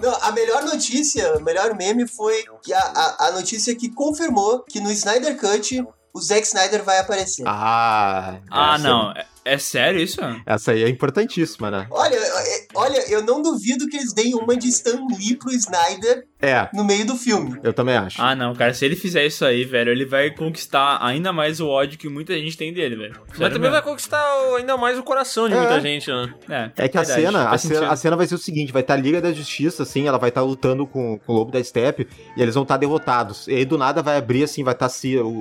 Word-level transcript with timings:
Não, 0.00 0.14
a 0.22 0.32
melhor 0.32 0.62
notícia, 0.64 1.36
o 1.36 1.42
melhor 1.42 1.74
meme 1.74 2.06
foi 2.06 2.44
que 2.62 2.72
a, 2.72 2.78
a, 2.80 3.26
a 3.28 3.30
notícia 3.32 3.74
que 3.74 3.88
confirmou 3.90 4.60
que 4.60 4.80
no 4.80 4.90
Snyder 4.90 5.38
Cut 5.38 5.84
o 6.12 6.20
Zack 6.20 6.46
Snyder 6.46 6.82
vai 6.84 6.98
aparecer. 6.98 7.42
Ah, 7.46 8.38
Ah, 8.50 8.78
não. 8.78 9.10
É, 9.12 9.26
é 9.44 9.58
sério 9.58 10.00
isso? 10.00 10.20
Essa 10.46 10.72
aí 10.72 10.82
é 10.84 10.88
importantíssima, 10.88 11.70
né? 11.70 11.86
Olha, 11.90 12.14
é- 12.16 12.66
olha, 12.74 13.10
eu 13.10 13.22
não 13.22 13.42
duvido 13.42 13.86
que 13.88 13.96
eles 13.96 14.12
deem 14.12 14.34
uma 14.34 14.56
de 14.56 14.68
Stan 14.68 14.98
Lee 15.18 15.36
pro 15.36 15.50
Snyder 15.52 16.26
É, 16.40 16.68
no 16.72 16.84
meio 16.84 17.06
do 17.06 17.16
filme. 17.16 17.58
eu 17.62 17.72
também 17.72 17.96
acho. 17.96 18.20
Ah, 18.20 18.34
não, 18.34 18.54
cara. 18.54 18.74
Se 18.74 18.84
ele 18.84 18.96
fizer 18.96 19.24
isso 19.26 19.44
aí, 19.44 19.64
velho, 19.64 19.90
ele 19.90 20.04
vai 20.04 20.30
conquistar 20.30 20.98
ainda 21.00 21.32
mais 21.32 21.60
o 21.60 21.68
ódio 21.68 21.98
que 21.98 22.08
muita 22.08 22.34
gente 22.34 22.56
tem 22.56 22.72
dele, 22.72 22.96
velho. 22.96 23.14
Mas 23.28 23.38
também 23.52 23.70
vai 23.70 23.80
mesmo. 23.80 23.82
conquistar 23.84 24.22
o- 24.48 24.56
ainda 24.56 24.76
mais 24.76 24.98
o 24.98 25.02
coração 25.02 25.48
de 25.48 25.54
É. 25.54 25.58
muita 25.58 25.80
gente, 25.80 26.10
né? 26.10 26.70
É, 26.76 26.84
É 26.84 26.88
que 26.88 26.98
a 26.98 27.04
cena, 27.04 27.48
a 27.50 27.58
cena, 27.58 27.88
a 27.90 27.96
cena 27.96 28.16
vai 28.16 28.26
ser 28.26 28.34
o 28.34 28.38
seguinte, 28.38 28.72
vai 28.72 28.82
estar 28.82 28.94
a 28.94 28.96
Liga 28.96 29.20
da 29.20 29.32
Justiça, 29.32 29.82
assim, 29.82 30.06
ela 30.06 30.18
vai 30.18 30.28
estar 30.28 30.42
lutando 30.42 30.86
com, 30.86 31.18
com 31.18 31.32
o 31.32 31.36
Lobo 31.36 31.50
da 31.50 31.62
Steppe, 31.62 32.06
e 32.36 32.42
eles 32.42 32.54
vão 32.54 32.62
estar 32.62 32.76
derrotados. 32.76 33.46
E 33.48 33.54
aí 33.54 33.64
do 33.64 33.76
nada 33.78 34.02
vai 34.02 34.16
abrir, 34.16 34.44
assim, 34.44 34.62
vai 34.64 34.74
estar 34.74 34.88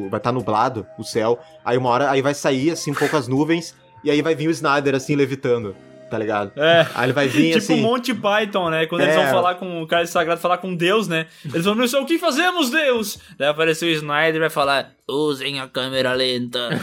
vai 0.10 0.20
tá 0.20 0.32
nublado 0.32 0.86
o 0.98 1.04
céu, 1.04 1.40
aí 1.66 1.78
uma 1.78 1.90
hora, 1.90 2.10
aí 2.12 2.22
vai 2.22 2.34
sair, 2.34 2.72
assim, 2.72 2.92
um 2.92 2.96
pouco 2.96 3.16
as 3.18 3.28
nuvens, 3.28 3.76
e 4.04 4.12
aí 4.12 4.22
vai 4.22 4.36
vir 4.36 4.48
o 4.48 4.52
Snyder, 4.52 4.96
assim, 4.96 5.16
levitando, 5.16 5.76
tá 6.10 6.18
ligado? 6.18 6.52
É. 6.56 6.86
Aí 6.94 7.06
ele 7.06 7.14
vai 7.14 7.28
vir, 7.28 7.48
Tipo 7.54 7.58
assim... 7.58 7.82
Monty 7.82 8.14
Python, 8.14 8.70
né? 8.70 8.86
Quando 8.86 9.02
eles 9.02 9.16
É. 9.16 9.24
vão 9.24 9.32
falar 9.32 9.56
com 9.56 9.82
o 9.82 9.88
cara 9.88 10.06
sagrado, 10.06 10.40
falar 10.42 10.58
com 10.58 10.76
Deus, 10.76 11.08
né? 11.08 11.26
Eles 11.46 11.66
vão 11.66 11.76
dizer, 11.76 11.98
o 11.98 12.06
que 12.06 12.18
fazemos, 12.20 12.70
Deus? 12.70 13.20
Daí 13.38 13.48
apareceu 13.50 13.88
o 13.88 13.92
Snyder 13.92 14.36
e 14.36 14.40
vai 14.40 14.50
falar, 14.50 14.92
usem 15.08 15.60
a 15.60 15.68
câmera 15.68 16.14
lenta. 16.14 16.70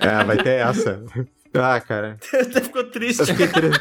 É, 0.00 0.22
vai 0.24 0.36
ter 0.36 0.60
essa. 0.60 1.02
Ah, 1.52 1.80
cara. 1.80 2.16
Até 2.32 2.60
ficou 2.60 2.84
triste. 2.84 3.24
Triste. 3.26 3.80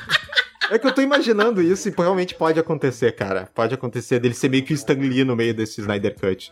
É 0.71 0.77
que 0.79 0.87
eu 0.87 0.91
tô 0.91 1.01
imaginando 1.01 1.61
isso 1.61 1.87
e 1.87 1.93
realmente 1.95 2.33
pode 2.35 2.59
acontecer, 2.59 3.11
cara. 3.13 3.47
Pode 3.53 3.73
acontecer 3.75 4.19
dele 4.19 4.33
ser 4.33 4.49
meio 4.49 4.63
que 4.63 4.73
o 4.73 4.75
Stan 4.75 4.95
Lee 4.95 5.23
no 5.23 5.35
meio 5.35 5.53
desse 5.53 5.79
Snyder 5.79 6.15
Cut. 6.19 6.49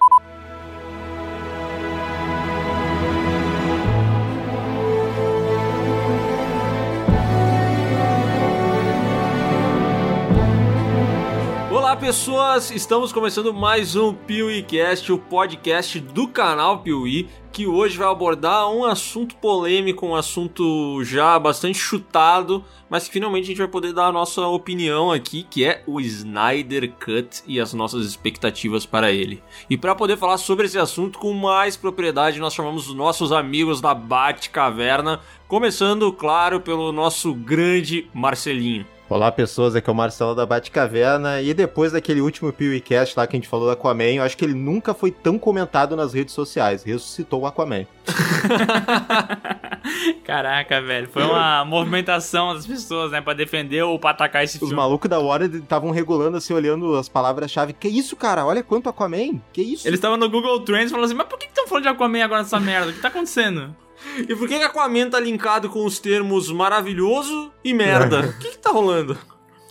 Olá, 11.95 12.01
pessoas! 12.01 12.71
Estamos 12.71 13.13
começando 13.13 13.53
mais 13.53 13.95
um 13.95 14.13
PeeWeeCast, 14.13 15.13
o 15.13 15.17
podcast 15.17 15.97
do 15.97 16.27
canal 16.27 16.79
Piuí, 16.79 17.29
que 17.53 17.65
hoje 17.65 17.97
vai 17.97 18.09
abordar 18.09 18.69
um 18.69 18.83
assunto 18.83 19.37
polêmico, 19.37 20.05
um 20.05 20.13
assunto 20.13 21.02
já 21.05 21.39
bastante 21.39 21.79
chutado, 21.79 22.65
mas 22.89 23.07
que 23.07 23.13
finalmente 23.13 23.45
a 23.45 23.47
gente 23.47 23.59
vai 23.59 23.69
poder 23.69 23.93
dar 23.93 24.07
a 24.07 24.11
nossa 24.11 24.45
opinião 24.45 25.09
aqui, 25.09 25.47
que 25.49 25.63
é 25.63 25.83
o 25.87 26.02
Snyder 26.02 26.91
Cut 26.99 27.41
e 27.47 27.61
as 27.61 27.73
nossas 27.73 28.05
expectativas 28.05 28.85
para 28.85 29.09
ele. 29.09 29.41
E 29.69 29.77
para 29.77 29.95
poder 29.95 30.17
falar 30.17 30.37
sobre 30.37 30.65
esse 30.65 30.77
assunto 30.77 31.17
com 31.17 31.31
mais 31.31 31.77
propriedade, 31.77 32.41
nós 32.41 32.53
chamamos 32.53 32.89
os 32.89 32.93
nossos 32.93 33.31
amigos 33.31 33.80
da 33.80 33.95
Bate 33.95 34.49
Caverna, 34.49 35.21
começando, 35.47 36.11
claro, 36.11 36.59
pelo 36.59 36.91
nosso 36.91 37.33
grande 37.33 38.09
Marcelinho. 38.13 38.85
Olá, 39.08 39.31
pessoas, 39.31 39.75
aqui 39.75 39.88
é 39.88 39.94
o 39.94 39.95
Marcelo 39.95 40.34
da 40.34 40.48
Batcaverna. 40.48 41.39
E 41.39 41.53
depois 41.53 41.92
daquele 41.92 42.22
último 42.22 42.52
PewCast 42.52 43.14
lá 43.16 43.28
que 43.28 43.36
a 43.36 43.39
gente 43.39 43.48
falou 43.48 43.67
do 43.67 43.72
Aquaman, 43.72 44.16
eu 44.16 44.23
acho 44.23 44.36
que 44.36 44.44
ele 44.44 44.56
nunca 44.56 44.95
foi 44.95 45.11
tão 45.11 45.38
comentado 45.38 45.95
nas 45.95 46.11
redes 46.11 46.34
sociais. 46.34 46.81
Ressuscitou 46.81 47.42
o 47.42 47.45
Aquaman. 47.45 47.86
Caraca, 50.26 50.81
velho. 50.81 51.08
Foi 51.08 51.22
uma 51.22 51.64
movimentação 51.64 52.56
das 52.56 52.66
pessoas, 52.66 53.11
né? 53.11 53.22
Pra 53.22 53.36
defender 53.36 53.83
ou 53.83 54.00
pra 54.00 54.09
atacar 54.09 54.44
esse 54.44 54.56
Os 54.56 54.61
filme. 54.61 54.76
malucos 54.76 55.08
da 55.08 55.20
Warner 55.20 55.53
estavam 55.53 55.92
regulando 55.92 56.38
assim, 56.38 56.56
olhando 56.56 56.95
as 56.95 57.08
palavras-chave. 57.08 57.73
Que 57.73 57.88
isso, 57.88 58.16
cara? 58.16 58.44
Olha 58.44 58.64
quanto 58.64 58.89
Aquaman. 58.89 59.39
Que 59.53 59.61
isso? 59.61 59.88
Eles 59.88 60.00
estavam 60.00 60.17
no 60.17 60.28
Google 60.28 60.61
Trends 60.61 60.89
falando 60.89 61.06
assim, 61.06 61.14
mas 61.14 61.28
por 61.28 61.38
que 61.38 61.45
estão 61.45 61.67
falando 61.67 61.83
de 61.83 61.89
Aquaman 61.89 62.23
agora 62.23 62.42
nessa 62.42 62.59
merda? 62.59 62.89
O 62.89 62.94
que 62.94 63.02
tá 63.02 63.09
acontecendo? 63.09 63.76
E 64.17 64.36
por 64.36 64.48
que, 64.48 64.58
que 64.58 64.64
Aquaman 64.64 65.10
tá 65.10 65.20
linkado 65.20 65.70
com 65.70 65.86
os 65.86 66.00
termos 66.00 66.52
maravilhoso 66.52 67.52
e 67.64 67.73
merda? 67.73 68.22
O 68.22 68.39
que, 68.39 68.52
que 68.52 68.58
tá 68.58 68.70
rolando? 68.70 69.17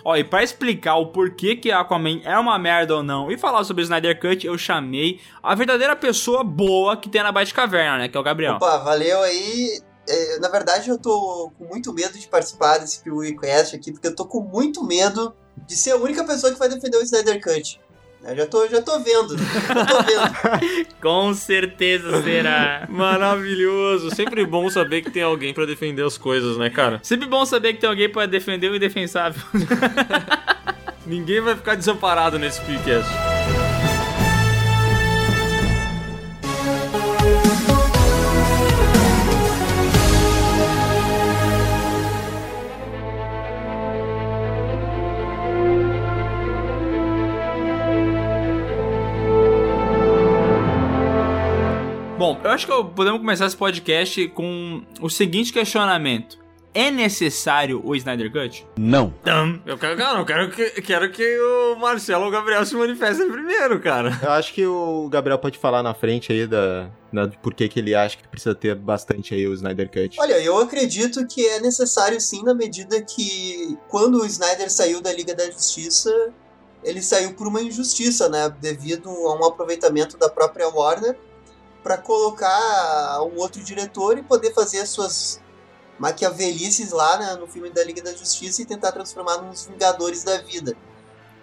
Ó, 0.04 0.14
e 0.16 0.22
pra 0.22 0.42
explicar 0.42 0.96
o 0.96 1.06
porquê 1.06 1.56
que 1.56 1.72
Aquaman 1.72 2.20
é 2.24 2.38
uma 2.38 2.58
merda 2.58 2.96
ou 2.96 3.02
não 3.02 3.30
e 3.30 3.38
falar 3.38 3.64
sobre 3.64 3.82
o 3.82 3.84
Snyder 3.84 4.20
Cut, 4.20 4.46
eu 4.46 4.58
chamei 4.58 5.18
a 5.42 5.54
verdadeira 5.54 5.96
pessoa 5.96 6.44
boa 6.44 6.96
que 6.96 7.08
tem 7.08 7.22
na 7.22 7.32
Batcaverna, 7.32 7.98
né? 7.98 8.08
Que 8.08 8.16
é 8.16 8.20
o 8.20 8.22
Gabriel. 8.22 8.56
Opa, 8.56 8.76
valeu 8.78 9.22
aí. 9.22 9.80
É, 10.06 10.38
na 10.40 10.50
verdade, 10.50 10.90
eu 10.90 10.98
tô 10.98 11.50
com 11.56 11.64
muito 11.64 11.90
medo 11.94 12.18
de 12.18 12.28
participar 12.28 12.76
desse 12.76 13.02
PewCast 13.02 13.74
aqui, 13.74 13.92
porque 13.92 14.08
eu 14.08 14.14
tô 14.14 14.26
com 14.26 14.40
muito 14.40 14.84
medo 14.84 15.34
de 15.66 15.74
ser 15.74 15.92
a 15.92 15.96
única 15.96 16.22
pessoa 16.24 16.52
que 16.52 16.58
vai 16.58 16.68
defender 16.68 16.98
o 16.98 17.02
Snyder 17.02 17.40
Cut. 17.40 17.80
Eu 18.26 18.36
já 18.36 18.46
tô, 18.46 18.66
já 18.68 18.80
tô 18.80 18.98
vendo, 19.00 19.36
já 19.36 19.84
tô 19.84 20.02
vendo. 20.02 20.86
Com 21.00 21.34
certeza 21.34 22.22
será. 22.22 22.86
Maravilhoso. 22.88 24.14
Sempre 24.14 24.46
bom 24.46 24.70
saber 24.70 25.02
que 25.02 25.10
tem 25.10 25.22
alguém 25.22 25.52
pra 25.52 25.66
defender 25.66 26.04
as 26.04 26.16
coisas, 26.16 26.56
né, 26.56 26.70
cara? 26.70 27.00
Sempre 27.02 27.28
bom 27.28 27.44
saber 27.44 27.74
que 27.74 27.80
tem 27.80 27.90
alguém 27.90 28.08
pra 28.08 28.24
defender 28.24 28.70
o 28.70 28.76
indefensável. 28.76 29.42
Ninguém 31.06 31.42
vai 31.42 31.54
ficar 31.54 31.74
desamparado 31.74 32.38
nesse 32.38 32.60
podcast. 32.62 33.10
Eu 52.44 52.50
acho 52.50 52.66
que 52.66 52.84
podemos 52.94 53.20
começar 53.20 53.46
esse 53.46 53.56
podcast 53.56 54.28
com 54.28 54.82
o 55.00 55.08
seguinte 55.08 55.50
questionamento. 55.50 56.44
É 56.74 56.90
necessário 56.90 57.80
o 57.82 57.94
Snyder 57.94 58.30
Cut? 58.30 58.66
Não. 58.76 59.14
Eu 59.64 59.78
quero, 59.78 59.96
cara, 59.96 60.18
eu 60.18 60.24
quero 60.26 60.50
que, 60.50 60.82
quero 60.82 61.10
que 61.10 61.38
o 61.38 61.76
Marcelo 61.76 62.24
ou 62.24 62.28
o 62.28 62.32
Gabriel 62.32 62.66
se 62.66 62.74
manifestem 62.74 63.30
primeiro, 63.30 63.80
cara. 63.80 64.18
Eu 64.20 64.32
acho 64.32 64.52
que 64.52 64.66
o 64.66 65.08
Gabriel 65.08 65.38
pode 65.38 65.56
falar 65.56 65.82
na 65.82 65.94
frente 65.94 66.32
aí 66.32 66.46
da, 66.46 66.90
da 67.12 67.26
de 67.26 67.38
por 67.38 67.54
que 67.54 67.68
que 67.68 67.78
ele 67.78 67.94
acha 67.94 68.16
que 68.18 68.28
precisa 68.28 68.54
ter 68.54 68.74
bastante 68.74 69.32
aí 69.34 69.46
o 69.46 69.54
Snyder 69.54 69.88
Cut. 69.88 70.20
Olha, 70.20 70.38
eu 70.42 70.58
acredito 70.58 71.26
que 71.26 71.46
é 71.46 71.60
necessário 71.60 72.20
sim, 72.20 72.42
na 72.42 72.52
medida 72.52 73.00
que 73.00 73.78
quando 73.88 74.20
o 74.20 74.26
Snyder 74.26 74.70
saiu 74.70 75.00
da 75.00 75.12
Liga 75.12 75.34
da 75.34 75.48
Justiça, 75.48 76.12
ele 76.82 77.00
saiu 77.00 77.34
por 77.34 77.46
uma 77.46 77.62
injustiça, 77.62 78.28
né? 78.28 78.52
Devido 78.60 79.08
a 79.08 79.34
um 79.34 79.44
aproveitamento 79.46 80.18
da 80.18 80.28
própria 80.28 80.68
Warner 80.68 81.16
para 81.84 81.98
colocar 81.98 83.22
um 83.22 83.38
outro 83.38 83.62
diretor 83.62 84.16
e 84.16 84.22
poder 84.22 84.54
fazer 84.54 84.80
as 84.80 84.88
suas 84.88 85.38
maquiavelices 85.98 86.90
lá 86.90 87.18
né, 87.18 87.34
no 87.34 87.46
filme 87.46 87.68
da 87.68 87.84
Liga 87.84 88.02
da 88.02 88.14
Justiça 88.14 88.62
e 88.62 88.64
tentar 88.64 88.90
transformar 88.90 89.42
nos 89.42 89.66
Vingadores 89.66 90.24
da 90.24 90.38
vida. 90.38 90.74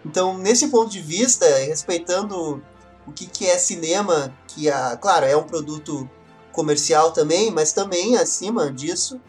Então, 0.04 0.36
nesse 0.40 0.68
ponto 0.70 0.90
de 0.90 1.00
vista, 1.00 1.46
respeitando 1.60 2.62
o 3.06 3.12
que, 3.12 3.28
que 3.28 3.46
é 3.46 3.58
cinema, 3.60 4.36
que, 4.48 4.68
a, 4.68 4.98
claro, 4.98 5.28
é 5.28 5.38
um 5.38 5.44
produto 5.44 6.10
comercial 6.52 7.12
também, 7.12 7.52
mas 7.52 7.72
também, 7.72 8.18
acima 8.18 8.72
disso, 8.72 9.22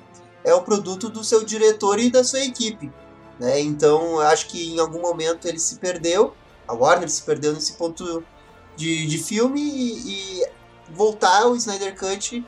é 0.43 0.55
o 0.55 0.63
produto 0.63 1.11
do 1.11 1.23
seu 1.23 1.45
diretor 1.45 2.01
e 2.01 2.11
da 2.11 2.25
sua 2.25 2.41
equipe. 2.41 2.91
Né? 3.39 3.61
Então, 3.61 4.19
acho 4.19 4.49
que 4.49 4.75
em 4.75 4.81
algum 4.81 5.01
momento 5.01 5.47
ele 5.47 5.59
se 5.59 5.77
perdeu, 5.77 6.35
a 6.67 6.73
Warner 6.73 7.09
se 7.09 7.23
perdeu 7.23 7.53
nesse 7.53 7.75
ponto 7.75 8.25
de, 8.77 9.07
de 9.07 9.19
filme 9.19 9.61
e, 9.61 10.41
e 10.41 10.47
voltar 10.91 11.43
ao 11.43 11.55
Snyder 11.57 11.97
Cut 11.99 12.45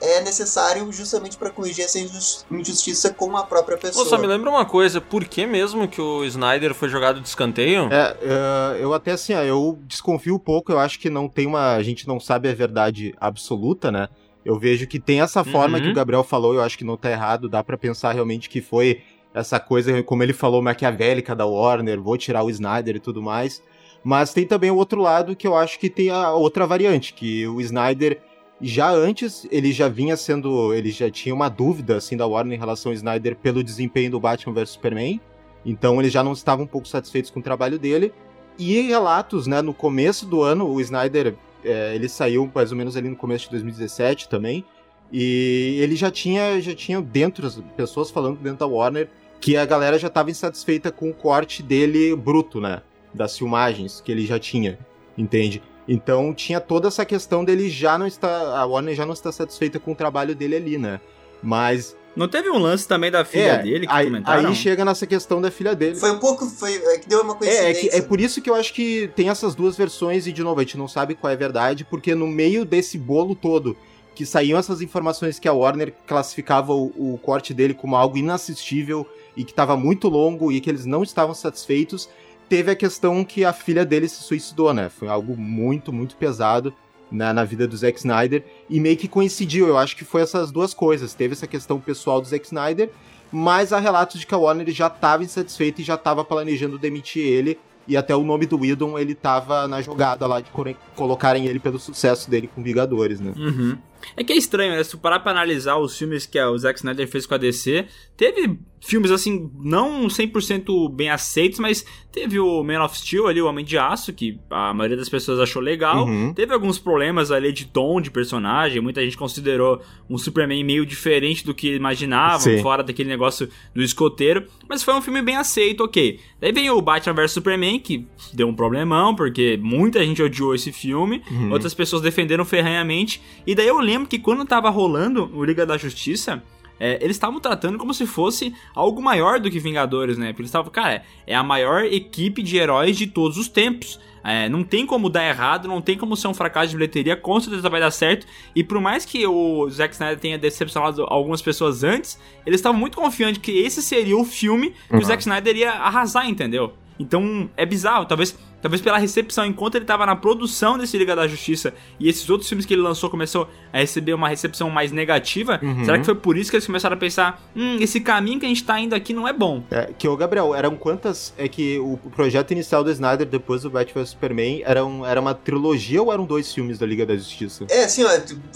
é 0.00 0.20
necessário 0.20 0.92
justamente 0.92 1.36
para 1.36 1.50
corrigir 1.50 1.84
essa 1.84 1.98
injus- 1.98 2.46
injustiça 2.50 3.12
com 3.12 3.36
a 3.36 3.42
própria 3.42 3.76
Pô, 3.76 3.82
pessoa. 3.88 4.06
só 4.06 4.16
me 4.16 4.28
lembra 4.28 4.48
uma 4.48 4.64
coisa, 4.64 5.00
por 5.00 5.24
que 5.24 5.44
mesmo 5.44 5.88
que 5.88 6.00
o 6.00 6.24
Snyder 6.24 6.72
foi 6.72 6.88
jogado 6.88 7.20
de 7.20 7.26
escanteio? 7.26 7.88
É, 7.92 8.16
é, 8.22 8.82
eu 8.84 8.94
até 8.94 9.10
assim, 9.12 9.32
eu 9.32 9.76
desconfio 9.82 10.36
um 10.36 10.38
pouco, 10.38 10.70
eu 10.70 10.78
acho 10.78 11.00
que 11.00 11.10
não 11.10 11.28
tem 11.28 11.46
uma. 11.46 11.74
A 11.74 11.82
gente 11.82 12.06
não 12.06 12.20
sabe 12.20 12.48
a 12.48 12.54
verdade 12.54 13.12
absoluta, 13.20 13.90
né? 13.90 14.08
Eu 14.44 14.56
vejo 14.56 14.86
que 14.86 15.00
tem 15.00 15.20
essa 15.20 15.42
forma 15.42 15.78
Uhum. 15.78 15.84
que 15.84 15.90
o 15.90 15.94
Gabriel 15.94 16.22
falou, 16.22 16.54
eu 16.54 16.62
acho 16.62 16.78
que 16.78 16.84
não 16.84 16.96
tá 16.96 17.10
errado, 17.10 17.48
dá 17.48 17.62
pra 17.64 17.76
pensar 17.76 18.12
realmente 18.12 18.48
que 18.48 18.60
foi 18.62 19.02
essa 19.34 19.58
coisa, 19.60 20.00
como 20.04 20.22
ele 20.22 20.32
falou, 20.32 20.62
maquiavélica 20.62 21.34
da 21.34 21.44
Warner, 21.44 22.00
vou 22.00 22.16
tirar 22.16 22.42
o 22.44 22.50
Snyder 22.50 22.94
e 22.96 23.00
tudo 23.00 23.20
mais. 23.20 23.60
Mas 24.08 24.32
tem 24.32 24.46
também 24.46 24.70
o 24.70 24.76
outro 24.76 25.02
lado 25.02 25.36
que 25.36 25.46
eu 25.46 25.54
acho 25.54 25.78
que 25.78 25.90
tem 25.90 26.08
a 26.08 26.32
outra 26.32 26.66
variante, 26.66 27.12
que 27.12 27.46
o 27.46 27.60
Snyder 27.60 28.22
já 28.58 28.90
antes 28.90 29.46
ele 29.50 29.70
já 29.70 29.86
vinha 29.86 30.16
sendo, 30.16 30.72
ele 30.72 30.90
já 30.90 31.10
tinha 31.10 31.34
uma 31.34 31.50
dúvida 31.50 31.98
assim 31.98 32.16
da 32.16 32.26
Warner 32.26 32.56
em 32.56 32.58
relação 32.58 32.90
ao 32.90 32.94
Snyder 32.94 33.36
pelo 33.36 33.62
desempenho 33.62 34.10
do 34.12 34.18
Batman 34.18 34.54
vs 34.54 34.70
Superman. 34.70 35.20
Então 35.62 36.00
eles 36.00 36.10
já 36.10 36.24
não 36.24 36.32
estavam 36.32 36.64
um 36.64 36.66
pouco 36.66 36.88
satisfeitos 36.88 37.30
com 37.30 37.40
o 37.40 37.42
trabalho 37.42 37.78
dele. 37.78 38.10
E 38.58 38.80
relatos, 38.80 39.46
né, 39.46 39.60
no 39.60 39.74
começo 39.74 40.24
do 40.24 40.40
ano, 40.40 40.66
o 40.66 40.80
Snyder, 40.80 41.34
é, 41.62 41.94
ele 41.94 42.08
saiu 42.08 42.50
mais 42.54 42.72
ou 42.72 42.78
menos 42.78 42.96
ali 42.96 43.10
no 43.10 43.16
começo 43.16 43.44
de 43.44 43.50
2017 43.50 44.26
também, 44.26 44.64
e 45.12 45.76
ele 45.82 45.96
já 45.96 46.10
tinha, 46.10 46.58
já 46.62 46.74
tinha 46.74 46.98
dentro, 47.02 47.46
as 47.46 47.60
pessoas 47.76 48.10
falando 48.10 48.38
dentro 48.38 48.60
da 48.60 48.66
Warner, 48.66 49.10
que 49.38 49.54
a 49.54 49.66
galera 49.66 49.98
já 49.98 50.08
estava 50.08 50.30
insatisfeita 50.30 50.90
com 50.90 51.10
o 51.10 51.14
corte 51.14 51.62
dele 51.62 52.16
bruto, 52.16 52.58
né? 52.58 52.80
Das 53.12 53.36
filmagens 53.36 54.00
que 54.00 54.12
ele 54.12 54.26
já 54.26 54.38
tinha, 54.38 54.78
entende? 55.16 55.62
Então 55.88 56.34
tinha 56.34 56.60
toda 56.60 56.88
essa 56.88 57.04
questão 57.04 57.44
dele 57.44 57.70
já 57.70 57.96
não 57.96 58.06
estar. 58.06 58.28
A 58.28 58.66
Warner 58.66 58.94
já 58.94 59.06
não 59.06 59.14
está 59.14 59.32
satisfeita 59.32 59.80
com 59.80 59.92
o 59.92 59.94
trabalho 59.94 60.34
dele 60.34 60.56
ali, 60.56 60.78
né? 60.78 61.00
Mas. 61.42 61.96
Não 62.14 62.26
teve 62.26 62.50
um 62.50 62.58
lance 62.58 62.86
também 62.86 63.10
da 63.10 63.24
filha 63.24 63.52
é, 63.52 63.62
dele 63.62 63.86
que 63.86 63.92
aí, 63.92 64.06
comentaram? 64.06 64.48
Aí 64.48 64.54
chega 64.54 64.84
nessa 64.84 65.06
questão 65.06 65.40
da 65.40 65.50
filha 65.50 65.74
dele. 65.74 65.94
Foi 65.94 66.10
um 66.10 66.18
pouco. 66.18 66.44
Foi, 66.46 66.74
é 66.74 66.98
que 66.98 67.08
deu 67.08 67.22
uma 67.22 67.34
coincidência. 67.34 67.66
É, 67.66 67.70
é, 67.70 67.74
que, 67.74 67.96
é 67.96 68.02
por 68.02 68.20
isso 68.20 68.42
que 68.42 68.50
eu 68.50 68.54
acho 68.54 68.74
que 68.74 69.08
tem 69.14 69.30
essas 69.30 69.54
duas 69.54 69.76
versões, 69.76 70.26
e 70.26 70.32
de 70.32 70.42
novo, 70.42 70.60
a 70.60 70.62
gente 70.64 70.76
não 70.76 70.88
sabe 70.88 71.14
qual 71.14 71.30
é 71.30 71.34
a 71.34 71.38
verdade, 71.38 71.84
porque 71.84 72.14
no 72.14 72.26
meio 72.26 72.64
desse 72.64 72.98
bolo 72.98 73.34
todo 73.34 73.76
que 74.18 74.26
saíam 74.26 74.58
essas 74.58 74.80
informações 74.80 75.38
que 75.38 75.46
a 75.46 75.52
Warner 75.52 75.94
classificava 76.04 76.72
o, 76.72 76.86
o 77.14 77.20
corte 77.22 77.54
dele 77.54 77.72
como 77.72 77.94
algo 77.94 78.18
inassistível 78.18 79.06
e 79.36 79.44
que 79.44 79.52
estava 79.52 79.76
muito 79.76 80.08
longo 80.08 80.50
e 80.50 80.60
que 80.60 80.68
eles 80.68 80.84
não 80.84 81.04
estavam 81.04 81.32
satisfeitos, 81.32 82.10
teve 82.48 82.70
a 82.70 82.76
questão 82.76 83.24
que 83.24 83.44
a 83.44 83.52
filha 83.52 83.84
dele 83.84 84.08
se 84.08 84.22
suicidou, 84.22 84.72
né? 84.72 84.88
Foi 84.88 85.08
algo 85.08 85.36
muito, 85.36 85.92
muito 85.92 86.16
pesado 86.16 86.72
na, 87.10 87.32
na 87.32 87.44
vida 87.44 87.66
do 87.66 87.76
Zack 87.76 87.98
Snyder 87.98 88.44
e 88.68 88.80
meio 88.80 88.96
que 88.96 89.08
coincidiu. 89.08 89.68
Eu 89.68 89.78
acho 89.78 89.96
que 89.96 90.04
foi 90.04 90.22
essas 90.22 90.50
duas 90.50 90.72
coisas. 90.72 91.14
Teve 91.14 91.34
essa 91.34 91.46
questão 91.46 91.78
pessoal 91.78 92.20
do 92.20 92.26
Zack 92.26 92.46
Snyder, 92.46 92.90
mas 93.30 93.72
há 93.72 93.78
relatos 93.78 94.20
de 94.20 94.26
que 94.26 94.34
a 94.34 94.38
Warner 94.38 94.70
já 94.70 94.86
estava 94.86 95.22
insatisfeita 95.22 95.80
e 95.80 95.84
já 95.84 95.94
estava 95.94 96.24
planejando 96.24 96.78
demitir 96.78 97.24
ele. 97.24 97.58
E 97.86 97.96
até 97.96 98.14
o 98.14 98.22
nome 98.22 98.44
do 98.44 98.58
Whedon, 98.60 98.98
ele 98.98 99.14
tava 99.14 99.66
na 99.66 99.80
jogada 99.80 100.26
lá 100.26 100.42
de 100.42 100.50
colocarem 100.94 101.46
ele 101.46 101.58
pelo 101.58 101.78
sucesso 101.78 102.30
dele 102.30 102.50
com 102.54 102.62
Vingadores, 102.62 103.18
né? 103.18 103.32
Uhum. 103.34 103.78
É 104.16 104.24
que 104.24 104.32
é 104.32 104.36
estranho, 104.36 104.72
né? 104.74 104.82
Se 104.84 104.90
tu 104.92 104.98
parar 104.98 105.20
pra 105.20 105.32
analisar 105.32 105.76
os 105.76 105.96
filmes 105.96 106.26
que 106.26 106.40
o 106.40 106.56
Zack 106.58 106.78
Snyder 106.78 107.08
fez 107.08 107.26
com 107.26 107.34
a 107.34 107.38
DC, 107.38 107.86
teve 108.16 108.58
filmes, 108.80 109.10
assim, 109.10 109.50
não 109.60 110.06
100% 110.06 110.88
bem 110.94 111.10
aceitos, 111.10 111.58
mas 111.58 111.84
teve 112.12 112.38
o 112.38 112.62
Man 112.62 112.82
of 112.84 112.96
Steel 112.96 113.26
ali, 113.26 113.42
o 113.42 113.46
Homem 113.46 113.64
de 113.64 113.76
Aço, 113.76 114.12
que 114.12 114.38
a 114.48 114.72
maioria 114.72 114.96
das 114.96 115.08
pessoas 115.08 115.40
achou 115.40 115.60
legal. 115.60 116.06
Uhum. 116.06 116.32
Teve 116.32 116.54
alguns 116.54 116.78
problemas 116.78 117.32
ali 117.32 117.52
de 117.52 117.66
tom 117.66 118.00
de 118.00 118.08
personagem, 118.10 118.80
muita 118.80 119.02
gente 119.02 119.16
considerou 119.16 119.82
um 120.08 120.16
Superman 120.16 120.62
meio 120.64 120.86
diferente 120.86 121.44
do 121.44 121.52
que 121.54 121.74
imaginavam, 121.74 122.38
Sim. 122.40 122.62
fora 122.62 122.82
daquele 122.84 123.08
negócio 123.08 123.48
do 123.74 123.82
escoteiro, 123.82 124.46
mas 124.68 124.82
foi 124.82 124.94
um 124.94 125.02
filme 125.02 125.20
bem 125.22 125.36
aceito, 125.36 125.82
ok. 125.82 126.20
Daí 126.40 126.52
vem 126.52 126.70
o 126.70 126.80
Batman 126.80 127.14
vs 127.14 127.32
Superman, 127.32 127.80
que 127.80 128.06
deu 128.32 128.46
um 128.48 128.54
problemão, 128.54 129.14
porque 129.14 129.58
muita 129.60 130.04
gente 130.04 130.22
odiou 130.22 130.54
esse 130.54 130.70
filme, 130.72 131.20
Uhum. 131.30 131.50
outras 131.52 131.74
pessoas 131.74 132.00
defenderam 132.00 132.44
ferranhamente, 132.44 133.20
e 133.46 133.54
daí 133.56 133.66
eu 133.66 133.80
lembro 133.88 134.08
que 134.08 134.18
quando 134.18 134.44
tava 134.44 134.68
rolando 134.70 135.30
o 135.34 135.44
Liga 135.44 135.64
da 135.64 135.76
Justiça, 135.78 136.42
é, 136.78 136.98
eles 137.02 137.16
estavam 137.16 137.40
tratando 137.40 137.76
como 137.78 137.92
se 137.92 138.06
fosse 138.06 138.54
algo 138.74 139.02
maior 139.02 139.40
do 139.40 139.50
que 139.50 139.58
Vingadores, 139.58 140.16
né? 140.18 140.28
Porque 140.28 140.42
eles 140.42 140.50
estavam, 140.50 140.70
cara, 140.70 141.02
é 141.26 141.34
a 141.34 141.42
maior 141.42 141.84
equipe 141.84 142.42
de 142.42 142.56
heróis 142.56 142.96
de 142.96 143.06
todos 143.06 143.36
os 143.38 143.48
tempos. 143.48 143.98
É, 144.22 144.48
não 144.48 144.62
tem 144.62 144.84
como 144.84 145.08
dar 145.08 145.26
errado, 145.26 145.66
não 145.66 145.80
tem 145.80 145.96
como 145.96 146.14
ser 146.16 146.28
um 146.28 146.34
fracasso 146.34 146.68
de 146.68 146.76
bilheteria, 146.76 147.16
com 147.16 147.40
certeza 147.40 147.68
vai 147.70 147.80
dar 147.80 147.90
certo. 147.90 148.26
E 148.54 148.62
por 148.62 148.78
mais 148.80 149.04
que 149.04 149.26
o 149.26 149.68
Zack 149.70 149.94
Snyder 149.94 150.18
tenha 150.18 150.36
decepcionado 150.38 151.04
algumas 151.08 151.40
pessoas 151.40 151.82
antes, 151.82 152.18
eles 152.44 152.58
estavam 152.60 152.78
muito 152.78 152.98
confiantes 152.98 153.40
que 153.40 153.52
esse 153.52 153.80
seria 153.82 154.16
o 154.18 154.24
filme 154.24 154.74
que 154.88 154.94
Uhum. 154.94 155.00
o 155.00 155.04
Zack 155.04 155.22
Snyder 155.22 155.56
ia 155.56 155.72
arrasar, 155.72 156.28
entendeu? 156.28 156.74
Então 156.98 157.48
é 157.56 157.64
bizarro, 157.64 158.04
talvez, 158.06 158.36
talvez 158.60 158.80
pela 158.82 158.98
recepção, 158.98 159.46
enquanto 159.46 159.76
ele 159.76 159.84
estava 159.84 160.04
na 160.04 160.16
produção 160.16 160.76
desse 160.76 160.98
Liga 160.98 161.14
da 161.14 161.28
Justiça 161.28 161.72
e 162.00 162.08
esses 162.08 162.28
outros 162.28 162.48
filmes 162.48 162.66
que 162.66 162.74
ele 162.74 162.82
lançou 162.82 163.08
começou 163.08 163.48
a 163.72 163.78
receber 163.78 164.14
uma 164.14 164.28
recepção 164.28 164.68
mais 164.70 164.90
negativa, 164.90 165.60
Uhum. 165.62 165.84
será 165.84 165.98
que 165.98 166.04
foi 166.04 166.14
por 166.14 166.36
isso 166.36 166.50
que 166.50 166.56
eles 166.56 166.66
começaram 166.66 166.96
a 166.96 166.98
pensar, 166.98 167.40
hum, 167.54 167.76
esse 167.80 168.00
caminho 168.00 168.40
que 168.40 168.46
a 168.46 168.48
gente 168.48 168.64
tá 168.64 168.78
indo 168.80 168.94
aqui 168.94 169.12
não 169.12 169.28
é 169.28 169.32
bom? 169.32 169.62
É, 169.70 169.92
que 169.96 170.08
o 170.08 170.16
Gabriel, 170.16 170.54
eram 170.54 170.74
quantas. 170.76 171.32
É 171.38 171.46
que 171.48 171.78
o 171.78 171.96
projeto 172.16 172.50
inicial 172.50 172.82
do 172.82 172.90
Snyder 172.90 173.26
depois 173.26 173.62
do 173.62 173.70
Batman 173.70 174.04
Superman 174.04 174.62
era, 174.64 174.84
um, 174.84 175.06
era 175.06 175.20
uma 175.20 175.34
trilogia 175.34 176.02
ou 176.02 176.12
eram 176.12 176.24
dois 176.24 176.52
filmes 176.52 176.78
da 176.78 176.86
Liga 176.86 177.06
da 177.06 177.16
Justiça? 177.16 177.64
É, 177.70 177.84
assim, 177.84 178.04
ó, 178.04 178.08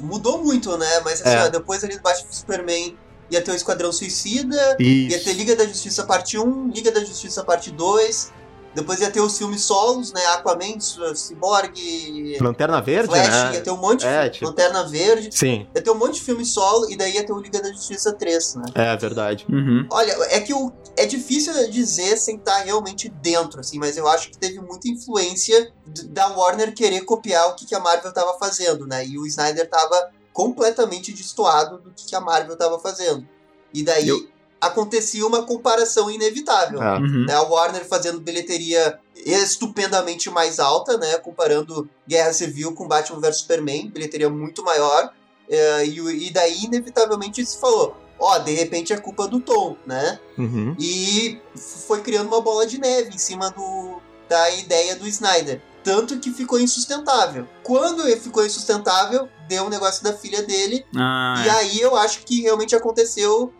mudou 0.03 0.43
muito, 0.43 0.77
né? 0.77 1.01
Mas 1.05 1.21
assim, 1.25 1.37
É. 1.37 1.45
ó, 1.45 1.49
depois 1.49 1.85
ali 1.85 1.97
do 1.97 2.03
Batman 2.03 2.33
Superman 2.33 2.97
ia 3.31 3.41
ter 3.43 3.51
o 3.51 3.55
Esquadrão 3.55 3.93
Suicida, 3.93 4.57
ia 4.79 5.19
ter 5.19 5.31
Isso. 5.31 5.33
Liga 5.33 5.57
da 5.57 5.67
Justiça 5.67 6.05
parte 6.05 6.39
1, 6.39 6.69
Liga 6.69 6.91
da 6.93 7.05
Justiça 7.05 7.43
parte 7.45 7.71
2, 7.71 8.33
depois 8.75 9.01
ia 9.01 9.11
ter 9.11 9.21
os 9.21 9.37
filmes 9.37 9.63
solos, 9.63 10.13
né? 10.15 10.25
Aquaman, 10.29 10.79
Cyborg, 10.81 12.39
Lanterna 12.41 12.81
Verde, 12.81 13.09
Flash, 13.09 13.29
né? 13.29 13.55
ia 13.55 13.61
ter 13.61 13.71
um 13.71 13.77
monte 13.77 14.01
de 14.01 14.07
É, 14.07 14.11
filme, 14.21 14.31
tipo- 14.31 14.47
Lanterna 14.47 14.89
Verde, 14.89 15.29
Sim, 15.33 15.67
ia 15.75 15.83
ter 15.83 15.91
um 15.91 15.95
monte 15.95 16.15
de 16.15 16.21
filme 16.23 16.45
solo 16.45 16.91
e 16.91 16.97
daí 16.97 17.15
ia 17.15 17.25
ter 17.25 17.33
o 17.33 17.39
Liga 17.39 17.61
da 17.61 17.71
Justiça 17.71 18.13
3, 18.13 18.55
né? 18.57 18.65
é 18.75 18.97
verdade. 18.97 19.47
Uhum. 19.49 19.87
Olha, 19.91 20.13
é 20.31 20.41
que 20.41 20.55
o, 20.55 20.73
é 20.97 21.05
difícil 21.07 21.53
dizer 21.71 22.17
sem 22.17 22.37
estar 22.37 22.59
realmente 22.65 23.09
dentro, 23.09 23.61
assim, 23.61 23.79
mas 23.79 23.97
eu 23.97 24.09
acho 24.09 24.31
que 24.31 24.39
teve 24.39 24.59
muita 24.61 24.89
influência 24.89 25.71
da 26.09 26.29
Warner 26.29 26.75
querer 26.75 27.03
copiar 27.03 27.49
o 27.51 27.55
que, 27.55 27.67
que 27.67 27.75
a 27.75 27.81
Marvel 27.81 28.13
tava 28.13 28.39
fazendo, 28.39 28.87
né? 28.87 29.07
E 29.07 29.19
o 29.19 29.27
Snyder 29.27 29.69
tava 29.69 30.11
completamente 30.33 31.13
destoado 31.13 31.79
do 31.79 31.91
que, 31.95 32.15
a 32.17 32.21
Marvel 32.21 32.57
tava 32.57 32.79
fazendo. 32.79 33.27
E 33.75 33.83
daí 33.83 34.09
Eu- 34.09 34.29
acontecia 34.61 35.27
uma 35.27 35.43
comparação 35.45 36.11
inevitável. 36.11 36.83
É. 36.83 36.99
Uhum. 36.99 37.27
Né, 37.27 37.35
a 37.35 37.43
Warner 37.43 37.85
fazendo 37.87 38.21
bilheteria 38.21 38.99
estupendamente 39.17 40.31
mais 40.31 40.59
alta, 40.59 40.97
né? 40.97 41.17
Comparando 41.19 41.89
Guerra 42.09 42.33
Civil 42.33 42.75
com 42.75 42.87
Batman 42.89 43.21
vs 43.21 43.39
Superman, 43.39 43.91
bilheteria 43.91 44.31
muito 44.31 44.63
maior. 44.65 45.13
é, 45.51 45.85
e, 45.87 46.27
e 46.27 46.31
daí, 46.31 46.65
inevitavelmente, 46.65 47.45
se 47.45 47.59
falou: 47.59 47.97
ó, 48.19 48.39
de 48.39 48.53
repente 48.53 48.93
é 48.93 48.97
culpa 48.97 49.27
do 49.29 49.41
Tom, 49.41 49.77
né? 49.87 50.19
Uhum. 50.39 50.75
E 50.79 51.39
foi 51.87 52.01
criando 52.01 52.29
uma 52.29 52.41
bola 52.41 52.67
de 52.67 52.79
neve 52.79 53.11
em 53.15 53.19
cima 53.19 53.51
do, 53.51 54.01
da 54.29 54.51
ideia 54.53 54.97
do 54.97 55.07
Snyder. 55.07 55.61
Tanto 55.85 56.19
que 56.19 56.31
ficou 56.31 56.61
insustentável. 56.61 57.47
Quando 57.63 58.07
ele 58.07 58.21
ficou 58.21 58.45
insustentável, 58.47 59.29
deu 59.49 59.65
um 59.65 59.69
negócio 59.69 60.03
da 60.05 60.13
filha 60.13 60.43
dele. 60.43 60.87
Ah, 60.97 61.43
E 61.45 61.51
aí 61.51 61.81
eu 61.81 61.97
acho 61.97 62.21
que 62.21 62.41
realmente 62.43 62.75
aconteceu 62.77 63.53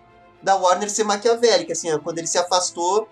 da 0.43 0.55
Warner 0.57 0.91
ser 0.91 1.05
maquiavélica. 1.05 1.73
Assim, 1.73 1.91
ó, 1.93 1.99
quando 1.99 2.19
ele 2.19 2.27
se 2.27 2.39
afastou, 2.39 3.09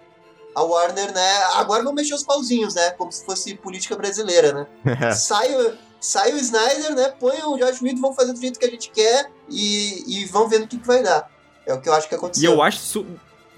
a 0.54 0.62
Warner, 0.62 1.12
né? 1.12 1.36
Agora 1.54 1.82
vamos 1.82 2.00
mexer 2.00 2.14
os 2.14 2.22
pauzinhos, 2.24 2.74
né? 2.74 2.90
Como 2.90 3.10
se 3.12 3.24
fosse 3.24 3.54
política 3.54 3.96
brasileira, 3.96 4.52
né? 4.52 4.66
É. 5.00 5.10
sai, 5.14 5.54
o, 5.54 5.76
sai 6.00 6.32
o 6.32 6.38
Snyder, 6.38 6.94
né? 6.94 7.08
Põe 7.20 7.36
o 7.44 7.56
George 7.56 7.82
Whedon, 7.84 8.00
vamos 8.00 8.16
fazer 8.16 8.32
do 8.32 8.40
jeito 8.40 8.58
que 8.58 8.66
a 8.66 8.70
gente 8.70 8.90
quer 8.90 9.30
e, 9.48 10.04
e 10.22 10.24
vamos 10.26 10.50
ver 10.50 10.58
no 10.60 10.66
que, 10.68 10.78
que 10.78 10.86
vai 10.86 11.02
dar. 11.02 11.30
É 11.66 11.74
o 11.74 11.80
que 11.80 11.88
eu 11.88 11.94
acho 11.94 12.08
que 12.08 12.14
E 12.14 12.18
aconteceu. 12.18 12.52
eu 12.52 12.62
acho 12.62 12.78
isso. 12.78 13.06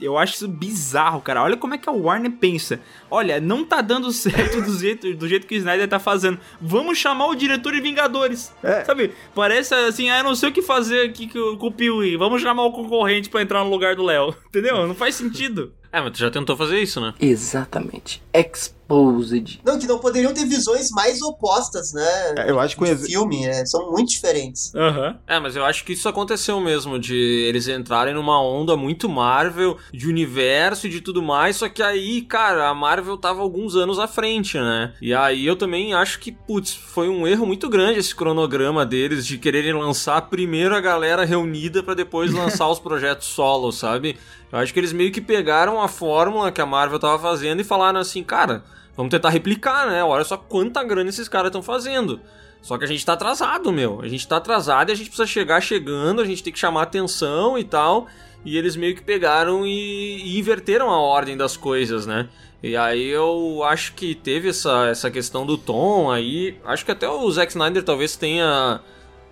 Eu 0.03 0.19
acho 0.19 0.35
isso 0.35 0.49
bizarro, 0.49 1.21
cara. 1.21 1.43
Olha 1.43 1.57
como 1.57 1.75
é 1.75 1.79
que 1.79 1.89
a 1.89 1.93
Warner 1.93 2.33
pensa. 2.33 2.81
Olha, 3.11 3.41
não 3.41 3.65
tá 3.65 3.81
dando 3.81 4.11
certo 4.13 4.61
do 4.61 4.79
jeito, 4.79 5.15
do 5.15 5.29
jeito 5.29 5.47
que 5.47 5.55
o 5.55 5.59
Snyder 5.59 5.89
tá 5.89 5.99
fazendo. 5.99 6.39
Vamos 6.61 6.99
chamar 6.99 7.27
o 7.27 7.35
diretor 7.35 7.73
de 7.73 7.81
Vingadores. 7.81 8.53
É. 8.63 8.85
Sabe? 8.85 9.13
Parece 9.35 9.75
assim, 9.75 10.11
ah, 10.11 10.19
eu 10.19 10.25
não 10.25 10.35
sei 10.35 10.49
o 10.49 10.53
que 10.53 10.63
fazer 10.63 11.09
aqui 11.09 11.29
com 11.29 11.67
o 11.67 11.73
Piuí. 11.73 12.17
Vamos 12.17 12.43
chamar 12.43 12.65
o 12.65 12.73
concorrente 12.73 13.29
pra 13.29 13.43
entrar 13.43 13.65
no 13.65 13.71
lugar 13.71 13.97
do 13.97 14.03
Léo. 14.03 14.35
Entendeu? 14.49 14.87
Não 14.87 14.95
faz 14.95 15.15
sentido. 15.15 15.73
É, 15.93 16.01
mas 16.01 16.13
tu 16.13 16.19
já 16.19 16.31
tentou 16.31 16.57
fazer 16.57 16.81
isso, 16.81 17.01
né? 17.01 17.13
Exatamente. 17.21 18.23
Exposed. 18.33 19.61
Não, 19.65 19.79
que 19.79 19.87
não 19.87 19.99
poderiam 19.99 20.33
ter 20.35 20.45
visões 20.47 20.91
mais 20.91 21.21
opostas, 21.23 21.93
né? 21.93 22.35
É, 22.39 22.51
Eu 22.51 22.59
acho 22.61 22.77
que 22.77 22.85
ex- 22.85 23.07
filme, 23.07 23.45
é, 23.47 23.65
são 23.67 23.91
muito 23.91 24.09
diferentes. 24.11 24.75
Aham. 24.75 25.19
É, 25.27 25.39
mas 25.39 25.55
eu 25.57 25.65
acho 25.65 25.85
que 25.85 25.93
isso 25.93 26.09
aconteceu 26.09 26.61
mesmo, 26.61 26.99
de 26.99 27.15
eles 27.49 27.69
entrarem 27.69 28.15
numa 28.15 28.41
onda 28.43 28.77
muito 28.77 29.09
Marvel, 29.09 29.77
de 29.93 30.09
universo 30.09 30.87
e 30.87 30.91
de 30.91 31.01
tudo 31.01 31.23
mais, 31.23 31.57
só 31.57 31.69
que 31.69 31.83
aí, 31.83 32.23
cara, 32.23 32.69
a 32.69 32.75
Marvel 32.75 33.17
tava 33.17 33.41
alguns 33.43 33.77
anos 33.77 33.99
à 33.99 34.07
frente, 34.09 34.59
né? 34.59 34.95
E 35.01 35.13
aí 35.15 35.47
eu 35.47 35.57
também 35.57 35.95
acho 35.95 36.19
que, 36.21 36.33
putz, 36.33 36.75
foi 36.75 37.09
um 37.09 37.27
erro 37.27 37.47
muito 37.47 37.69
grande 37.69 37.99
esse 37.99 38.15
cronograma 38.15 38.85
deles 38.85 39.27
de 39.27 39.39
quererem 39.39 39.73
lançar 39.75 40.21
primeiro 40.23 40.75
a 40.75 40.81
galera 40.81 41.25
reunida 41.25 41.83
pra 41.83 41.95
depois 41.95 42.33
lançar 42.35 42.69
os 42.69 42.79
projetos 42.79 43.27
solo, 43.29 43.73
sabe? 43.73 44.17
Eu 44.53 44.59
acho 44.59 44.73
que 44.73 44.79
eles 44.79 44.93
meio 44.93 45.11
que 45.11 45.21
pegaram 45.21 45.81
a 45.81 45.89
fórmula 45.89 46.53
que 46.53 46.61
a 46.61 46.67
Marvel 46.67 46.99
tava 46.99 47.19
fazendo 47.19 47.61
e 47.61 47.65
falaram 47.65 47.99
assim, 47.99 48.23
cara, 48.23 48.63
vamos 48.95 49.11
tentar 49.11 49.31
replicar, 49.31 49.89
né? 49.89 50.05
Olha 50.05 50.25
só 50.25 50.37
quanta 50.37 50.85
grana 50.85 51.09
esses 51.09 51.27
caras 51.27 51.49
estão 51.49 51.63
fazendo. 51.63 52.21
Só 52.61 52.79
que 52.79 52.85
a 52.85 52.89
gente 52.89 53.05
tá 53.05 53.15
atrasado, 53.15 53.73
meu. 53.73 54.01
A 54.03 54.09
gente 54.09 54.29
tá 54.29 54.37
atrasado 54.37 54.91
e 54.91 54.93
a 54.93 54.95
gente 54.95 55.09
precisa 55.09 55.27
chegar 55.27 55.61
chegando, 55.61 56.21
a 56.21 56.25
gente 56.25 56.43
tem 56.43 56.53
que 56.53 56.59
chamar 56.59 56.83
atenção 56.83 57.59
e 57.59 57.65
tal. 57.65 58.07
E 58.45 58.57
eles 58.57 58.77
meio 58.77 58.95
que 58.95 59.03
pegaram 59.03 59.67
e, 59.67 60.19
e 60.23 60.39
inverteram 60.39 60.91
a 60.91 61.01
ordem 61.01 61.37
das 61.37 61.57
coisas, 61.57 62.07
né? 62.07 62.29
E 62.63 62.77
aí 62.77 63.09
eu 63.09 63.63
acho 63.65 63.95
que 63.95 64.15
teve 64.15 64.51
essa, 64.51 64.87
essa 64.87 65.11
questão 65.11 65.45
do 65.45 65.59
tom 65.59 66.11
aí. 66.11 66.57
Acho 66.65 66.85
que 66.85 66.93
até 66.93 67.09
o 67.09 67.29
Zack 67.31 67.51
Snyder 67.51 67.83
talvez 67.83 68.15
tenha, 68.15 68.81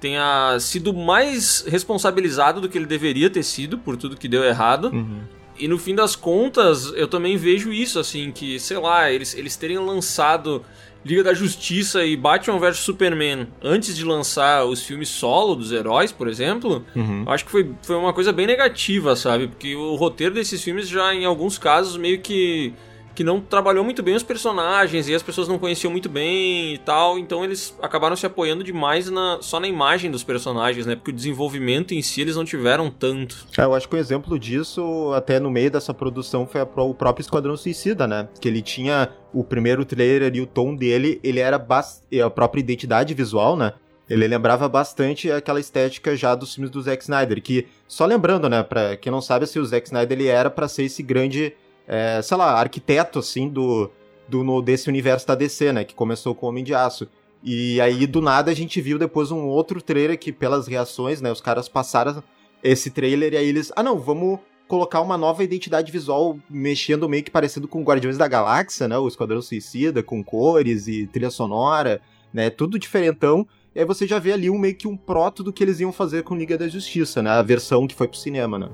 tenha 0.00 0.56
sido 0.60 0.92
mais 0.94 1.64
responsabilizado 1.68 2.60
do 2.60 2.68
que 2.68 2.78
ele 2.78 2.86
deveria 2.86 3.28
ter 3.28 3.42
sido 3.42 3.78
por 3.78 3.96
tudo 3.96 4.16
que 4.16 4.28
deu 4.28 4.42
errado. 4.42 4.90
Uhum. 4.92 5.20
E 5.58 5.68
no 5.68 5.76
fim 5.76 5.94
das 5.94 6.16
contas, 6.16 6.90
eu 6.96 7.06
também 7.06 7.36
vejo 7.36 7.70
isso, 7.70 7.98
assim, 7.98 8.32
que, 8.32 8.58
sei 8.58 8.78
lá, 8.78 9.10
eles, 9.12 9.34
eles 9.34 9.56
terem 9.56 9.76
lançado 9.78 10.64
Liga 11.04 11.22
da 11.22 11.34
Justiça 11.34 12.04
e 12.04 12.16
Batman 12.16 12.58
vs 12.58 12.78
Superman 12.78 13.46
antes 13.62 13.94
de 13.96 14.04
lançar 14.04 14.64
os 14.64 14.82
filmes 14.82 15.08
solo 15.10 15.54
dos 15.54 15.70
heróis, 15.72 16.12
por 16.12 16.28
exemplo, 16.28 16.84
Uhum. 16.96 17.24
eu 17.26 17.32
acho 17.32 17.44
que 17.44 17.50
foi, 17.50 17.70
foi 17.82 17.96
uma 17.96 18.12
coisa 18.12 18.32
bem 18.32 18.46
negativa, 18.46 19.14
sabe? 19.16 19.48
Porque 19.48 19.74
o 19.76 19.94
roteiro 19.96 20.34
desses 20.34 20.62
filmes 20.62 20.88
já, 20.88 21.14
em 21.14 21.24
alguns 21.24 21.56
casos, 21.58 21.96
meio 21.96 22.20
que 22.20 22.72
que 23.14 23.24
não 23.24 23.40
trabalhou 23.40 23.84
muito 23.84 24.02
bem 24.02 24.14
os 24.14 24.22
personagens 24.22 25.08
e 25.08 25.14
as 25.14 25.22
pessoas 25.22 25.48
não 25.48 25.58
conheciam 25.58 25.90
muito 25.90 26.08
bem 26.08 26.74
e 26.74 26.78
tal, 26.78 27.18
então 27.18 27.44
eles 27.44 27.76
acabaram 27.82 28.16
se 28.16 28.24
apoiando 28.26 28.62
demais 28.64 29.10
na, 29.10 29.38
só 29.40 29.58
na 29.60 29.68
imagem 29.68 30.10
dos 30.10 30.22
personagens, 30.24 30.86
né? 30.86 30.94
Porque 30.96 31.10
o 31.10 31.14
desenvolvimento 31.14 31.92
em 31.92 32.02
si 32.02 32.20
eles 32.20 32.36
não 32.36 32.44
tiveram 32.44 32.90
tanto. 32.90 33.46
É, 33.58 33.62
eu 33.64 33.74
acho 33.74 33.88
que 33.88 33.96
um 33.96 33.98
exemplo 33.98 34.38
disso, 34.38 35.12
até 35.14 35.38
no 35.40 35.50
meio 35.50 35.70
dessa 35.70 35.92
produção, 35.92 36.46
foi 36.46 36.60
o 36.62 36.94
próprio 36.94 37.22
Esquadrão 37.22 37.56
Suicida, 37.56 38.06
né? 38.06 38.28
Que 38.40 38.48
ele 38.48 38.62
tinha 38.62 39.08
o 39.32 39.44
primeiro 39.44 39.84
trailer 39.84 40.34
e 40.34 40.40
o 40.40 40.46
tom 40.46 40.74
dele, 40.74 41.20
ele 41.22 41.40
era 41.40 41.58
bas- 41.58 42.02
a 42.24 42.30
própria 42.30 42.60
identidade 42.60 43.14
visual, 43.14 43.56
né? 43.56 43.72
Ele 44.08 44.26
lembrava 44.26 44.68
bastante 44.68 45.30
aquela 45.30 45.60
estética 45.60 46.16
já 46.16 46.34
dos 46.34 46.52
filmes 46.54 46.68
do 46.70 46.82
Zack 46.82 47.00
Snyder, 47.02 47.40
que, 47.40 47.68
só 47.86 48.04
lembrando, 48.04 48.48
né, 48.48 48.60
pra 48.62 48.96
quem 48.96 49.12
não 49.12 49.20
sabe, 49.20 49.44
assim, 49.44 49.60
o 49.60 49.64
Zack 49.64 49.86
Snyder 49.86 50.18
ele 50.18 50.26
era 50.26 50.50
pra 50.50 50.66
ser 50.66 50.82
esse 50.82 51.00
grande, 51.00 51.52
é, 51.92 52.22
sei 52.22 52.36
lá, 52.36 52.52
arquiteto, 52.52 53.18
assim, 53.18 53.48
do, 53.48 53.90
do 54.28 54.44
no- 54.44 54.62
desse 54.62 54.88
universo 54.88 55.26
da 55.26 55.34
DC, 55.34 55.72
né, 55.72 55.82
que 55.82 55.92
começou 55.92 56.36
com 56.36 56.46
o 56.46 56.48
Homem 56.48 56.62
de 56.62 56.72
Aço. 56.72 57.08
E 57.42 57.80
aí, 57.80 58.06
do 58.06 58.20
nada, 58.22 58.48
a 58.52 58.54
gente 58.54 58.80
viu 58.80 58.96
depois 58.96 59.32
um 59.32 59.46
outro 59.46 59.82
trailer 59.82 60.16
que, 60.16 60.30
pelas 60.30 60.68
reações, 60.68 61.20
né, 61.20 61.32
os 61.32 61.40
caras 61.40 61.68
passaram 61.68 62.22
esse 62.62 62.90
trailer 62.90 63.32
e 63.32 63.36
aí 63.38 63.48
eles, 63.48 63.72
ah 63.74 63.82
não, 63.82 63.98
vamos 63.98 64.38
colocar 64.68 65.00
uma 65.00 65.18
nova 65.18 65.42
identidade 65.42 65.90
visual 65.90 66.38
mexendo 66.48 67.08
meio 67.08 67.24
que 67.24 67.30
parecido 67.30 67.66
com 67.66 67.82
Guardiões 67.82 68.16
da 68.16 68.28
Galáxia, 68.28 68.86
né, 68.86 68.96
o 68.96 69.08
Esquadrão 69.08 69.42
Suicida, 69.42 70.00
com 70.00 70.22
cores 70.22 70.86
e 70.86 71.08
trilha 71.08 71.30
sonora, 71.30 72.00
né, 72.32 72.50
tudo 72.50 72.78
diferentão. 72.78 73.44
E 73.74 73.80
aí 73.80 73.84
você 73.84 74.06
já 74.06 74.20
vê 74.20 74.32
ali 74.32 74.48
um 74.48 74.58
meio 74.58 74.76
que 74.76 74.86
um 74.86 74.96
proto 74.96 75.42
do 75.42 75.52
que 75.52 75.64
eles 75.64 75.80
iam 75.80 75.92
fazer 75.92 76.22
com 76.22 76.36
Liga 76.36 76.56
da 76.56 76.68
Justiça, 76.68 77.20
né, 77.20 77.30
a 77.30 77.42
versão 77.42 77.88
que 77.88 77.96
foi 77.96 78.06
pro 78.06 78.16
cinema, 78.18 78.60
né. 78.60 78.68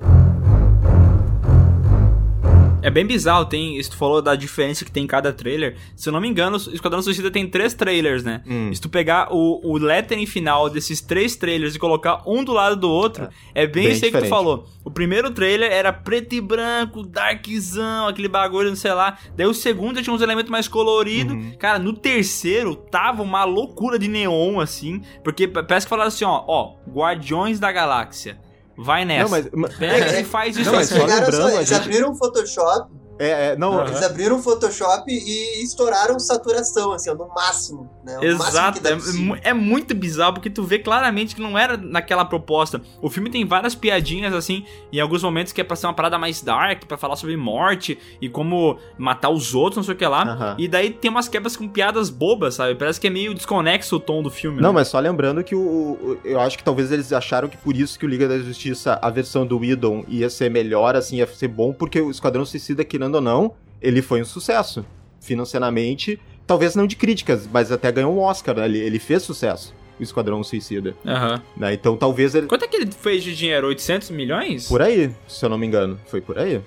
É 2.83 2.91
bem 2.91 3.05
bizarro, 3.05 3.47
tem. 3.47 3.83
Se 3.83 3.91
tu 3.91 3.97
falou 3.97 4.23
da 4.23 4.37
diferença 4.37 4.85
que 4.85 4.93
tem 4.93 5.05
em 5.05 5.07
cada 5.09 5.33
trailer. 5.33 5.77
Se 5.97 6.09
eu 6.09 6.13
não 6.13 6.21
me 6.21 6.29
engano, 6.29 6.57
o 6.57 6.75
Esquadrão 6.75 7.03
Suicida 7.03 7.31
tem 7.33 7.49
três 7.49 7.75
trailers, 7.75 8.23
né? 8.23 8.43
Hum. 8.47 8.73
Se 8.73 8.81
tu 8.81 8.89
pegar 8.89 9.33
o, 9.33 9.61
o 9.65 9.77
lettering 9.77 10.27
final 10.27 10.71
desses 10.71 11.01
três 11.01 11.35
trailers 11.35 11.75
e 11.75 11.79
colocar 11.81 12.23
um 12.27 12.45
do 12.45 12.53
lado 12.53 12.77
do 12.77 12.89
outro, 12.89 13.29
é, 13.55 13.67
bem, 13.67 13.85
bem 13.85 13.93
isso 13.93 14.05
aí 14.05 14.13
que 14.13 14.19
tu 14.19 14.29
falou. 14.29 14.67
O 14.85 14.91
primeiro 14.91 15.31
trailer 15.33 15.73
era 15.73 15.93
preto 15.93 16.35
e 16.35 16.41
branco, 16.41 17.03
darkzão, 17.03 18.07
aquele 18.07 18.29
bagulho, 18.29 18.69
não 18.69 18.77
sei 18.77 18.93
lá. 18.93 19.19
Daí 19.37 19.47
o 19.47 19.55
segundo 19.55 20.01
tinha 20.03 20.15
uns 20.15 20.23
elementos 20.23 20.51
mais 20.51 20.69
coloridos. 20.69 21.33
Uhum. 21.35 21.55
Cara, 21.59 21.79
no 21.81 21.93
terceiro 21.93 22.77
tava 22.77 23.23
uma 23.23 23.43
loucura 23.45 23.99
de 23.99 24.07
neon, 24.07 24.61
assim. 24.61 25.03
Porque 25.25 25.49
pa- 25.49 25.63
parece 25.65 25.87
que 25.87 25.91
falaram 25.91 26.09
assim, 26.09 26.25
ó, 26.25 26.45
ó, 26.47 26.75
Guardiões 26.89 27.59
da 27.59 27.73
Galáxia. 27.73 28.39
Vai 28.77 29.05
nessa. 29.05 29.23
Não, 29.25 29.31
mas, 29.31 29.49
mas- 29.53 29.75
Pega 29.77 30.21
e 30.21 30.25
faz 30.25 30.57
isso 30.57 30.71
Não, 30.71 30.79
mas 30.79 30.91
aqui. 30.93 31.01
só 31.01 31.07
lembrando, 31.07 31.37
só- 31.43 31.49
eles 31.57 31.69
gente- 31.69 31.81
abriram 31.83 32.11
o 32.13 32.15
Photoshop, 32.15 32.91
é, 33.19 33.49
é, 33.53 33.57
não, 33.57 33.75
Aham. 33.79 33.89
eles 33.89 34.03
abriram 34.03 34.37
o 34.37 34.43
Photoshop 34.43 35.05
e 35.11 35.63
estouraram 35.63 36.19
saturação, 36.19 36.93
assim, 36.93 37.11
ó, 37.11 37.15
no 37.15 37.29
máximo, 37.35 37.89
né? 38.05 38.19
O 38.19 38.23
máximo 38.23 38.43
Exato, 38.49 38.79
que 38.79 38.85
dá 38.85 38.91
é, 38.91 39.51
é 39.51 39.55
muito 39.55 39.95
bizarro 39.95 40.35
porque 40.35 40.51
tu 40.51 40.63
vê 40.65 40.79
claramente 40.79 41.35
que 41.35 41.41
não 41.41 41.59
era 41.59 41.77
naquela 41.77 42.25
proposta. 42.25 42.81
O 43.01 43.09
filme 43.09 43.31
tem 43.31 43.45
várias 43.47 43.75
piadinhas 43.75 44.35
assim, 44.35 44.65
em 44.93 45.01
alguns 45.01 45.23
momentos 45.23 45.53
que 45.53 45.61
é 45.61 45.65
pra 45.65 45.77
ser 45.77 45.87
uma 45.87 45.95
parada 45.95 46.19
mais 46.19 46.43
dark, 46.43 46.85
pra 46.87 46.97
falar 46.97 47.17
sobre 47.17 47.37
morte 47.37 47.99
e 48.21 48.29
como 48.29 48.79
matar 48.99 49.31
os 49.31 49.55
outros, 49.55 49.77
não 49.77 49.85
sei 49.85 49.95
o 49.95 49.97
que 49.97 50.07
lá. 50.07 50.23
Aham. 50.23 50.57
E 50.59 50.69
daí 50.69 50.91
tem 50.91 51.11
umas 51.11 51.29
quebras 51.29 51.57
com 51.57 51.69
piadas 51.69 52.11
bobas, 52.11 52.55
sabe? 52.55 52.75
Parece 52.75 53.01
que 53.01 53.07
é 53.07 53.11
meio 53.11 53.35
desconexo 53.35 53.97
o 53.97 54.01
tom 54.01 54.23
do 54.23 54.31
filme. 54.31 54.61
Não, 54.61 54.71
né? 54.71 54.75
mas 54.77 54.89
só 54.89 54.99
lembrando 54.99 55.43
que 55.43 55.55
o, 55.55 55.59
o- 55.61 56.19
eu 56.25 56.41
acho 56.41 56.57
que 56.59 56.65
talvez 56.65 56.93
eles 56.93 57.13
acharam 57.13 57.49
que 57.49 57.57
por 57.57 57.77
isso 57.77 57.99
que 57.99 58.05
o 58.05 58.09
Liga 58.09 58.29
da 58.29 58.39
Justiça, 58.39 58.99
a 59.01 59.11
versão 59.11 59.47
do 59.47 59.59
Whedon 59.59 60.05
ia 60.09 60.29
ser 60.29 60.51
melhor, 60.51 60.95
assim, 60.97 61.17
ia 61.17 61.27
ser 61.27 61.49
bom, 61.49 61.73
porque 61.73 62.01
o 62.01 62.11
Esquadrão 62.11 62.45
Suicida, 62.45 62.85
querendo 63.07 63.15
ou 63.17 63.21
não, 63.21 63.53
ele 63.81 64.03
foi 64.03 64.21
um 64.21 64.25
sucesso. 64.25 64.85
Financeiramente, 65.21 66.19
talvez 66.47 66.75
não 66.75 66.87
de 66.87 66.97
críticas, 66.97 67.49
mas 67.53 67.71
até 67.71 67.93
ganhou 67.93 68.13
um 68.15 68.21
Oscar? 68.21 68.59
Ele, 68.59 68.79
ele 68.79 68.99
fez 68.99 69.23
sucesso, 69.23 69.75
o 69.99 70.03
Esquadrão 70.03 70.43
Suicida. 70.43 70.95
Aham. 71.07 71.43
né? 71.57 71.75
Então 71.75 71.97
talvez 71.97 72.35
ele... 72.35 72.47
Quanto 72.47 72.65
é 72.65 72.69
que 72.69 72.77
ele 72.77 72.91
fez 72.91 73.23
de 73.23 73.35
dinheiro? 73.37 73.67
800 73.69 74.11
milhões? 74.11 74.67
Por 74.69 74.81
aí, 74.83 75.11
se 75.29 75.45
eu 75.45 75.49
não 75.49 75.59
me 75.59 75.67
engano. 75.67 75.99
Foi 76.07 76.21
por 76.21 76.39
aí. 76.39 76.61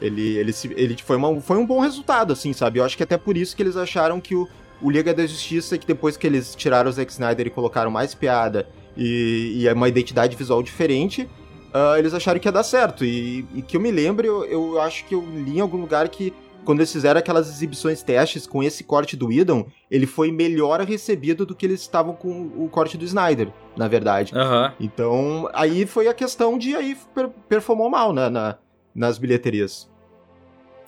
Ele, 0.00 0.36
ele, 0.36 0.52
se- 0.52 0.72
ele 0.76 0.96
foi, 1.04 1.16
uma- 1.16 1.40
foi 1.40 1.56
um 1.58 1.66
bom 1.66 1.80
resultado, 1.80 2.32
assim, 2.32 2.52
sabe? 2.52 2.78
Eu 2.80 2.84
acho 2.84 2.96
que 2.96 3.02
até 3.02 3.16
por 3.16 3.36
isso 3.36 3.54
que 3.54 3.62
eles 3.62 3.76
acharam 3.76 4.20
que 4.20 4.34
o, 4.34 4.48
o 4.82 4.90
Liga 4.90 5.14
da 5.14 5.26
Justiça, 5.26 5.78
que 5.78 5.86
depois 5.86 6.16
que 6.16 6.26
eles 6.26 6.54
tiraram 6.54 6.90
o 6.90 6.92
Zack 6.92 7.12
Snyder 7.12 7.46
e 7.46 7.50
colocaram 7.50 7.90
mais 7.90 8.14
piada 8.14 8.66
e, 8.96 9.60
e 9.64 9.72
uma 9.72 9.88
identidade 9.88 10.36
visual 10.36 10.62
diferente, 10.62 11.28
ah, 11.74 11.98
eles 11.98 12.14
acharam 12.14 12.38
que 12.38 12.46
ia 12.48 12.52
dar 12.52 12.62
certo. 12.62 13.04
E, 13.04 13.44
e 13.54 13.60
que 13.60 13.76
eu 13.76 13.80
me 13.80 13.90
lembro, 13.90 14.24
eu, 14.26 14.44
eu 14.44 14.80
acho 14.80 15.04
que 15.04 15.14
eu 15.14 15.20
li 15.20 15.58
em 15.58 15.60
algum 15.60 15.76
lugar 15.78 16.08
que 16.08 16.32
quando 16.64 16.78
eles 16.78 16.92
fizeram 16.92 17.18
aquelas 17.18 17.48
exibições 17.48 18.02
testes 18.02 18.46
com 18.46 18.62
esse 18.62 18.82
corte 18.84 19.16
do 19.16 19.26
Whedon, 19.26 19.66
ele 19.90 20.06
foi 20.06 20.32
melhor 20.32 20.80
recebido 20.80 21.44
do 21.44 21.54
que 21.54 21.66
eles 21.66 21.80
estavam 21.80 22.14
com 22.14 22.50
o 22.56 22.68
corte 22.70 22.96
do 22.96 23.04
Snyder, 23.04 23.48
na 23.76 23.86
verdade. 23.86 24.32
Aham. 24.34 24.72
Então, 24.80 25.46
aí 25.52 25.84
foi 25.84 26.08
a 26.08 26.14
questão 26.14 26.56
de 26.56 26.74
aí 26.74 26.96
per- 27.14 27.28
performou 27.48 27.90
mal, 27.90 28.14
né, 28.14 28.30
na, 28.30 28.56
nas 28.94 29.18
bilheterias. 29.18 29.90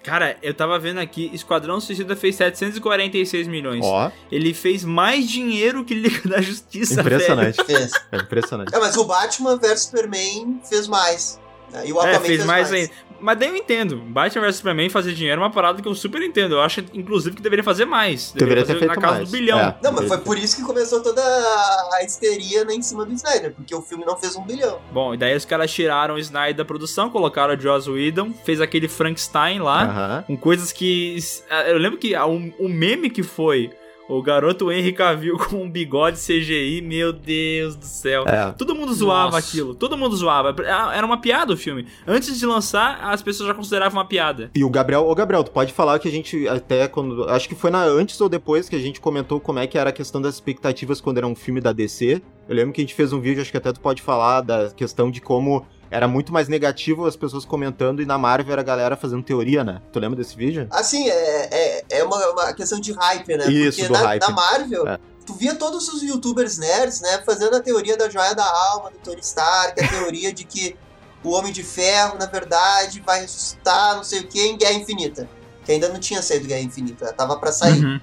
Cara, 0.07 0.37
eu 0.41 0.55
tava 0.55 0.79
vendo 0.79 1.01
aqui, 1.01 1.29
Esquadrão 1.35 1.81
Suicida 1.81 2.15
fez 2.15 2.37
746 2.37 3.49
milhões. 3.49 3.85
Ó, 3.85 4.11
Ele 4.31 4.55
fez 4.55 4.85
mais 4.85 5.29
dinheiro 5.29 5.85
que 5.85 5.95
Liga 5.95 6.29
da 6.29 6.41
Justiça, 6.41 7.01
impressionante. 7.01 7.63
Fez. 7.65 7.91
É 8.13 8.17
impressionante. 8.19 8.73
É, 8.75 8.79
mas 8.79 8.97
o 8.97 9.05
Batman 9.05 9.57
vs 9.57 9.81
Superman 9.83 10.61
fez 10.69 10.87
mais. 10.87 11.41
né? 11.73 11.83
E 11.89 11.93
o 11.93 11.97
velho. 11.97 12.09
Aquaman 12.11 12.17
É, 12.17 12.21
fez 12.21 12.45
mais 12.45 12.71
mais. 12.71 12.85
ainda. 12.85 12.93
Mas 13.27 13.41
daí 13.41 13.49
eu 13.49 13.57
entendo. 13.57 13.97
Batman 13.97 14.43
vs 14.43 14.57
Superman 14.59 14.89
fazer 14.89 15.13
dinheiro 15.13 15.43
é 15.43 15.45
uma 15.45 15.51
parada 15.51 15.83
que 15.83 15.89
eu 15.89 15.95
super 15.97 16.23
entendo. 16.23 16.55
Eu 16.55 16.61
acho, 16.61 16.85
inclusive, 16.95 17.35
que 17.35 17.43
deveria 17.43 17.65
fazer 17.65 17.85
mais. 17.85 18.31
Deveria 18.31 18.63
ter 18.63 18.75
fazer 18.75 18.79
feito 18.79 18.95
na 18.95 19.01
casa 19.01 19.17
mais. 19.17 19.29
do 19.29 19.33
bilhão. 19.33 19.59
É. 19.59 19.77
Não, 19.83 19.93
mas 19.93 20.07
foi 20.07 20.19
por 20.19 20.39
isso 20.39 20.55
que 20.55 20.63
começou 20.63 21.03
toda 21.03 21.21
a 21.21 22.05
histeria 22.05 22.65
né, 22.65 22.75
em 22.75 22.83
cima 22.83 23.05
do 23.05 23.13
Snyder, 23.13 23.53
porque 23.53 23.75
o 23.75 23.83
filme 23.83 24.05
não 24.05 24.17
fez 24.17 24.37
um 24.37 24.45
bilhão. 24.45 24.79
Bom, 24.93 25.13
e 25.13 25.17
daí 25.17 25.35
os 25.35 25.45
caras 25.45 25.73
tiraram 25.73 26.15
o 26.15 26.19
Snyder 26.21 26.55
da 26.55 26.65
produção, 26.65 27.11
colocaram 27.11 27.53
o 27.53 27.61
Joss 27.61 27.91
Whedon, 27.91 28.33
fez 28.45 28.61
aquele 28.61 28.87
Frankenstein 28.87 29.59
lá, 29.59 29.83
Aham. 29.83 30.25
com 30.29 30.37
coisas 30.37 30.71
que... 30.71 31.19
Eu 31.67 31.79
lembro 31.79 31.99
que 31.99 32.15
o 32.15 32.27
um, 32.27 32.53
um 32.61 32.69
meme 32.69 33.11
que 33.11 33.25
foi 33.25 33.73
o 34.09 34.23
garoto 34.23 34.71
Henry 34.71 34.93
Cavill 34.93 35.37
com 35.51 35.65
um 35.65 35.71
bigode 35.71 36.19
CGI, 36.19 36.81
meu 36.83 37.13
Deus 37.13 37.77
do 37.77 37.85
céu. 37.85 38.25
É. 38.27 38.53
Todo 38.53 38.75
mundo 38.75 38.93
zoava 38.95 39.33
Nossa. 39.33 39.39
aquilo, 39.39 39.75
todo 39.75 39.97
mundo 39.97 40.17
zoava. 40.17 40.55
Era 40.93 41.05
uma 41.05 41.21
piada 41.21 41.53
o 41.53 41.57
filme. 41.57 41.87
Antes 42.07 42.39
de 42.39 42.47
lançar, 42.47 42.99
as 43.03 43.23
pessoas 43.23 43.49
já 43.49 43.55
consideravam 43.55 43.99
uma 43.99 44.07
piada. 44.07 44.51
E 44.55 44.65
o 44.65 44.71
Gabriel, 44.71 45.07
ô 45.07 45.15
Gabriel, 45.15 45.45
tu 45.45 45.51
pode 45.51 45.73
falar 45.73 45.99
que 45.99 46.09
a 46.09 46.11
gente 46.11 46.49
até 46.49 46.87
quando, 46.89 47.29
acho 47.29 47.49
que 47.49 47.55
foi 47.55 47.71
na 47.71 47.83
antes 47.85 48.21
ou 48.21 48.29
depois 48.29 48.69
que 48.69 48.77
a 48.77 48.81
gente 48.81 49.01
comentou 49.01 49.41
como 49.41 49.59
é 49.59 49.67
que 49.67 49.79
era 49.79 49.91
a 49.91 49.93
questão 49.93 50.21
das 50.21 50.35
expectativas 50.35 51.01
quando 51.01 51.19
era 51.19 51.27
um 51.27 51.35
filme 51.35 51.61
da 51.61 51.73
DC. 51.73 52.23
Eu 52.49 52.55
lembro 52.55 52.73
que 52.73 52.81
a 52.81 52.85
gente 52.85 52.95
fez 52.95 53.13
um 53.13 53.21
vídeo, 53.21 53.43
acho 53.43 53.51
que 53.51 53.57
até 53.57 53.73
tu 53.73 53.81
pode 53.81 54.01
falar 54.01 54.41
da 54.41 54.71
questão 54.71 55.11
de 55.11 55.21
como 55.21 55.67
era 55.91 56.09
muito 56.09 56.33
mais 56.33 56.49
negativo 56.49 57.07
as 57.07 57.17
pessoas 57.17 57.45
comentando 57.45 58.03
e 58.03 58.07
na 58.07 58.19
Marvel 58.19 58.53
era 58.53 58.61
a 58.63 58.65
galera 58.65 58.97
fazendo 58.97 59.23
teoria, 59.23 59.63
né? 59.63 59.81
Tu 59.93 59.99
lembra 59.99 60.17
desse 60.17 60.37
vídeo? 60.37 60.67
Assim, 60.71 61.09
é, 61.09 61.49
é, 61.51 61.85
é 61.99 62.05
uma, 62.05 62.17
uma 62.31 62.53
questão 62.53 62.81
de 62.81 62.93
hype, 62.93 63.37
né? 63.37 63.47
Isso, 63.49 63.79
Porque 63.79 63.93
do 63.93 63.93
na, 63.93 64.07
hype. 64.07 64.21
na 64.23 64.31
Marvel, 64.31 64.89
É. 64.89 64.99
tu 65.25 65.35
via 65.35 65.55
todos 65.55 65.89
os 65.89 66.03
youtubers 66.03 66.59
nerds, 66.59 67.01
né, 67.01 67.23
fazendo 67.25 67.57
a 67.57 67.61
teoria 67.61 67.97
da 67.97 68.09
joia 68.09 68.35
da 68.35 68.45
alma, 68.71 68.91
do 68.91 68.99
Tony 68.99 69.21
Stark, 69.21 69.83
a 69.83 69.87
teoria 69.89 70.33
de 70.33 70.45
que 70.45 70.77
o 71.23 71.31
Homem 71.31 71.53
de 71.53 71.63
Ferro, 71.63 72.17
na 72.19 72.27
verdade, 72.27 73.03
vai 73.05 73.21
ressuscitar, 73.21 73.97
não 73.97 74.05
sei 74.05 74.21
o 74.21 74.27
que, 74.27 74.41
em 74.41 74.57
Guerra 74.57 74.75
Infinita. 74.75 75.29
Que 75.65 75.73
ainda 75.73 75.89
não 75.89 75.99
tinha 75.99 76.23
saído 76.23 76.47
Guerra 76.47 76.61
Infinita, 76.61 77.13
tava 77.13 77.37
pra 77.37 77.51
sair. 77.51 77.85
Uhum. 77.85 78.01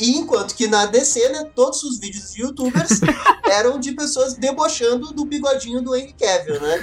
E 0.00 0.10
enquanto 0.18 0.54
que 0.54 0.66
na 0.66 0.86
DC, 0.86 1.28
né, 1.28 1.48
todos 1.54 1.82
os 1.84 1.98
vídeos 1.98 2.32
de 2.32 2.42
youtubers 2.42 3.00
eram 3.48 3.78
de 3.78 3.92
pessoas 3.92 4.34
debochando 4.34 5.12
do 5.12 5.24
bigodinho 5.24 5.80
do 5.82 5.94
Henry 5.94 6.14
Cavill, 6.18 6.60
né? 6.60 6.82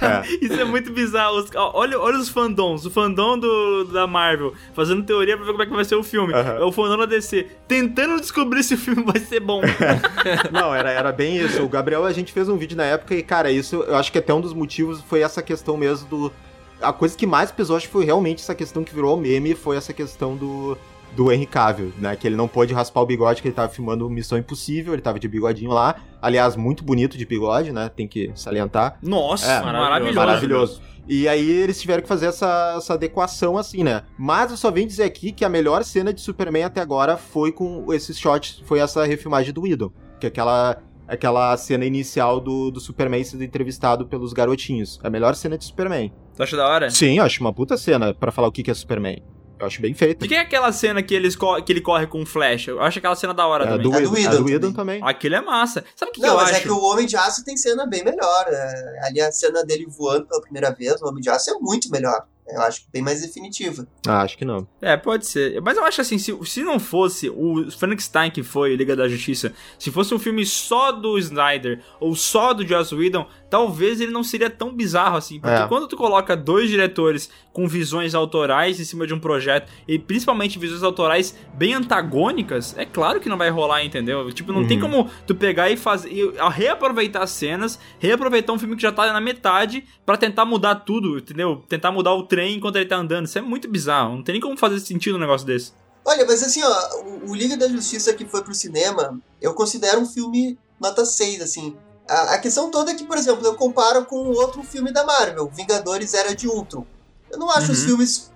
É. 0.00 0.44
Isso 0.44 0.54
é 0.60 0.64
muito 0.64 0.92
bizarro. 0.92 1.38
Os- 1.38 1.50
olha, 1.54 1.98
olha 1.98 2.18
os 2.18 2.28
fandoms. 2.28 2.84
O 2.86 2.90
fandom 2.90 3.38
do, 3.38 3.84
da 3.86 4.06
Marvel 4.06 4.52
fazendo 4.74 5.02
teoria 5.04 5.36
pra 5.36 5.44
ver 5.46 5.52
como 5.52 5.62
é 5.62 5.66
que 5.66 5.72
vai 5.72 5.84
ser 5.84 5.96
o 5.96 6.02
filme. 6.02 6.32
É 6.32 6.62
o 6.62 6.70
fandom 6.70 6.96
da 6.98 7.06
DC 7.06 7.46
tentando 7.66 8.20
descobrir 8.20 8.62
se 8.62 8.74
o 8.74 8.78
filme 8.78 9.02
vai 9.02 9.18
ser 9.20 9.40
bom. 9.40 9.60
Não, 10.52 10.74
era, 10.74 10.90
era 10.90 11.12
bem 11.12 11.36
isso. 11.38 11.62
O 11.62 11.68
Gabriel, 11.68 12.04
a 12.04 12.12
gente 12.12 12.32
fez 12.32 12.48
um 12.48 12.56
vídeo 12.56 12.76
na 12.76 12.84
época 12.84 13.14
e, 13.14 13.22
cara, 13.22 13.50
isso 13.50 13.76
eu 13.76 13.96
acho 13.96 14.12
que 14.12 14.18
até 14.18 14.32
um 14.32 14.40
dos 14.40 14.52
motivos 14.52 15.00
foi 15.08 15.20
essa 15.20 15.42
questão 15.42 15.76
mesmo 15.76 16.06
do. 16.08 16.32
A 16.80 16.92
coisa 16.92 17.16
que 17.16 17.26
mais 17.26 17.50
pesou, 17.50 17.74
acho 17.76 17.86
que 17.86 17.92
foi 17.92 18.04
realmente 18.04 18.42
essa 18.42 18.54
questão 18.54 18.84
que 18.84 18.94
virou 18.94 19.16
meme, 19.16 19.54
foi 19.54 19.76
essa 19.78 19.94
questão 19.94 20.36
do, 20.36 20.76
do 21.16 21.32
Henry 21.32 21.46
Cavill, 21.46 21.92
né? 21.98 22.14
Que 22.14 22.26
ele 22.26 22.36
não 22.36 22.46
pôde 22.46 22.74
raspar 22.74 23.00
o 23.00 23.06
bigode, 23.06 23.40
que 23.40 23.48
ele 23.48 23.54
tava 23.54 23.68
filmando 23.72 24.08
Missão 24.10 24.36
Impossível, 24.36 24.92
ele 24.92 25.02
tava 25.02 25.18
de 25.18 25.26
bigodinho 25.26 25.70
lá. 25.70 25.96
Aliás, 26.20 26.54
muito 26.56 26.84
bonito 26.84 27.16
de 27.16 27.24
bigode, 27.24 27.72
né? 27.72 27.88
Tem 27.88 28.06
que 28.06 28.30
salientar. 28.34 28.98
Nossa, 29.02 29.50
É, 29.50 29.62
maravilhoso. 29.62 30.14
Maravilhoso. 30.16 30.82
E 31.08 31.28
aí 31.28 31.48
eles 31.48 31.80
tiveram 31.80 32.02
que 32.02 32.08
fazer 32.08 32.26
essa, 32.26 32.74
essa 32.76 32.94
adequação 32.94 33.56
assim, 33.56 33.82
né? 33.84 34.02
Mas 34.18 34.50
eu 34.50 34.56
só 34.56 34.70
venho 34.70 34.88
dizer 34.88 35.04
aqui 35.04 35.30
que 35.32 35.44
a 35.44 35.48
melhor 35.48 35.84
cena 35.84 36.12
de 36.12 36.20
Superman 36.20 36.64
até 36.64 36.80
agora 36.80 37.16
foi 37.16 37.52
com 37.52 37.92
esses 37.92 38.18
shots, 38.18 38.60
foi 38.66 38.80
essa 38.80 39.04
refilmagem 39.06 39.52
do 39.52 39.62
Whedon. 39.62 39.90
Que 40.18 40.26
é 40.26 40.28
aquela, 40.28 40.82
aquela 41.06 41.56
cena 41.56 41.84
inicial 41.84 42.40
do, 42.40 42.70
do 42.72 42.80
Superman 42.80 43.22
sendo 43.22 43.44
entrevistado 43.44 44.04
pelos 44.06 44.32
garotinhos. 44.32 44.98
É 45.02 45.06
a 45.06 45.10
melhor 45.10 45.34
cena 45.36 45.56
de 45.56 45.64
Superman. 45.64 46.12
Tu 46.36 46.42
acha 46.42 46.56
da 46.56 46.66
hora? 46.68 46.90
Sim, 46.90 47.18
eu 47.18 47.24
acho 47.24 47.40
uma 47.40 47.52
puta 47.52 47.76
cena 47.76 48.12
pra 48.12 48.32
falar 48.32 48.48
o 48.48 48.52
que 48.52 48.64
que 48.64 48.70
é 48.70 48.74
Superman. 48.74 49.22
Eu 49.58 49.66
acho 49.66 49.80
bem 49.80 49.94
feita. 49.94 50.20
De 50.22 50.28
quem 50.28 50.36
é 50.38 50.40
aquela 50.42 50.70
cena 50.72 51.02
que, 51.02 51.14
eles 51.14 51.34
co- 51.34 51.60
que 51.62 51.72
ele 51.72 51.80
corre 51.80 52.06
com 52.06 52.22
o 52.22 52.26
Flash? 52.26 52.68
Eu 52.68 52.80
acho 52.80 52.98
aquela 52.98 53.14
cena 53.16 53.32
da 53.32 53.46
hora 53.46 53.64
É, 53.64 53.68
também. 53.68 53.82
do 53.82 53.94
A 53.96 54.00
do 54.00 54.10
Whedon, 54.12 54.28
a 54.28 54.30
Whedon 54.32 54.42
do 54.42 54.44
Whedon 54.50 54.72
também. 54.72 55.00
Aquilo 55.02 55.34
é 55.34 55.40
massa. 55.40 55.84
Sabe 55.94 56.10
o 56.10 56.14
que, 56.14 56.20
que 56.20 56.26
Não, 56.26 56.34
eu 56.34 56.40
mas 56.40 56.50
acho? 56.50 56.58
é 56.58 56.62
que 56.62 56.70
o 56.70 56.80
Homem 56.82 57.06
de 57.06 57.16
Aço 57.16 57.44
tem 57.44 57.56
cena 57.56 57.86
bem 57.86 58.04
melhor. 58.04 58.44
é, 58.48 59.00
ali 59.06 59.20
a 59.20 59.32
cena 59.32 59.64
dele 59.64 59.86
voando 59.88 60.26
pela 60.26 60.40
primeira 60.42 60.70
vez, 60.72 61.00
o 61.00 61.06
Homem 61.08 61.22
de 61.22 61.30
Aço 61.30 61.50
é 61.50 61.54
muito 61.58 61.90
melhor. 61.90 62.26
Eu 62.48 62.60
acho 62.62 62.82
bem 62.92 63.02
mais 63.02 63.22
definitiva. 63.22 63.88
Ah, 64.06 64.20
acho 64.22 64.38
que 64.38 64.44
não. 64.44 64.68
É, 64.80 64.96
pode 64.96 65.26
ser. 65.26 65.60
Mas 65.62 65.76
eu 65.76 65.84
acho 65.84 66.00
assim, 66.00 66.16
se, 66.16 66.32
se 66.44 66.62
não 66.62 66.78
fosse 66.78 67.28
o 67.28 67.68
Frankenstein 67.72 68.30
que 68.30 68.44
foi 68.44 68.76
Liga 68.76 68.94
da 68.94 69.08
Justiça, 69.08 69.52
se 69.76 69.90
fosse 69.90 70.14
um 70.14 70.18
filme 70.18 70.46
só 70.46 70.92
do 70.92 71.18
Snyder 71.18 71.82
ou 71.98 72.14
só 72.14 72.52
do 72.54 72.64
Joss 72.64 72.94
Whedon, 72.94 73.26
talvez 73.50 74.00
ele 74.00 74.10
não 74.12 74.24
seria 74.24 74.50
tão 74.50 74.74
bizarro 74.74 75.16
assim. 75.16 75.40
Porque 75.40 75.62
É. 75.62 75.66
quando 75.68 75.86
tu 75.86 75.96
coloca 75.96 76.36
dois 76.36 76.68
diretores 76.68 77.30
com 77.52 77.66
visões 77.68 78.14
autorais 78.14 78.78
em 78.80 78.84
cima 78.84 79.06
de 79.06 79.14
um 79.14 79.18
projeto, 79.20 79.70
e 79.88 79.98
principalmente 79.98 80.58
visões 80.58 80.82
autorais 80.82 81.34
bem 81.54 81.74
antagônicas, 81.74 82.74
é 82.76 82.84
claro 82.84 83.20
que 83.20 83.28
não 83.28 83.36
vai 83.38 83.50
rolar, 83.50 83.84
entendeu? 83.84 84.30
Tipo, 84.32 84.52
não 84.52 84.66
tem 84.66 84.76
Uhum. 84.82 84.90
como 84.90 85.10
tu 85.26 85.34
pegar 85.34 85.70
e 85.70 85.76
fazer. 85.76 86.10
e 86.12 86.32
reaproveitar 86.52 87.22
as 87.22 87.30
cenas, 87.30 87.78
reaproveitar 87.98 88.52
um 88.52 88.58
filme 88.58 88.76
que 88.76 88.82
já 88.82 88.92
tá 88.92 89.12
na 89.12 89.20
metade 89.20 89.84
pra 90.04 90.16
tentar 90.16 90.44
mudar 90.44 90.74
tudo, 90.76 91.18
entendeu? 91.18 91.62
Tentar 91.68 91.90
mudar 91.92 92.14
o 92.14 92.22
trem 92.24 92.56
enquanto 92.56 92.76
ele 92.76 92.86
tá 92.86 92.96
andando. 92.96 93.26
Isso 93.26 93.38
é 93.38 93.42
muito 93.42 93.68
bizarro. 93.68 94.16
Não 94.16 94.22
tem 94.22 94.34
nem 94.34 94.40
como 94.42 94.56
fazer 94.56 94.78
sentido 94.80 95.16
um 95.16 95.20
negócio 95.20 95.46
desse. 95.46 95.72
Olha, 96.04 96.24
mas 96.24 96.42
assim, 96.42 96.62
ó, 96.62 97.00
o, 97.26 97.30
o 97.30 97.34
Liga 97.34 97.56
da 97.56 97.68
Justiça 97.68 98.12
que 98.14 98.24
foi 98.24 98.42
pro 98.42 98.54
cinema, 98.54 99.18
eu 99.42 99.54
considero 99.54 100.00
um 100.00 100.06
filme 100.06 100.56
nota 100.80 101.04
6, 101.04 101.40
assim. 101.40 101.74
A, 102.08 102.34
a 102.34 102.38
questão 102.38 102.70
toda 102.70 102.92
é 102.92 102.94
que, 102.94 103.04
por 103.04 103.16
exemplo, 103.18 103.44
eu 103.46 103.54
comparo 103.56 104.04
com 104.06 104.16
outro 104.30 104.62
filme 104.62 104.92
da 104.92 105.04
Marvel, 105.04 105.50
Vingadores 105.54 106.14
Era 106.14 106.34
de 106.34 106.46
Ultron. 106.48 106.86
Eu 107.30 107.38
não 107.38 107.50
acho 107.50 107.72
os 107.72 107.80
Uhum. 107.80 107.86
filmes 107.86 108.30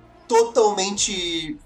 totalmente 0.64 1.58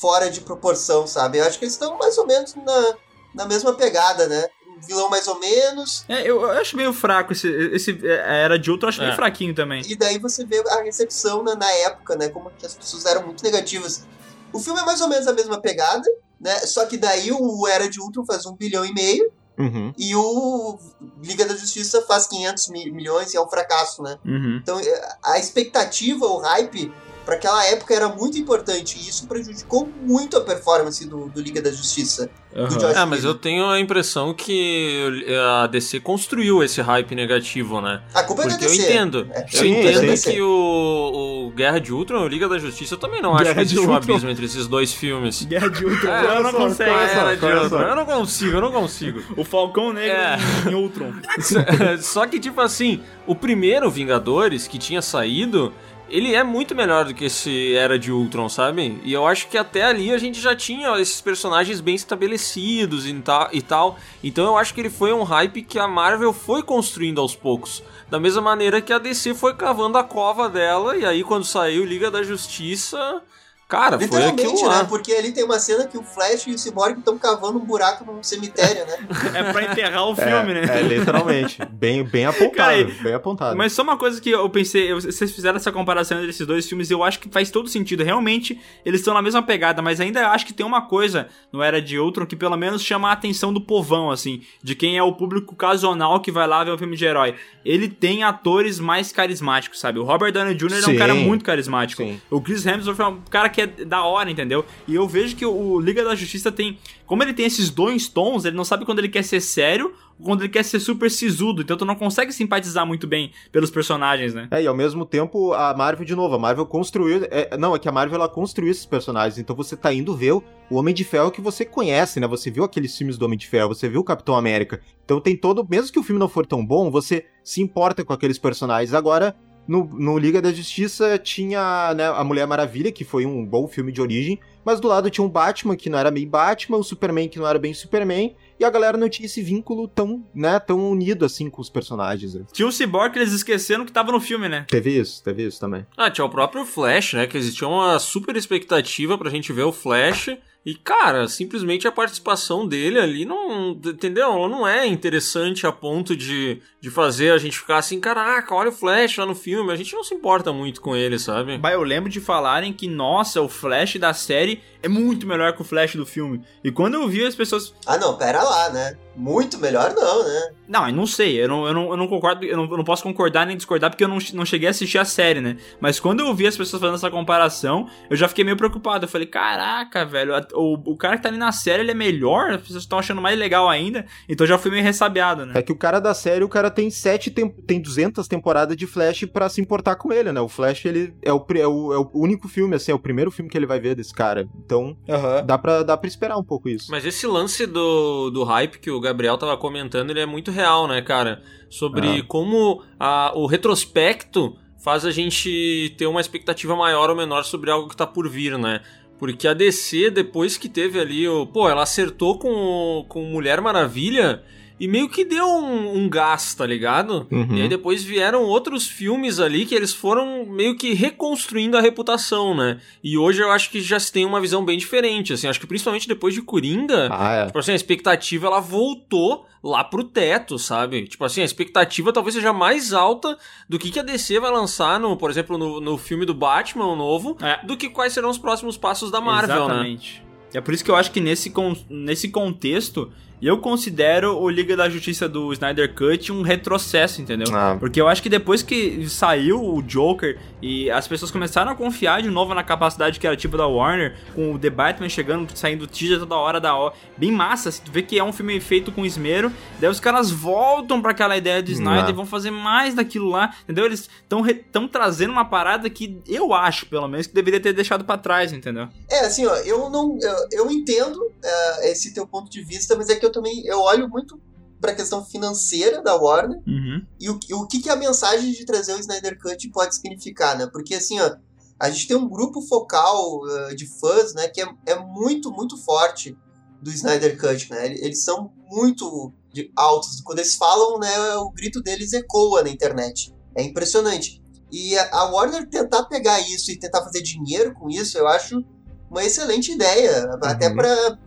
fora 0.00 0.30
de 0.30 0.40
proporção, 0.40 1.06
sabe? 1.06 1.38
Eu 1.38 1.44
acho 1.44 1.58
que 1.58 1.64
eles 1.64 1.74
estão 1.74 1.98
mais 1.98 2.16
ou 2.16 2.26
menos 2.26 2.54
na, 2.54 2.94
na 3.34 3.46
mesma 3.46 3.74
pegada, 3.74 4.26
né? 4.28 4.46
Um 4.76 4.80
vilão 4.80 5.10
mais 5.10 5.26
ou 5.28 5.38
menos, 5.38 6.04
É, 6.08 6.22
eu, 6.22 6.40
eu 6.40 6.50
acho 6.52 6.76
meio 6.76 6.92
fraco 6.92 7.32
esse, 7.32 7.48
esse 7.48 7.98
é, 8.06 8.42
Era 8.44 8.58
de 8.58 8.70
Outro, 8.70 8.86
eu 8.86 8.88
acho 8.90 9.00
É. 9.00 9.04
meio 9.04 9.16
fraquinho 9.16 9.54
também. 9.54 9.82
E 9.86 9.94
daí 9.96 10.18
você 10.18 10.44
vê 10.44 10.62
a 10.70 10.82
recepção 10.82 11.42
na, 11.42 11.54
na 11.54 11.70
época, 11.70 12.16
né? 12.16 12.28
Como 12.28 12.50
que 12.50 12.64
as 12.64 12.74
pessoas 12.74 13.04
eram 13.04 13.26
muito 13.26 13.42
negativas. 13.44 14.06
O 14.52 14.58
filme 14.58 14.80
é 14.80 14.84
mais 14.84 15.00
ou 15.00 15.08
menos 15.08 15.26
a 15.26 15.32
mesma 15.32 15.60
pegada, 15.60 16.08
né? 16.40 16.56
Só 16.60 16.86
que 16.86 16.96
daí 16.96 17.30
o 17.32 17.66
Era 17.68 17.88
de 17.88 18.00
Ultron 18.00 18.24
faz 18.24 18.46
um 18.46 18.54
bilhão 18.56 18.84
e 18.84 18.92
meio 18.94 19.30
Uhum. 19.60 19.92
e 19.98 20.14
o 20.16 20.78
Liga 21.22 21.44
da 21.46 21.54
Justiça 21.56 22.02
faz 22.02 22.26
500 22.26 22.68
mi- 22.68 22.90
milhões 22.90 23.32
e 23.32 23.36
é 23.36 23.40
um 23.40 23.48
fracasso, 23.48 24.02
né? 24.02 24.18
Uhum. 24.24 24.58
Então 24.62 24.78
é, 24.80 25.16
a 25.22 25.38
expectativa, 25.38 26.24
o 26.26 26.38
hype 26.38 26.92
para 27.24 27.34
aquela 27.36 27.64
época 27.66 27.94
era 27.94 28.08
muito 28.08 28.38
importante 28.38 28.98
e 28.98 29.08
isso 29.08 29.26
prejudicou 29.26 29.88
muito 30.02 30.36
a 30.36 30.40
performance 30.40 31.04
do, 31.06 31.26
do 31.28 31.40
Liga 31.40 31.60
da 31.62 31.70
Justiça. 31.70 32.30
Aham. 32.54 32.66
Do 32.68 32.78
Josh 32.78 32.96
É, 32.96 33.04
mas 33.04 33.22
eu 33.24 33.34
tenho 33.34 33.66
a 33.66 33.78
impressão 33.78 34.34
que 34.34 35.24
a 35.62 35.66
DC 35.68 36.00
construiu 36.00 36.64
esse 36.64 36.80
hype 36.80 37.14
negativo, 37.14 37.80
né? 37.80 38.02
A 38.12 38.24
culpa 38.24 38.42
é 38.42 38.46
da 38.46 38.50
Porque 38.50 38.64
eu 38.64 38.70
DC. 38.70 38.82
entendo. 38.82 39.28
É, 39.32 39.42
Eu 39.44 39.48
Sim, 39.60 39.68
entendo 39.80 40.16
sim. 40.16 40.30
que 40.32 40.42
o, 40.42 41.46
o 41.46 41.50
Guerra 41.54 41.78
de 41.78 41.92
Ultron 41.92 42.22
e 42.22 42.24
o 42.24 42.28
Liga 42.28 42.48
da 42.48 42.58
Justiça 42.58 42.94
eu 42.94 42.98
também 42.98 43.22
não 43.22 43.34
acho 43.34 43.44
Guerra 43.44 43.54
que 43.54 43.66
de 43.66 43.74
existe 43.74 43.88
um 43.88 43.92
Ultron. 43.94 44.12
abismo 44.14 44.30
entre 44.30 44.44
esses 44.46 44.66
dois 44.66 44.92
filmes. 44.92 45.42
Guerra 45.44 45.68
de 45.68 45.84
Ultron. 45.84 46.10
É, 46.10 46.36
eu 46.38 46.42
não 46.42 46.52
consigo. 46.52 46.90
Eu 46.90 47.94
não 47.96 48.04
consigo, 48.04 48.56
eu 48.56 48.60
não 48.60 48.72
consigo. 48.72 49.22
O 49.36 49.44
Falcão 49.44 49.92
Negro 49.92 50.16
É. 50.16 50.38
em 50.70 50.74
Ultron. 50.74 51.12
Só 52.00 52.26
que, 52.26 52.40
tipo 52.40 52.60
assim, 52.60 53.00
o 53.26 53.34
primeiro 53.34 53.88
Vingadores 53.90 54.66
que 54.66 54.78
tinha 54.78 55.02
saído, 55.02 55.72
ele 56.10 56.34
é 56.34 56.42
muito 56.42 56.74
melhor 56.74 57.04
do 57.04 57.14
que 57.14 57.26
esse 57.26 57.74
Era 57.74 57.98
de 57.98 58.10
Ultron, 58.10 58.48
sabe? 58.48 59.00
E 59.04 59.12
eu 59.12 59.26
acho 59.26 59.48
que 59.48 59.56
até 59.56 59.84
ali 59.84 60.12
a 60.12 60.18
gente 60.18 60.40
já 60.40 60.54
tinha 60.54 60.98
esses 60.98 61.20
personagens 61.20 61.80
bem 61.80 61.94
estabelecidos 61.94 63.06
e 63.06 63.14
tal, 63.14 63.48
e 63.52 63.62
tal. 63.62 63.98
Então 64.22 64.44
eu 64.44 64.56
acho 64.58 64.74
que 64.74 64.80
ele 64.80 64.90
foi 64.90 65.12
um 65.12 65.22
hype 65.22 65.62
que 65.62 65.78
a 65.78 65.86
Marvel 65.86 66.32
foi 66.32 66.62
construindo 66.62 67.20
aos 67.20 67.34
poucos. 67.34 67.82
Da 68.10 68.18
mesma 68.18 68.42
maneira 68.42 68.80
que 68.80 68.92
a 68.92 68.98
DC 68.98 69.34
foi 69.34 69.54
cavando 69.54 69.96
a 69.96 70.04
cova 70.04 70.48
dela, 70.48 70.96
e 70.96 71.06
aí 71.06 71.22
quando 71.22 71.44
saiu 71.44 71.84
Liga 71.84 72.10
da 72.10 72.22
Justiça. 72.22 73.22
Cara, 73.70 74.00
foi 74.00 74.24
aquilo 74.24 74.54
né? 74.54 74.66
lá. 74.66 74.84
Porque 74.84 75.12
ali 75.12 75.30
tem 75.30 75.44
uma 75.44 75.60
cena 75.60 75.86
que 75.86 75.96
o 75.96 76.02
Flash 76.02 76.48
e 76.48 76.50
o 76.50 76.58
Cyborg 76.58 76.98
estão 76.98 77.16
cavando 77.16 77.56
um 77.56 77.64
buraco 77.64 78.04
num 78.04 78.20
cemitério, 78.20 78.84
né? 78.84 78.98
É 79.32 79.52
pra 79.52 79.62
enterrar 79.62 80.08
o 80.08 80.16
filme, 80.16 80.54
né? 80.54 80.62
É, 80.68 80.82
literalmente. 80.82 81.64
bem, 81.70 82.02
bem 82.02 82.26
apontado. 82.26 82.52
Cara, 82.56 82.84
bem 83.00 83.14
apontado. 83.14 83.56
Mas 83.56 83.72
só 83.72 83.82
uma 83.82 83.96
coisa 83.96 84.20
que 84.20 84.30
eu 84.30 84.50
pensei, 84.50 84.92
vocês 84.92 85.30
fizeram 85.30 85.56
essa 85.56 85.70
comparação 85.70 86.18
entre 86.18 86.30
esses 86.30 86.44
dois 86.44 86.68
filmes 86.68 86.90
e 86.90 86.94
eu 86.94 87.04
acho 87.04 87.20
que 87.20 87.28
faz 87.28 87.48
todo 87.50 87.68
sentido. 87.68 88.02
Realmente, 88.02 88.60
eles 88.84 89.00
estão 89.00 89.14
na 89.14 89.22
mesma 89.22 89.40
pegada, 89.40 89.80
mas 89.80 90.00
ainda 90.00 90.30
acho 90.30 90.44
que 90.44 90.52
tem 90.52 90.66
uma 90.66 90.82
coisa 90.82 91.28
no 91.52 91.62
Era 91.62 91.80
de 91.80 91.96
Ultron 91.96 92.26
que 92.26 92.34
pelo 92.34 92.56
menos 92.56 92.82
chama 92.82 93.08
a 93.08 93.12
atenção 93.12 93.52
do 93.52 93.60
povão, 93.60 94.10
assim, 94.10 94.42
de 94.62 94.74
quem 94.74 94.98
é 94.98 95.02
o 95.02 95.12
público 95.12 95.54
ocasional 95.54 96.20
que 96.20 96.32
vai 96.32 96.46
lá 96.48 96.64
ver 96.64 96.72
um 96.72 96.78
filme 96.78 96.96
de 96.96 97.04
herói. 97.04 97.36
Ele 97.64 97.88
tem 97.88 98.24
atores 98.24 98.80
mais 98.80 99.12
carismáticos, 99.12 99.78
sabe? 99.78 100.00
O 100.00 100.02
Robert 100.02 100.32
Downey 100.32 100.54
Jr. 100.54 100.72
é 100.72 100.78
um 100.78 100.82
Sim. 100.82 100.96
cara 100.96 101.14
muito 101.14 101.44
carismático. 101.44 102.02
Sim. 102.02 102.20
O 102.28 102.40
Chris 102.40 102.66
Hemsworth 102.66 102.98
é 102.98 103.06
um 103.06 103.20
cara 103.30 103.48
que 103.48 103.59
é 103.62 103.66
da 103.66 104.04
hora, 104.04 104.30
entendeu? 104.30 104.64
E 104.86 104.94
eu 104.94 105.06
vejo 105.08 105.36
que 105.36 105.44
o 105.44 105.80
Liga 105.80 106.04
da 106.04 106.14
Justiça 106.14 106.50
tem. 106.50 106.78
Como 107.06 107.22
ele 107.22 107.32
tem 107.32 107.46
esses 107.46 107.70
dois 107.70 108.08
tons, 108.08 108.44
ele 108.44 108.56
não 108.56 108.64
sabe 108.64 108.84
quando 108.84 109.00
ele 109.00 109.08
quer 109.08 109.24
ser 109.24 109.40
sério 109.40 109.92
ou 110.18 110.26
quando 110.26 110.42
ele 110.42 110.48
quer 110.48 110.62
ser 110.62 110.78
super 110.78 111.10
sisudo. 111.10 111.62
Então 111.62 111.76
tu 111.76 111.84
não 111.84 111.94
consegue 111.94 112.32
simpatizar 112.32 112.86
muito 112.86 113.06
bem 113.06 113.32
pelos 113.50 113.70
personagens, 113.70 114.32
né? 114.32 114.48
É, 114.50 114.62
e 114.62 114.66
ao 114.66 114.74
mesmo 114.74 115.04
tempo, 115.04 115.52
a 115.52 115.74
Marvel, 115.74 116.04
de 116.04 116.14
novo, 116.14 116.34
a 116.34 116.38
Marvel 116.38 116.66
construiu. 116.66 117.24
é, 117.30 117.56
não, 117.56 117.74
é 117.74 117.78
que 117.78 117.88
a 117.88 117.92
Marvel 117.92 118.16
ela 118.16 118.28
construiu 118.28 118.70
esses 118.70 118.86
personagens. 118.86 119.38
Então 119.38 119.56
você 119.56 119.76
tá 119.76 119.92
indo 119.92 120.14
ver 120.14 120.32
o, 120.32 120.44
o 120.70 120.76
Homem 120.76 120.94
de 120.94 121.04
Ferro 121.04 121.30
que 121.30 121.40
você 121.40 121.64
conhece, 121.64 122.20
né? 122.20 122.26
Você 122.28 122.50
viu 122.50 122.64
aqueles 122.64 122.96
filmes 122.96 123.18
do 123.18 123.24
Homem 123.24 123.38
de 123.38 123.48
Ferro, 123.48 123.68
você 123.68 123.88
viu 123.88 124.00
o 124.00 124.04
Capitão 124.04 124.36
América. 124.36 124.80
Então 125.04 125.20
tem 125.20 125.36
todo. 125.36 125.66
Mesmo 125.68 125.92
que 125.92 125.98
o 125.98 126.02
filme 126.02 126.20
não 126.20 126.28
for 126.28 126.46
tão 126.46 126.64
bom, 126.64 126.90
você 126.90 127.26
se 127.42 127.60
importa 127.60 128.04
com 128.04 128.12
aqueles 128.12 128.38
personagens. 128.38 128.94
Agora. 128.94 129.36
No, 129.68 129.84
no 129.84 130.18
Liga 130.18 130.42
da 130.42 130.52
Justiça 130.52 131.16
tinha 131.18 131.94
né, 131.94 132.06
a 132.08 132.24
Mulher 132.24 132.46
Maravilha, 132.46 132.90
que 132.90 133.04
foi 133.04 133.24
um 133.24 133.44
bom 133.44 133.68
filme 133.68 133.92
de 133.92 134.00
origem, 134.00 134.40
mas 134.64 134.80
do 134.80 134.88
lado 134.88 135.08
tinha 135.10 135.24
um 135.24 135.28
Batman 135.28 135.76
que 135.76 135.88
não 135.88 135.98
era 135.98 136.10
bem 136.10 136.26
Batman, 136.26 136.78
o 136.78 136.82
Superman 136.82 137.28
que 137.28 137.38
não 137.38 137.46
era 137.46 137.58
bem 137.58 137.72
Superman, 137.72 138.34
e 138.58 138.64
a 138.64 138.70
galera 138.70 138.98
não 138.98 139.08
tinha 139.08 139.26
esse 139.26 139.40
vínculo 139.40 139.86
tão, 139.88 140.24
né, 140.34 140.58
tão 140.58 140.90
unido 140.90 141.24
assim 141.24 141.48
com 141.48 141.62
os 141.62 141.70
personagens. 141.70 142.34
né. 142.34 142.44
Tinha 142.52 142.66
um 142.66 142.72
Cyborg 142.72 143.12
que 143.12 143.18
eles 143.18 143.32
esqueceram 143.32 143.84
que 143.86 143.92
tava 143.92 144.12
no 144.12 144.20
filme, 144.20 144.48
né? 144.48 144.66
Teve 144.68 144.98
isso, 144.98 145.22
teve 145.22 145.46
isso 145.46 145.60
também. 145.60 145.86
Ah, 145.96 146.10
tinha 146.10 146.24
o 146.24 146.30
próprio 146.30 146.64
Flash, 146.64 147.14
né? 147.14 147.26
Que 147.26 147.38
existia 147.38 147.68
uma 147.68 147.98
super 147.98 148.36
expectativa 148.36 149.16
pra 149.16 149.30
gente 149.30 149.52
ver 149.52 149.62
o 149.62 149.72
Flash. 149.72 150.30
E, 150.64 150.74
cara, 150.74 151.26
simplesmente 151.26 151.88
a 151.88 151.92
participação 151.92 152.66
dele 152.66 152.98
ali 152.98 153.24
não. 153.24 153.70
Entendeu? 153.70 154.30
Ela 154.30 154.48
não 154.48 154.68
é 154.68 154.86
interessante 154.86 155.66
a 155.66 155.72
ponto 155.72 156.14
de, 156.14 156.60
de 156.80 156.90
fazer 156.90 157.32
a 157.32 157.38
gente 157.38 157.58
ficar 157.58 157.78
assim, 157.78 157.98
caraca, 157.98 158.54
olha 158.54 158.68
o 158.68 158.72
Flash 158.72 159.16
lá 159.16 159.24
no 159.24 159.34
filme. 159.34 159.72
A 159.72 159.76
gente 159.76 159.94
não 159.94 160.04
se 160.04 160.14
importa 160.14 160.52
muito 160.52 160.80
com 160.80 160.94
ele, 160.94 161.18
sabe? 161.18 161.56
Bah, 161.56 161.72
eu 161.72 161.82
lembro 161.82 162.10
de 162.10 162.20
falarem 162.20 162.72
que, 162.72 162.86
nossa, 162.86 163.40
o 163.40 163.48
Flash 163.48 163.96
da 163.96 164.12
série 164.12 164.62
é 164.82 164.88
muito 164.88 165.26
melhor 165.26 165.54
que 165.54 165.62
o 165.62 165.64
Flash 165.64 165.94
do 165.94 166.04
filme. 166.04 166.42
E 166.62 166.70
quando 166.70 166.94
eu 166.94 167.08
vi 167.08 167.24
as 167.24 167.34
pessoas. 167.34 167.74
Ah, 167.86 167.96
não, 167.96 168.16
pera 168.16 168.42
lá, 168.42 168.70
né? 168.70 168.98
Muito 169.20 169.58
melhor 169.58 169.92
não, 169.94 170.24
né? 170.26 170.40
Não, 170.66 170.86
eu 170.88 170.94
não 170.94 171.04
sei, 171.06 171.42
eu 171.42 171.48
não, 171.48 171.66
eu 171.66 171.74
não, 171.74 171.90
eu 171.90 171.96
não 171.96 172.06
concordo, 172.06 172.44
eu 172.44 172.56
não, 172.56 172.64
eu 172.70 172.76
não 172.76 172.84
posso 172.84 173.02
concordar 173.02 173.44
nem 173.46 173.56
discordar 173.56 173.90
porque 173.90 174.04
eu 174.04 174.08
não, 174.08 174.18
não 174.34 174.44
cheguei 174.46 174.68
a 174.68 174.70
assistir 174.70 174.98
a 174.98 175.04
série, 175.04 175.40
né? 175.40 175.56
Mas 175.80 175.98
quando 175.98 176.20
eu 176.20 176.32
vi 176.34 176.46
as 176.46 176.56
pessoas 176.56 176.80
fazendo 176.80 176.94
essa 176.94 177.10
comparação, 177.10 177.88
eu 178.08 178.16
já 178.16 178.28
fiquei 178.28 178.44
meio 178.44 178.56
preocupado. 178.56 179.04
Eu 179.04 179.08
falei, 179.08 179.26
caraca, 179.26 180.04
velho, 180.06 180.34
a- 180.34 180.46
o, 180.54 180.92
o 180.92 180.96
cara 180.96 181.16
que 181.16 181.22
tá 181.24 181.28
ali 181.28 181.38
na 181.38 181.50
série 181.52 181.82
ele 181.82 181.90
é 181.90 181.94
melhor, 181.94 182.50
as 182.52 182.60
pessoas 182.62 182.82
estão 182.84 182.98
achando 183.00 183.20
mais 183.20 183.36
legal 183.38 183.68
ainda. 183.68 184.06
Então 184.28 184.44
eu 184.44 184.48
já 184.48 184.58
fui 184.58 184.70
meio 184.70 184.82
ressabiado, 184.82 185.44
né? 185.44 185.54
É 185.56 185.62
que 185.62 185.72
o 185.72 185.76
cara 185.76 185.98
da 186.00 186.14
série, 186.14 186.44
o 186.44 186.48
cara 186.48 186.70
tem 186.70 186.88
sete 186.88 187.30
tem, 187.30 187.48
tem 187.50 187.80
200 187.80 188.26
temporadas 188.28 188.76
de 188.76 188.86
Flash 188.86 189.24
pra 189.32 189.48
se 189.48 189.60
importar 189.60 189.96
com 189.96 190.12
ele, 190.12 190.30
né? 190.30 190.40
O 190.40 190.48
Flash, 190.48 190.84
ele 190.84 191.12
é 191.22 191.32
o, 191.32 191.44
é 191.54 191.66
o, 191.66 191.92
é 191.92 191.98
o 191.98 192.10
único 192.14 192.46
filme, 192.48 192.76
assim, 192.76 192.92
é 192.92 192.94
o 192.94 192.98
primeiro 192.98 193.30
filme 193.32 193.50
que 193.50 193.58
ele 193.58 193.66
vai 193.66 193.80
ver 193.80 193.96
desse 193.96 194.14
cara. 194.14 194.48
Então, 194.64 194.96
dá 195.44 195.58
pra, 195.58 195.82
dá 195.82 195.96
pra 195.96 196.06
esperar 196.08 196.36
um 196.38 196.44
pouco 196.44 196.68
isso. 196.68 196.86
Mas 196.90 197.04
esse 197.04 197.26
lance 197.26 197.66
do, 197.66 198.30
do 198.30 198.44
hype 198.44 198.78
que 198.78 198.90
o 198.90 199.00
Gabriel 199.12 199.36
tava 199.38 199.56
comentando, 199.56 200.10
ele 200.10 200.20
é 200.20 200.26
muito 200.26 200.50
real, 200.50 200.86
né, 200.88 201.02
cara? 201.02 201.42
Sobre 201.68 202.20
Ah. 202.20 202.24
como 202.26 202.82
a, 202.98 203.32
o 203.34 203.46
retrospecto 203.46 204.56
faz 204.82 205.04
a 205.04 205.10
gente 205.10 205.94
ter 205.98 206.06
uma 206.06 206.20
expectativa 206.20 206.74
maior 206.74 207.10
ou 207.10 207.16
menor 207.16 207.44
sobre 207.44 207.70
algo 207.70 207.88
que 207.88 207.96
tá 207.96 208.06
por 208.06 208.28
vir, 208.28 208.56
né? 208.58 208.80
Porque 209.18 209.46
a 209.46 209.52
DC, 209.52 210.10
depois 210.10 210.56
que 210.56 210.68
teve 210.68 210.98
ali 210.98 211.28
o. 211.28 211.46
Pô, 211.46 211.68
ela 211.68 211.82
acertou 211.82 212.38
com, 212.38 213.04
com 213.08 213.22
Mulher 213.24 213.60
Maravilha 213.60 214.42
e 214.80 214.88
meio 214.88 215.08
que 215.10 215.24
deu 215.26 215.46
um, 215.46 215.98
um 215.98 216.08
gás, 216.08 216.54
tá 216.54 216.66
ligado? 216.66 217.26
Uhum. 217.30 217.54
E 217.56 217.62
aí 217.62 217.68
depois 217.68 218.02
vieram 218.02 218.42
outros 218.44 218.88
filmes 218.88 219.38
ali 219.38 219.66
que 219.66 219.74
eles 219.74 219.92
foram 219.92 220.46
meio 220.46 220.74
que 220.74 220.94
reconstruindo 220.94 221.76
a 221.76 221.80
reputação, 221.82 222.54
né? 222.56 222.80
E 223.04 223.18
hoje 223.18 223.42
eu 223.42 223.50
acho 223.50 223.70
que 223.70 223.80
já 223.82 224.00
se 224.00 224.10
tem 224.10 224.24
uma 224.24 224.40
visão 224.40 224.64
bem 224.64 224.78
diferente, 224.78 225.34
assim. 225.34 225.46
Acho 225.46 225.60
que 225.60 225.66
principalmente 225.66 226.08
depois 226.08 226.32
de 226.32 226.40
Coringa, 226.40 227.08
Ah, 227.12 227.32
é. 227.34 227.46
tipo 227.46 227.58
assim, 227.58 227.72
a 227.72 227.76
expectativa 227.76 228.46
ela 228.46 228.60
voltou 228.60 229.44
lá 229.62 229.84
pro 229.84 230.02
teto, 230.02 230.58
sabe? 230.58 231.06
Tipo 231.06 231.26
assim, 231.26 231.42
a 231.42 231.44
expectativa 231.44 232.10
talvez 232.14 232.34
seja 232.34 232.50
mais 232.50 232.94
alta 232.94 233.36
do 233.68 233.78
que, 233.78 233.90
que 233.90 233.98
a 234.00 234.02
DC 234.02 234.40
vai 234.40 234.50
lançar, 234.50 234.98
no, 234.98 235.14
por 235.18 235.28
exemplo, 235.30 235.58
no, 235.58 235.78
no 235.78 235.98
filme 235.98 236.24
do 236.24 236.32
Batman 236.32 236.86
o 236.86 236.96
novo, 236.96 237.36
É. 237.42 237.64
do 237.66 237.76
que 237.76 237.90
quais 237.90 238.14
serão 238.14 238.30
os 238.30 238.38
próximos 238.38 238.78
passos 238.78 239.10
da 239.10 239.20
Marvel, 239.20 239.56
né? 239.68 239.74
Exatamente. 239.74 240.22
É 240.54 240.60
por 240.62 240.72
isso 240.72 240.82
que 240.82 240.90
eu 240.90 240.96
acho 240.96 241.10
que 241.12 241.20
nesse, 241.20 241.50
con- 241.50 241.76
nesse 241.90 242.28
contexto, 242.30 243.12
eu 243.46 243.58
considero 243.58 244.36
o 244.38 244.48
Liga 244.48 244.76
da 244.76 244.88
Justiça 244.88 245.28
do 245.28 245.52
Snyder 245.52 245.94
Cut 245.94 246.30
um 246.32 246.42
retrocesso, 246.42 247.20
entendeu? 247.22 247.46
Ah. 247.54 247.76
Porque 247.78 248.00
eu 248.00 248.08
acho 248.08 248.22
que 248.22 248.28
depois 248.28 248.62
que 248.62 249.08
saiu 249.08 249.62
o 249.62 249.82
Joker 249.82 250.38
e 250.62 250.90
as 250.90 251.08
pessoas 251.08 251.30
começaram 251.30 251.70
a 251.72 251.74
confiar 251.74 252.22
de 252.22 252.28
novo 252.30 252.54
na 252.54 252.62
capacidade 252.62 253.18
criativa 253.18 253.56
da 253.56 253.66
Warner, 253.66 254.16
com 254.34 254.52
o 254.54 254.58
The 254.58 254.70
Batman 254.70 255.08
chegando, 255.08 255.48
saindo 255.56 255.86
teaser 255.86 256.18
toda 256.18 256.34
hora 256.36 256.60
da 256.60 256.74
hora, 256.74 256.94
bem 257.16 257.32
massa, 257.32 257.70
assim, 257.70 257.82
tu 257.84 257.90
vê 257.90 258.02
que 258.02 258.18
é 258.18 258.24
um 258.24 258.32
filme 258.32 258.60
feito 258.60 258.92
com 258.92 259.06
esmero, 259.06 259.50
daí 259.78 259.88
os 259.88 260.00
caras 260.00 260.30
voltam 260.30 261.00
pra 261.00 261.12
aquela 261.12 261.36
ideia 261.36 261.62
de 261.62 261.72
Snyder 261.72 262.04
Ah. 262.06 262.10
e 262.10 262.12
vão 262.12 262.26
fazer 262.26 262.50
mais 262.50 262.94
daquilo 262.94 263.30
lá, 263.30 263.54
entendeu? 263.64 263.86
Eles 263.86 264.08
estão 264.22 264.44
tão 264.70 264.86
trazendo 264.86 265.32
uma 265.32 265.44
parada 265.44 265.88
que 265.88 266.20
eu 266.28 266.52
acho, 266.52 266.86
pelo 266.86 267.08
menos, 267.08 267.26
que 267.26 267.34
deveria 267.34 267.60
ter 267.60 267.72
deixado 267.72 268.04
pra 268.04 268.18
trás, 268.18 268.52
entendeu? 268.52 268.88
É, 269.08 269.20
assim, 269.20 269.46
ó, 269.46 269.54
eu 269.56 269.88
não. 269.88 270.18
Eu, 270.20 270.64
eu 270.64 270.70
entendo 270.70 271.18
é, 271.42 271.90
esse 271.92 272.12
teu 272.12 272.26
ponto 272.26 272.50
de 272.50 272.62
vista, 272.62 272.94
mas 272.96 273.08
é 273.08 273.16
que 273.16 273.24
eu 273.24 273.29
também 273.32 273.64
eu 273.66 273.80
olho 273.80 274.08
muito 274.08 274.40
pra 274.80 274.94
questão 274.94 275.24
financeira 275.24 276.02
da 276.02 276.16
Warner 276.16 276.58
Uhum. 276.66 277.04
e 277.20 277.28
o, 277.28 277.38
o 277.52 277.66
que, 277.66 277.80
que 277.80 277.90
a 277.90 277.96
mensagem 277.96 278.50
de 278.52 278.64
trazer 278.64 278.94
o 278.94 278.98
Snyder 279.00 279.38
Cut 279.38 279.68
pode 279.70 279.94
significar, 279.94 280.56
né? 280.56 280.66
Porque 280.72 280.94
assim, 280.94 281.20
ó, 281.20 281.36
a 281.78 281.90
gente 281.90 282.08
tem 282.08 282.16
um 282.16 282.28
grupo 282.28 282.62
focal 282.62 283.40
eh, 283.48 283.74
de 283.74 283.86
fãs, 283.86 284.34
né, 284.34 284.48
que 284.48 284.60
é, 284.62 284.66
é 284.86 284.98
muito, 284.98 285.50
muito 285.50 285.76
forte 285.82 286.36
do 286.80 286.90
Snyder 286.90 287.38
Cut, 287.38 287.70
né? 287.70 287.86
Eles, 287.86 288.24
são 288.24 288.52
muito 288.70 289.32
de- 289.52 289.70
altos. 289.76 290.20
Quando 290.22 290.38
eles 290.38 290.54
falam, 290.56 290.98
né, 290.98 291.36
o 291.36 291.50
grito 291.50 291.82
deles 291.82 292.12
ecoa 292.14 292.62
na 292.62 292.70
internet. 292.70 293.34
É 293.54 293.62
impressionante. 293.62 294.40
E 294.72 294.96
a, 294.96 295.08
a 295.12 295.24
Warner 295.30 295.68
tentar 295.68 296.04
pegar 296.04 296.40
isso 296.40 296.70
e 296.70 296.78
tentar 296.78 297.02
fazer 297.02 297.20
dinheiro 297.22 297.74
com 297.74 297.90
isso, 297.90 298.16
eu 298.16 298.26
acho 298.28 298.64
uma 299.10 299.22
excelente 299.24 299.72
ideia. 299.72 300.24
Até 300.42 300.68
Uhum. 300.68 300.76
pra 300.76 300.92
a, 300.92 301.18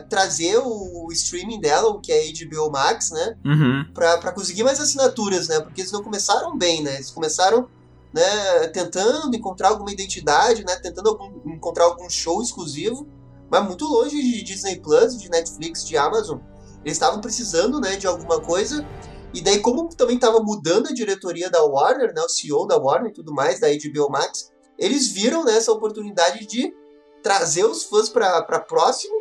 trazer 0.00 0.58
o, 0.58 1.06
o 1.06 1.12
streaming 1.12 1.60
dela, 1.60 1.88
o 1.88 2.00
que 2.00 2.12
é 2.12 2.20
a 2.22 2.32
HBO 2.46 2.70
Max, 2.70 3.10
né? 3.10 3.36
Uhum. 3.44 3.84
pra, 3.92 4.18
pra 4.18 4.32
conseguir 4.32 4.64
mais 4.64 4.80
assinaturas, 4.80 5.48
né? 5.48 5.60
Porque 5.60 5.80
eles 5.80 5.92
não 5.92 6.02
começaram 6.02 6.56
bem, 6.56 6.82
né? 6.82 6.94
Eles 6.94 7.10
começaram 7.10 7.68
né, 8.12 8.68
tentando 8.68 9.34
encontrar 9.34 9.68
alguma 9.68 9.90
identidade, 9.92 10.64
né? 10.64 10.76
Tentando 10.76 11.08
algum- 11.08 11.50
encontrar 11.52 11.84
algum 11.84 12.08
show 12.10 12.42
exclusivo, 12.42 13.06
mas 13.50 13.64
muito 13.66 13.86
longe 13.86 14.20
de 14.20 14.42
Disney 14.42 14.80
Plus, 14.80 15.16
de 15.18 15.28
Netflix, 15.30 15.84
de 15.84 15.96
Amazon. 15.96 16.38
Eles 16.84 16.94
estavam 16.96 17.20
precisando, 17.20 17.80
né, 17.80 17.96
de 17.96 18.06
alguma 18.06 18.40
coisa. 18.40 18.84
E 19.32 19.40
daí, 19.40 19.60
como 19.60 19.88
também 19.88 20.16
estava 20.16 20.40
mudando 20.42 20.88
a 20.88 20.92
diretoria 20.92 21.48
da 21.48 21.62
Warner, 21.62 22.12
né, 22.14 22.20
o 22.22 22.28
CEO 22.28 22.66
da 22.66 22.76
Warner 22.76 23.10
e 23.10 23.14
tudo 23.14 23.32
mais, 23.32 23.60
da 23.60 23.68
HBO 23.68 24.10
Max, 24.10 24.50
eles 24.78 25.08
viram 25.08 25.44
né, 25.44 25.56
essa 25.56 25.72
oportunidade 25.72 26.44
de 26.46 26.74
trazer 27.22 27.64
os 27.64 27.84
fãs 27.84 28.08
para 28.08 28.42
próximo, 28.60 29.14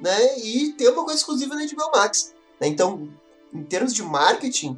né, 0.00 0.38
e 0.38 0.72
ter 0.72 0.88
uma 0.90 1.04
coisa 1.04 1.18
exclusiva 1.18 1.54
na 1.54 1.64
HBO 1.66 1.90
Max. 1.94 2.34
né? 2.60 2.66
Então, 2.68 3.08
em 3.52 3.62
termos 3.62 3.94
de 3.94 4.02
marketing, 4.02 4.76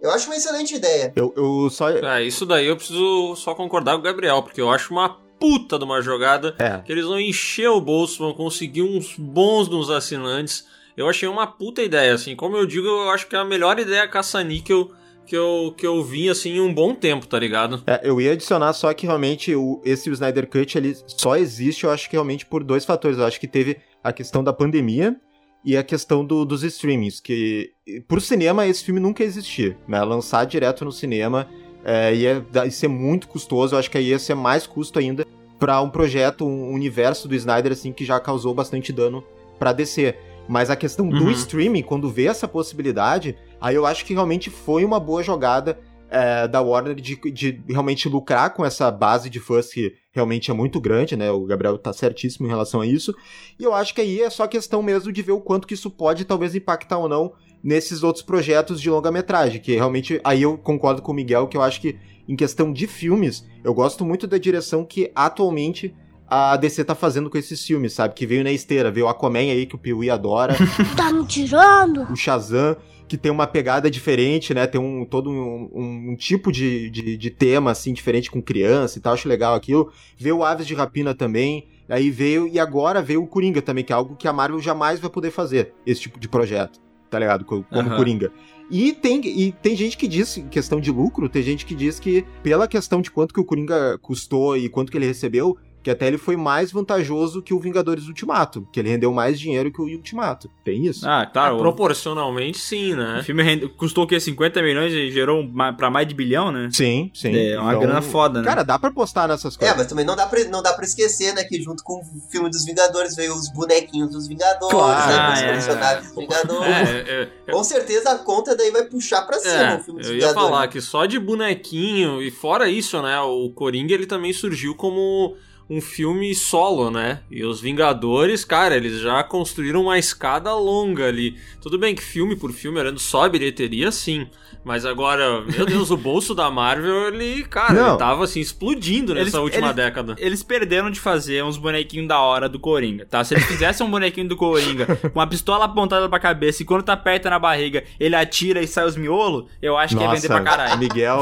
eu 0.00 0.10
acho 0.10 0.26
uma 0.26 0.36
excelente 0.36 0.74
ideia. 0.74 1.12
Eu, 1.16 1.32
eu 1.36 1.68
só. 1.70 1.90
É, 1.90 2.24
isso 2.24 2.44
daí 2.46 2.66
eu 2.66 2.76
preciso 2.76 3.34
só 3.36 3.54
concordar 3.54 3.92
com 3.94 3.98
o 4.00 4.02
Gabriel, 4.02 4.42
porque 4.42 4.60
eu 4.60 4.70
acho 4.70 4.92
uma 4.92 5.18
puta 5.38 5.78
de 5.78 5.84
uma 5.84 6.00
jogada 6.00 6.54
É. 6.58 6.78
que 6.78 6.90
eles 6.90 7.04
vão 7.04 7.20
encher 7.20 7.68
o 7.68 7.80
bolso, 7.80 8.18
vão 8.18 8.32
conseguir 8.32 8.82
uns 8.82 9.14
bons 9.18 9.68
nos 9.68 9.90
assinantes. 9.90 10.66
Eu 10.96 11.08
achei 11.08 11.28
uma 11.28 11.46
puta 11.46 11.82
ideia, 11.82 12.14
assim. 12.14 12.34
Como 12.34 12.56
eu 12.56 12.64
digo, 12.66 12.86
eu 12.86 13.10
acho 13.10 13.26
que 13.26 13.36
é 13.36 13.38
a 13.38 13.44
melhor 13.44 13.78
ideia 13.78 14.08
caça-níquel 14.08 14.90
que 15.26 15.36
eu, 15.36 15.74
que 15.76 15.86
eu 15.86 16.02
vi, 16.04 16.28
assim, 16.28 16.60
um 16.60 16.72
bom 16.72 16.94
tempo, 16.94 17.26
tá 17.26 17.38
ligado? 17.38 17.82
É, 17.86 18.00
eu 18.04 18.20
ia 18.20 18.32
adicionar 18.32 18.72
só 18.72 18.92
que 18.94 19.06
realmente 19.06 19.54
o, 19.54 19.80
esse 19.84 20.08
Snyder 20.10 20.46
Cut 20.48 20.78
ele 20.78 20.96
só 21.06 21.36
existe, 21.36 21.84
eu 21.84 21.90
acho 21.90 22.08
que 22.08 22.16
realmente 22.16 22.46
por 22.46 22.62
dois 22.62 22.84
fatores. 22.84 23.18
Eu 23.18 23.24
acho 23.24 23.40
que 23.40 23.48
teve 23.48 23.76
a 24.02 24.12
questão 24.12 24.42
da 24.44 24.52
pandemia 24.52 25.16
e 25.64 25.76
a 25.76 25.82
questão 25.82 26.24
do- 26.24 26.44
dos 26.44 26.62
streamings, 26.62 27.18
que 27.20 27.72
pro 28.06 28.20
cinema 28.20 28.66
esse 28.66 28.84
filme 28.84 29.00
nunca 29.00 29.22
ia 29.22 29.26
existir, 29.26 29.76
né? 29.88 30.02
Lançar 30.04 30.44
direto 30.46 30.84
no 30.84 30.92
cinema 30.92 31.48
é, 31.84 32.14
ia, 32.14 32.46
ia 32.64 32.70
ser 32.70 32.88
muito 32.88 33.26
custoso, 33.26 33.74
eu 33.74 33.78
acho 33.78 33.90
que 33.90 33.98
aí 33.98 34.08
ia 34.10 34.18
ser 34.18 34.34
mais 34.34 34.66
custo 34.66 34.98
ainda 34.98 35.26
pra 35.58 35.80
um 35.80 35.90
projeto, 35.90 36.44
um 36.46 36.72
universo 36.72 37.26
do 37.26 37.34
Snyder 37.34 37.72
assim 37.72 37.92
que 37.92 38.04
já 38.04 38.20
causou 38.20 38.54
bastante 38.54 38.92
dano 38.92 39.24
pra 39.58 39.72
DC. 39.72 40.14
Mas 40.48 40.70
a 40.70 40.76
questão 40.76 41.08
do 41.08 41.24
Uhum. 41.24 41.30
streaming, 41.30 41.82
quando 41.82 42.10
vê 42.10 42.26
essa 42.26 42.46
possibilidade, 42.46 43.36
aí 43.60 43.74
eu 43.74 43.84
acho 43.84 44.04
que 44.04 44.14
realmente 44.14 44.50
foi 44.50 44.84
uma 44.84 45.00
boa 45.00 45.22
jogada 45.22 45.78
é, 46.08 46.46
da 46.46 46.60
Warner 46.60 46.94
de, 46.94 47.16
de 47.32 47.60
realmente 47.68 48.08
lucrar 48.08 48.54
com 48.54 48.64
essa 48.64 48.90
base 48.90 49.28
de 49.28 49.40
fãs 49.40 49.72
que 49.72 49.94
realmente 50.12 50.50
é 50.50 50.54
muito 50.54 50.80
grande, 50.80 51.16
né? 51.16 51.30
O 51.30 51.44
Gabriel 51.44 51.76
tá 51.78 51.92
certíssimo 51.92 52.46
em 52.46 52.48
relação 52.48 52.80
a 52.80 52.86
isso. 52.86 53.14
E 53.58 53.64
eu 53.64 53.74
acho 53.74 53.94
que 53.94 54.00
aí 54.00 54.22
é 54.22 54.30
só 54.30 54.46
questão 54.46 54.82
mesmo 54.82 55.12
de 55.12 55.20
ver 55.22 55.32
o 55.32 55.40
quanto 55.40 55.66
que 55.66 55.74
isso 55.74 55.90
pode 55.90 56.24
talvez 56.24 56.54
impactar 56.54 56.98
ou 56.98 57.08
não 57.08 57.32
nesses 57.62 58.02
outros 58.04 58.24
projetos 58.24 58.80
de 58.80 58.88
longa-metragem, 58.88 59.60
que 59.60 59.74
realmente 59.74 60.20
aí 60.22 60.42
eu 60.42 60.56
concordo 60.56 61.02
com 61.02 61.10
o 61.10 61.14
Miguel 61.14 61.48
que 61.48 61.56
eu 61.56 61.62
acho 61.62 61.80
que 61.80 61.98
em 62.28 62.36
questão 62.36 62.72
de 62.72 62.86
filmes, 62.86 63.44
eu 63.64 63.74
gosto 63.74 64.04
muito 64.04 64.26
da 64.26 64.38
direção 64.38 64.84
que 64.84 65.10
atualmente 65.14 65.94
a 66.28 66.56
DC 66.56 66.84
tá 66.84 66.94
fazendo 66.94 67.30
com 67.30 67.38
esses 67.38 67.64
filmes, 67.64 67.92
sabe? 67.92 68.14
Que 68.14 68.26
veio 68.26 68.42
na 68.44 68.50
esteira, 68.52 68.90
veio 68.90 69.06
o 69.06 69.08
Aquaman 69.08 69.38
aí 69.38 69.66
que 69.66 69.74
o 69.74 69.78
Piuí 69.78 70.10
adora, 70.10 70.54
Tá 70.96 71.12
me 71.12 71.24
tirando? 71.26 72.02
o 72.10 72.16
Shazam, 72.16 72.76
que 73.08 73.16
tem 73.16 73.30
uma 73.30 73.46
pegada 73.46 73.90
diferente, 73.90 74.52
né? 74.52 74.66
Tem 74.66 74.80
um 74.80 75.04
todo 75.04 75.30
um, 75.30 75.70
um- 75.72 76.10
um 76.12 76.16
tipo 76.16 76.50
de, 76.50 76.90
de, 76.90 77.16
de 77.16 77.30
tema, 77.30 77.70
assim, 77.70 77.92
diferente 77.92 78.30
com 78.30 78.42
criança 78.42 78.98
e 78.98 79.00
tal. 79.00 79.12
Acho 79.14 79.28
legal 79.28 79.54
aquilo. 79.54 79.92
Veio 80.18 80.38
o 80.38 80.44
Aves 80.44 80.66
de 80.66 80.74
Rapina 80.74 81.14
também. 81.14 81.68
Aí 81.88 82.10
veio, 82.10 82.48
e 82.48 82.58
agora 82.58 83.00
veio 83.00 83.22
o 83.22 83.28
Coringa 83.28 83.62
também, 83.62 83.84
que 83.84 83.92
é 83.92 83.96
algo 83.96 84.16
que 84.16 84.26
a 84.26 84.32
Marvel 84.32 84.60
jamais 84.60 84.98
vai 84.98 85.08
poder 85.08 85.30
fazer, 85.30 85.72
esse 85.86 86.00
tipo 86.00 86.18
de 86.18 86.28
projeto, 86.28 86.80
tá 87.08 87.16
ligado? 87.16 87.44
Co- 87.44 87.62
Como 87.70 87.88
Aham. 87.88 87.96
Coringa. 87.96 88.32
E 88.68 88.92
tem, 88.92 89.24
e 89.24 89.52
tem 89.52 89.76
gente 89.76 89.96
que 89.96 90.08
diz, 90.08 90.36
em 90.36 90.48
questão 90.48 90.80
de 90.80 90.90
lucro, 90.90 91.28
tem 91.28 91.44
gente 91.44 91.64
que 91.64 91.76
diz 91.76 92.00
que, 92.00 92.24
pela 92.42 92.66
questão 92.66 93.00
de 93.00 93.08
quanto 93.12 93.32
que 93.32 93.38
o 93.38 93.44
Coringa 93.44 93.96
custou 94.02 94.56
e 94.56 94.68
quanto 94.68 94.90
que 94.90 94.98
ele 94.98 95.06
recebeu, 95.06 95.56
que 95.86 95.90
até 95.92 96.08
ele 96.08 96.18
foi 96.18 96.36
mais 96.36 96.72
vantajoso 96.72 97.40
que 97.40 97.54
o 97.54 97.60
Vingadores 97.60 98.08
Ultimato, 98.08 98.66
que 98.72 98.80
ele 98.80 98.88
rendeu 98.88 99.12
mais 99.12 99.38
dinheiro 99.38 99.70
que 99.70 99.80
o 99.80 99.84
Ultimato. 99.84 100.50
Tem 100.64 100.84
isso? 100.84 101.08
Ah, 101.08 101.24
claro. 101.24 101.54
Ah, 101.54 101.58
o- 101.58 101.60
proporcionalmente, 101.60 102.58
sim, 102.58 102.92
O 102.94 102.96
né? 102.96 103.22
filme 103.22 103.40
rende- 103.40 103.68
custou 103.68 104.02
o 104.02 104.06
quê? 104.08 104.18
50 104.18 104.60
milhões 104.60 104.92
e 104.92 105.12
gerou 105.12 105.48
pra 105.76 105.88
mais 105.88 106.08
de 106.08 106.12
bilhão, 106.12 106.50
né? 106.50 106.68
Sim, 106.72 107.08
sim. 107.14 107.36
É 107.36 107.60
uma 107.60 107.72
grana 107.76 108.02
foda, 108.02 108.40
né? 108.40 108.44
Cara, 108.48 108.64
dá 108.64 108.76
pra 108.80 108.90
postar 108.90 109.28
nessas 109.28 109.54
É, 109.54 109.58
coisas. 109.60 109.76
mas 109.76 109.86
também 109.86 110.04
não 110.04 110.16
dá, 110.16 110.26
pra, 110.26 110.42
não 110.46 110.60
dá 110.60 110.72
pra 110.72 110.84
esquecer, 110.84 111.32
né, 111.34 111.44
que 111.44 111.62
junto 111.62 111.84
com 111.84 112.00
o 112.00 112.30
filme 112.32 112.50
dos 112.50 112.64
Vingadores 112.64 113.14
veio 113.14 113.32
os 113.32 113.48
bonequinhos 113.52 114.10
dos 114.10 114.26
Vingadores, 114.26 114.74
Claro. 114.74 115.08
né, 115.12 115.16
Ah, 115.20 115.32
os 115.34 115.40
é. 115.40 115.52
personagens 115.52 116.06
dos 116.08 116.16
Vingadores. 116.16 116.66
É, 116.88 117.30
é, 117.46 117.52
Com 117.52 117.62
certeza 117.62 118.10
a 118.10 118.18
conta 118.18 118.56
daí 118.56 118.72
vai 118.72 118.86
puxar 118.86 119.22
pra 119.22 119.38
cima 119.38 119.54
É, 119.54 119.76
o 119.76 119.84
filme 119.84 120.00
dos 120.00 120.08
eu 120.10 120.16
ia 120.16 120.20
Vingadores. 120.22 120.48
falar 120.50 120.66
que 120.66 120.80
só 120.80 121.06
de 121.06 121.16
bonequinho, 121.20 122.20
e 122.20 122.28
fora 122.32 122.68
isso, 122.68 123.00
né, 123.00 123.20
o 123.20 123.50
Coringa 123.50 123.94
ele 123.94 124.06
também 124.06 124.32
surgiu 124.32 124.74
como 124.74 125.36
um 125.68 125.80
filme 125.80 126.34
solo, 126.34 126.90
né? 126.90 127.20
E 127.30 127.44
os 127.44 127.60
Vingadores, 127.60 128.44
cara, 128.44 128.76
eles 128.76 129.00
já 129.00 129.22
construíram 129.24 129.82
uma 129.82 129.98
escada 129.98 130.54
longa 130.54 131.06
ali. 131.06 131.36
Tudo 131.60 131.78
bem 131.78 131.94
que 131.94 132.02
filme 132.02 132.36
por 132.36 132.52
filme, 132.52 132.78
olhando 132.78 133.00
só 133.00 133.24
a 133.24 133.28
bilheteria, 133.28 133.90
sim. 133.90 134.28
Mas 134.66 134.84
agora, 134.84 135.42
meu 135.42 135.64
Deus, 135.64 135.92
o 135.92 135.96
bolso 135.96 136.34
da 136.34 136.50
Marvel, 136.50 137.06
ele, 137.14 137.44
cara, 137.44 137.72
Não. 137.72 137.88
ele 137.90 137.98
tava 137.98 138.24
assim, 138.24 138.40
explodindo 138.40 139.14
nessa 139.14 139.22
Eles- 139.22 139.34
última 139.34 139.66
eles- 139.68 139.76
década. 139.76 140.16
Eles 140.18 140.42
perderam 140.42 140.90
de 140.90 140.98
fazer 140.98 141.44
uns 141.44 141.56
bonequinhos 141.56 142.08
da 142.08 142.18
hora 142.18 142.48
do 142.48 142.58
Coringa, 142.58 143.06
tá? 143.08 143.22
Se 143.22 143.34
eles 143.34 143.44
fizessem 143.46 143.86
um 143.86 143.90
bonequinho 143.90 144.28
do 144.28 144.36
Coringa 144.36 144.84
com 145.12 145.20
uma 145.20 145.26
pistola 145.28 145.66
apontada 145.66 146.08
pra 146.08 146.18
cabeça 146.18 146.62
e 146.62 146.66
quando 146.66 146.82
tá 146.82 146.96
perto 146.96 147.30
na 147.30 147.38
barriga 147.38 147.84
ele 148.00 148.16
atira 148.16 148.60
e 148.60 148.66
sai 148.66 148.84
os 148.86 148.96
miolos, 148.96 149.44
eu 149.62 149.78
acho 149.78 149.96
que 149.96 150.02
ia 150.02 150.10
vender 150.10 150.26
pra 150.26 150.40
caralho. 150.40 150.78
Miguel 150.78 151.20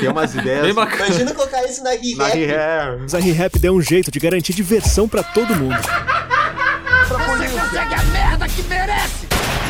tem 0.00 0.08
umas 0.08 0.32
ideias. 0.34 0.62
Bem 0.64 0.72
bacana. 0.72 1.06
Imagina 1.08 1.34
colocar 1.34 1.62
isso 1.66 1.84
na 1.84 1.90
Na 1.90 2.26
Re-Rap. 2.28 2.98
Mas 3.02 3.14
a 3.14 3.18
ReHap 3.18 3.58
deu 3.58 3.74
um 3.74 3.82
jeito 3.82 4.10
de 4.10 4.18
garantir 4.18 4.54
diversão 4.54 5.06
pra 5.06 5.22
todo 5.22 5.54
mundo. 5.54 5.76
Você 5.76 7.48
consegue 7.48 7.94
a 7.94 8.02
merda 8.04 8.48
que 8.48 8.62
merece! 8.62 9.03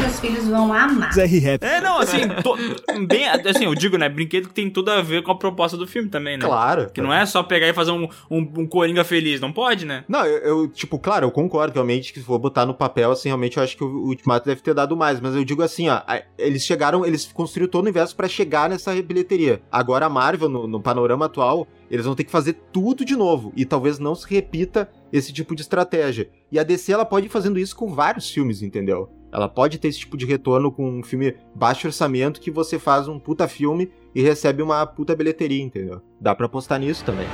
Seus 0.01 0.21
filhos 0.21 0.49
vão 0.49 0.73
amar. 0.73 1.13
É, 1.65 1.81
não, 1.81 1.99
assim, 1.99 2.21
to- 2.43 2.57
bem, 3.07 3.29
assim, 3.29 3.65
eu 3.65 3.75
digo, 3.75 3.97
né, 3.97 4.09
brinquedo 4.09 4.49
que 4.49 4.55
tem 4.55 4.69
tudo 4.71 4.91
a 4.91 5.01
ver 5.01 5.23
com 5.23 5.31
a 5.33 5.35
proposta 5.39 5.77
do 5.77 5.87
filme 5.87 6.09
também, 6.09 6.37
né? 6.37 6.45
Claro. 6.45 6.91
Que 6.91 7.01
não 7.01 7.13
é 7.13 7.25
só 7.27 7.43
pegar 7.43 7.69
e 7.69 7.73
fazer 7.73 7.91
um, 7.93 8.09
um, 8.31 8.39
um 8.59 8.67
Coringa 8.67 9.05
feliz, 9.05 9.41
não 9.41 9.53
pode, 9.53 9.85
né? 9.87 10.05
Não, 10.09 10.25
eu, 10.27 10.39
eu, 10.63 10.69
tipo, 10.69 10.99
claro, 10.99 11.27
eu 11.27 11.31
concordo 11.31 11.75
realmente 11.75 12.13
que 12.13 12.21
se 12.21 12.25
for 12.27 12.39
botar 12.39 12.67
no 12.67 12.75
papel, 12.75 13.13
assim, 13.13 13.29
realmente 13.29 13.57
eu 13.57 13.63
acho 13.63 13.77
que 13.77 13.85
o 13.85 14.07
Ultimato 14.07 14.47
deve 14.47 14.61
ter 14.61 14.75
dado 14.75 14.97
mais, 14.97 15.21
mas 15.21 15.35
eu 15.35 15.45
digo 15.45 15.63
assim, 15.63 15.89
ó, 15.89 16.01
eles 16.39 16.63
chegaram, 16.65 17.05
eles 17.05 17.31
construíram 17.33 17.71
todo 17.71 17.83
o 17.83 17.85
universo 17.87 18.15
pra 18.17 18.29
chegar 18.29 18.69
nessa 18.69 18.95
bilheteria. 19.03 19.63
Agora 19.71 20.07
a 20.07 20.11
Marvel, 20.11 20.49
no, 20.49 20.67
no 20.67 20.81
panorama 20.81 21.27
atual, 21.27 21.67
eles 21.91 22.05
vão 22.07 22.15
ter 22.15 22.25
que 22.25 22.31
fazer 22.31 22.55
tudo 22.73 23.05
de 23.05 23.15
novo, 23.17 23.53
e 23.57 23.65
talvez 23.65 23.99
não 23.99 24.15
se 24.15 24.29
repita 24.29 24.89
esse 25.13 25.33
tipo 25.33 25.55
de 25.55 25.63
estratégia. 25.63 26.29
E 26.51 26.59
a 26.59 26.63
DC, 26.65 26.93
ela 26.93 27.05
pode 27.05 27.27
ir 27.27 27.29
fazendo 27.31 27.59
isso 27.59 27.77
com 27.77 27.93
vários 27.95 28.29
filmes, 28.31 28.63
entendeu? 28.63 29.09
Ela 29.35 29.49
pode 29.49 29.79
ter 29.79 29.89
esse 29.89 29.99
tipo 29.99 30.17
de 30.17 30.25
retorno 30.25 30.71
com 30.71 31.01
um 31.01 31.03
filme 31.03 31.37
baixo 31.53 31.89
orçamento 31.89 32.41
que 32.41 32.53
você 32.53 32.79
faz 32.79 33.09
um 33.09 33.19
puta 33.19 33.49
filme 33.49 33.93
e 34.15 34.23
recebe 34.23 34.63
uma 34.63 34.87
puta 34.87 35.17
bilheteria, 35.17 35.61
entendeu? 35.61 36.01
Dá 36.21 36.37
pra 36.37 36.47
apostar 36.47 36.79
nisso 36.79 37.05
também. 37.05 37.27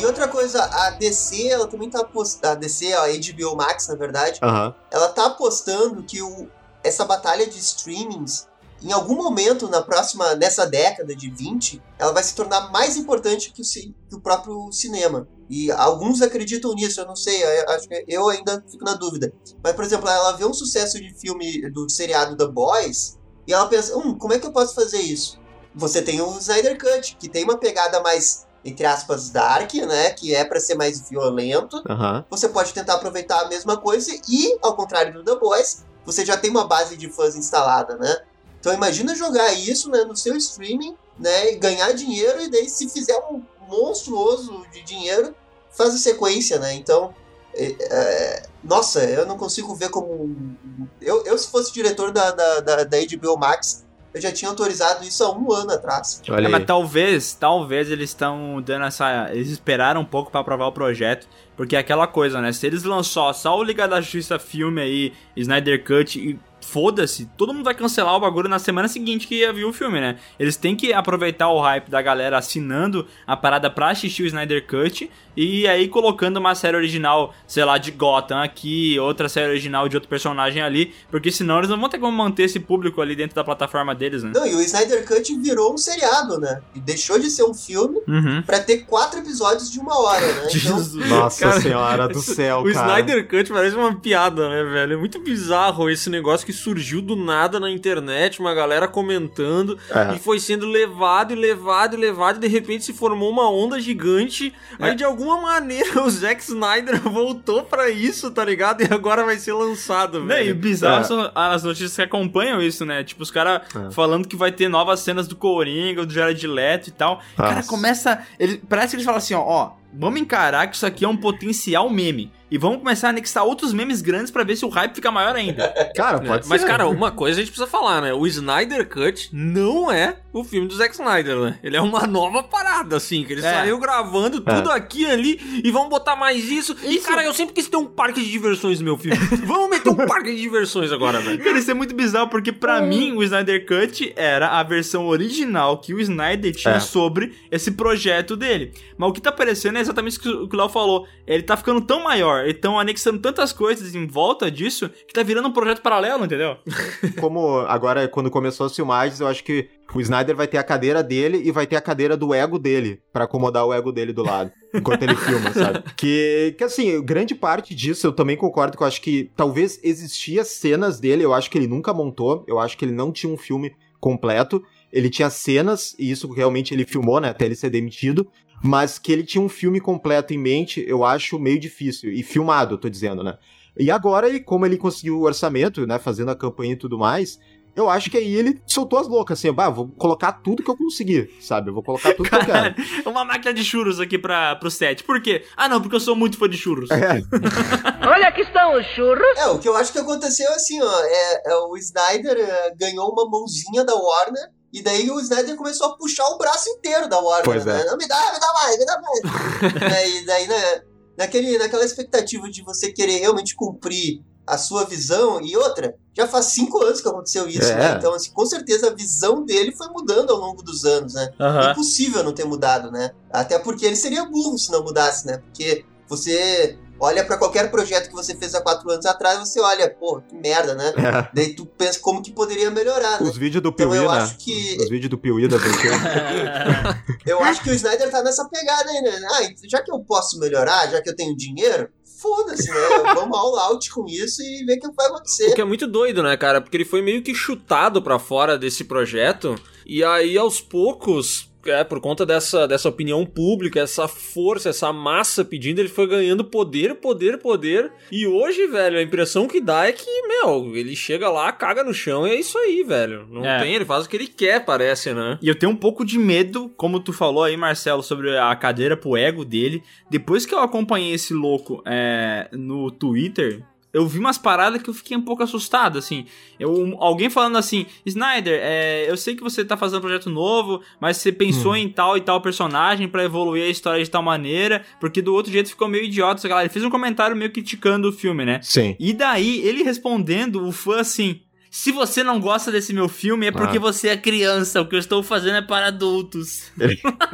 E 0.00 0.06
outra 0.06 0.28
coisa, 0.28 0.64
a 0.64 0.90
DC, 0.92 1.48
ela 1.48 1.66
também 1.66 1.90
tá 1.90 2.00
apostando. 2.00 2.54
A 2.54 2.54
DC, 2.54 2.90
a 2.94 3.02
HBO 3.08 3.54
Max, 3.54 3.86
na 3.88 3.96
verdade, 3.96 4.40
Aham. 4.42 4.74
ela 4.90 5.08
tá 5.08 5.26
apostando 5.26 6.02
que 6.04 6.22
o, 6.22 6.48
essa 6.82 7.04
batalha 7.04 7.46
de 7.46 7.58
streamings, 7.58 8.47
em 8.82 8.92
algum 8.92 9.16
momento 9.16 9.68
na 9.68 9.82
próxima, 9.82 10.34
nessa 10.34 10.66
década 10.66 11.14
de 11.14 11.30
20, 11.30 11.82
ela 11.98 12.12
vai 12.12 12.22
se 12.22 12.34
tornar 12.34 12.70
mais 12.70 12.96
importante 12.96 13.52
que 13.52 13.62
o, 13.62 13.64
que 13.64 14.14
o 14.14 14.20
próprio 14.20 14.70
cinema. 14.72 15.26
E 15.50 15.70
alguns 15.72 16.20
acreditam 16.20 16.74
nisso, 16.74 17.00
eu 17.00 17.06
não 17.06 17.16
sei, 17.16 17.42
eu, 17.42 17.70
acho 17.70 17.88
que 17.88 18.04
eu 18.06 18.28
ainda 18.28 18.62
fico 18.70 18.84
na 18.84 18.94
dúvida. 18.94 19.32
Mas, 19.62 19.72
por 19.72 19.84
exemplo, 19.84 20.08
ela 20.08 20.32
vê 20.32 20.44
um 20.44 20.52
sucesso 20.52 20.98
de 21.00 21.12
filme 21.18 21.68
do 21.70 21.88
seriado 21.88 22.36
The 22.36 22.46
Boys 22.46 23.18
e 23.46 23.52
ela 23.52 23.66
pensa, 23.66 23.96
hum, 23.96 24.16
como 24.16 24.34
é 24.34 24.38
que 24.38 24.46
eu 24.46 24.52
posso 24.52 24.74
fazer 24.74 25.00
isso? 25.00 25.40
Você 25.74 26.02
tem 26.02 26.20
o 26.20 26.38
Snyder 26.38 26.78
Cut, 26.78 27.16
que 27.16 27.28
tem 27.28 27.44
uma 27.44 27.56
pegada 27.56 28.00
mais, 28.02 28.46
entre 28.64 28.84
aspas, 28.84 29.30
dark, 29.30 29.72
né? 29.74 30.10
Que 30.10 30.34
é 30.34 30.44
pra 30.44 30.60
ser 30.60 30.74
mais 30.74 31.08
violento 31.08 31.82
você 32.28 32.48
pode 32.48 32.74
tentar 32.74 32.94
aproveitar 32.94 33.40
a 33.40 33.48
mesma 33.48 33.76
coisa 33.76 34.10
e, 34.28 34.58
ao 34.60 34.76
contrário 34.76 35.14
do 35.14 35.24
The 35.24 35.38
Boys, 35.38 35.84
você 36.04 36.24
já 36.24 36.36
tem 36.36 36.50
uma 36.50 36.66
base 36.66 36.96
de 36.96 37.10
fãs 37.10 37.36
instalada, 37.36 37.96
né? 37.96 38.16
Então 38.60 38.72
imagina 38.72 39.14
jogar 39.14 39.52
isso 39.52 39.90
né, 39.90 40.04
no 40.04 40.16
seu 40.16 40.36
streaming, 40.36 40.96
né, 41.18 41.52
e 41.52 41.56
ganhar 41.56 41.92
dinheiro 41.92 42.40
e 42.40 42.50
daí 42.50 42.68
se 42.68 42.88
fizer 42.88 43.16
um 43.30 43.42
monstruoso 43.68 44.66
de 44.72 44.82
dinheiro, 44.82 45.34
faz 45.70 45.94
a 45.94 45.98
sequência, 45.98 46.58
né? 46.58 46.74
Então, 46.74 47.14
é, 47.54 47.74
é, 47.80 48.42
nossa, 48.64 49.04
eu 49.04 49.26
não 49.26 49.36
consigo 49.36 49.74
ver 49.74 49.90
como 49.90 50.56
eu, 51.00 51.24
eu 51.24 51.36
se 51.36 51.48
fosse 51.50 51.72
diretor 51.72 52.12
da, 52.12 52.30
da, 52.30 52.60
da, 52.60 52.84
da 52.84 52.96
HBO 52.98 53.36
Max, 53.36 53.84
eu 54.12 54.20
já 54.20 54.32
tinha 54.32 54.50
autorizado 54.50 55.04
isso 55.04 55.22
há 55.22 55.36
um 55.36 55.52
ano 55.52 55.72
atrás. 55.72 56.22
Olha 56.28 56.46
É, 56.46 56.48
mas 56.48 56.64
talvez, 56.64 57.34
talvez 57.34 57.90
eles 57.90 58.10
estão 58.10 58.60
dando 58.62 58.86
essa. 58.86 59.28
Eles 59.32 59.50
esperaram 59.50 60.00
um 60.00 60.04
pouco 60.04 60.30
pra 60.30 60.40
aprovar 60.40 60.66
o 60.66 60.72
projeto. 60.72 61.28
Porque 61.56 61.76
é 61.76 61.78
aquela 61.78 62.06
coisa, 62.06 62.40
né? 62.40 62.52
Se 62.52 62.66
eles 62.66 62.84
lançar 62.84 63.32
só 63.34 63.58
o 63.58 63.62
Liga 63.62 63.86
da 63.86 64.00
Justiça 64.00 64.38
filme 64.38 64.80
aí, 64.80 65.12
Snyder 65.36 65.84
Cut 65.84 66.18
e 66.18 66.38
foda-se, 66.70 67.26
todo 67.36 67.52
mundo 67.54 67.64
vai 67.64 67.74
cancelar 67.74 68.14
o 68.14 68.20
bagulho 68.20 68.48
na 68.48 68.58
semana 68.58 68.88
seguinte 68.88 69.26
que 69.26 69.36
ia 69.36 69.52
ver 69.52 69.64
o 69.64 69.72
filme, 69.72 70.00
né? 70.00 70.18
Eles 70.38 70.56
têm 70.56 70.76
que 70.76 70.92
aproveitar 70.92 71.48
o 71.48 71.60
hype 71.60 71.88
da 71.90 72.02
galera 72.02 72.38
assinando 72.38 73.06
a 73.26 73.36
parada 73.36 73.70
pra 73.70 73.90
assistir 73.90 74.22
o 74.22 74.26
Snyder 74.26 74.66
Cut 74.66 75.10
e 75.36 75.66
aí 75.68 75.88
colocando 75.88 76.36
uma 76.38 76.54
série 76.54 76.76
original, 76.76 77.32
sei 77.46 77.64
lá, 77.64 77.78
de 77.78 77.90
Gotham 77.92 78.42
aqui, 78.42 78.98
outra 78.98 79.28
série 79.28 79.48
original 79.48 79.88
de 79.88 79.96
outro 79.96 80.08
personagem 80.08 80.60
ali, 80.62 80.92
porque 81.10 81.30
senão 81.30 81.58
eles 81.58 81.70
não 81.70 81.78
vão 81.80 81.88
ter 81.88 81.98
como 81.98 82.16
manter 82.16 82.42
esse 82.44 82.58
público 82.60 83.00
ali 83.00 83.14
dentro 83.16 83.36
da 83.36 83.44
plataforma 83.44 83.94
deles, 83.94 84.22
né? 84.22 84.32
Não, 84.34 84.46
e 84.46 84.54
o 84.54 84.60
Snyder 84.60 85.06
Cut 85.06 85.38
virou 85.38 85.72
um 85.72 85.78
seriado, 85.78 86.38
né? 86.38 86.60
E 86.74 86.80
deixou 86.80 87.18
de 87.18 87.30
ser 87.30 87.44
um 87.44 87.54
filme 87.54 87.98
Uhum. 88.06 88.42
pra 88.42 88.58
ter 88.60 88.78
quatro 88.78 89.20
episódios 89.20 89.70
de 89.70 89.78
uma 89.78 89.98
hora, 89.98 90.26
né? 90.26 90.48
Então, 90.58 90.76
Jesus. 90.78 91.08
Nossa 91.08 91.40
Cara, 91.48 91.60
senhora 91.60 92.08
do 92.08 92.20
céu, 92.20 92.60
O 92.60 92.72
cara. 92.72 93.00
Snyder 93.00 93.28
Cut 93.28 93.48
parece 93.52 93.76
uma 93.76 93.94
piada, 93.94 94.48
né, 94.48 94.64
velho? 94.64 94.94
É 94.94 94.96
muito 94.96 95.20
bizarro 95.20 95.88
esse 95.88 96.10
negócio 96.10 96.44
que 96.44 96.52
surgiu 96.58 97.00
do 97.00 97.16
nada 97.16 97.58
na 97.58 97.70
internet, 97.70 98.40
uma 98.40 98.52
galera 98.54 98.86
comentando, 98.86 99.78
É. 99.90 100.14
e 100.14 100.18
foi 100.18 100.38
sendo 100.38 100.66
levado 100.66 101.32
e 101.32 101.36
levado 101.36 101.94
e 101.94 101.96
levado, 101.96 102.36
e 102.36 102.40
de 102.40 102.48
repente 102.48 102.84
se 102.84 102.92
formou 102.92 103.30
uma 103.30 103.50
onda 103.50 103.80
gigante. 103.80 104.52
Aí 104.78 104.94
de 104.94 105.04
alguma 105.04 105.40
maneira 105.40 106.02
o 106.04 106.10
Zack 106.10 106.42
Snyder 106.42 107.00
voltou 107.08 107.62
pra 107.64 107.88
isso, 107.90 108.30
tá 108.30 108.44
ligado? 108.44 108.82
E 108.82 108.92
agora 108.92 109.24
vai 109.24 109.38
ser 109.38 109.52
lançado, 109.52 110.24
Né, 110.24 110.40
e 110.42 110.44
velho. 110.46 110.54
bizarro 110.56 111.00
É. 111.00 111.04
são 111.04 111.30
as 111.34 111.62
notícias 111.64 111.94
que 111.96 112.02
acompanham 112.02 112.60
isso, 112.62 112.84
né? 112.84 113.02
Tipo, 113.04 113.22
os 113.22 113.30
caras 113.30 113.62
É. 113.74 113.90
falando 113.90 114.26
que 114.28 114.36
vai 114.36 114.52
ter 114.52 114.68
novas 114.68 115.00
cenas 115.00 115.26
do 115.28 115.36
Coringa, 115.36 116.04
do 116.04 116.12
Jared 116.12 116.46
Leto 116.46 116.88
e 116.88 116.92
tal. 116.92 117.20
Cara, 117.36 117.56
Nossa. 117.56 117.68
começa. 117.68 118.22
Ele, 118.38 118.60
parece 118.68 118.90
que 118.90 118.96
eles 118.96 119.04
falam 119.04 119.18
assim, 119.18 119.34
ó, 119.34 119.40
ó, 119.46 119.70
vamos 119.92 120.20
encarar 120.20 120.66
que 120.68 120.76
isso 120.76 120.86
aqui 120.86 121.04
é 121.04 121.08
um 121.08 121.16
potencial 121.16 121.88
meme. 121.90 122.30
E 122.50 122.56
vamos 122.58 122.78
começar 122.78 123.08
a 123.08 123.10
anexar 123.10 123.44
outros 123.44 123.72
memes 123.72 124.00
grandes 124.00 124.30
pra 124.30 124.42
ver 124.44 124.56
se 124.56 124.64
o 124.64 124.68
hype 124.68 124.94
fica 124.94 125.10
maior 125.10 125.34
ainda. 125.36 125.68
Cara, 125.94 126.18
pode 126.18 126.46
É, 126.46 126.48
Mas, 126.48 126.60
ser. 126.62 126.66
cara, 126.66 126.88
uma 126.88 127.10
coisa 127.10 127.38
a 127.38 127.42
gente 127.42 127.50
precisa 127.52 127.70
falar, 127.70 128.00
né? 128.00 128.12
O 128.14 128.26
Snyder 128.26 128.88
Cut 128.88 129.28
não 129.32 129.90
é 129.92 130.16
o 130.32 130.44
filme 130.44 130.66
do 130.68 130.74
Zack 130.74 130.94
Snyder, 130.94 131.36
né? 131.36 131.58
Ele 131.62 131.76
é 131.76 131.80
uma 131.80 132.06
nova 132.06 132.42
parada, 132.42 132.96
assim, 132.96 133.24
que 133.24 133.32
ele 133.32 133.40
É. 133.40 133.50
saiu 133.50 133.78
gravando 133.78 134.40
tudo 134.40 134.70
aqui 134.70 135.02
e 135.02 135.06
ali 135.10 135.60
e 135.64 135.70
vamos 135.70 135.88
botar 135.88 136.16
mais 136.16 136.44
isso. 136.48 136.76
E, 136.84 136.96
Isso. 136.96 137.06
cara, 137.06 137.24
eu 137.24 137.34
sempre 137.34 137.54
quis 137.54 137.68
ter 137.68 137.76
um 137.76 137.86
parque 137.86 138.20
de 138.22 138.30
diversões 138.30 138.78
no 138.78 138.84
meu 138.84 138.96
filme. 138.96 139.18
vamos 139.44 139.68
meter 139.70 139.88
um 139.90 140.06
parque 140.06 140.34
de 140.34 140.40
diversões 140.40 140.90
agora, 140.92 141.18
velho. 141.20 141.42
Cara, 141.42 141.58
isso 141.58 141.70
é 141.70 141.74
muito 141.74 141.94
bizarro, 141.94 142.28
porque 142.28 142.52
pra 142.52 142.80
mim 142.80 143.12
o 143.12 143.22
Snyder 143.22 143.66
Cut 143.66 144.12
era 144.16 144.48
a 144.58 144.62
versão 144.62 145.06
original 145.06 145.78
que 145.78 145.92
o 145.92 146.00
Snyder 146.00 146.54
tinha 146.54 146.74
É. 146.74 146.80
sobre 146.80 147.34
esse 147.50 147.72
projeto 147.72 148.36
dele. 148.36 148.72
Mas 148.96 149.10
o 149.10 149.12
que 149.12 149.20
tá 149.20 149.30
aparecendo 149.30 149.76
é 149.78 149.80
exatamente 149.80 150.12
isso 150.12 150.20
que 150.20 150.28
o 150.28 150.48
que 150.48 150.54
o 150.54 150.58
Léo 150.58 150.68
falou. 150.68 151.06
Ele 151.26 151.42
tá 151.42 151.56
ficando 151.56 151.80
tão 151.80 152.02
maior, 152.02 152.37
eles 152.42 152.56
estão 152.56 152.78
anexando 152.78 153.18
tantas 153.18 153.52
coisas 153.52 153.94
em 153.94 154.06
volta 154.06 154.50
disso, 154.50 154.88
que 154.88 155.12
tá 155.12 155.22
virando 155.22 155.48
um 155.48 155.52
projeto 155.52 155.82
paralelo, 155.82 156.24
entendeu? 156.24 156.56
Como 157.20 157.60
agora, 157.60 158.08
quando 158.08 158.30
começou 158.30 158.66
as 158.66 158.74
filmagens, 158.74 159.20
eu 159.20 159.26
acho 159.26 159.44
que 159.44 159.68
o 159.94 160.00
Snyder 160.00 160.36
vai 160.36 160.46
ter 160.46 160.58
a 160.58 160.62
cadeira 160.62 161.02
dele 161.02 161.42
e 161.44 161.50
vai 161.50 161.66
ter 161.66 161.76
a 161.76 161.80
cadeira 161.80 162.16
do 162.16 162.34
ego 162.34 162.58
dele, 162.58 163.00
pra 163.12 163.24
acomodar 163.24 163.64
o 163.64 163.72
ego 163.72 163.90
dele 163.90 164.12
do 164.12 164.22
lado, 164.22 164.50
enquanto 164.74 165.02
ele 165.02 165.16
filma, 165.16 165.52
sabe? 165.52 165.82
Que, 165.96 166.54
que 166.58 166.64
assim, 166.64 167.02
grande 167.02 167.34
parte 167.34 167.74
disso 167.74 168.06
eu 168.06 168.12
também 168.12 168.36
concordo 168.36 168.76
que 168.76 168.82
eu 168.82 168.86
acho 168.86 169.00
que 169.00 169.30
talvez 169.36 169.80
existia 169.82 170.44
cenas 170.44 171.00
dele, 171.00 171.24
eu 171.24 171.32
acho 171.32 171.50
que 171.50 171.56
ele 171.56 171.66
nunca 171.66 171.94
montou, 171.94 172.44
eu 172.46 172.58
acho 172.58 172.76
que 172.76 172.84
ele 172.84 172.92
não 172.92 173.10
tinha 173.10 173.32
um 173.32 173.36
filme 173.36 173.74
completo, 174.00 174.62
ele 174.92 175.10
tinha 175.10 175.28
cenas, 175.28 175.94
e 175.98 176.10
isso 176.10 176.30
realmente 176.32 176.72
ele 176.72 176.84
filmou, 176.84 177.20
né, 177.20 177.28
até 177.28 177.44
ele 177.44 177.54
ser 177.54 177.70
demitido, 177.70 178.26
mas 178.62 178.98
que 178.98 179.12
ele 179.12 179.22
tinha 179.22 179.42
um 179.42 179.48
filme 179.48 179.80
completo 179.80 180.34
em 180.34 180.38
mente, 180.38 180.84
eu 180.86 181.04
acho 181.04 181.38
meio 181.38 181.58
difícil, 181.58 182.12
e 182.12 182.22
filmado, 182.22 182.74
eu 182.74 182.78
tô 182.78 182.88
dizendo, 182.88 183.22
né? 183.22 183.38
E 183.78 183.90
agora, 183.90 184.28
ele, 184.28 184.40
como 184.40 184.66
ele 184.66 184.76
conseguiu 184.76 185.18
o 185.18 185.22
orçamento, 185.22 185.86
né, 185.86 185.98
fazendo 185.98 186.30
a 186.30 186.36
campanha 186.36 186.72
e 186.72 186.76
tudo 186.76 186.98
mais, 186.98 187.38
eu 187.78 187.88
acho 187.88 188.10
que 188.10 188.18
aí 188.18 188.34
ele 188.34 188.60
soltou 188.66 188.98
as 188.98 189.06
loucas, 189.06 189.38
assim, 189.38 189.52
bah, 189.52 189.70
vou 189.70 189.86
colocar 189.86 190.32
tudo 190.32 190.64
que 190.64 190.70
eu 190.70 190.76
conseguir, 190.76 191.30
sabe? 191.40 191.70
Eu 191.70 191.74
vou 191.74 191.82
colocar 191.82 192.12
tudo 192.12 192.28
que 192.28 192.34
eu 192.34 192.40
quero. 192.44 192.74
Uma 193.06 193.24
máquina 193.24 193.54
de 193.54 193.62
churros 193.62 194.00
aqui 194.00 194.18
pra, 194.18 194.56
pro 194.56 194.68
set. 194.68 195.04
Por 195.04 195.22
quê? 195.22 195.44
Ah, 195.56 195.68
não, 195.68 195.80
porque 195.80 195.94
eu 195.94 196.00
sou 196.00 196.16
muito 196.16 196.36
fã 196.36 196.48
de 196.48 196.56
churros. 196.56 196.90
É, 196.90 197.22
Olha 198.04 198.28
aqui 198.28 198.40
estão 198.40 198.76
os 198.76 198.84
churros. 198.86 199.36
É, 199.36 199.46
o 199.46 199.60
que 199.60 199.68
eu 199.68 199.76
acho 199.76 199.92
que 199.92 199.98
aconteceu 200.00 200.50
é 200.50 200.54
assim, 200.54 200.82
ó, 200.82 201.00
é, 201.04 201.52
é 201.52 201.54
o 201.54 201.76
Snyder 201.76 202.36
é, 202.36 202.74
ganhou 202.74 203.12
uma 203.12 203.30
mãozinha 203.30 203.84
da 203.84 203.94
Warner 203.94 204.57
e 204.72 204.82
daí 204.82 205.10
o 205.10 205.18
Snyder 205.20 205.56
começou 205.56 205.86
a 205.88 205.96
puxar 205.96 206.26
o 206.28 206.38
braço 206.38 206.68
inteiro 206.70 207.08
da 207.08 207.18
Warner, 207.18 207.44
Pois 207.44 207.64
né? 207.64 207.80
é. 207.82 207.84
Não, 207.86 207.96
me 207.96 208.06
dá, 208.06 208.32
me 208.32 208.38
dá 208.40 208.52
mais, 208.52 208.78
me 208.78 208.84
dá 208.86 209.00
mais. 209.00 209.20
E 210.14 210.26
daí, 210.26 210.46
né, 210.46 210.82
naquele, 211.16 211.58
naquela 211.58 211.84
expectativa 211.84 212.50
de 212.50 212.62
você 212.62 212.92
querer 212.92 213.18
realmente 213.18 213.54
cumprir 213.56 214.22
a 214.46 214.56
sua 214.56 214.84
visão 214.86 215.40
e 215.42 215.54
outra, 215.56 215.94
já 216.16 216.26
faz 216.26 216.46
cinco 216.46 216.82
anos 216.82 217.00
que 217.02 217.08
aconteceu 217.08 217.46
isso, 217.48 217.70
É. 217.70 217.74
né? 217.76 217.94
Então, 217.98 218.14
assim, 218.14 218.30
com 218.32 218.46
certeza 218.46 218.88
a 218.88 218.94
visão 218.94 219.44
dele 219.44 219.72
foi 219.76 219.88
mudando 219.88 220.30
ao 220.32 220.38
longo 220.38 220.62
dos 220.62 220.84
anos, 220.86 221.12
né? 221.12 221.30
Aham. 221.38 221.72
Impossível 221.72 222.24
não 222.24 222.32
ter 222.32 222.44
mudado, 222.46 222.90
né? 222.90 223.10
Até 223.30 223.58
porque 223.58 223.84
ele 223.84 223.96
seria 223.96 224.24
burro 224.24 224.56
se 224.58 224.70
não 224.72 224.82
mudasse, 224.82 225.26
né? 225.26 225.36
Porque 225.38 225.84
você 226.08 226.78
olha 227.00 227.24
pra 227.24 227.36
qualquer 227.36 227.70
projeto 227.70 228.08
que 228.08 228.14
você 228.14 228.34
fez 228.36 228.54
há 228.54 228.60
quatro 228.60 228.90
anos 228.90 229.06
atrás, 229.06 229.38
você 229.38 229.60
olha, 229.60 229.88
pô, 229.88 230.20
que 230.20 230.34
merda, 230.34 230.74
né? 230.74 230.92
é. 230.96 231.30
Daí 231.34 231.54
tu 231.54 231.64
pensa 231.66 231.98
como 232.00 232.22
que 232.22 232.32
poderia 232.32 232.70
melhorar, 232.70 233.20
né? 233.20 233.28
Os 233.28 233.36
vídeos 233.36 233.62
do 233.62 233.68
Então 233.70 233.88
Piuí, 233.90 233.98
eu 233.98 234.10
né? 234.10 234.18
acho 234.18 234.36
que 234.38 234.76
Os 234.80 234.88
vídeos 234.88 235.10
do 235.10 235.18
Piuí 235.18 235.48
da 235.48 235.56
eu 237.26 237.42
acho 237.42 237.62
que 237.62 237.70
o 237.70 237.74
Snyder 237.74 238.10
tá 238.10 238.22
nessa 238.22 238.48
pegada 238.48 238.90
aí, 238.90 239.02
né? 239.02 239.20
Ah, 239.30 239.40
já 239.68 239.82
que 239.82 239.92
eu 239.92 240.00
posso 240.00 240.38
melhorar, 240.38 240.88
já 240.90 241.02
que 241.02 241.10
eu 241.10 241.16
tenho 241.16 241.36
dinheiro, 241.36 241.88
foda-se, 242.20 242.68
né? 242.68 242.76
Vamos 243.14 243.36
all 243.38 243.56
out 243.58 243.90
com 243.90 244.06
isso 244.06 244.42
e 244.42 244.64
ver 244.64 244.78
o 244.78 244.80
que 244.80 244.92
vai 244.96 245.06
acontecer. 245.06 245.50
O 245.50 245.54
que 245.54 245.60
é 245.60 245.64
muito 245.64 245.86
doido, 245.86 246.22
né, 246.22 246.36
cara? 246.36 246.60
Porque 246.60 246.76
ele 246.76 246.84
foi 246.84 247.00
meio 247.02 247.22
que 247.22 247.34
chutado 247.34 248.02
pra 248.02 248.18
fora 248.18 248.58
desse 248.58 248.84
projeto. 248.84 249.54
E 249.86 250.02
aí, 250.04 250.36
aos 250.36 250.60
poucos, 250.60 251.47
é, 251.70 251.84
por 251.84 252.00
conta 252.00 252.24
dessa, 252.26 252.66
dessa 252.66 252.88
opinião 252.88 253.24
pública, 253.24 253.80
essa 253.80 254.06
força, 254.08 254.68
essa 254.70 254.92
massa 254.92 255.44
pedindo, 255.44 255.78
ele 255.80 255.88
foi 255.88 256.06
ganhando 256.06 256.44
poder, 256.44 256.94
poder, 256.96 257.38
poder. 257.38 257.90
E 258.10 258.26
hoje, 258.26 258.66
velho, 258.66 258.98
a 258.98 259.02
impressão 259.02 259.46
que 259.48 259.60
dá 259.60 259.86
é 259.86 259.92
que, 259.92 260.22
meu, 260.26 260.74
ele 260.76 260.94
chega 260.96 261.28
lá, 261.30 261.50
caga 261.52 261.82
no 261.84 261.92
chão 261.94 262.26
e 262.26 262.30
é 262.30 262.34
isso 262.40 262.56
aí, 262.58 262.82
velho. 262.82 263.26
Não 263.30 263.44
É. 263.44 263.60
tem, 263.60 263.74
ele 263.74 263.84
faz 263.84 264.04
o 264.06 264.08
que 264.08 264.16
ele 264.16 264.26
quer, 264.26 264.64
parece, 264.64 265.12
né? 265.12 265.38
E 265.42 265.48
eu 265.48 265.54
tenho 265.58 265.72
um 265.72 265.76
pouco 265.76 266.04
de 266.04 266.18
medo, 266.18 266.70
como 266.76 267.00
tu 267.00 267.12
falou 267.12 267.42
aí, 267.44 267.56
Marcelo, 267.56 268.02
sobre 268.02 268.36
a 268.36 268.54
cadeira 268.56 268.96
pro 268.96 269.16
ego 269.16 269.44
dele. 269.44 269.82
Depois 270.10 270.44
que 270.46 270.54
eu 270.54 270.60
acompanhei 270.60 271.12
esse 271.12 271.32
louco 271.34 271.82
é, 271.86 272.48
no 272.52 272.90
Twitter, 272.90 273.62
eu 273.98 274.06
vi 274.06 274.18
umas 274.20 274.38
paradas 274.38 274.80
que 274.80 274.88
eu 274.88 274.94
fiquei 274.94 275.16
um 275.16 275.22
pouco 275.22 275.42
assustado, 275.42 275.98
assim. 275.98 276.24
Eu, 276.58 276.96
alguém 277.00 277.28
falando 277.28 277.58
assim, 277.58 277.84
Snyder, 278.06 278.60
é, 278.62 279.10
eu 279.10 279.16
sei 279.16 279.34
que 279.34 279.42
você 279.42 279.64
tá 279.64 279.76
fazendo 279.76 279.98
um 279.98 280.02
projeto 280.02 280.30
novo, 280.30 280.80
mas 281.00 281.16
você 281.16 281.32
pensou 281.32 281.76
em 281.76 281.88
tal 281.88 282.16
e 282.16 282.20
tal 282.20 282.40
personagem 282.40 283.08
pra 283.08 283.24
evoluir 283.24 283.64
a 283.64 283.68
história 283.68 284.02
de 284.04 284.08
tal 284.08 284.22
maneira, 284.22 284.84
porque 285.00 285.20
do 285.20 285.34
outro 285.34 285.50
jeito 285.50 285.68
ficou 285.68 285.88
meio 285.88 286.04
idiota. 286.04 286.40
sei 286.40 286.50
lá. 286.50 286.60
Ele 286.60 286.68
fez 286.68 286.84
um 286.84 286.90
comentário 286.90 287.36
meio 287.36 287.50
criticando 287.50 288.08
o 288.08 288.12
filme, 288.12 288.44
né? 288.44 288.60
Sim. 288.62 288.94
E 289.00 289.12
daí, 289.12 289.60
ele 289.66 289.82
respondendo, 289.82 290.64
o 290.64 290.70
fã 290.70 291.00
assim. 291.00 291.40
Se 291.70 291.92
você 291.92 292.22
não 292.24 292.40
gosta 292.40 292.72
desse 292.72 292.92
meu 292.92 293.08
filme, 293.08 293.46
é 293.46 293.52
porque 293.52 293.76
Ah. 293.76 293.80
você 293.80 294.08
é 294.08 294.16
criança. 294.16 294.80
O 294.80 294.88
que 294.88 294.94
eu 294.94 294.98
estou 294.98 295.22
fazendo 295.22 295.56
é 295.56 295.62
para 295.62 295.88
adultos. 295.88 296.64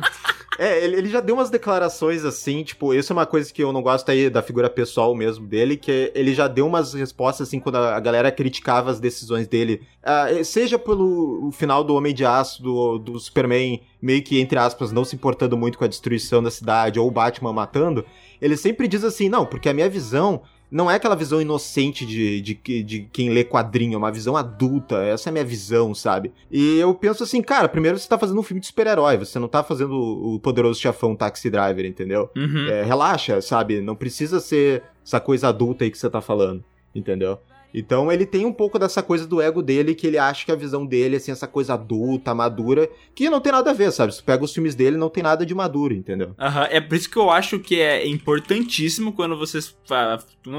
É, 0.56 0.84
ele, 0.84 0.96
ele 0.98 1.08
já 1.08 1.20
deu 1.20 1.34
umas 1.34 1.50
declarações 1.50 2.24
assim, 2.24 2.62
tipo, 2.62 2.94
isso 2.94 3.12
é 3.12 3.14
uma 3.16 3.26
coisa 3.26 3.52
que 3.52 3.60
eu 3.60 3.72
não 3.72 3.82
gosto 3.82 4.08
aí 4.08 4.30
da 4.30 4.40
figura 4.40 4.70
pessoal 4.70 5.12
mesmo 5.12 5.44
dele, 5.44 5.76
que 5.76 6.12
ele 6.14 6.32
já 6.32 6.46
deu 6.46 6.64
umas 6.64 6.94
respostas 6.94 7.48
assim 7.48 7.58
quando 7.58 7.74
a 7.74 7.98
galera 7.98 8.30
criticava 8.30 8.88
as 8.88 9.00
decisões 9.00 9.48
dele. 9.48 9.82
Ah, 10.00 10.26
seja 10.44 10.78
pelo 10.78 11.50
final 11.52 11.82
do 11.82 11.92
Homem 11.96 12.14
de 12.14 12.24
Aço, 12.24 12.62
do, 12.62 12.98
do 12.98 13.18
Superman, 13.18 13.82
meio 14.00 14.22
que, 14.22 14.38
entre 14.40 14.56
aspas, 14.56 14.92
não 14.92 15.04
se 15.04 15.16
importando 15.16 15.56
muito 15.56 15.76
com 15.76 15.84
a 15.84 15.88
destruição 15.88 16.40
da 16.40 16.52
cidade, 16.52 17.00
ou 17.00 17.08
o 17.08 17.10
Batman 17.10 17.52
matando, 17.52 18.04
ele 18.40 18.56
sempre 18.56 18.86
diz 18.86 19.02
assim, 19.02 19.28
não, 19.28 19.44
porque 19.44 19.68
a 19.68 19.74
minha 19.74 19.88
visão 19.90 20.42
não 20.70 20.90
é 20.90 20.96
aquela 20.96 21.14
visão 21.14 21.40
inocente 21.40 22.04
de, 22.04 22.40
de, 22.40 22.82
de 22.82 23.08
quem 23.12 23.30
lê 23.30 23.44
quadrinho, 23.44 23.94
é 23.94 23.98
uma 23.98 24.10
visão 24.10 24.36
adulta. 24.36 24.96
Essa 25.02 25.28
é 25.28 25.30
a 25.30 25.32
minha 25.32 25.44
visão, 25.44 25.94
sabe? 25.94 26.32
E 26.50 26.78
eu 26.78 26.94
penso 26.94 27.22
assim, 27.22 27.40
cara, 27.40 27.68
primeiro 27.68 27.98
você 27.98 28.08
tá 28.08 28.18
fazendo 28.18 28.40
um 28.40 28.42
filme 28.42 28.60
de 28.60 28.66
super-herói, 28.66 29.16
você 29.16 29.38
não 29.38 29.48
tá 29.48 29.62
fazendo 29.62 29.94
o 29.94 30.34
o 30.34 30.40
poderoso 30.40 30.80
chefão 30.80 31.14
Taxi 31.14 31.48
Driver, 31.50 31.84
entendeu? 31.84 32.30
Uhum. 32.36 32.66
É, 32.68 32.82
relaxa, 32.82 33.40
sabe? 33.40 33.80
Não 33.80 33.94
precisa 33.94 34.40
ser 34.40 34.82
essa 35.04 35.20
coisa 35.20 35.48
adulta 35.48 35.84
aí 35.84 35.90
que 35.90 35.98
você 35.98 36.10
tá 36.10 36.20
falando, 36.20 36.64
entendeu? 36.94 37.38
Então 37.74 38.12
ele 38.12 38.24
tem 38.24 38.46
um 38.46 38.52
pouco 38.52 38.78
dessa 38.78 39.02
coisa 39.02 39.26
do 39.26 39.40
ego 39.42 39.60
dele, 39.60 39.94
que 39.96 40.06
ele 40.06 40.16
acha 40.16 40.44
que 40.46 40.52
a 40.52 40.54
visão 40.56 40.86
dele, 40.86 41.16
assim, 41.16 41.32
essa 41.32 41.48
coisa 41.48 41.74
adulta, 41.74 42.32
madura, 42.32 42.88
que 43.14 43.28
não 43.28 43.40
tem 43.40 43.50
nada 43.50 43.70
a 43.70 43.74
ver, 43.74 43.90
sabe? 43.90 44.12
Se 44.14 44.20
tu 44.20 44.24
pega 44.24 44.44
os 44.44 44.52
filmes 44.54 44.76
dele, 44.76 44.96
não 44.96 45.10
tem 45.10 45.22
nada 45.24 45.44
de 45.44 45.54
maduro, 45.54 45.92
entendeu? 45.92 46.34
Aham, 46.38 46.68
É 46.70 46.80
por 46.80 46.94
isso 46.94 47.10
que 47.10 47.16
eu 47.16 47.30
acho 47.30 47.58
que 47.58 47.80
é 47.80 48.06
importantíssimo 48.06 49.12
quando 49.12 49.36
vocês. 49.36 49.76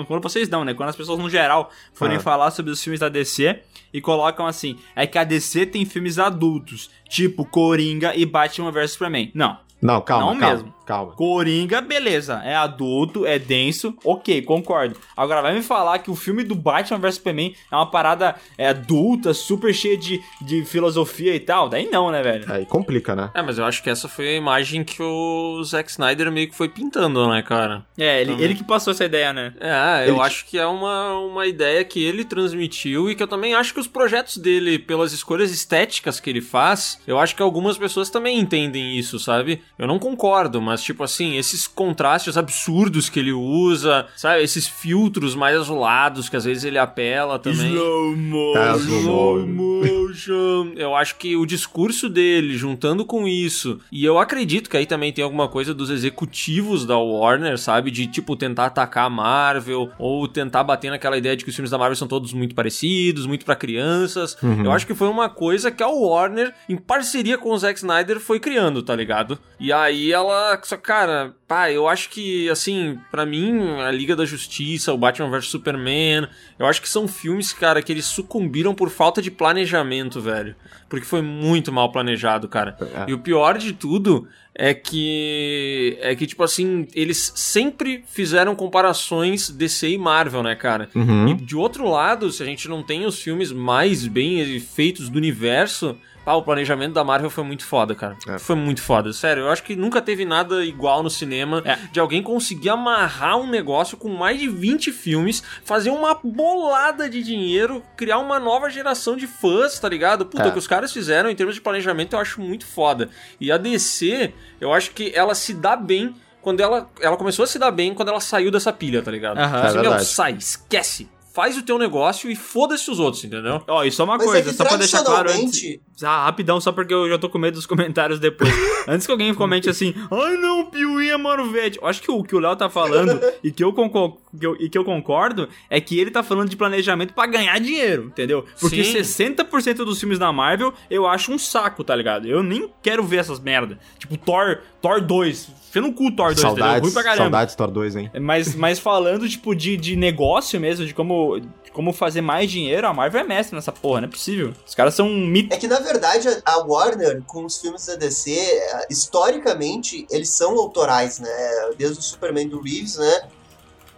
Quando 0.07 0.21
vocês 0.21 0.49
não, 0.49 0.65
né? 0.65 0.73
Quando 0.73 0.89
as 0.89 0.95
pessoas 0.95 1.19
no 1.19 1.29
geral 1.29 1.69
forem 1.93 2.17
Ah. 2.17 2.19
falar 2.19 2.51
sobre 2.51 2.71
os 2.71 2.83
filmes 2.83 2.99
da 2.99 3.07
DC 3.09 3.59
e 3.93 4.01
colocam 4.01 4.45
assim: 4.45 4.77
é 4.95 5.07
que 5.07 5.17
a 5.17 5.23
DC 5.23 5.65
tem 5.67 5.85
filmes 5.85 6.19
adultos, 6.19 6.89
tipo 7.07 7.45
Coringa 7.45 8.13
e 8.15 8.25
Batman 8.25 8.71
vs 8.71 8.91
Superman. 8.91 9.31
Não. 9.33 9.57
Não, 9.81 10.01
calma, 10.01 10.33
Não 10.33 10.39
calma, 10.39 10.55
mesmo. 10.55 10.73
Calma. 10.85 11.13
Coringa, 11.13 11.81
beleza, 11.81 12.41
é 12.43 12.55
adulto, 12.55 13.25
é 13.25 13.37
denso, 13.39 13.95
ok, 14.03 14.41
concordo. 14.43 14.95
Agora 15.15 15.41
vai 15.41 15.53
me 15.53 15.61
falar 15.61 15.99
que 15.99 16.11
o 16.11 16.15
filme 16.15 16.43
do 16.43 16.55
Batman 16.55 16.99
vs 16.99 17.15
Superman 17.15 17.55
é 17.71 17.75
uma 17.75 17.89
parada 17.89 18.35
é, 18.57 18.67
adulta, 18.69 19.33
super 19.33 19.73
cheia 19.73 19.97
de, 19.97 20.21
de 20.41 20.63
filosofia 20.65 21.33
e 21.35 21.39
tal? 21.39 21.69
Daí 21.69 21.89
não, 21.89 22.11
né, 22.11 22.21
velho? 22.21 22.45
Aí 22.51 22.65
complica, 22.65 23.15
né? 23.15 23.31
É, 23.33 23.41
mas 23.41 23.57
eu 23.57 23.65
acho 23.65 23.81
que 23.83 23.89
essa 23.89 24.07
foi 24.07 24.27
a 24.29 24.33
imagem 24.37 24.83
que 24.83 25.01
o 25.01 25.61
Zack 25.63 25.89
Snyder 25.89 26.31
meio 26.31 26.49
que 26.49 26.55
foi 26.55 26.69
pintando, 26.69 27.27
né, 27.29 27.41
cara? 27.41 27.85
É, 27.97 28.21
ele, 28.21 28.31
Também. 28.31 28.45
ele 28.45 28.55
que 28.55 28.63
passou 28.63 28.91
essa 28.91 29.05
ideia, 29.05 29.33
né? 29.33 29.53
É, 29.59 30.07
eu 30.09 30.15
Ele- 30.15 30.21
acho 30.23 30.45
que 30.45 30.57
é 30.57 30.65
uma, 30.65 31.17
uma 31.19 31.45
ideia 31.47 31.83
que 31.83 32.03
ele 32.03 32.23
transmitiu 32.23 33.09
e 33.09 33.15
que 33.15 33.23
eu 33.23 33.27
também 33.27 33.53
acho 33.53 33.73
que 33.73 33.79
os 33.79 33.87
projetos 33.87 34.37
dele, 34.37 34.77
pelas 34.79 35.11
escolhas 35.13 35.51
estéticas 35.51 36.19
que 36.19 36.29
ele 36.29 36.41
faz, 36.41 36.99
eu 37.07 37.17
acho 37.19 37.35
que 37.35 37.41
algumas 37.41 37.77
pessoas 37.77 38.09
também 38.09 38.39
entendem 38.39 38.97
isso, 38.97 39.19
sabe? 39.19 39.61
Eu 39.77 39.87
não 39.87 39.97
concordo, 39.99 40.61
mas 40.61 40.74
tipo 40.83 41.03
assim, 41.03 41.37
esses 41.37 41.67
contrastes 41.67 42.37
absurdos 42.37 43.09
que 43.09 43.19
ele 43.19 43.31
usa, 43.31 44.07
sabe? 44.15 44.43
Esses 44.43 44.67
filtros 44.67 45.35
mais 45.35 45.57
azulados 45.57 46.29
que 46.29 46.35
às 46.35 46.45
vezes 46.45 46.63
ele 46.63 46.77
apela 46.77 47.37
também. 47.39 47.73
Slow 47.73 48.15
mo. 48.15 48.53
Tá, 48.53 48.75
slow 48.77 49.47
motion. 49.47 50.73
Eu 50.75 50.95
acho 50.95 51.15
que 51.15 51.35
o 51.35 51.45
discurso 51.45 52.09
dele, 52.09 52.57
juntando 52.57 53.05
com 53.05 53.27
isso, 53.27 53.79
e 53.91 54.03
eu 54.05 54.17
acredito 54.17 54.69
que 54.69 54.77
aí 54.77 54.85
também 54.85 55.11
tem 55.11 55.23
alguma 55.23 55.47
coisa 55.47 55.73
dos 55.73 55.89
executivos 55.89 56.85
da 56.85 56.97
Warner, 56.97 57.57
sabe? 57.57 57.91
De, 57.91 58.07
tipo, 58.07 58.35
tentar 58.35 58.65
atacar 58.65 59.05
a 59.05 59.09
Marvel, 59.09 59.89
ou 59.97 60.27
tentar 60.27 60.63
bater 60.63 60.89
naquela 60.89 61.17
ideia 61.17 61.35
de 61.35 61.43
que 61.43 61.49
os 61.49 61.55
filmes 61.55 61.71
da 61.71 61.77
Marvel 61.77 61.95
são 61.95 62.07
todos 62.07 62.33
muito 62.33 62.55
parecidos, 62.55 63.25
muito 63.25 63.45
pra 63.45 63.55
crianças. 63.55 64.37
Eu 64.63 64.71
acho 64.71 64.87
que 64.87 64.95
foi 64.95 65.07
uma 65.07 65.29
coisa 65.29 65.71
que 65.71 65.83
a 65.83 65.87
Warner, 65.87 66.53
em 66.67 66.77
parceria 66.77 67.37
com 67.37 67.51
o 67.51 67.57
Zack 67.57 67.79
Snyder, 67.79 68.19
foi 68.19 68.39
criando, 68.39 68.81
tá 68.81 68.95
ligado? 68.95 69.37
E 69.59 69.71
aí 69.71 70.11
ela. 70.11 70.57
Só, 70.65 70.75
cara, 70.77 71.35
pá, 71.47 71.69
eu 71.71 71.87
acho 71.87 72.09
que, 72.09 72.49
assim, 72.49 72.97
pra 73.11 73.23
mim, 73.23 73.79
a 73.81 73.91
Liga 73.91 74.15
da 74.15 74.25
Justiça, 74.25 74.91
o 74.91 74.97
Batman 74.97 75.29
vs 75.29 75.45
Superman, 75.47 76.27
eu 76.57 76.65
acho 76.65 76.81
que 76.81 76.89
são 76.89 77.07
filmes, 77.07 77.53
cara, 77.53 77.83
que 77.83 77.91
eles 77.91 78.05
sucumbiram 78.05 78.73
por 78.73 78.89
falta 78.89 79.21
de 79.21 79.29
planejamento, 79.29 80.19
velho. 80.19 80.55
Porque 80.89 81.05
foi 81.05 81.21
muito 81.21 81.71
mal 81.71 81.91
planejado, 81.91 82.47
cara. 82.47 82.75
É. 82.81 83.11
E 83.11 83.13
o 83.13 83.19
pior 83.19 83.59
de 83.59 83.73
tudo 83.73 84.27
é 84.55 84.73
que. 84.73 85.97
É 86.01 86.15
que, 86.15 86.25
tipo 86.25 86.41
assim, 86.41 86.87
eles 86.95 87.31
sempre 87.35 88.03
fizeram 88.07 88.55
comparações 88.55 89.51
DC 89.51 89.89
e 89.89 89.97
Marvel, 89.99 90.41
né, 90.41 90.55
cara? 90.55 90.89
E 90.95 90.97
Uhum. 90.97 91.35
de 91.35 91.55
outro 91.55 91.87
lado, 91.87 92.31
se 92.31 92.41
a 92.41 92.45
gente 92.45 92.67
não 92.67 92.81
tem 92.81 93.05
os 93.05 93.19
filmes 93.21 93.51
mais 93.51 94.07
bem 94.07 94.59
feitos 94.59 95.09
do 95.09 95.17
universo, 95.17 95.95
pá, 96.25 96.33
o 96.33 96.41
planejamento 96.41 96.93
da 96.93 97.03
Marvel 97.03 97.29
foi 97.29 97.43
muito 97.43 97.63
foda, 97.65 97.93
cara. 97.95 98.17
É. 98.27 98.39
Foi 98.39 98.55
muito 98.55 98.81
foda. 98.81 99.13
Sério, 99.13 99.43
eu 99.43 99.49
acho 99.51 99.61
que 99.63 99.75
nunca 99.75 100.01
teve 100.01 100.25
nada 100.25 100.65
igual 100.65 101.03
no 101.03 101.09
cinema 101.09 101.61
É. 101.63 101.77
de 101.91 101.99
alguém 101.99 102.23
conseguir 102.23 102.69
amarrar 102.69 103.37
um 103.37 103.47
negócio 103.47 103.95
com 103.95 104.09
mais 104.09 104.39
de 104.39 104.49
20 104.49 104.91
filmes, 104.91 105.43
fazer 105.63 105.91
uma 105.91 106.15
bolada 106.23 107.09
de 107.09 107.21
dinheiro, 107.23 107.83
criar 107.95 108.17
uma 108.17 108.39
nova 108.39 108.69
geração 108.69 109.15
de 109.15 109.27
fãs, 109.27 109.79
tá 109.79 109.87
ligado? 109.87 110.25
Puta, 110.25 110.43
É. 110.43 110.47
o 110.47 110.51
que 110.51 110.59
os 110.59 110.67
caras 110.67 110.91
fizeram 110.91 111.29
em 111.29 111.35
termos 111.35 111.55
de 111.55 111.61
planejamento 111.61 112.13
eu 112.13 112.19
acho 112.19 112.41
muito 112.41 112.65
foda. 112.65 113.09
E 113.39 113.51
a 113.51 113.57
DC, 113.57 114.33
eu 114.59 114.73
acho 114.73 114.91
que 114.91 115.11
ela 115.15 115.35
se 115.35 115.53
dá 115.53 115.75
bem 115.75 116.15
quando 116.41 116.59
ela, 116.61 116.89
ela 117.01 117.17
começou 117.17 117.43
a 117.43 117.47
se 117.47 117.57
dar 117.57 117.71
bem 117.71 117.93
quando 117.93 118.09
ela 118.09 118.19
saiu 118.19 118.51
dessa 118.51 118.71
pilha, 118.71 119.01
tá 119.01 119.09
ligado? 119.11 119.37
Assim, 119.39 119.77
É 119.77 119.81
meu, 119.81 119.99
sai, 119.99 120.33
esquece. 120.33 121.09
Faz 121.35 121.57
o 121.57 121.61
teu 121.61 121.77
negócio 121.77 122.31
e 122.31 122.35
foda-se 122.35 122.89
os 122.89 122.97
outros, 122.97 123.21
entendeu? 123.25 123.61
Ó, 123.67 123.83
e 123.83 123.91
só 123.91 124.05
uma 124.05 124.15
Mas 124.15 124.25
é 124.27 124.31
coisa, 124.31 124.49
que 124.51 124.55
só 124.55 124.63
pra 124.63 124.77
deixar 124.77 125.03
claro 125.03 125.29
antes. 125.29 125.79
Ah, 126.01 126.23
rapidão, 126.25 126.61
só 126.61 126.71
porque 126.71 126.93
eu 126.93 127.09
já 127.09 127.17
tô 127.17 127.29
com 127.29 127.37
medo 127.37 127.55
dos 127.55 127.65
comentários 127.65 128.19
depois. 128.19 128.49
Antes 128.87 129.05
que 129.05 129.11
alguém 129.11 129.33
comente 129.33 129.69
assim, 129.69 129.93
ai 130.11 130.37
não, 130.37 130.61
o 130.61 130.65
Piuí 130.67 131.09
é 131.09 131.17
Marvete. 131.17 131.77
Eu 131.81 131.87
acho 131.87 132.01
que 132.01 132.09
o 132.09 132.23
que 132.23 132.35
o 132.35 132.39
Léo 132.39 132.55
tá 132.55 132.69
falando 132.69 133.19
e 133.43 133.51
que, 133.51 133.61
eu 133.63 133.73
concor- 133.73 134.17
que 134.39 134.45
eu- 134.47 134.55
e 134.59 134.69
que 134.69 134.77
eu 134.77 134.85
concordo 134.85 135.49
é 135.69 135.79
que 135.81 135.99
ele 135.99 136.09
tá 136.11 136.23
falando 136.23 136.49
de 136.49 136.55
planejamento 136.55 137.13
pra 137.13 137.25
ganhar 137.27 137.59
dinheiro, 137.59 138.05
entendeu? 138.05 138.45
Porque 138.59 138.83
Sim. 138.83 138.99
60% 138.99 139.75
dos 139.85 139.99
filmes 139.99 140.17
da 140.19 140.31
Marvel 140.31 140.73
eu 140.89 141.05
acho 141.05 141.31
um 141.33 141.37
saco, 141.37 141.83
tá 141.83 141.95
ligado? 141.95 142.27
Eu 142.27 142.41
nem 142.43 142.69
quero 142.81 143.03
ver 143.03 143.17
essas 143.17 143.39
merda. 143.39 143.77
Tipo, 143.99 144.17
Thor, 144.17 144.59
Thor 144.81 145.01
2. 145.01 145.49
Fê 145.75 145.81
no 145.81 145.91
cu 145.93 146.09
Thor 146.15 146.27
2, 146.33 146.39
entendeu? 146.39 146.49
Saudades, 146.55 146.81
Ruim 146.83 146.93
pra 146.93 147.03
caramba. 147.03 147.23
saudades 147.23 147.55
Thor 147.55 147.69
2, 147.69 147.95
hein? 147.97 148.11
Mas, 148.21 148.55
mas 148.55 148.79
falando, 148.79 149.27
tipo, 149.27 149.53
de, 149.53 149.75
de 149.75 149.97
negócio 149.97 150.57
mesmo, 150.57 150.85
de 150.85 150.93
como, 150.93 151.37
de 151.37 151.69
como 151.73 151.91
fazer 151.91 152.21
mais 152.21 152.49
dinheiro, 152.49 152.87
a 152.87 152.93
Marvel 152.93 153.19
é 153.19 153.23
mestre 153.25 153.57
nessa 153.57 153.73
porra, 153.73 153.99
não 153.99 154.07
é 154.07 154.11
possível. 154.11 154.53
Os 154.65 154.73
caras 154.73 154.93
são 154.93 155.05
um 155.05 155.27
mito. 155.27 155.53
É 155.53 155.57
que, 155.57 155.67
na 155.67 155.79
verdade, 155.79 156.29
a- 156.45 156.59
Warner, 156.59 157.21
com 157.27 157.43
os 157.43 157.57
filmes 157.59 157.85
da 157.87 157.95
DC, 157.95 158.31
eh, 158.31 158.87
historicamente, 158.89 160.07
eles 160.09 160.29
são 160.29 160.57
autorais, 160.57 161.19
né? 161.19 161.29
Desde 161.77 161.99
o 161.99 162.01
Superman 162.01 162.47
do 162.47 162.61
Reeves, 162.61 162.95
né? 162.95 163.21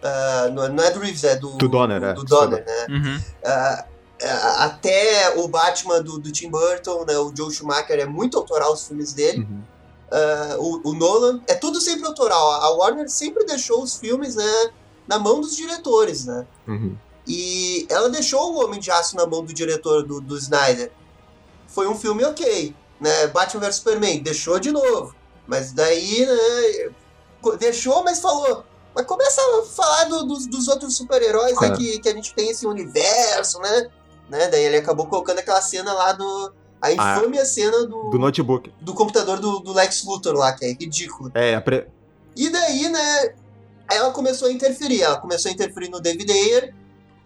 Ah, 0.02 0.50
não, 0.52 0.64
é- 0.64 0.68
não 0.70 0.82
é 0.82 0.90
do 0.90 0.98
Reeves, 0.98 1.22
é 1.22 1.36
do... 1.36 1.50
Do 1.58 1.68
Donner, 1.68 2.02
é. 2.02 2.12
Do 2.12 2.24
Donner, 2.24 2.64
né? 2.66 2.86
Uhum. 2.90 3.20
Ah, 3.44 3.84
até 4.64 5.34
o 5.36 5.46
Batman 5.46 6.02
do, 6.02 6.18
do 6.18 6.32
Tim 6.32 6.50
Burton, 6.50 7.04
né? 7.06 7.16
O 7.18 7.32
Joe 7.36 7.52
Schumacher 7.52 8.00
é 8.00 8.04
muito 8.04 8.36
autoral 8.36 8.72
os 8.72 8.86
filmes 8.88 9.12
dele. 9.12 9.38
Uhum. 9.48 9.62
Ah, 10.10 10.56
o, 10.58 10.90
o 10.90 10.94
Nolan, 10.94 11.40
é 11.46 11.54
tudo 11.54 11.80
sempre 11.80 12.06
autoral. 12.06 12.50
A 12.52 12.70
Warner 12.70 13.08
sempre 13.10 13.44
deixou 13.44 13.82
os 13.82 13.96
filmes, 13.96 14.34
né? 14.36 14.70
Na 15.06 15.18
mão 15.18 15.40
dos 15.40 15.56
diretores, 15.56 16.24
né? 16.24 16.46
Uhum. 16.66 16.96
E 17.26 17.86
ela 17.90 18.08
deixou 18.08 18.54
o 18.54 18.64
Homem 18.64 18.80
de 18.80 18.90
Aço 18.90 19.16
na 19.16 19.26
mão 19.26 19.44
do 19.44 19.52
diretor 19.52 20.02
do, 20.02 20.20
do 20.20 20.36
Snyder. 20.38 20.90
Foi 21.66 21.86
um 21.86 21.94
filme 21.94 22.24
ok, 22.24 22.74
né? 23.00 23.26
Batman 23.28 23.60
vs 23.66 23.76
Superman, 23.76 24.22
deixou 24.22 24.58
de 24.58 24.70
novo. 24.70 25.14
Mas 25.46 25.72
daí, 25.72 26.24
né? 26.26 26.90
Deixou, 27.58 28.02
mas 28.02 28.20
falou. 28.20 28.64
Mas 28.94 29.06
começa 29.06 29.40
a 29.40 29.62
falar 29.64 30.04
do- 30.04 30.24
dos, 30.24 30.46
dos 30.46 30.68
outros 30.68 30.96
super-heróis 30.96 31.58
né, 31.60 31.68
É. 31.68 31.70
que, 31.72 31.98
que 32.00 32.08
a 32.08 32.14
gente 32.14 32.34
tem 32.34 32.50
esse 32.50 32.66
universo, 32.66 33.58
né? 33.60 33.88
né? 34.28 34.48
Daí 34.48 34.64
ele 34.64 34.76
acabou 34.78 35.06
colocando 35.06 35.38
aquela 35.38 35.60
cena 35.62 35.92
lá 35.92 36.12
do, 36.12 36.52
A 36.80 36.92
infame 36.92 37.44
cena 37.44 37.86
do, 37.86 38.10
Do 38.10 38.18
notebook. 38.18 38.72
do 38.80 38.94
computador 38.94 39.40
do, 39.40 39.58
do 39.60 39.72
Lex 39.72 40.04
Luthor 40.04 40.34
lá, 40.34 40.52
que 40.52 40.64
é 40.64 40.68
ridículo. 40.72 41.30
É, 41.34 41.54
a 41.54 41.60
pre- 41.60 41.86
E 42.36 42.48
daí, 42.50 42.88
né, 42.88 43.34
ela 43.90 44.10
começou 44.12 44.48
a 44.48 44.52
interferir. 44.52 45.02
Ela 45.02 45.16
começou 45.20 45.50
a 45.50 45.52
interferir 45.54 45.88
no 45.90 46.00
David 46.00 46.30
Ayer. 46.30 46.74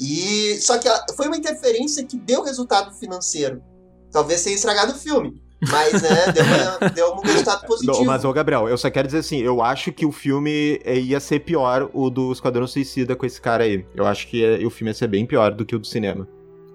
E. 0.00 0.59
Só 0.61 0.78
que 0.78 0.88
ela- 0.88 1.05
foi 1.16 1.26
uma 1.26 1.36
interferência 1.36 2.05
que 2.05 2.16
deu 2.16 2.42
resultado 2.42 2.94
financeiro. 2.94 3.62
Talvez 4.11 4.42
tenha 4.42 4.57
estragado 4.57 4.92
o 4.92 4.94
filme. 4.94 5.40
Mas, 5.70 6.03
né, 6.03 6.09
deu, 6.32 6.44
uma- 6.44 6.90
deu 6.90 7.12
um 7.14 7.20
resultado 7.20 7.66
positivo. 7.66 7.98
Não, 7.98 8.05
mas, 8.05 8.24
ô 8.24 8.32
Gabriel, 8.32 8.68
eu 8.68 8.76
só 8.76 8.90
quero 8.90 9.07
dizer 9.07 9.18
assim, 9.18 9.38
eu 9.40 9.62
acho 9.62 9.92
que 9.92 10.05
o 10.05 10.11
filme 10.11 10.80
eh, 10.84 10.98
ia 10.98 11.20
ser 11.20 11.40
pior, 11.40 11.88
o 11.92 12.11
do 12.11 12.32
Esquadrão 12.32 12.66
Suicida 12.66 13.14
com 13.14 13.24
esse 13.24 13.40
cara 13.40 13.62
aí. 13.64 13.86
Eu 13.94 14.05
acho 14.07 14.26
que 14.26 14.42
eh, 14.44 14.66
o 14.66 14.70
filme 14.70 14.90
ia 14.90 14.94
ser 14.94 15.07
bem 15.09 15.24
pior 15.24 15.53
do 15.55 15.64
que 15.64 15.76
o 15.76 15.78
do 15.78 15.86
cinema. 15.86 16.26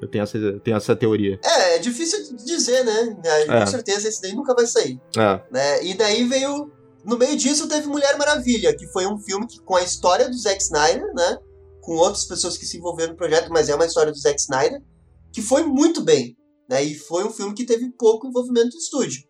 Eu 0.02 0.08
tenho 0.08 0.24
essa, 0.24 0.38
tenho 0.64 0.78
essa 0.78 0.95
teoria. 0.95 1.39
É, 1.43 1.76
é 1.76 1.80
difícil 1.80 2.36
de 2.36 2.45
dizer, 2.45 2.84
né? 2.84 3.16
Com 3.48 3.54
É. 3.54 3.66
certeza 3.66 4.08
esse 4.08 4.22
daí 4.22 4.34
nunca 4.34 4.54
vai 4.54 4.68
sair. 4.68 5.00
É. 5.18 5.41
né? 5.52 5.84
E 5.84 5.93
daí 5.95 6.24
veio. 6.24 6.72
No 7.04 7.18
meio 7.18 7.38
disso 7.38 7.68
teve 7.68 7.88
Mulher 7.88 8.18
Maravilha, 8.18 8.76
que 8.76 8.86
foi 8.88 9.08
um 9.08 9.18
filme 9.18 9.48
que, 9.48 9.60
com 9.62 9.76
a 9.76 9.82
história 9.82 10.28
do 10.30 10.38
Zack 10.38 10.62
Snyder, 10.62 11.14
né? 11.14 11.38
Com 11.82 11.93
outras 11.93 12.26
pessoas 12.26 12.58
que 12.58 12.66
se 12.66 12.78
envolveram 12.78 13.12
no 13.14 13.18
projeto, 13.18 13.50
mas 13.50 13.70
é 13.70 13.76
uma 13.76 13.86
história 13.86 14.12
do 14.12 14.18
Zack 14.20 14.39
Snyder, 14.41 14.82
que 15.32 15.41
foi 15.41 15.64
muito 15.64 16.02
bem. 16.02 16.36
Né? 16.70 16.84
E 16.84 16.95
foi 16.95 17.24
um 17.24 17.32
filme 17.32 17.54
que 17.54 17.66
teve 17.66 17.89
pouco 17.98 18.28
envolvimento 18.28 18.72
do 18.72 18.78
estúdio. 18.78 19.24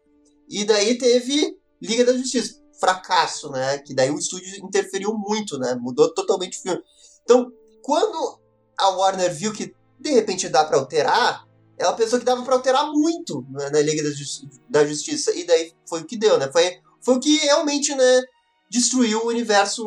E 0.50 0.66
daí 0.66 0.98
teve 0.98 1.56
Liga 1.80 2.04
da 2.04 2.14
Justiça. 2.18 2.56
Fracasso, 2.80 3.52
né? 3.52 3.78
Que 3.80 3.94
daí 3.94 4.10
o 4.10 4.18
estúdio 4.18 4.48
interferiu 4.66 5.14
muito, 5.14 5.58
né? 5.60 5.76
Mudou 5.80 6.12
totalmente 6.14 6.58
o 6.58 6.62
filme. 6.62 6.82
Então, 7.24 7.52
quando 7.84 8.40
a 8.78 8.90
Warner 8.90 9.34
viu 9.34 9.52
que 9.54 9.74
de 10.00 10.12
repente 10.12 10.48
dá 10.50 10.64
pra 10.66 10.78
alterar, 10.78 11.46
ela 11.78 11.94
pensou 11.94 12.18
que 12.20 12.26
dava 12.26 12.44
pra 12.44 12.56
alterar 12.56 12.92
muito 12.92 13.46
né, 13.52 13.70
na 13.70 13.80
Liga 13.82 14.04
da, 14.04 14.10
Justi- 14.10 14.50
da 14.70 14.86
Justiça. 14.86 15.32
E 15.36 15.46
daí 15.46 15.74
foi 15.88 16.02
o 16.02 16.06
que 16.06 16.18
deu, 16.18 16.38
né? 16.38 16.50
Foi, 16.52 16.78
foi 17.02 17.16
o 17.16 17.20
que 17.20 17.38
realmente, 17.38 17.94
né, 17.96 18.22
destruiu 18.70 19.24
o 19.24 19.28
universo 19.28 19.84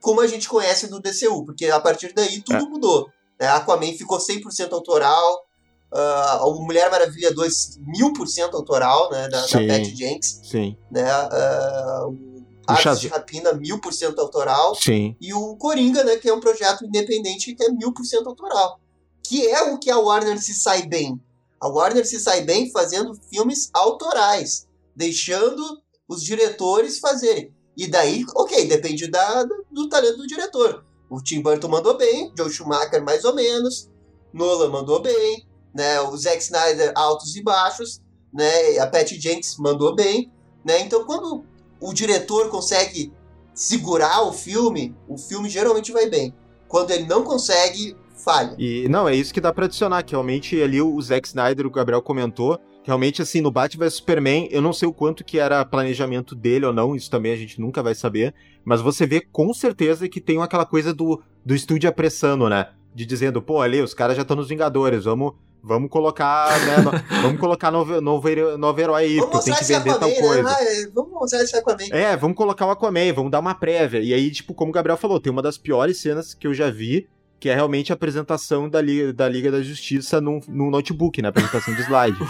como 0.00 0.20
a 0.20 0.26
gente 0.26 0.48
conhece 0.48 0.88
do 0.88 1.00
DCU. 1.00 1.44
Porque 1.44 1.66
a 1.66 1.80
partir 1.80 2.12
daí 2.14 2.42
tudo 2.42 2.68
mudou. 2.68 3.08
Né? 3.40 3.46
Aquaman 3.48 3.92
ficou 3.96 4.18
100% 4.18 4.72
autoral. 4.72 5.44
ah, 5.92 6.40
o 6.46 6.60
Mulher 6.64 6.90
Maravilha 6.90 7.32
2, 7.32 7.78
1000% 7.78 8.52
autoral, 8.54 9.10
né? 9.10 9.28
Da, 9.28 9.40
da. 9.42 9.46
Patty 9.46 9.94
Jenks. 9.96 10.40
Sim, 10.44 10.76
Né? 10.90 11.08
ah, 11.10 12.06
o 12.08 12.34
Aves 12.66 12.82
Shaz- 12.82 13.00
de 13.00 13.08
Rapina, 13.08 13.52
1000% 13.52 14.18
autoral. 14.18 14.74
sim. 14.74 15.14
E 15.20 15.32
o 15.32 15.54
Coringa, 15.56 16.02
né, 16.02 16.16
que 16.16 16.28
é 16.28 16.34
um 16.34 16.40
projeto 16.40 16.84
independente 16.84 17.54
que 17.54 17.62
é 17.62 17.70
mil 17.70 17.92
por 17.92 18.04
cento 18.04 18.28
autoral. 18.28 18.80
Que 19.26 19.46
é 19.48 19.62
o 19.62 19.78
que 19.78 19.90
a 19.90 19.98
Warner 19.98 20.40
se 20.40 20.54
sai 20.54 20.86
bem. 20.86 21.20
A 21.60 21.68
Warner 21.68 22.06
se 22.06 22.20
sai 22.20 22.42
bem 22.42 22.70
fazendo 22.70 23.18
filmes 23.30 23.70
autorais, 23.72 24.68
deixando 24.94 25.62
os 26.08 26.22
diretores 26.22 26.98
fazerem. 26.98 27.52
E 27.76 27.88
daí, 27.88 28.24
ok, 28.36 28.66
depende 28.66 29.08
da, 29.08 29.44
do, 29.70 29.88
talento 29.88 30.18
do 30.18 30.26
diretor. 30.26 30.84
O 31.10 31.20
Tim 31.20 31.40
Burton 31.40 31.68
mandou 31.68 31.96
bem, 31.96 32.32
Joe 32.36 32.50
Schumacher 32.50 33.02
mais 33.02 33.24
ou 33.24 33.34
menos, 33.34 33.90
Nolan 34.32 34.68
mandou 34.68 35.00
bem, 35.00 35.46
né, 35.74 36.00
o 36.00 36.16
Zack 36.16 36.42
Snyder 36.42 36.92
altos 36.94 37.34
e 37.34 37.42
baixos, 37.42 38.00
né, 38.32 38.78
a 38.78 38.86
Patty 38.86 39.20
Jenkins 39.20 39.56
mandou 39.58 39.94
bem, 39.94 40.30
né? 40.64 40.80
Então 40.80 41.04
quando 41.04 41.44
o 41.80 41.92
diretor 41.92 42.48
consegue 42.48 43.12
segurar 43.52 44.22
o 44.22 44.32
filme, 44.32 44.94
o 45.08 45.16
filme 45.16 45.48
geralmente 45.48 45.92
vai 45.92 46.08
bem. 46.08 46.34
Quando 46.68 46.90
ele 46.90 47.06
não 47.06 47.22
consegue, 47.22 47.96
falha. 48.24 48.54
E 48.58 48.88
não, 48.88 49.08
é 49.08 49.14
isso 49.14 49.32
que 49.34 49.40
dá 49.40 49.52
pra 49.52 49.66
adicionar, 49.66 50.02
que 50.02 50.12
realmente 50.12 50.60
ali 50.60 50.80
o 50.80 51.00
Zack 51.00 51.28
Snyder, 51.28 51.66
o 51.66 51.70
Gabriel 51.70 52.00
comentou, 52.02 52.58
realmente 52.82 53.20
assim, 53.22 53.40
no 53.40 53.50
Batman 53.50 53.84
vs 53.86 53.94
Superman, 53.94 54.48
eu 54.50 54.60
não 54.62 54.72
sei 54.72 54.88
o 54.88 54.92
quanto 54.92 55.22
que 55.24 55.38
era 55.38 55.64
planejamento 55.64 56.34
dele 56.34 56.66
ou 56.66 56.72
não, 56.72 56.96
isso 56.96 57.10
também 57.10 57.32
a 57.32 57.36
gente 57.36 57.60
nunca 57.60 57.82
vai 57.82 57.94
saber, 57.94 58.34
mas 58.64 58.80
você 58.80 59.06
vê 59.06 59.20
com 59.20 59.52
certeza 59.54 60.08
que 60.08 60.20
tem 60.20 60.40
aquela 60.42 60.66
coisa 60.66 60.92
do, 60.94 61.22
do 61.44 61.54
estúdio 61.54 61.88
apressando, 61.88 62.48
né? 62.48 62.68
De 62.94 63.04
dizendo, 63.04 63.42
pô, 63.42 63.60
ali, 63.60 63.80
os 63.80 63.92
caras 63.94 64.14
já 64.16 64.22
estão 64.22 64.36
nos 64.36 64.48
Vingadores, 64.48 65.04
vamos, 65.04 65.32
vamos 65.62 65.90
colocar, 65.90 66.48
né, 66.64 66.76
no- 66.78 66.92
vamos 67.22 67.40
colocar 67.40 67.70
novo, 67.70 68.00
novo, 68.00 68.28
novo 68.56 68.80
herói 68.80 69.02
aí, 69.04 69.16
Vamos 69.16 69.30
porque 69.32 69.50
tem 69.50 69.54
que 69.58 69.64
vender 69.64 69.98
tal 69.98 70.08
Aquaman, 70.08 70.26
coisa. 70.28 70.42
né? 70.44 70.54
Ah, 70.56 70.62
é, 70.64 70.86
vamos 70.94 71.10
mostrar 71.12 71.42
esse 71.42 71.56
Aquaman. 71.56 71.88
É, 71.90 72.16
vamos 72.16 72.36
colocar 72.36 72.66
o 72.66 72.70
Aquaman, 72.70 73.12
vamos 73.12 73.32
dar 73.32 73.40
uma 73.40 73.54
prévia. 73.54 74.00
E 74.00 74.14
aí, 74.14 74.30
tipo, 74.30 74.54
como 74.54 74.70
o 74.70 74.72
Gabriel 74.72 74.96
falou, 74.96 75.18
tem 75.18 75.32
uma 75.32 75.42
das 75.42 75.58
piores 75.58 75.98
cenas 76.00 76.34
que 76.34 76.46
eu 76.46 76.54
já 76.54 76.70
vi, 76.70 77.08
que 77.40 77.48
é 77.50 77.54
realmente 77.54 77.92
a 77.92 77.94
apresentação 77.94 78.68
da 78.70 78.80
Liga 78.80 79.12
da, 79.12 79.28
Liga 79.28 79.50
da 79.50 79.62
Justiça 79.62 80.18
num, 80.20 80.40
num 80.48 80.70
notebook, 80.70 81.20
né? 81.20 81.28
Apresentação 81.28 81.74
de 81.74 81.82
slide. 81.82 82.16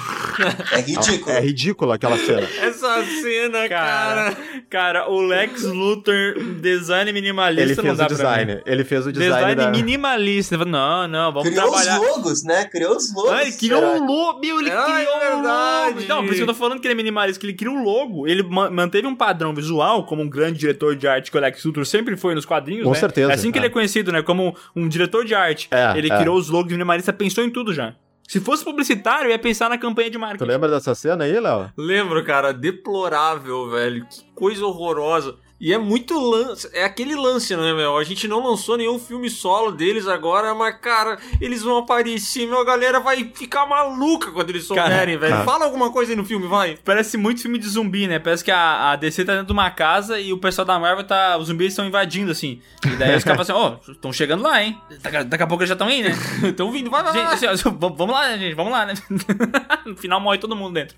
É 0.72 0.80
ridículo. 0.80 1.30
É 1.36 1.40
ridículo 1.40 1.92
aquela 1.92 2.18
cena. 2.18 2.40
Essa 2.60 3.04
cena, 3.22 3.68
Cara, 3.68 4.32
cara. 4.34 4.36
cara, 4.68 5.08
o 5.08 5.20
Lex 5.22 5.62
Luthor, 5.62 6.34
design 6.60 7.12
minimalista, 7.12 7.62
Ele 7.62 7.74
não 7.76 7.84
fez 7.84 7.98
dá 7.98 8.04
o 8.04 8.06
pra 8.08 8.16
design. 8.16 8.62
Ele 8.66 8.84
fez 8.84 9.06
o 9.06 9.12
design, 9.12 9.32
Design 9.36 9.54
da... 9.54 9.70
minimalista. 9.70 10.56
Não, 10.64 11.06
não, 11.06 11.32
vamos 11.32 11.48
Criou 11.48 11.70
trabalhar. 11.70 12.00
os 12.00 12.06
logos, 12.08 12.42
né? 12.42 12.64
Criou 12.64 12.96
os 12.96 13.14
logos. 13.14 13.30
Ah, 13.30 13.42
ele 13.42 13.52
criou 13.52 13.80
Herói. 13.80 14.00
um 14.00 14.06
logo, 14.06 14.40
meu, 14.40 14.60
ele 14.60 14.70
Ah, 14.72 14.74
é 14.74 15.04
criou 15.04 15.16
um 15.16 15.20
verdade. 15.20 15.94
logo. 15.98 16.08
Não, 16.08 16.16
por 16.24 16.26
isso 16.26 16.34
que 16.34 16.42
eu 16.42 16.46
tô 16.48 16.54
falando 16.54 16.80
que 16.80 16.86
ele 16.88 16.94
é 16.94 16.96
minimalista, 16.96 17.38
que 17.38 17.46
ele 17.46 17.54
criou 17.54 17.74
um 17.76 17.84
logo. 17.84 18.26
Ele 18.26 18.42
ma- 18.42 18.70
manteve 18.70 19.06
um 19.06 19.14
padrão 19.14 19.54
visual, 19.54 20.04
como 20.04 20.20
um 20.20 20.28
grande 20.28 20.58
diretor 20.58 20.96
de 20.96 21.06
arte 21.06 21.30
que 21.30 21.38
o 21.38 21.40
Lex 21.40 21.64
Luthor 21.64 21.86
sempre 21.86 22.16
foi 22.16 22.34
nos 22.34 22.44
quadrinhos, 22.44 22.82
Com 22.82 22.90
né? 22.90 22.98
certeza, 22.98 23.30
É 23.30 23.34
assim 23.36 23.52
que 23.52 23.58
é. 23.58 23.60
ele 23.60 23.66
é 23.68 23.70
conhecido, 23.70 24.10
né? 24.10 24.20
Como 24.20 24.52
um 24.74 24.88
diretor 24.88 25.03
de 25.24 25.34
arte. 25.34 25.68
É, 25.70 25.96
ele 25.96 26.12
é. 26.12 26.18
criou 26.18 26.36
os 26.36 26.48
logos 26.48 26.72
minimalista, 26.72 27.12
pensou 27.12 27.44
em 27.44 27.50
tudo 27.50 27.72
já. 27.72 27.94
Se 28.26 28.40
fosse 28.40 28.64
publicitário, 28.64 29.30
ia 29.30 29.38
pensar 29.38 29.68
na 29.68 29.76
campanha 29.76 30.08
de 30.10 30.16
Tu 30.16 30.20
marketing. 30.20 30.50
lembra 30.50 30.70
dessa 30.70 30.94
cena 30.94 31.24
aí, 31.24 31.38
Léo? 31.38 31.70
Lembro, 31.76 32.24
cara, 32.24 32.52
deplorável, 32.52 33.70
velho. 33.70 34.06
Que 34.06 34.24
coisa 34.34 34.64
horrorosa. 34.64 35.36
E 35.64 35.72
é 35.72 35.78
muito 35.78 36.20
lance. 36.20 36.68
É 36.74 36.84
aquele 36.84 37.16
lance, 37.16 37.56
né, 37.56 37.72
meu? 37.72 37.96
A 37.96 38.04
gente 38.04 38.28
não 38.28 38.46
lançou 38.46 38.76
nenhum 38.76 38.98
filme 38.98 39.30
solo 39.30 39.72
deles 39.72 40.06
agora, 40.06 40.54
mas, 40.54 40.76
cara, 40.78 41.16
eles 41.40 41.62
vão 41.62 41.78
aparecer, 41.78 42.46
meu. 42.46 42.60
A 42.60 42.64
galera 42.66 43.00
vai 43.00 43.32
ficar 43.34 43.64
maluca 43.64 44.30
quando 44.30 44.50
eles 44.50 44.66
souberem, 44.66 45.16
velho. 45.16 45.32
cara. 45.32 45.44
Fala 45.46 45.64
alguma 45.64 45.90
coisa 45.90 46.12
aí 46.12 46.16
no 46.16 46.24
filme, 46.26 46.46
vai. 46.46 46.76
Parece 46.84 47.16
muito 47.16 47.40
filme 47.40 47.58
de 47.58 47.66
zumbi, 47.66 48.06
né? 48.06 48.18
Parece 48.18 48.44
que 48.44 48.50
a, 48.50 48.90
a 48.90 48.96
DC 48.96 49.24
tá 49.24 49.32
dentro 49.32 49.46
de 49.46 49.52
uma 49.54 49.70
casa 49.70 50.20
e 50.20 50.34
o 50.34 50.38
pessoal 50.38 50.66
da 50.66 50.78
Marvel 50.78 51.02
tá. 51.02 51.38
Os 51.38 51.46
zumbis 51.46 51.68
estão 51.68 51.86
invadindo, 51.86 52.30
assim. 52.30 52.60
E 52.84 52.96
daí 52.96 53.16
os 53.16 53.24
caras 53.24 53.46
falam 53.46 53.72
assim, 53.72 53.80
ó, 53.88 53.92
estão 53.92 54.12
chegando 54.12 54.42
lá, 54.42 54.62
hein? 54.62 54.78
Daqui, 55.00 55.24
daqui 55.24 55.44
a 55.44 55.46
pouco 55.46 55.62
eles 55.62 55.70
já 55.70 55.74
estão 55.74 55.88
aí, 55.88 56.02
né? 56.02 56.10
Estão 56.44 56.70
vindo, 56.70 56.90
vai, 56.90 57.02
vai, 57.02 57.12
vai. 57.14 57.34
Assim, 57.34 57.46
ó, 57.46 57.70
vamos 57.88 58.14
lá, 58.14 58.28
né, 58.28 58.38
gente? 58.38 58.54
Vamos 58.54 58.70
lá, 58.70 58.84
né? 58.84 58.92
no 59.86 59.96
final 59.96 60.20
morre 60.20 60.36
todo 60.36 60.54
mundo 60.54 60.74
dentro. 60.74 60.94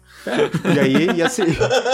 E 0.74 0.80
aí, 0.80 1.16
e 1.18 1.22
assim, 1.22 1.42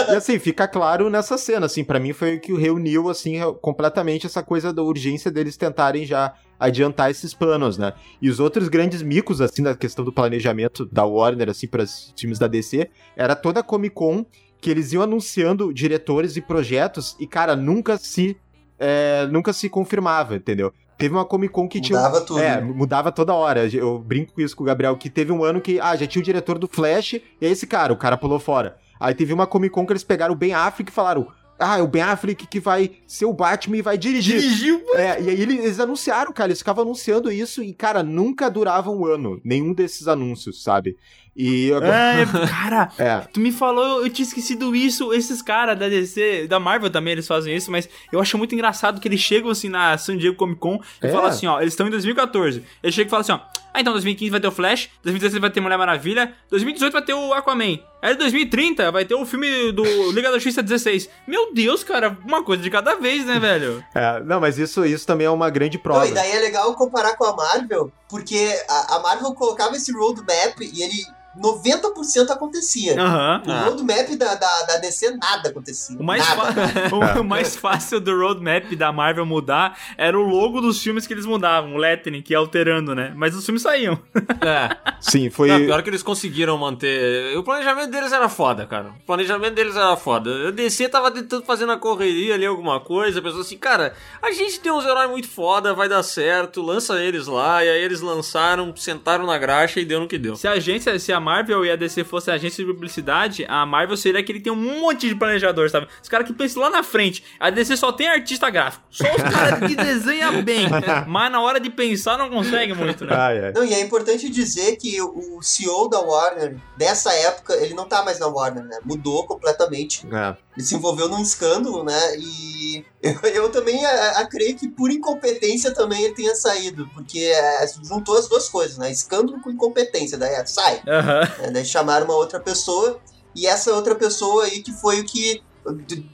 e 0.09 0.15
assim, 0.15 0.39
fica 0.39 0.67
claro 0.67 1.07
nessa 1.07 1.37
cena, 1.37 1.67
assim, 1.67 1.83
para 1.83 1.99
mim 1.99 2.13
foi 2.13 2.37
o 2.37 2.41
que 2.41 2.62
reuniu, 2.63 3.09
assim, 3.09 3.39
completamente 3.61 4.25
essa 4.25 4.41
coisa 4.41 4.71
da 4.71 4.81
urgência 4.81 5.29
deles 5.29 5.57
tentarem 5.57 6.05
já 6.05 6.33
adiantar 6.57 7.11
esses 7.11 7.33
planos, 7.33 7.77
né? 7.77 7.91
E 8.21 8.29
os 8.29 8.39
outros 8.39 8.69
grandes 8.69 9.01
micos, 9.01 9.41
assim, 9.41 9.61
na 9.61 9.75
questão 9.75 10.05
do 10.05 10.13
planejamento 10.13 10.85
da 10.85 11.03
Warner, 11.03 11.49
assim, 11.49 11.67
para 11.67 11.83
os 11.83 12.13
times 12.15 12.39
da 12.39 12.47
DC, 12.47 12.89
era 13.17 13.35
toda 13.35 13.59
a 13.59 13.63
Comic 13.63 13.93
Con 13.93 14.25
que 14.61 14.71
eles 14.71 14.93
iam 14.93 15.03
anunciando 15.03 15.73
diretores 15.73 16.37
e 16.37 16.41
projetos 16.41 17.17
e, 17.19 17.27
cara, 17.27 17.53
nunca 17.53 17.97
se, 17.97 18.37
é, 18.79 19.27
nunca 19.29 19.51
se 19.51 19.67
confirmava, 19.67 20.37
entendeu? 20.37 20.71
Teve 20.97 21.13
uma 21.13 21.25
Comic 21.25 21.51
Con 21.53 21.67
que 21.67 21.81
tinha... 21.81 21.99
Mudava 21.99 22.21
tudo. 22.21 22.39
É, 22.39 22.61
né? 22.61 22.61
mudava 22.61 23.11
toda 23.11 23.33
hora. 23.33 23.67
Eu 23.67 23.99
brinco 23.99 24.31
com 24.33 24.39
isso 24.39 24.55
com 24.55 24.63
o 24.63 24.65
Gabriel, 24.65 24.95
que 24.95 25.09
teve 25.09 25.33
um 25.33 25.43
ano 25.43 25.59
que, 25.59 25.81
ah, 25.81 25.97
já 25.97 26.07
tinha 26.07 26.21
o 26.21 26.25
diretor 26.25 26.57
do 26.57 26.69
Flash, 26.69 27.15
e 27.15 27.23
é 27.41 27.49
esse 27.49 27.67
cara, 27.67 27.91
o 27.91 27.97
cara 27.97 28.15
pulou 28.15 28.39
fora. 28.39 28.77
Aí 28.97 29.13
teve 29.13 29.33
uma 29.33 29.45
Comic 29.45 29.73
Con 29.73 29.85
que 29.85 29.91
eles 29.91 30.03
pegaram 30.03 30.33
o 30.33 30.37
Ben 30.37 30.53
Affleck 30.53 30.89
e 30.89 30.95
falaram, 30.95 31.27
ah, 31.59 31.77
é 31.77 31.81
o 31.81 31.87
Ben 31.87 32.01
Affleck 32.01 32.47
que 32.47 32.59
vai 32.59 32.91
ser 33.07 33.25
o 33.25 33.33
Batman 33.33 33.77
e 33.77 33.81
vai 33.81 33.97
dirigir. 33.97 34.39
Dirigiu, 34.39 34.81
É, 34.95 35.21
e 35.21 35.29
aí 35.29 35.41
eles, 35.41 35.59
eles 35.59 35.79
anunciaram, 35.79 36.31
cara, 36.33 36.49
eles 36.49 36.59
ficavam 36.59 36.83
anunciando 36.83 37.31
isso 37.31 37.63
e, 37.63 37.73
cara, 37.73 38.03
nunca 38.03 38.49
durava 38.49 38.89
um 38.89 39.05
ano, 39.05 39.39
nenhum 39.43 39.73
desses 39.73 40.07
anúncios, 40.07 40.63
sabe? 40.63 40.97
E 41.35 41.71
agora... 41.73 41.87
É, 41.95 42.25
cara, 42.47 42.91
É, 42.97 43.17
tu 43.33 43.39
me 43.39 43.51
falou, 43.51 44.03
eu 44.03 44.09
tinha 44.09 44.25
esquecido 44.25 44.75
isso. 44.75 45.11
Esses 45.13 45.41
caras 45.41 45.77
da 45.77 45.89
DC, 45.89 46.47
da 46.47 46.59
Marvel 46.59 46.89
também, 46.89 47.13
eles 47.13 47.27
fazem 47.27 47.55
isso, 47.55 47.71
mas 47.71 47.89
eu 48.11 48.19
acho 48.19 48.37
muito 48.37 48.53
engraçado 48.53 48.99
que 49.01 49.07
eles 49.07 49.19
chegam 49.19 49.49
assim 49.49 49.69
na 49.69 49.97
San 49.97 50.15
Diego 50.17 50.35
Comic 50.37 50.59
Con 50.59 50.79
e 51.01 51.07
É. 51.07 51.09
falam 51.11 51.25
assim, 51.27 51.47
ó, 51.47 51.59
eles 51.59 51.73
estão 51.73 51.87
em 51.87 51.91
2014. 51.91 52.63
Eles 52.83 52.93
chegam 52.95 53.07
e 53.07 53.09
falam 53.09 53.21
assim, 53.21 53.31
ó, 53.31 53.39
ah, 53.75 53.81
então 53.81 53.91
2015 53.93 54.29
vai 54.29 54.39
ter 54.39 54.47
o 54.47 54.51
Flash, 54.51 54.87
2016 55.01 55.41
vai 55.41 55.49
ter 55.49 55.59
Mulher 55.59 55.77
Maravilha, 55.77 56.31
2018 56.51 56.93
vai 56.93 57.01
ter 57.01 57.13
o 57.15 57.33
Aquaman. 57.33 57.79
Aí 58.03 58.15
2030 58.15 58.91
vai 58.91 59.03
ter 59.03 59.15
o 59.15 59.25
filme 59.25 59.71
do 59.71 59.83
Liga 60.13 60.29
da 60.29 60.35
Justiça 60.35 60.61
16. 60.61 61.09
Meu 61.27 61.51
Deus, 61.51 61.83
cara, 61.83 62.15
uma 62.23 62.43
coisa 62.43 62.61
de 62.61 62.69
cada 62.69 62.93
vez, 62.95 63.25
né, 63.25 63.39
velho? 63.39 63.83
é, 63.95 64.19
não, 64.23 64.39
mas 64.39 64.59
isso, 64.59 64.85
isso 64.85 65.07
também 65.07 65.25
é 65.25 65.29
uma 65.31 65.49
grande 65.49 65.79
prova. 65.79 66.01
Não, 66.01 66.07
e 66.07 66.13
daí 66.13 66.31
é 66.33 66.39
legal 66.39 66.71
comparar 66.75 67.15
com 67.17 67.25
a 67.25 67.35
Marvel, 67.35 67.91
porque 68.07 68.47
a, 68.69 68.97
a 68.97 68.99
Marvel 68.99 69.33
colocava 69.33 69.75
esse 69.75 69.91
roadmap 69.91 70.59
e 70.61 70.83
ele 70.83 71.03
90% 71.37 72.29
acontecia. 72.29 72.99
Aham. 73.01 73.41
O 73.45 73.51
roadmap 73.69 74.09
da, 74.17 74.35
da, 74.35 74.63
da 74.67 74.77
DC 74.77 75.11
nada 75.17 75.49
acontecia. 75.49 75.97
O 75.99 76.03
mais, 76.03 76.27
nada. 76.27 76.89
fa- 76.89 77.19
o 77.21 77.23
mais 77.23 77.55
fácil 77.55 77.99
do 77.99 78.17
roadmap 78.17 78.75
da 78.75 78.91
Marvel 78.91 79.25
mudar 79.25 79.77
era 79.97 80.17
o 80.17 80.21
logo 80.21 80.61
dos 80.61 80.81
filmes 80.81 81.07
que 81.07 81.13
eles 81.13 81.25
mudavam, 81.25 81.73
o 81.75 81.77
lettering, 81.77 82.21
que 82.21 82.33
ia 82.33 82.37
alterando, 82.37 82.93
né? 82.95 83.13
Mas 83.15 83.35
os 83.35 83.45
filmes 83.45 83.61
saíam. 83.61 83.99
É. 84.43 84.75
Sim, 84.99 85.29
foi. 85.29 85.47
Não, 85.47 85.57
pior 85.59 85.81
que 85.83 85.89
eles 85.89 86.03
conseguiram 86.03 86.57
manter. 86.57 87.37
O 87.37 87.43
planejamento 87.43 87.89
deles 87.91 88.11
era 88.11 88.27
foda, 88.27 88.65
cara. 88.65 88.89
O 88.89 89.05
planejamento 89.05 89.53
deles 89.53 89.75
era 89.75 89.95
foda. 89.95 90.49
A 90.49 90.51
DC 90.51 90.89
tava 90.89 91.09
tentando 91.11 91.45
fazer 91.45 91.65
na 91.65 91.77
correria 91.77 92.33
ali 92.33 92.45
alguma 92.45 92.79
coisa. 92.81 93.19
A 93.19 93.21
pessoa 93.21 93.41
assim, 93.41 93.57
cara, 93.57 93.93
a 94.21 94.31
gente 94.31 94.59
tem 94.59 94.71
uns 94.71 94.83
heróis 94.85 95.09
muito 95.09 95.29
foda, 95.29 95.73
vai 95.73 95.87
dar 95.87 96.03
certo, 96.03 96.61
lança 96.61 97.01
eles 97.01 97.27
lá. 97.27 97.63
E 97.63 97.69
aí 97.69 97.81
eles 97.81 98.01
lançaram, 98.01 98.75
sentaram 98.75 99.25
na 99.25 99.37
graxa 99.37 99.79
e 99.79 99.85
deu 99.85 99.99
no 100.01 100.07
que 100.07 100.17
deu. 100.17 100.35
Se 100.35 100.47
a 100.47 100.51
agência, 100.53 100.97
se 100.99 101.13
a 101.13 101.19
Marvel 101.23 101.65
e 101.65 101.71
a 101.71 101.75
DC 101.75 102.03
fossem 102.03 102.33
agência 102.33 102.63
de 102.63 102.71
publicidade, 102.71 103.45
a 103.47 103.65
Marvel 103.65 103.97
seria 103.97 104.19
aquele 104.19 104.39
que 104.39 104.43
tem 104.43 104.53
um 104.53 104.79
monte 104.79 105.07
de 105.07 105.15
planejador, 105.15 105.69
sabe? 105.69 105.87
Os 106.01 106.09
caras 106.09 106.27
que 106.27 106.33
pensam 106.33 106.61
lá 106.61 106.69
na 106.69 106.83
frente. 106.83 107.23
A 107.39 107.49
DC 107.49 107.77
só 107.77 107.91
tem 107.91 108.07
artista 108.07 108.49
gráfico. 108.49 108.83
Só 108.89 109.05
os 109.09 109.23
caras 109.23 109.59
que 109.67 109.75
desenham 109.75 110.43
bem. 110.43 110.67
Mas 111.07 111.31
na 111.31 111.41
hora 111.41 111.59
de 111.59 111.69
pensar 111.69 112.17
não 112.17 112.29
consegue 112.29 112.73
muito, 112.73 113.05
né? 113.05 113.15
Ai, 113.15 113.45
ai. 113.45 113.51
Não, 113.53 113.63
e 113.63 113.73
é 113.73 113.79
importante 113.79 114.29
dizer 114.29 114.75
que 114.75 115.01
o 115.01 115.41
CEO 115.41 115.89
da 115.89 115.99
Warner, 115.99 116.57
dessa 116.77 117.11
época, 117.13 117.53
ele 117.55 117.73
não 117.73 117.85
tá 117.87 118.03
mais 118.03 118.19
na 118.19 118.27
Warner, 118.27 118.63
né? 118.63 118.79
Mudou 118.83 119.25
completamente. 119.25 120.05
É. 120.11 120.35
Ele 120.55 120.65
se 120.65 120.75
envolveu 120.75 121.07
num 121.07 121.21
escândalo, 121.21 121.83
né? 121.83 122.17
E 122.17 122.85
eu, 123.03 123.29
eu 123.29 123.49
também 123.51 123.85
a, 123.85 124.19
a 124.19 124.25
creio 124.25 124.55
que 124.55 124.69
por 124.69 124.89
incompetência 124.89 125.73
também 125.73 126.03
ele 126.03 126.15
tenha 126.15 126.33
saído. 126.35 126.89
Porque 126.93 127.19
é, 127.19 127.67
juntou 127.83 128.17
as 128.17 128.29
duas 128.29 128.47
coisas, 128.47 128.77
né? 128.77 128.89
Escândalo 128.91 129.41
com 129.41 129.51
incompetência. 129.51 130.17
Daí 130.17 130.33
é, 130.33 130.45
sai. 130.45 130.81
Aham. 130.87 131.19
né? 131.39 131.51
Daí 131.51 131.65
chamaram 131.65 132.05
uma 132.05 132.15
outra 132.15 132.39
pessoa. 132.39 132.99
E 133.35 133.45
essa 133.45 133.73
outra 133.73 133.95
pessoa 133.95 134.45
aí 134.45 134.61
que 134.61 134.71
foi 134.71 135.01
o 135.01 135.05
que 135.05 135.43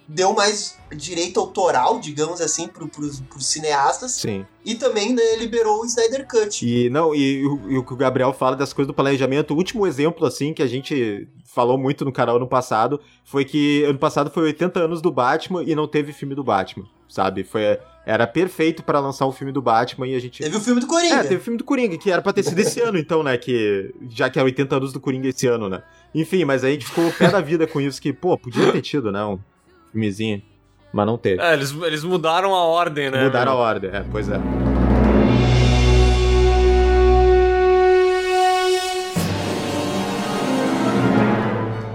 deu 0.07 0.33
mais 0.33 0.77
direito 0.95 1.39
autoral, 1.39 1.99
digamos 1.99 2.41
assim, 2.41 2.67
pro, 2.67 2.87
pros, 2.87 3.19
pros 3.21 3.45
cineastas. 3.45 4.11
Sim. 4.13 4.45
E 4.63 4.75
também, 4.75 5.13
né, 5.13 5.35
liberou 5.37 5.81
o 5.81 5.85
Snyder 5.85 6.27
Cut. 6.27 6.65
E 6.65 6.89
não, 6.89 7.13
e, 7.15 7.45
o- 7.45 7.71
e 7.71 7.77
o 7.77 7.83
que 7.83 7.93
o 7.93 7.97
Gabriel 7.97 8.33
fala 8.33 8.55
das 8.55 8.73
coisas 8.73 8.87
do 8.87 8.93
planejamento, 8.93 9.53
o 9.53 9.57
último 9.57 9.87
exemplo, 9.87 10.25
assim, 10.25 10.53
que 10.53 10.61
a 10.61 10.67
gente 10.67 11.27
falou 11.45 11.77
muito 11.77 12.05
no 12.05 12.11
canal 12.11 12.35
ano 12.37 12.47
passado, 12.47 12.99
foi 13.23 13.43
que 13.45 13.83
ano 13.83 13.97
passado 13.97 14.29
foi 14.29 14.43
80 14.43 14.79
anos 14.79 15.01
do 15.01 15.11
Batman 15.11 15.63
e 15.63 15.73
não 15.73 15.87
teve 15.87 16.13
filme 16.13 16.35
do 16.35 16.43
Batman, 16.43 16.85
sabe? 17.09 17.43
Foi, 17.43 17.77
era 18.05 18.25
perfeito 18.25 18.81
pra 18.83 18.99
lançar 18.99 19.27
um 19.27 19.31
filme 19.31 19.51
do 19.51 19.61
Batman 19.61 20.07
e 20.07 20.15
a 20.15 20.19
gente. 20.19 20.41
Teve 20.41 20.55
o 20.55 20.61
filme 20.61 20.79
do 20.79 20.87
Coringa. 20.87 21.15
É, 21.15 21.23
teve 21.23 21.35
o 21.35 21.41
filme 21.41 21.57
do 21.57 21.63
Coringa, 21.65 21.97
que 21.97 22.09
era 22.09 22.21
pra 22.21 22.31
ter 22.31 22.43
sido 22.43 22.59
esse 22.59 22.79
ano, 22.81 22.97
então, 22.97 23.21
né? 23.23 23.37
Que, 23.37 23.93
já 24.09 24.29
que 24.29 24.39
é 24.39 24.43
80 24.43 24.77
anos 24.77 24.93
do 24.93 24.99
Coringa 24.99 25.27
esse 25.27 25.47
ano, 25.47 25.67
né? 25.67 25.83
Enfim, 26.15 26.45
mas 26.45 26.63
a 26.63 26.69
gente 26.69 26.85
ficou 26.85 27.07
o 27.07 27.11
pé 27.13 27.29
da 27.29 27.41
vida 27.41 27.67
com 27.67 27.81
isso, 27.81 28.01
que, 28.01 28.13
pô, 28.13 28.37
podia 28.37 28.71
ter 28.71 28.81
tido, 28.81 29.11
né? 29.11 29.23
Um 29.25 29.39
filmezinho. 29.91 30.41
Mas 30.93 31.05
não 31.05 31.17
teve. 31.17 31.41
É, 31.41 31.53
eles, 31.53 31.71
eles 31.83 32.03
mudaram 32.03 32.55
a 32.55 32.63
ordem, 32.63 33.11
né? 33.11 33.25
Mudaram 33.25 33.51
a 33.51 33.55
meu? 33.55 33.63
ordem, 33.63 33.89
é, 33.91 34.03
pois 34.11 34.29
é. 34.29 34.68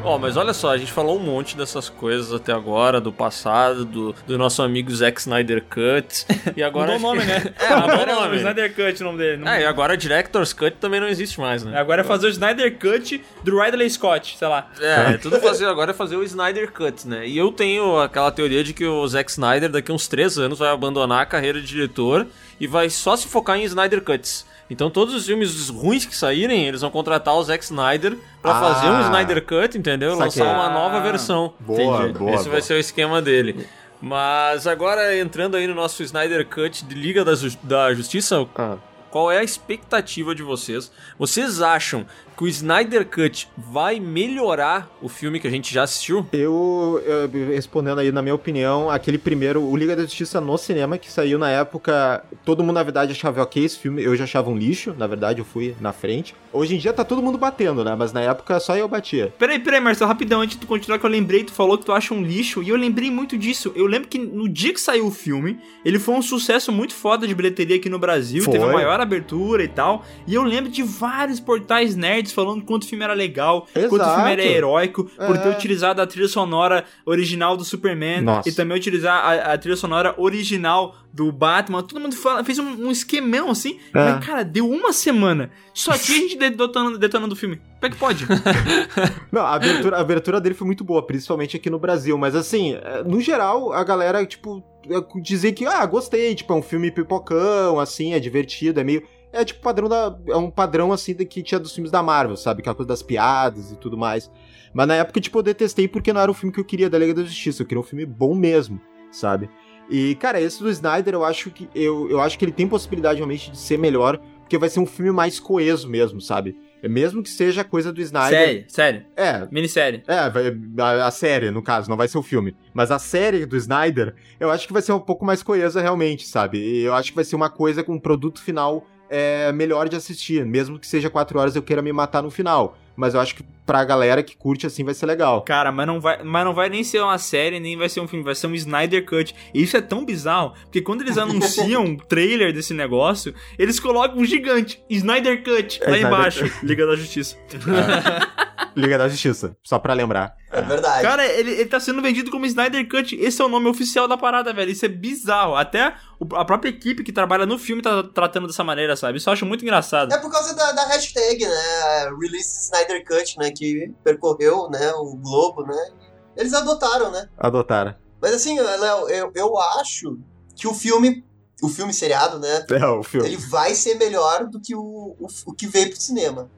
Ó, 0.05 0.19
mas 0.19 0.37
olha 0.37 0.53
só, 0.53 0.71
a 0.71 0.77
gente 0.77 0.93
falou 0.93 1.17
um 1.17 1.23
monte 1.23 1.57
dessas 1.57 1.89
coisas 1.89 2.33
até 2.33 2.53
agora, 2.53 3.01
do 3.01 3.11
passado, 3.11 3.85
do, 3.87 4.15
do 4.27 4.37
nosso 4.37 4.63
amigo 4.63 4.95
Zack 4.95 5.19
Snyder 5.21 5.63
Cut. 5.65 6.27
E 6.55 6.63
agora. 6.63 6.93
Mudou 6.93 7.11
o 7.11 7.15
nome, 7.15 7.21
que- 7.23 7.27
né? 7.33 7.55
É, 7.59 7.67
Agora 7.73 8.13
é 8.13 8.17
o 8.17 8.21
nome. 8.21 8.37
Snyder 8.37 8.75
Cut 8.75 9.01
o 9.01 9.05
nome 9.07 9.19
dele. 9.19 9.37
Não- 9.39 9.49
É, 9.51 9.63
e 9.63 9.65
agora 9.65 9.97
Director's 9.97 10.53
Cut 10.53 10.77
também 10.79 11.01
não 11.01 11.09
existe 11.09 11.41
mais, 11.41 11.65
né? 11.65 11.79
Agora 11.79 12.03
é 12.03 12.05
fazer 12.05 12.27
o 12.27 12.31
Snyder 12.31 12.79
Cut 12.79 13.25
do 13.43 13.59
Ridley 13.61 13.89
Scott, 13.89 14.37
sei 14.39 14.49
lá. 14.49 14.69
É, 14.79 15.17
tudo 15.17 15.41
fazer 15.41 15.67
agora 15.67 15.93
é 15.93 15.95
fazer 15.95 16.17
o 16.17 16.23
Snyder 16.23 16.71
Cut, 16.71 17.09
né? 17.09 17.27
E 17.27 17.39
eu 17.39 17.51
tenho 17.51 17.99
aquela 17.99 18.31
teoria 18.31 18.63
de 18.63 18.75
que 18.75 18.85
o 18.87 19.07
Zack 19.09 19.31
Snyder 19.31 19.71
daqui 19.71 19.91
uns 19.91 20.07
três 20.07 20.39
anos 20.39 20.59
vai 20.59 20.69
abandonar 20.69 21.23
a 21.23 21.27
carreira 21.27 21.61
de 21.61 21.67
diretor 21.67 22.27
e 22.61 22.67
vai 22.67 22.91
só 22.91 23.17
se 23.17 23.27
focar 23.27 23.57
em 23.59 23.65
Snyder 23.65 24.03
Cuts. 24.03 24.45
Então 24.71 24.89
todos 24.91 25.15
os 25.15 25.27
filmes 25.27 25.69
ruins 25.69 26.05
que 26.07 26.17
saírem, 26.17 26.67
eles 26.67 26.81
vão 26.81 26.91
contratar 26.91 27.35
o 27.35 27.43
Zack 27.45 27.63
Snyder 27.65 28.17
pra 28.41 28.53
Ah. 28.57 28.61
fazer 28.61 28.87
um 28.89 29.01
Snyder 29.03 29.45
Cut, 29.45 29.77
entendeu? 29.77 30.17
Saquei. 30.17 30.43
Lançar 30.43 30.55
uma 30.55 30.71
nova 30.71 30.97
Ah. 30.97 31.01
versão. 31.01 31.53
Boa, 31.61 31.81
Entendi. 32.07 32.19
boa. 32.19 32.31
Esse 32.35 32.45
boa. 32.45 32.53
vai 32.53 32.63
ser 32.63 32.75
o 32.75 32.79
esquema 32.79 33.21
dele. 33.21 33.67
Mas 34.01 34.67
agora 34.67 35.19
entrando 35.19 35.57
aí 35.57 35.67
no 35.67 35.75
nosso 35.75 36.03
Snyder 36.03 36.47
Cut 36.47 36.85
de 36.85 36.95
Liga 36.95 37.25
da 37.63 37.93
Justiça, 37.95 38.47
Ah. 38.55 38.77
qual 39.11 39.31
é 39.31 39.39
a 39.39 39.45
expectativa 39.45 40.35
de 40.35 40.43
vocês? 40.43 40.91
Vocês 41.19 41.63
acham 41.63 42.05
que 42.37 42.45
o 42.45 42.49
Snyder 42.49 43.07
Cut 43.07 43.49
vai 43.57 44.01
melhorar 44.01 44.91
o 45.01 45.09
filme 45.09 45.39
que 45.39 45.47
a 45.47 45.51
gente 45.51 45.73
já 45.73 45.83
assistiu? 45.85 46.27
Eu, 46.33 47.01
eu- 47.07 47.49
respondendo 47.55 47.99
aí, 48.01 48.11
na 48.11 48.23
minha 48.23 48.35
opinião, 48.35 48.91
aquele 48.91 49.19
primeiro, 49.19 49.63
o 49.63 49.77
Liga 49.77 49.95
da 49.95 50.03
Justiça 50.03 50.41
no 50.41 50.57
cinema, 50.59 50.99
que 50.99 51.11
saiu 51.11 51.39
na 51.39 51.51
época, 51.51 52.25
todo 52.45 52.63
mundo, 52.63 52.75
na 52.75 52.83
verdade, 52.83 53.13
achava 53.13 53.43
ok 53.43 53.65
esse 53.65 53.79
filme, 53.79 54.03
eu 54.03 54.15
já 54.17 54.25
achava 54.25 54.51
um 54.51 54.57
lixo, 54.57 54.95
na 54.99 55.07
verdade, 55.07 55.39
eu 55.41 55.45
fui 55.45 55.77
na 55.81 55.93
frente. 55.93 56.35
Hoje 56.53 56.75
em 56.75 56.79
dia 56.79 56.93
tá 56.93 57.05
todo 57.05 57.23
mundo 57.23 57.37
batendo, 57.39 57.85
né? 57.85 57.95
Mas 57.99 58.13
na 58.13 58.21
época 58.21 58.59
só 58.61 58.77
eu 58.77 58.89
batia. 58.89 59.33
Peraí, 59.39 59.59
peraí, 59.59 59.81
Marcelo, 59.81 60.09
rapidão, 60.09 60.41
antes 60.41 60.57
de 60.57 60.61
tu 60.63 60.67
continuar, 60.67 60.99
que 60.99 61.07
eu 61.07 61.11
lembrei, 61.11 61.45
tu 61.45 61.53
falou 61.53 61.77
que 61.79 61.85
tu 61.85 61.93
acha 61.93 62.15
um 62.15 62.23
lixo, 62.23 62.63
e 62.63 62.69
eu 62.69 62.77
lembrei 62.77 63.11
muito 63.11 63.37
disso. 63.37 63.73
Eu 63.77 63.87
lembro 63.87 64.09
que 64.09 64.19
no 64.19 64.49
dia 64.49 64.73
que 64.73 64.81
saiu 64.81 65.07
o 65.07 65.11
filme, 65.11 65.59
ele 65.85 65.99
foi 65.99 66.15
um 66.15 66.23
sucesso 66.23 66.71
muito 66.73 66.95
foda 66.95 67.27
de 67.27 67.35
bilheteria 67.35 67.77
aqui 67.77 67.89
no 67.89 67.99
Brasil, 67.99 68.43
Foi. 68.45 68.53
teve 68.53 68.65
a 68.65 68.73
maior 68.73 69.01
abertura 69.01 69.63
e 69.63 69.69
tal. 69.69 70.05
E 70.27 70.35
eu 70.35 70.43
lembro 70.43 70.71
de 70.71 70.83
vários 70.83 71.39
portais 71.41 71.95
nerds 71.97 72.24
falando 72.33 72.63
quanto 72.65 72.85
o 72.85 72.87
filme 72.87 73.05
era 73.05 73.13
legal, 73.15 73.67
quanto 73.73 73.93
o 73.93 73.97
Exato. 73.97 74.15
filme 74.17 74.33
era 74.33 74.43
heróico, 74.45 75.05
por 75.05 75.37
É. 75.37 75.39
ter 75.39 75.49
utilizado 75.51 76.01
a 76.01 76.07
trilha 76.07 76.29
sonora 76.29 76.85
original 77.05 77.57
do 77.57 77.65
Superman 77.65 78.21
Nossa. 78.23 78.49
e 78.49 78.53
também 78.53 78.77
utilizar 78.77 79.15
a, 79.25 79.53
a 79.53 79.59
trilha 79.59 79.77
sonora 79.77 80.15
original 80.17 80.97
do 81.13 81.31
Batman. 81.31 81.83
Todo 81.83 82.01
mundo 82.01 82.17
fala- 82.17 82.43
fez 82.45 82.59
um, 82.59 82.87
um 82.87 82.91
esquemão 82.91 83.51
assim, 83.51 83.79
É. 83.95 83.99
mas 84.13 84.25
cara, 84.27 84.43
deu 84.45 84.69
uma 84.69 84.93
semana. 84.93 85.51
Só 85.73 85.93
tinha 85.99 86.19
gente 86.19 86.37
detonando, 86.51 86.99
detonando 86.99 87.35
o 87.35 87.37
filme. 87.37 87.57
Como 87.57 87.87
é 87.87 87.91
que 87.91 87.97
pode? 87.97 88.27
Não, 89.31 89.43
a 89.43 89.55
abertura, 89.55 89.97
a 89.97 90.01
abertura 90.01 90.41
dele 90.41 90.55
foi 90.55 90.67
muito 90.67 90.85
boa, 90.85 91.05
principalmente 91.07 91.57
aqui 91.57 91.69
no 91.71 91.79
Brasil. 91.79 92.17
Mas 92.19 92.35
assim, 92.35 92.75
é, 92.75 93.03
no 93.05 93.21
geral, 93.21 93.73
a 93.73 93.83
galera, 93.85 94.25
tipo, 94.27 94.63
é, 94.89 95.21
dizer 95.21 95.53
que, 95.53 95.67
ah, 95.67 95.85
gostei, 95.87 96.35
tipo, 96.35 96.53
é 96.53 96.57
um 96.57 96.63
filme 96.63 96.91
pipocão, 96.91 97.79
assim, 97.79 98.13
é 98.15 98.21
divertido, 98.21 98.81
é 98.81 98.85
meio. 98.85 99.03
É 99.35 99.45
tipo 99.45 99.61
padrão 99.61 99.89
da. 99.89 100.17
É 100.29 100.37
um 100.37 100.51
padrão 100.51 100.93
assim 100.93 101.15
que 101.15 101.43
tinha 101.43 101.59
dos 101.59 101.73
filmes 101.75 101.91
da 101.91 102.03
Marvel, 102.03 102.37
sabe? 102.37 102.61
Aquela 102.61 102.75
coisa 102.77 102.89
das 102.89 103.03
piadas 103.03 103.71
e 103.73 103.77
tudo 103.77 103.97
mais. 103.97 104.31
Mas 104.73 104.89
na 104.89 104.95
época, 104.97 105.21
tipo, 105.21 105.39
eu 105.39 105.43
detestei 105.43 105.87
porque 105.89 106.13
não 106.13 106.21
era 106.21 106.31
o 106.31 106.35
filme 106.35 106.53
que 106.53 106.61
eu 106.61 106.65
queria 106.65 106.89
da 106.91 106.99
Liga 106.99 107.15
da 107.15 107.23
Justiça. 107.25 107.63
Eu 107.63 107.67
queria 107.67 107.81
um 107.81 107.85
filme 107.85 108.05
bom 108.07 108.35
mesmo, 108.35 108.81
sabe? 109.11 109.49
E, 109.91 110.15
cara, 110.15 110.41
esse 110.41 110.63
do 110.63 110.71
Snyder, 110.71 111.15
eu 111.15 111.25
acho 111.25 111.51
que. 111.51 111.69
Eu, 111.75 112.09
eu 112.11 112.21
acho 112.21 112.39
que 112.39 112.45
ele 112.45 112.53
tem 112.53 112.67
possibilidade 112.67 113.17
realmente 113.19 113.51
de 113.51 113.59
ser 113.59 113.79
melhor, 113.79 114.19
porque 114.41 114.57
vai 114.59 114.69
ser 114.69 114.81
um 114.81 114.87
filme 114.87 115.11
mais 115.13 115.39
coeso 115.39 115.89
mesmo, 115.89 116.21
sabe? 116.21 116.57
Mesmo 116.83 117.23
que 117.23 117.31
seja 117.31 117.65
coisa 117.65 117.91
do 117.91 118.01
Snyder. 118.03 118.39
série, 118.39 118.65
série. 118.69 119.07
É, 119.17 119.49
Minissérie. 119.51 120.03
é, 120.07 120.29
vai- 120.29 120.55
a, 120.79 121.07
a 121.07 121.11
série, 121.11 121.51
no 121.51 121.63
caso, 121.63 121.89
não 121.89 121.97
vai 121.97 122.07
ser 122.09 122.19
o 122.19 122.23
filme. 122.23 122.55
Mas 122.75 122.91
a 122.91 122.99
série 122.99 123.47
do 123.47 123.57
Snyder, 123.57 124.15
eu 124.39 124.51
acho 124.51 124.67
que 124.67 124.73
vai 124.73 124.83
ser 124.83 124.93
um 124.93 125.01
pouco 125.01 125.25
mais 125.25 125.43
coesa 125.43 125.81
realmente, 125.81 126.27
sabe? 126.27 126.59
Eu 126.83 126.93
acho 126.95 127.09
que 127.11 127.15
vai 127.15 127.25
ser 127.25 127.37
uma 127.37 127.49
coisa 127.49 127.83
com 127.83 127.95
um 127.95 127.99
produto 127.99 128.43
final 128.43 128.85
é, 129.15 129.53
melhor 129.53 129.89
de 129.89 129.95
assistir. 129.95 130.45
Mesmo 130.45 130.77
que 130.77 130.87
seja 130.89 131.09
quatro 131.09 131.39
horas 131.39 131.55
eu 131.55 131.63
queira 131.63 131.81
me 131.81 131.93
matar 131.93 132.21
no 132.21 132.31
final. 132.31 132.77
Mas 132.97 133.15
eu 133.15 133.21
acho 133.21 133.35
que 133.35 133.45
pra 133.67 133.85
galera 133.85 134.23
que 134.23 134.37
curte 134.37 134.67
assim 134.67 134.85
vai 134.85 134.95
ser 134.95 135.07
legal. 135.07 135.43
Cara, 135.43 135.73
mas 135.73 135.87
não, 135.87 136.01
vai, 136.01 136.23
mas 136.23 136.45
não 136.45 136.53
vai 136.55 136.69
nem 136.69 136.85
ser 136.85 137.01
uma 137.01 137.19
série, 137.19 137.59
nem 137.59 137.77
vai 137.77 137.89
ser 137.89 138.01
um 138.01 138.07
filme, 138.07 138.25
vai 138.25 138.35
ser 138.35 138.47
um 138.47 138.55
Snyder 138.55 139.05
Cut. 139.05 139.35
E 139.53 139.63
isso 139.63 139.77
é 139.77 139.81
tão 139.81 140.05
bizarro, 140.05 140.53
porque 140.63 140.81
quando 140.81 141.03
eles 141.03 141.19
anunciam 141.19 141.85
um 141.85 141.97
trailer 141.97 142.53
desse 142.53 142.73
negócio, 142.75 143.35
eles 143.59 143.81
colocam 143.81 144.19
um 144.19 144.25
gigante, 144.25 144.81
Snyder 144.89 145.43
Cut, 145.43 145.81
É, 145.83 145.91
lá 145.91 145.97
Snyder 145.97 146.07
embaixo, 146.07 146.53
Liga 146.63 146.87
da 146.87 146.95
Justiça. 146.95 147.37
Liga 148.77 148.99
da 148.99 149.09
Justiça, 149.09 149.57
só 149.63 149.79
pra 149.79 149.95
lembrar. 149.95 150.35
É 150.51 150.61
verdade. 150.61 151.03
Cara, 151.03 151.27
ele, 151.27 151.53
ele 151.53 151.67
tá 151.67 151.79
sendo 151.79 152.03
vendido 152.03 152.31
como 152.31 152.45
Snyder 152.47 152.89
Cut. 152.89 153.15
Esse 153.17 153.41
é 153.41 153.45
o 153.45 153.49
nome 153.49 153.69
oficial 153.69 154.09
da 154.09 154.17
parada, 154.17 154.53
velho. 154.53 154.71
Isso 154.71 154.85
é 154.85 154.89
bizarro. 154.89 155.55
Até 155.55 155.95
a 156.33 156.45
própria 156.45 156.71
equipe 156.71 157.05
que 157.05 157.13
trabalha 157.13 157.47
no 157.47 157.59
filme 157.59 157.83
tá 157.83 158.03
tratando 158.03 158.47
dessa 158.47 158.65
maneira, 158.65 158.97
sabe? 158.97 159.19
Isso 159.19 159.29
eu 159.29 159.33
acho 159.33 159.47
muito 159.47 159.63
engraçado. 159.63 160.13
É 160.13 160.19
por 160.19 160.31
causa 160.31 160.55
da, 160.55 160.73
da 160.73 160.87
hashtag, 160.87 161.47
né? 161.47 162.11
Release 162.21 162.65
Snyder 162.65 163.05
Cut, 163.05 163.39
né? 163.39 163.51
Que 163.51 163.93
percorreu, 164.03 164.69
né? 164.71 164.93
O 164.95 165.17
globo, 165.17 165.63
né? 165.63 165.91
Eles 166.37 166.53
adotaram, 166.53 167.11
né? 167.11 167.29
Adotaram. 167.39 167.95
Mas 168.21 168.35
assim, 168.35 168.59
Léo, 168.59 169.09
eu, 169.09 169.33
eu 169.35 169.59
acho 169.79 170.19
que 170.57 170.67
o 170.67 170.75
filme, 170.75 171.25
o 171.63 171.69
filme 171.69 171.93
seriado, 171.93 172.39
né? 172.39 172.65
É, 172.71 172.87
o 172.87 173.03
filme. 173.03 173.27
Ele 173.27 173.37
vai 173.37 173.75
ser 173.75 173.97
melhor 173.97 174.47
do 174.47 174.61
que 174.61 174.75
o, 174.75 175.17
o, 175.21 175.27
o 175.47 175.55
que 175.55 175.67
veio 175.67 175.91
pro 175.91 176.01
cinema. 176.01 176.51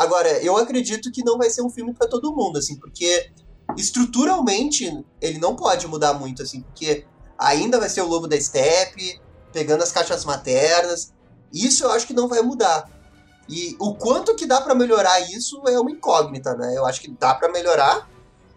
Agora, 0.00 0.42
eu 0.42 0.56
acredito 0.56 1.12
que 1.12 1.22
não 1.22 1.36
vai 1.36 1.50
ser 1.50 1.60
um 1.60 1.68
filme 1.68 1.92
pra 1.92 2.08
todo 2.08 2.34
mundo, 2.34 2.58
assim, 2.58 2.74
porque 2.74 3.30
estruturalmente 3.76 5.04
ele 5.20 5.38
não 5.38 5.54
pode 5.54 5.86
mudar 5.86 6.14
muito, 6.14 6.42
assim, 6.42 6.62
porque 6.62 7.04
ainda 7.36 7.78
vai 7.78 7.90
ser 7.90 8.00
o 8.00 8.06
Lobo 8.06 8.26
da 8.26 8.40
Steppe, 8.40 9.20
pegando 9.52 9.82
as 9.82 9.92
caixas 9.92 10.24
maternas. 10.24 11.12
Isso 11.52 11.84
eu 11.84 11.90
acho 11.90 12.06
que 12.06 12.14
não 12.14 12.28
vai 12.28 12.40
mudar. 12.40 12.88
E 13.46 13.76
o 13.78 13.94
quanto 13.94 14.34
que 14.34 14.46
dá 14.46 14.62
pra 14.62 14.74
melhorar 14.74 15.20
isso 15.20 15.62
é 15.68 15.78
uma 15.78 15.90
incógnita, 15.90 16.54
né? 16.54 16.72
Eu 16.74 16.86
acho 16.86 17.02
que 17.02 17.10
dá 17.10 17.34
pra 17.34 17.52
melhorar, 17.52 18.08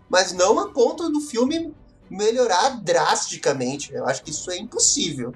mas 0.09 0.31
não 0.31 0.57
a 0.57 0.69
ponto 0.69 1.09
do 1.09 1.19
filme 1.19 1.75
melhorar 2.09 2.81
drasticamente. 2.81 3.93
Eu 3.93 4.05
acho 4.05 4.23
que 4.23 4.31
isso 4.31 4.49
é 4.49 4.55
impossível, 4.55 5.33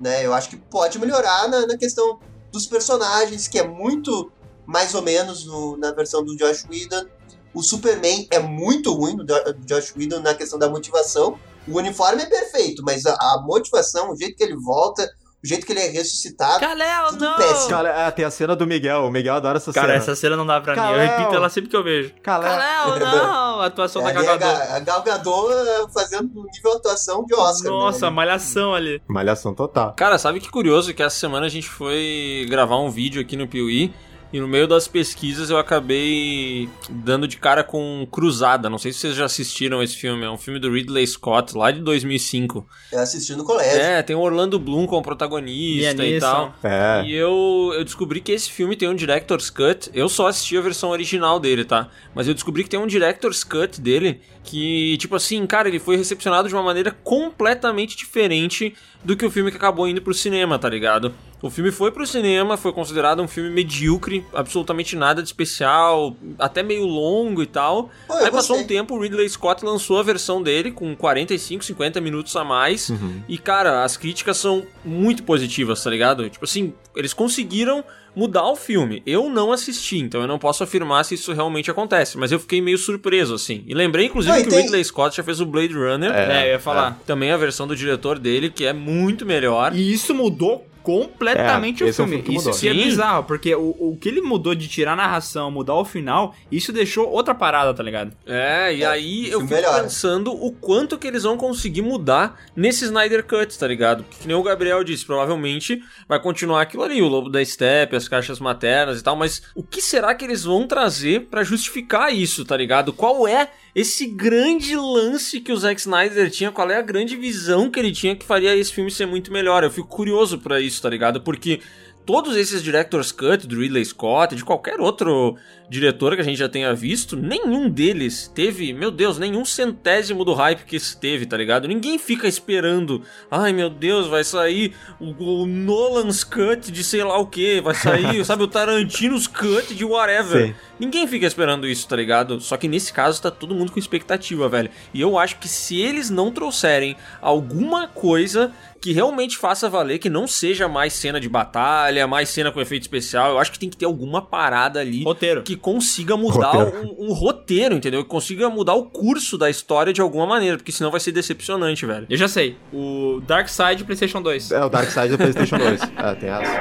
né? 0.00 0.26
Eu 0.26 0.34
acho 0.34 0.48
que 0.48 0.56
pode 0.56 0.98
melhorar 0.98 1.46
na, 1.48 1.64
na 1.64 1.78
questão 1.78 2.18
dos 2.50 2.66
personagens, 2.66 3.46
que 3.46 3.56
é 3.56 3.64
muito 3.64 4.32
mais 4.66 4.94
ou 4.94 5.02
menos 5.02 5.44
no- 5.46 5.76
na 5.76 5.92
versão 5.92 6.24
do 6.24 6.36
Josh 6.36 6.64
Whedon. 6.70 7.04
O 7.52 7.62
Superman 7.62 8.26
é 8.30 8.38
muito 8.40 8.92
ruim 8.92 9.16
do, 9.16 9.24
Jo- 9.24 9.44
do 9.52 9.66
Josh 9.66 9.94
Whedon 9.96 10.20
na 10.20 10.34
questão 10.34 10.58
da 10.58 10.68
motivação. 10.68 11.38
O 11.68 11.78
uniforme 11.78 12.22
é 12.22 12.26
perfeito, 12.26 12.82
mas 12.84 13.06
a, 13.06 13.12
a 13.14 13.42
motivação, 13.44 14.10
o 14.10 14.16
jeito 14.16 14.36
que 14.36 14.42
ele 14.44 14.56
volta, 14.56 15.02
o 15.42 15.46
jeito 15.46 15.64
que 15.64 15.72
ele 15.72 15.80
é 15.80 15.88
ressuscitado, 15.88 16.58
Kalel, 16.60 17.08
tudo 17.10 17.24
não! 17.24 17.36
péssimo. 17.36 17.68
Cara, 17.70 18.06
ah, 18.06 18.10
tem 18.10 18.24
a 18.24 18.30
cena 18.30 18.56
do 18.56 18.66
Miguel. 18.66 19.04
O 19.04 19.10
Miguel 19.10 19.34
adora 19.34 19.58
essa 19.58 19.72
Cara, 19.72 19.88
cena. 19.88 19.98
essa 19.98 20.14
cena 20.16 20.36
não 20.36 20.44
dá 20.46 20.60
pra 20.60 20.74
mim. 20.74 20.80
Eu 20.80 20.86
Kal-El. 20.86 21.06
repito 21.18 21.34
ela 21.36 21.48
sempre 21.48 21.70
que 21.70 21.76
eu 21.76 21.84
vejo. 21.84 22.12
Kalel. 22.22 22.50
Kalel, 22.50 22.98
não! 23.00 23.60
A 23.60 23.66
atuação 23.66 24.02
É, 24.06 24.12
da 24.12 24.18
ali 24.20 24.28
a, 24.28 24.36
Gal 24.36 24.38
Gadot. 24.38 24.58
Ga- 24.68 24.74
a 24.74 24.78
Gal 24.80 25.02
Gadot 25.02 25.92
fazendo 25.92 26.44
nível 26.52 26.72
atuação 26.76 27.24
de 27.24 27.34
Oscar. 27.34 27.70
Nossa, 27.70 28.06
né? 28.06 28.10
malhação 28.16 28.74
ali. 28.74 29.00
Malhação 29.08 29.54
total. 29.54 29.94
Cara, 29.96 30.18
sabe 30.18 30.40
que 30.40 30.50
curioso 30.50 30.92
que 30.92 31.02
essa 31.02 31.16
semana 31.18 31.46
a 31.46 31.50
gente 31.50 31.68
foi 31.68 32.46
gravar 32.48 32.78
um 32.78 32.90
vídeo 32.90 33.20
aqui 33.22 33.36
no 33.36 33.46
Piuí 33.48 33.94
e 34.34 34.40
no 34.40 34.48
meio 34.48 34.66
das 34.66 34.88
pesquisas 34.88 35.48
eu 35.48 35.56
acabei 35.56 36.68
dando 36.90 37.28
de 37.28 37.36
cara 37.36 37.62
com 37.62 38.04
Cruzada. 38.10 38.68
Não 38.68 38.78
sei 38.78 38.92
se 38.92 38.98
vocês 38.98 39.14
já 39.14 39.26
assistiram 39.26 39.80
esse 39.80 39.94
filme. 39.94 40.24
É 40.24 40.28
um 40.28 40.36
filme 40.36 40.58
do 40.58 40.72
Ridley 40.72 41.06
Scott, 41.06 41.56
lá 41.56 41.70
de 41.70 41.80
2005. 41.80 42.66
Eu 42.90 42.98
assisti 42.98 43.36
no 43.36 43.44
colégio. 43.44 43.80
É, 43.80 44.02
tem 44.02 44.16
o 44.16 44.18
Orlando 44.18 44.58
Bloom 44.58 44.88
como 44.88 45.02
protagonista 45.02 46.04
e 46.04 46.18
tal. 46.18 46.52
É. 46.64 47.04
E 47.06 47.14
eu, 47.14 47.70
eu 47.76 47.84
descobri 47.84 48.20
que 48.20 48.32
esse 48.32 48.50
filme 48.50 48.74
tem 48.74 48.88
um 48.88 48.96
Director's 48.96 49.50
Cut. 49.50 49.88
Eu 49.94 50.08
só 50.08 50.26
assisti 50.26 50.58
a 50.58 50.60
versão 50.60 50.90
original 50.90 51.38
dele, 51.38 51.64
tá? 51.64 51.88
Mas 52.12 52.26
eu 52.26 52.34
descobri 52.34 52.64
que 52.64 52.70
tem 52.70 52.80
um 52.80 52.88
Director's 52.88 53.44
Cut 53.44 53.80
dele 53.80 54.20
que, 54.42 54.96
tipo 54.98 55.14
assim, 55.14 55.46
cara, 55.46 55.68
ele 55.68 55.78
foi 55.78 55.96
recepcionado 55.96 56.48
de 56.48 56.54
uma 56.56 56.62
maneira 56.62 56.90
completamente 57.04 57.96
diferente 57.96 58.74
do 59.04 59.16
que 59.16 59.24
o 59.24 59.30
filme 59.30 59.52
que 59.52 59.56
acabou 59.56 59.86
indo 59.86 60.02
pro 60.02 60.12
cinema, 60.12 60.58
tá 60.58 60.68
ligado? 60.68 61.14
O 61.44 61.50
filme 61.50 61.70
foi 61.70 61.90
pro 61.92 62.06
cinema, 62.06 62.56
foi 62.56 62.72
considerado 62.72 63.20
um 63.22 63.28
filme 63.28 63.50
medíocre, 63.50 64.24
absolutamente 64.32 64.96
nada 64.96 65.20
de 65.22 65.28
especial, 65.28 66.16
até 66.38 66.62
meio 66.62 66.86
longo 66.86 67.42
e 67.42 67.46
tal. 67.46 67.90
Pô, 68.06 68.14
Aí 68.14 68.30
passou 68.30 68.56
um 68.56 68.60
gostei. 68.60 68.78
tempo, 68.78 68.94
o 68.94 68.98
Ridley 69.02 69.28
Scott 69.28 69.62
lançou 69.62 69.98
a 69.98 70.02
versão 70.02 70.42
dele 70.42 70.70
com 70.70 70.96
45, 70.96 71.62
50 71.62 72.00
minutos 72.00 72.34
a 72.34 72.42
mais. 72.44 72.88
Uhum. 72.88 73.20
E, 73.28 73.36
cara, 73.36 73.84
as 73.84 73.94
críticas 73.96 74.38
são 74.38 74.64
muito 74.82 75.22
positivas, 75.22 75.84
tá 75.84 75.90
ligado? 75.90 76.30
Tipo 76.30 76.46
assim, 76.46 76.72
eles 76.96 77.12
conseguiram 77.12 77.84
mudar 78.16 78.46
o 78.48 78.56
filme. 78.56 79.02
Eu 79.04 79.28
não 79.28 79.52
assisti, 79.52 79.98
então 79.98 80.22
eu 80.22 80.26
não 80.28 80.38
posso 80.38 80.64
afirmar 80.64 81.04
se 81.04 81.14
isso 81.14 81.30
realmente 81.34 81.70
acontece, 81.70 82.16
mas 82.16 82.32
eu 82.32 82.38
fiquei 82.40 82.62
meio 82.62 82.78
surpreso, 82.78 83.34
assim. 83.34 83.62
E 83.66 83.74
lembrei, 83.74 84.06
inclusive, 84.06 84.32
Não, 84.32 84.40
e 84.40 84.44
que 84.44 84.48
tem- 84.50 84.60
o 84.60 84.62
Ridley 84.62 84.84
Scott 84.84 85.14
já 85.16 85.22
fez 85.22 85.40
o 85.42 85.46
Blade 85.46 85.74
Runner. 85.74 86.10
É, 86.10 86.46
eu 86.46 86.52
ia 86.52 86.58
falar. 86.58 86.98
Também 87.06 87.32
a 87.32 87.36
versão 87.36 87.66
do 87.66 87.76
diretor 87.76 88.18
dele, 88.18 88.48
que 88.48 88.64
é 88.64 88.72
muito 88.72 89.26
melhor. 89.26 89.74
E 89.74 89.92
isso 89.92 90.14
mudou 90.14 90.64
completamente 90.84 91.82
É, 91.82 91.86
o 91.86 91.88
esse 91.88 92.00
é 92.00 92.04
um 92.04 92.08
filme. 92.08 92.22
filme 92.22 92.38
isso 92.38 92.60
que 92.60 92.68
é 92.68 92.74
bizarro, 92.74 93.24
porque 93.24 93.54
o, 93.54 93.74
o 93.78 93.96
que 94.00 94.08
ele 94.08 94.20
mudou 94.20 94.54
de 94.54 94.68
tirar 94.68 94.92
a 94.92 94.96
narração, 94.96 95.50
mudar 95.50 95.74
o 95.74 95.84
final, 95.84 96.34
isso 96.52 96.72
deixou 96.72 97.08
outra 97.10 97.34
parada, 97.34 97.72
tá 97.74 97.82
ligado? 97.82 98.12
É, 98.26 98.74
e 98.74 98.82
É, 98.82 98.86
aí 98.86 99.30
eu 99.30 99.40
fico 99.40 99.54
melhora. 99.54 99.82
pensando 99.82 100.32
o 100.32 100.52
quanto 100.52 100.98
que 100.98 101.06
eles 101.06 101.22
vão 101.24 101.36
conseguir 101.36 101.82
mudar 101.82 102.38
nesse 102.54 102.84
Snyder 102.84 103.24
Cut, 103.26 103.58
tá 103.58 103.66
ligado? 103.66 104.04
Porque, 104.04 104.20
que 104.22 104.28
nem 104.28 104.36
o 104.36 104.42
Gabriel 104.42 104.84
disse, 104.84 105.04
provavelmente 105.04 105.82
vai 106.08 106.20
continuar 106.20 106.60
aquilo 106.62 106.82
ali, 106.82 107.00
o 107.02 107.08
Lobo 107.08 107.28
da 107.30 107.44
Steppe, 107.44 107.96
as 107.96 108.06
caixas 108.06 108.38
maternas 108.38 109.00
e 109.00 109.02
tal, 109.02 109.16
mas 109.16 109.42
o 109.54 109.62
que 109.62 109.80
será 109.80 110.14
que 110.14 110.24
eles 110.24 110.44
vão 110.44 110.66
trazer 110.66 111.26
pra 111.30 111.42
justificar 111.42 112.12
isso, 112.14 112.44
tá 112.44 112.56
ligado? 112.56 112.92
Qual 112.92 113.26
é 113.26 113.48
esse 113.74 114.06
grande 114.06 114.76
lance 114.76 115.40
que 115.40 115.52
o 115.52 115.56
Zack 115.56 115.80
Snyder 115.80 116.30
tinha, 116.30 116.52
qual 116.52 116.70
é 116.70 116.76
a 116.76 116.82
grande 116.82 117.16
visão 117.16 117.68
que 117.68 117.80
ele 117.80 117.90
tinha 117.90 118.14
que 118.14 118.24
faria 118.24 118.56
esse 118.56 118.72
filme 118.72 118.90
ser 118.90 119.06
muito 119.06 119.32
melhor? 119.32 119.64
Eu 119.64 119.70
fico 119.70 119.88
curioso 119.88 120.38
pra 120.38 120.60
isso, 120.60 120.80
tá 120.80 120.88
ligado? 120.88 121.20
Porque 121.20 121.60
todos 122.06 122.36
esses 122.36 122.62
Director's 122.62 123.12
Cut 123.12 123.46
do 123.46 123.58
Ridley 123.58 123.84
Scott, 123.84 124.34
de 124.34 124.44
qualquer 124.44 124.80
outro 124.80 125.36
diretor 125.68 126.14
que 126.14 126.20
a 126.20 126.24
gente 126.24 126.38
já 126.38 126.48
tenha 126.48 126.74
visto, 126.74 127.16
nenhum 127.16 127.68
deles 127.68 128.30
teve, 128.34 128.72
meu 128.72 128.90
Deus, 128.90 129.18
nenhum 129.18 129.44
centésimo 129.44 130.24
do 130.24 130.34
hype 130.34 130.64
que 130.64 130.76
esse 130.76 130.98
teve, 130.98 131.26
tá 131.26 131.36
ligado? 131.36 131.66
Ninguém 131.66 131.98
fica 131.98 132.28
esperando, 132.28 133.02
ai 133.30 133.52
meu 133.52 133.70
Deus, 133.70 134.06
vai 134.06 134.22
sair 134.22 134.74
o, 135.00 135.42
o 135.42 135.46
Nolan's 135.46 136.22
Cut 136.22 136.70
de 136.70 136.84
sei 136.84 137.02
lá 137.02 137.18
o 137.18 137.26
que, 137.26 137.60
vai 137.60 137.74
sair, 137.74 138.22
sabe, 138.26 138.42
o 138.42 138.48
Tarantino's 138.48 139.26
Cut 139.26 139.74
de 139.74 139.84
whatever. 139.84 140.48
Sim. 140.48 140.54
Ninguém 140.78 141.06
fica 141.06 141.26
esperando 141.26 141.66
isso, 141.66 141.88
tá 141.88 141.96
ligado? 141.96 142.40
Só 142.40 142.56
que 142.56 142.68
nesse 142.68 142.92
caso 142.92 143.22
tá 143.22 143.30
todo 143.30 143.54
mundo 143.54 143.72
com 143.72 143.78
expectativa, 143.78 144.48
velho. 144.48 144.70
E 144.92 145.00
eu 145.00 145.16
acho 145.18 145.38
que 145.38 145.48
se 145.48 145.80
eles 145.80 146.10
não 146.10 146.32
trouxerem 146.32 146.96
alguma 147.20 147.86
coisa 147.86 148.52
que 148.84 148.92
realmente 148.92 149.38
faça 149.38 149.66
valer, 149.66 149.98
que 149.98 150.10
não 150.10 150.28
seja 150.28 150.68
mais 150.68 150.92
cena 150.92 151.18
de 151.18 151.26
batalha, 151.26 152.06
mais 152.06 152.28
cena 152.28 152.52
com 152.52 152.60
efeito 152.60 152.82
especial, 152.82 153.30
eu 153.30 153.38
acho 153.38 153.50
que 153.50 153.58
tem 153.58 153.70
que 153.70 153.78
ter 153.78 153.86
alguma 153.86 154.20
parada 154.20 154.78
ali 154.78 155.02
Roteiro. 155.02 155.42
que 155.42 155.56
consiga 155.56 156.18
mudar 156.18 156.52
Roteiro. 156.52 156.94
Um, 156.98 157.06
um 157.06 157.12
roteiro, 157.14 157.74
entendeu? 157.74 158.02
Que 158.02 158.10
consiga 158.10 158.50
mudar 158.50 158.74
o 158.74 158.84
curso 158.84 159.38
da 159.38 159.48
história 159.48 159.90
de 159.90 160.02
alguma 160.02 160.26
maneira, 160.26 160.58
porque 160.58 160.70
senão 160.70 160.90
vai 160.90 161.00
ser 161.00 161.12
decepcionante, 161.12 161.86
velho. 161.86 162.06
Eu 162.10 162.16
já 162.18 162.28
sei. 162.28 162.58
O 162.70 163.22
Dark 163.26 163.48
Side 163.48 163.84
PlayStation 163.84 164.20
2. 164.20 164.50
É 164.50 164.62
o 164.62 164.68
Dark 164.68 164.90
Side 164.90 165.08
do 165.08 165.16
PlayStation 165.16 165.56
2. 165.56 165.80
É, 165.96 166.14
tem 166.16 166.28
essa. 166.28 166.52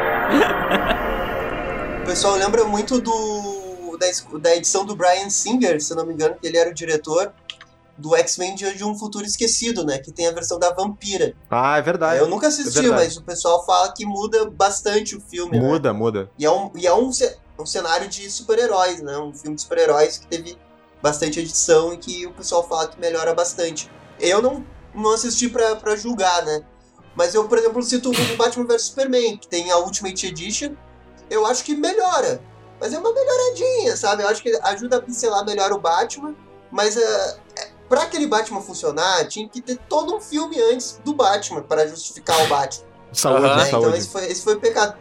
O 2.03 2.05
pessoal 2.05 2.37
lembra 2.37 2.63
muito 2.63 3.01
do 3.01 3.97
da, 3.97 4.39
da 4.39 4.55
edição 4.55 4.85
do 4.85 4.95
Brian 4.95 5.29
Singer, 5.29 5.81
se 5.81 5.91
eu 5.91 5.97
não 5.97 6.05
me 6.05 6.13
engano, 6.13 6.35
que 6.39 6.47
ele 6.47 6.57
era 6.57 6.69
o 6.69 6.73
diretor 6.73 7.33
do 7.97 8.15
X-Men 8.15 8.55
Dia 8.55 8.73
de 8.73 8.83
um 8.83 8.97
Futuro 8.97 9.25
Esquecido, 9.25 9.85
né? 9.85 9.99
Que 9.99 10.11
tem 10.11 10.27
a 10.27 10.31
versão 10.31 10.57
da 10.57 10.71
vampira. 10.73 11.35
Ah, 11.49 11.77
é 11.77 11.81
verdade. 11.81 12.19
eu 12.19 12.27
nunca 12.27 12.47
assisti, 12.47 12.85
é 12.85 12.89
mas 12.89 13.17
o 13.17 13.23
pessoal 13.23 13.65
fala 13.65 13.91
que 13.93 14.05
muda 14.05 14.49
bastante 14.49 15.15
o 15.15 15.21
filme. 15.21 15.59
né? 15.59 15.65
Muda, 15.65 15.93
muda. 15.93 16.29
E 16.37 16.45
é 16.45 16.51
um, 16.51 16.71
e 16.75 16.87
é 16.87 16.93
um, 16.93 17.09
um 17.59 17.65
cenário 17.65 18.07
de 18.07 18.29
super-heróis, 18.29 19.01
né? 19.01 19.17
Um 19.17 19.33
filme 19.33 19.55
de 19.55 19.61
super-heróis 19.61 20.17
que 20.17 20.27
teve 20.27 20.57
bastante 21.01 21.39
edição 21.39 21.93
e 21.93 21.97
que 21.97 22.25
o 22.25 22.33
pessoal 22.33 22.67
fala 22.67 22.87
que 22.87 22.99
melhora 22.99 23.33
bastante. 23.33 23.91
Eu 24.19 24.41
não, 24.41 24.65
não 24.95 25.11
assisti 25.11 25.49
pra, 25.49 25.75
pra 25.75 25.95
julgar, 25.95 26.43
né? 26.45 26.63
Mas 27.15 27.35
eu, 27.35 27.47
por 27.47 27.57
exemplo, 27.57 27.81
cito 27.83 28.09
o 28.09 28.37
Batman 28.37 28.65
vs 28.65 28.81
Superman, 28.83 29.37
que 29.37 29.47
tem 29.47 29.69
a 29.69 29.77
Ultimate 29.77 30.27
Edition. 30.27 30.73
Eu 31.29 31.45
acho 31.45 31.63
que 31.63 31.75
melhora. 31.75 32.41
Mas 32.79 32.91
é 32.91 32.97
uma 32.97 33.13
melhoradinha, 33.13 33.95
sabe? 33.95 34.23
Eu 34.23 34.27
acho 34.29 34.41
que 34.41 34.49
ajuda 34.63 34.97
a 34.97 35.01
pincelar 35.01 35.45
melhor 35.45 35.71
o 35.71 35.79
Batman. 35.79 36.33
Mas 36.71 36.97
é, 36.97 37.37
pra 37.89 38.03
aquele 38.03 38.27
Batman 38.27 38.61
funcionar, 38.61 39.27
tinha 39.27 39.47
que 39.47 39.61
ter 39.61 39.77
todo 39.89 40.15
um 40.15 40.21
filme 40.21 40.59
antes 40.61 40.99
do 41.03 41.13
Batman 41.13 41.61
para 41.61 41.87
justificar 41.87 42.39
o 42.43 42.47
Batman 42.47 42.85
Saúde, 43.11 43.41
né? 43.43 43.65
saúde. 43.65 43.75
Então 43.87 43.95
esse 43.95 44.07
foi, 44.09 44.25
esse 44.25 44.41
foi 44.41 44.55
o 44.55 44.59
pecado. 44.59 44.97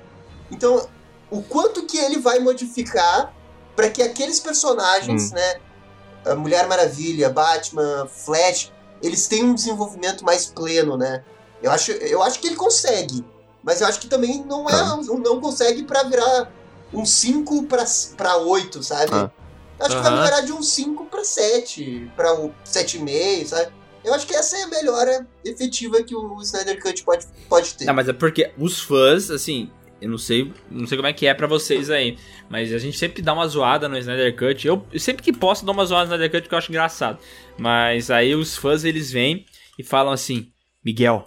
Então, 0.51 0.87
o 1.31 1.43
quanto 1.43 1.85
que 1.87 1.97
ele 1.97 2.19
vai 2.19 2.39
modificar 2.39 3.33
para 3.75 3.89
que 3.89 4.03
aqueles 4.03 4.39
personagens, 4.39 5.31
Hum. 5.31 5.35
né? 5.35 5.55
A 6.27 6.35
Mulher 6.35 6.69
Maravilha, 6.69 7.31
Batman, 7.31 8.07
Flash, 8.07 8.71
eles 9.03 9.27
tenham 9.27 9.49
um 9.49 9.55
desenvolvimento 9.55 10.25
mais 10.25 10.47
pleno, 10.47 10.97
né? 10.97 11.25
Eu 11.63 11.71
acho, 11.73 11.91
eu 11.93 12.23
acho 12.23 12.39
que 12.39 12.47
ele 12.49 12.57
consegue. 12.57 13.25
Mas 13.63 13.81
eu 13.81 13.87
acho 13.87 13.99
que 14.01 14.07
também 14.09 14.45
não 14.45 14.69
é 14.69 14.95
um- 14.95 15.19
não 15.19 15.41
consegue 15.41 15.85
pra 15.85 16.03
virar 16.03 16.51
um 16.93 17.05
5 17.07 17.65
para 18.17 18.37
8, 18.37 18.83
sabe? 18.83 19.11
Ah. 19.15 19.31
Eu 19.83 19.87
acho 19.87 19.97
que 20.01 20.07
Aham. 20.07 20.17
vai 20.17 20.25
virar 20.25 20.41
de 20.43 20.53
um 20.53 20.63
5 20.63 21.07
para 21.07 21.25
7, 21.25 22.13
para 22.15 22.35
um 22.35 22.53
7,5, 22.65 23.47
sabe? 23.47 23.73
Eu 24.05 24.15
acho 24.15 24.27
que 24.27 24.35
essa 24.35 24.57
é 24.57 24.63
a 24.63 24.69
melhora 24.69 25.27
efetiva 25.45 26.03
que 26.05 26.15
o 26.15 26.41
Snyder 26.41 26.81
Cut 26.81 27.03
pode, 27.03 27.27
pode 27.49 27.75
ter. 27.75 27.85
Não, 27.85 27.95
mas 27.95 28.09
é 28.09 28.13
porque 28.13 28.53
os 28.57 28.81
fãs, 28.81 29.29
assim, 29.29 29.71
eu 30.01 30.09
não 30.09 30.19
sei, 30.19 30.53
não 30.71 30.87
sei 30.87 30.97
como 30.97 31.09
é 31.09 31.13
que 31.13 31.27
é 31.27 31.35
pra 31.35 31.49
vocês 31.49 31.91
aí, 31.91 32.17
mas 32.49 32.73
a 32.73 32.79
gente 32.79 32.97
sempre 32.97 33.23
dá 33.23 33.33
uma 33.33 33.47
zoada 33.49 33.89
no 33.89 33.99
Snyder 33.99 34.37
Cut. 34.37 34.67
Eu 34.67 34.87
sempre 34.99 35.21
que 35.23 35.33
posso 35.33 35.65
dar 35.67 35.73
uma 35.73 35.85
zoada 35.85 36.07
no 36.07 36.15
Snyder 36.15 36.31
Cut 36.31 36.43
porque 36.43 36.55
eu 36.55 36.59
acho 36.59 36.71
engraçado. 36.71 37.19
Mas 37.59 38.09
aí 38.09 38.37
os 38.37 38.57
fãs 38.57 38.85
eles 38.85 39.11
vêm 39.11 39.47
e 39.77 39.83
falam 39.83 40.13
assim: 40.13 40.53
"Miguel, 40.85 41.27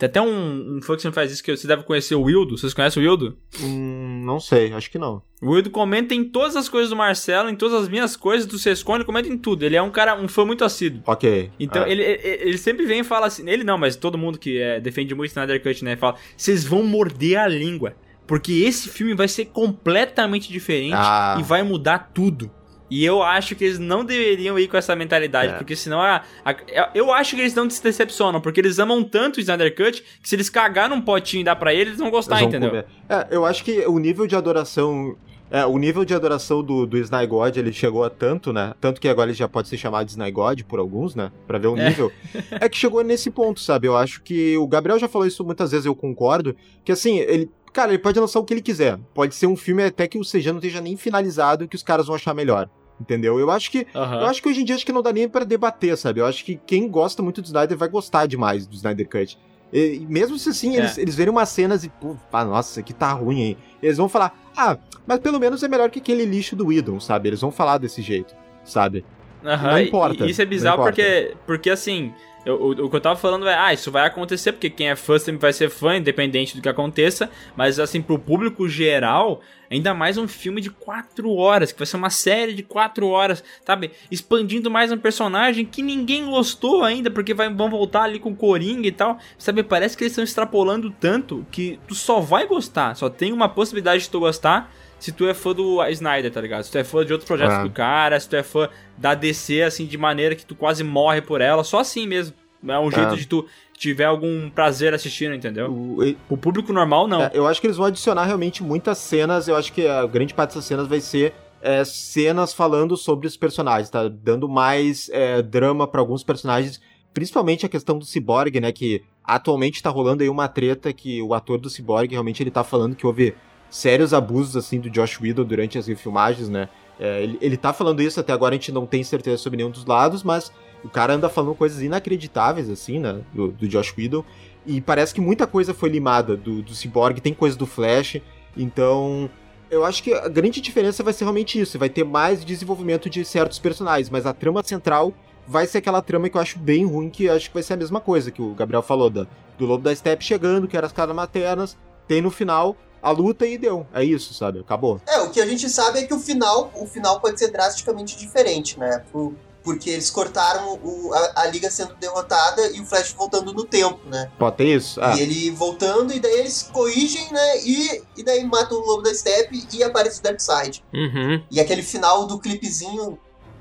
tem 0.00 0.06
até 0.06 0.20
um, 0.22 0.78
um 0.78 0.82
fã 0.82 0.96
que 0.96 1.02
sempre 1.02 1.14
faz 1.14 1.30
isso 1.30 1.44
que 1.44 1.54
você 1.54 1.66
deve 1.68 1.82
conhecer 1.82 2.14
o 2.14 2.22
Wildo. 2.22 2.56
Vocês 2.56 2.72
conhecem 2.72 3.02
o 3.02 3.06
Wildo? 3.06 3.36
Hum, 3.62 4.22
não 4.24 4.40
sei, 4.40 4.72
acho 4.72 4.90
que 4.90 4.98
não. 4.98 5.22
O 5.42 5.50
Wildo 5.50 5.68
comenta 5.70 6.14
em 6.14 6.24
todas 6.24 6.56
as 6.56 6.68
coisas 6.70 6.88
do 6.88 6.96
Marcelo, 6.96 7.50
em 7.50 7.54
todas 7.54 7.82
as 7.82 7.88
minhas 7.88 8.16
coisas 8.16 8.46
do 8.46 8.58
Sescone, 8.58 9.04
comenta 9.04 9.28
em 9.28 9.36
tudo. 9.36 9.62
Ele 9.62 9.76
é 9.76 9.82
um 9.82 9.90
cara, 9.90 10.18
um 10.18 10.26
fã 10.26 10.44
muito 10.46 10.64
assíduo. 10.64 11.02
Ok. 11.06 11.50
Então, 11.60 11.84
É. 11.84 11.92
ele, 11.92 12.02
ele, 12.02 12.20
ele 12.48 12.58
sempre 12.58 12.86
vem 12.86 13.00
e 13.00 13.04
fala 13.04 13.26
assim, 13.26 13.46
ele 13.48 13.62
não, 13.62 13.76
mas 13.76 13.94
todo 13.94 14.16
mundo 14.16 14.38
que 14.38 14.58
é, 14.58 14.80
defende 14.80 15.14
muito 15.14 15.30
Snyder 15.30 15.62
Cut, 15.62 15.84
né, 15.84 15.96
fala, 15.96 16.16
vocês 16.36 16.64
vão 16.64 16.82
morder 16.82 17.38
a 17.38 17.46
língua, 17.46 17.94
porque 18.26 18.52
esse 18.52 18.88
filme 18.88 19.12
vai 19.14 19.28
ser 19.28 19.46
completamente 19.46 20.50
diferente 20.50 20.94
Ah. 20.96 21.36
e 21.38 21.42
vai 21.42 21.62
mudar 21.62 22.10
tudo. 22.14 22.50
E 22.90 23.04
eu 23.04 23.22
acho 23.22 23.54
que 23.54 23.64
eles 23.64 23.78
não 23.78 24.04
deveriam 24.04 24.58
ir 24.58 24.66
com 24.68 24.76
essa 24.76 24.96
mentalidade, 24.96 25.52
É. 25.52 25.56
porque 25.56 25.76
senão 25.76 26.00
a, 26.00 26.22
a- 26.44 26.90
eu 26.94 27.12
acho 27.12 27.36
que 27.36 27.40
eles 27.42 27.54
não 27.54 27.68
se 27.70 27.82
decepcionam, 27.82 28.40
porque 28.40 28.60
eles 28.60 28.78
amam 28.78 29.02
tanto 29.04 29.36
o 29.36 29.40
Snyder 29.40 29.74
Cut 29.76 30.02
que 30.22 30.28
se 30.28 30.34
eles 30.34 30.50
cagar 30.50 30.88
num 30.88 31.00
potinho 31.00 31.42
e 31.42 31.44
dar 31.44 31.54
pra 31.56 31.72
eles, 31.72 31.88
eles 31.88 32.00
vão 32.00 32.10
gostar, 32.10 32.40
Eles 32.42 32.50
vão 32.52 32.58
entendeu? 32.60 32.82
comer. 32.82 32.86
É, 33.08 33.28
eu 33.30 33.44
acho 33.44 33.62
que 33.64 33.86
o 33.86 33.98
nível 33.98 34.26
de 34.26 34.34
adoração 34.36 35.16
É, 35.52 35.66
o 35.66 35.76
nível 35.78 36.04
de 36.04 36.14
adoração 36.14 36.62
do, 36.62 36.86
do 36.86 36.96
Snygod, 36.96 37.58
ele 37.58 37.72
chegou 37.72 38.04
a 38.04 38.08
tanto, 38.08 38.52
né? 38.52 38.72
Tanto 38.80 39.00
que 39.00 39.08
agora 39.08 39.30
ele 39.30 39.36
já 39.36 39.48
pode 39.48 39.66
ser 39.66 39.76
chamado 39.76 40.04
de 40.06 40.12
Snygod 40.12 40.62
por 40.64 40.78
alguns, 40.78 41.16
né? 41.16 41.32
Pra 41.44 41.58
ver 41.58 41.66
o 41.66 41.76
É. 41.76 41.88
nível. 41.88 42.12
É. 42.52 42.68
que 42.68 42.76
chegou 42.76 43.02
nesse 43.02 43.32
ponto, 43.32 43.58
sabe? 43.58 43.88
Eu 43.88 43.96
acho 43.96 44.22
que 44.22 44.56
o 44.56 44.68
Gabriel 44.68 44.96
já 44.96 45.08
falou 45.08 45.26
isso 45.26 45.44
muitas 45.44 45.72
vezes, 45.72 45.86
eu 45.86 45.94
concordo. 45.96 46.54
Que 46.84 46.92
assim, 46.92 47.18
ele. 47.18 47.50
Cara, 47.72 47.90
ele 47.90 47.98
pode 47.98 48.18
lançar 48.20 48.38
o 48.38 48.44
que 48.44 48.54
ele 48.54 48.62
quiser. 48.62 48.96
Pode 49.12 49.34
ser 49.34 49.48
um 49.48 49.56
filme 49.56 49.82
até 49.82 50.06
que 50.06 50.18
o 50.18 50.22
CG 50.22 50.52
não 50.52 50.58
esteja 50.58 50.80
nem 50.80 50.96
finalizado 50.96 51.66
que 51.66 51.74
os 51.76 51.82
caras 51.82 52.06
vão 52.06 52.14
achar 52.14 52.32
melhor. 52.32 52.68
Entendeu? 53.00 53.40
Eu 53.40 53.50
acho 53.50 53.70
que. 53.70 53.86
Aham. 53.94 54.20
Eu 54.20 54.26
acho 54.26 54.42
que 54.42 54.48
hoje 54.48 54.60
em 54.60 54.64
dia 54.64 54.74
acho 54.74 54.84
que 54.84 54.92
não 54.92 55.02
dá 55.02 55.12
nem 55.12 55.28
pra 55.28 55.44
debater, 55.44 55.96
sabe? 55.96 56.20
Eu 56.20 56.26
acho 56.26 56.44
que 56.44 56.60
quem 56.66 56.86
gosta 56.88 57.22
muito 57.22 57.40
do 57.40 57.46
Snyder 57.46 57.76
vai 57.78 57.88
gostar 57.88 58.26
demais 58.26 58.66
do 58.66 58.74
Snyder 58.74 59.08
Cut. 59.08 59.38
E, 59.72 60.04
mesmo 60.08 60.36
se 60.38 60.48
assim, 60.50 60.74
É. 60.76 60.80
eles, 60.80 60.98
eles 60.98 61.14
verem 61.14 61.30
umas 61.32 61.48
cenas 61.48 61.84
e, 61.84 61.88
pô, 61.88 62.16
ah, 62.32 62.44
nossa, 62.44 62.80
aqui 62.80 62.92
tá 62.92 63.12
ruim, 63.12 63.40
hein? 63.40 63.56
Eles 63.82 63.96
vão 63.96 64.08
falar, 64.08 64.36
ah, 64.56 64.76
mas 65.06 65.20
pelo 65.20 65.38
menos 65.38 65.62
é 65.62 65.68
melhor 65.68 65.88
que 65.90 66.00
aquele 66.00 66.24
lixo 66.24 66.56
do 66.56 66.66
Whedon, 66.66 66.98
sabe? 67.00 67.28
Eles 67.28 67.40
vão 67.40 67.52
falar 67.52 67.78
desse 67.78 68.02
jeito, 68.02 68.34
sabe? 68.64 69.04
Aham, 69.44 69.70
Não 69.72 69.80
importa, 69.80 70.26
E 70.26 70.30
isso 70.30 70.42
é 70.42 70.44
bizarro 70.44 70.82
porque, 70.82 71.34
porque 71.46 71.70
assim, 71.70 72.12
eu- 72.44 72.56
o, 72.60 72.70
o 72.86 72.90
que 72.90 72.96
eu 72.96 73.00
tava 73.00 73.16
falando 73.16 73.48
é, 73.48 73.54
ah, 73.54 73.72
isso 73.72 73.90
vai 73.90 74.06
acontecer 74.06 74.52
porque 74.52 74.68
quem 74.70 74.88
é 74.90 74.96
fã 74.96 75.18
sempre 75.18 75.40
vai 75.40 75.52
ser 75.52 75.68
fã, 75.70 75.96
independente 75.96 76.56
do 76.56 76.62
que 76.62 76.68
aconteça, 76.68 77.30
mas 77.56 77.78
assim, 77.78 78.00
pro 78.02 78.18
público 78.18 78.68
geral, 78.68 79.40
ainda 79.70 79.94
mais 79.94 80.16
um 80.18 80.26
filme 80.26 80.60
de 80.60 80.68
quatro 80.70 81.32
horas, 81.34 81.70
que 81.72 81.78
vai 81.78 81.86
ser 81.86 81.96
uma 81.96 82.10
série 82.10 82.52
de 82.54 82.62
quatro 82.62 83.08
horas, 83.08 83.42
sabe? 83.64 83.90
Expandindo 84.10 84.70
mais 84.70 84.90
um 84.92 84.98
personagem 84.98 85.64
que 85.64 85.80
ninguém 85.82 86.26
gostou 86.26 86.82
ainda, 86.82 87.10
porque 87.10 87.32
vai, 87.34 87.48
vão 87.52 87.70
voltar 87.70 88.02
ali 88.04 88.18
com 88.18 88.30
o 88.30 88.36
Coringa 88.36 88.88
e 88.88 88.92
tal, 88.92 89.18
sabe? 89.38 89.62
Parece 89.62 89.96
que 89.96 90.02
eles 90.04 90.12
estão 90.12 90.24
extrapolando 90.24 90.90
tanto 90.90 91.46
que 91.50 91.78
tu 91.86 91.94
só 91.94 92.20
vai 92.20 92.46
gostar, 92.46 92.94
só 92.96 93.08
tem 93.08 93.32
uma 93.32 93.48
possibilidade 93.48 94.02
de 94.04 94.10
tu 94.10 94.20
gostar 94.20 94.72
se 95.00 95.10
tu 95.10 95.26
é 95.26 95.34
fã 95.34 95.52
do 95.52 95.84
Snyder, 95.88 96.30
tá 96.30 96.40
ligado? 96.40 96.62
Se 96.62 96.70
tu 96.70 96.78
é 96.78 96.84
fã 96.84 97.04
de 97.04 97.12
outros 97.12 97.26
projetos 97.26 97.54
Ah. 97.56 97.62
do 97.64 97.70
cara, 97.70 98.20
se 98.20 98.28
tu 98.28 98.36
é 98.36 98.42
fã 98.44 98.68
da 98.96 99.14
DC, 99.14 99.62
assim, 99.62 99.86
de 99.86 99.98
maneira 99.98 100.36
que 100.36 100.46
tu 100.46 100.54
quase 100.54 100.84
morre 100.84 101.20
por 101.20 101.40
ela, 101.40 101.64
só 101.64 101.80
assim 101.80 102.06
mesmo. 102.06 102.34
É 102.68 102.78
um 102.78 102.90
jeito 102.90 103.14
Ah. 103.14 103.16
de 103.16 103.26
tu 103.26 103.46
tiver 103.76 104.04
algum 104.04 104.50
prazer 104.50 104.92
assistindo, 104.92 105.34
entendeu? 105.34 105.70
O- 105.72 106.14
O 106.28 106.36
público 106.36 106.70
normal, 106.72 107.08
não. 107.08 107.22
é, 107.22 107.30
eu 107.32 107.46
acho 107.46 107.58
que 107.60 107.66
eles 107.66 107.78
vão 107.78 107.86
adicionar 107.86 108.24
realmente 108.26 108.62
muitas 108.62 108.98
cenas. 108.98 109.48
Eu 109.48 109.56
acho 109.56 109.72
que 109.72 109.86
a 109.88 110.06
grande 110.06 110.34
parte 110.34 110.50
dessas 110.50 110.66
cenas 110.66 110.86
vai 110.86 111.00
ser 111.00 111.32
é, 111.62 111.84
cenas 111.84 112.54
falando 112.54 112.96
sobre 112.96 113.26
os 113.26 113.36
personagens, 113.36 113.90
tá? 113.90 114.08
Dando 114.08 114.48
mais 114.48 115.10
é, 115.12 115.42
drama 115.42 115.86
pra 115.86 116.00
alguns 116.00 116.22
personagens. 116.24 116.80
Principalmente 117.12 117.66
a 117.66 117.68
questão 117.68 117.98
do 117.98 118.04
Cyborg, 118.06 118.60
né? 118.60 118.72
Que 118.72 119.02
atualmente 119.24 119.82
tá 119.82 119.90
rolando 119.90 120.22
aí 120.22 120.28
uma 120.30 120.48
treta 120.48 120.90
que 120.92 121.20
o 121.20 121.34
ator 121.34 121.58
do 121.58 121.68
Cyborg 121.68 122.10
realmente 122.12 122.42
ele 122.42 122.50
tá 122.50 122.64
falando 122.64 122.96
que 122.96 123.06
houve 123.06 123.34
sérios 123.70 124.12
abusos 124.12 124.56
assim 124.56 124.80
do 124.80 124.90
Josh 124.90 125.20
Whedon 125.20 125.44
durante 125.44 125.78
as 125.78 125.86
refilmagens, 125.86 126.48
né? 126.48 126.68
É, 126.98 127.22
ele, 127.22 127.38
ele 127.40 127.56
tá 127.56 127.72
falando 127.72 128.02
isso, 128.02 128.20
até 128.20 128.32
agora 128.32 128.54
a 128.54 128.58
gente 128.58 128.72
não 128.72 128.84
tem 128.84 129.02
certeza 129.02 129.38
sobre 129.38 129.56
nenhum 129.56 129.70
dos 129.70 129.86
lados, 129.86 130.22
mas 130.22 130.52
o 130.84 130.88
cara 130.88 131.14
anda 131.14 131.28
falando 131.28 131.54
coisas 131.54 131.80
inacreditáveis, 131.80 132.68
assim, 132.68 132.98
né? 132.98 133.20
Do, 133.32 133.48
do 133.48 133.68
Josh 133.68 133.94
Whedon. 133.96 134.24
E 134.66 134.80
parece 134.80 135.14
que 135.14 135.20
muita 135.20 135.46
coisa 135.46 135.72
foi 135.72 135.88
limada 135.88 136.36
do, 136.36 136.60
do 136.60 136.74
Cyborg, 136.74 137.20
tem 137.20 137.32
coisa 137.32 137.56
do 137.56 137.66
Flash. 137.66 138.20
Então, 138.56 139.30
eu 139.70 139.84
acho 139.84 140.02
que 140.02 140.12
a 140.12 140.28
grande 140.28 140.60
diferença 140.60 141.02
vai 141.02 141.12
ser 141.12 141.24
realmente 141.24 141.58
isso. 141.58 141.78
Vai 141.78 141.88
ter 141.88 142.04
mais 142.04 142.44
desenvolvimento 142.44 143.08
de 143.08 143.24
certos 143.24 143.58
personagens, 143.58 144.10
mas 144.10 144.26
a 144.26 144.34
trama 144.34 144.62
central 144.62 145.14
vai 145.46 145.66
ser 145.66 145.78
aquela 145.78 146.02
trama 146.02 146.28
que 146.28 146.36
eu 146.36 146.40
acho 146.40 146.58
bem 146.58 146.84
ruim, 146.84 147.08
que 147.08 147.28
acho 147.28 147.48
que 147.48 147.54
vai 147.54 147.62
ser 147.62 147.74
a 147.74 147.76
mesma 147.76 148.00
coisa 148.00 148.30
que 148.30 148.42
o 148.42 148.54
Gabriel 148.54 148.82
falou, 148.82 149.08
da, 149.08 149.26
do 149.58 149.64
Lobo 149.64 149.82
da 149.82 149.94
Steppe 149.94 150.24
chegando, 150.24 150.68
que 150.68 150.76
era 150.76 150.86
as 150.86 150.92
caras 150.92 151.14
maternas, 151.14 151.76
tem 152.06 152.20
no 152.20 152.30
final 152.30 152.76
a 153.02 153.10
luta 153.10 153.46
e 153.46 153.56
deu. 153.58 153.86
É 153.92 154.04
isso, 154.04 154.32
sabe? 154.34 154.60
Acabou. 154.60 155.00
É, 155.06 155.18
o 155.20 155.30
que 155.30 155.40
a 155.40 155.46
gente 155.46 155.68
sabe 155.68 156.00
é 156.00 156.02
que 156.06 156.14
o 156.14 156.18
final, 156.20 156.70
o 156.74 156.86
final 156.86 157.20
pode 157.20 157.38
ser 157.38 157.48
drasticamente 157.48 158.16
diferente, 158.16 158.78
né? 158.78 159.04
Por- 159.12 159.34
porque 159.62 159.90
eles 159.90 160.10
cortaram 160.10 160.80
o- 160.82 161.12
a, 161.12 161.42
a 161.42 161.46
liga 161.46 161.70
sendo 161.70 161.94
derrotada 161.96 162.66
e 162.70 162.80
o 162.80 162.86
Flash 162.86 163.12
voltando 163.12 163.52
no 163.52 163.64
tempo, 163.66 164.00
né? 164.08 164.30
Pode 164.38 164.56
ter 164.56 164.64
isso? 164.76 164.98
Ah, 165.02 165.14
E 165.14 165.20
ele 165.20 165.50
voltando, 165.50 166.14
e 166.14 166.18
daí 166.18 166.32
eles 166.40 166.62
corrigem, 166.62 167.30
né? 167.30 167.58
E, 167.62 168.02
e 168.16 168.22
daí 168.22 168.42
matam 168.42 168.78
o 168.78 168.86
Lobo 168.86 169.02
da 169.02 169.12
Steppe 169.14 169.66
e 169.70 169.84
aparece 169.84 170.20
o 170.20 170.22
Darkseid. 170.22 170.82
Uhum. 170.94 171.42
E 171.50 171.60
aquele 171.60 171.82
final 171.82 172.26
do 172.26 172.38
clipezinho 172.38 173.18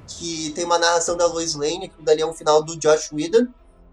que 0.08 0.52
tem 0.56 0.64
uma 0.64 0.80
narração 0.80 1.18
da 1.18 1.28
Lois 1.28 1.54
Lane, 1.54 1.90
que 1.90 2.02
dali 2.02 2.22
é 2.22 2.26
um 2.26 2.34
final 2.34 2.64
do 2.64 2.78
Josh 2.78 3.12
Whedon. 3.12 3.48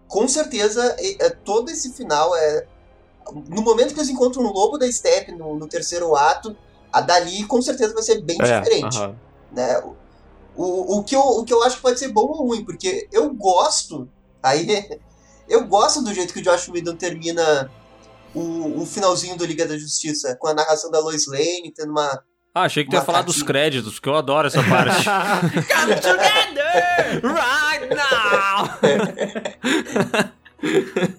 Com 0.07 0.27
certeza, 0.29 0.95
é- 0.97 1.25
é- 1.25 1.29
todo 1.29 1.69
esse 1.69 1.91
final 1.93 2.33
é. 2.35 2.65
No 3.49 3.61
momento 3.61 3.93
que 3.93 3.99
eles 3.99 4.09
encontram 4.09 4.43
o 4.43 4.51
Lobo 4.51 4.77
da 4.77 4.91
Steppe 4.91 5.31
no, 5.31 5.55
no 5.57 5.67
terceiro 5.67 6.15
ato, 6.15 6.55
a 6.91 7.01
dali 7.01 7.45
com 7.45 7.61
certeza 7.61 7.93
vai 7.93 8.03
ser 8.03 8.21
bem 8.21 8.37
é, 8.41 8.59
diferente. 8.59 8.97
aham. 8.97 9.15
né? 9.51 9.81
O, 10.55 10.97
o, 10.97 11.03
que 11.03 11.15
eu, 11.15 11.21
o 11.21 11.43
que 11.43 11.53
eu 11.53 11.61
acho 11.63 11.75
que 11.77 11.81
pode 11.83 11.99
ser 11.99 12.07
bom 12.07 12.25
ou 12.25 12.47
ruim, 12.47 12.65
porque 12.65 13.07
eu 13.11 13.33
gosto. 13.33 14.09
Aí. 14.41 14.67
Eu 15.49 15.65
gosto 15.65 16.03
do 16.03 16.13
jeito 16.13 16.33
que 16.33 16.41
o 16.41 16.43
Josh 16.43 16.67
Whedon 16.67 16.97
termina 16.97 17.71
o, 18.33 18.81
o 18.81 18.85
finalzinho 18.85 19.37
do 19.37 19.45
Liga 19.45 19.65
da 19.65 19.77
Justiça, 19.77 20.35
com 20.35 20.47
a 20.47 20.53
narração 20.53 20.91
da 20.91 20.99
Lois 20.99 21.27
Lane, 21.27 21.73
tendo 21.75 21.91
uma. 21.91 22.21
Ah, 22.53 22.63
achei 22.63 22.83
que 22.83 22.89
tu 22.89 22.95
ia 22.95 23.01
falar 23.01 23.21
dos 23.21 23.43
créditos, 23.43 23.99
que 23.99 24.09
eu 24.09 24.15
adoro 24.15 24.47
essa 24.47 24.63
parte. 24.63 25.05
Come 25.71 25.95
together 25.95 27.21
right 27.23 27.87
now! 27.95 28.67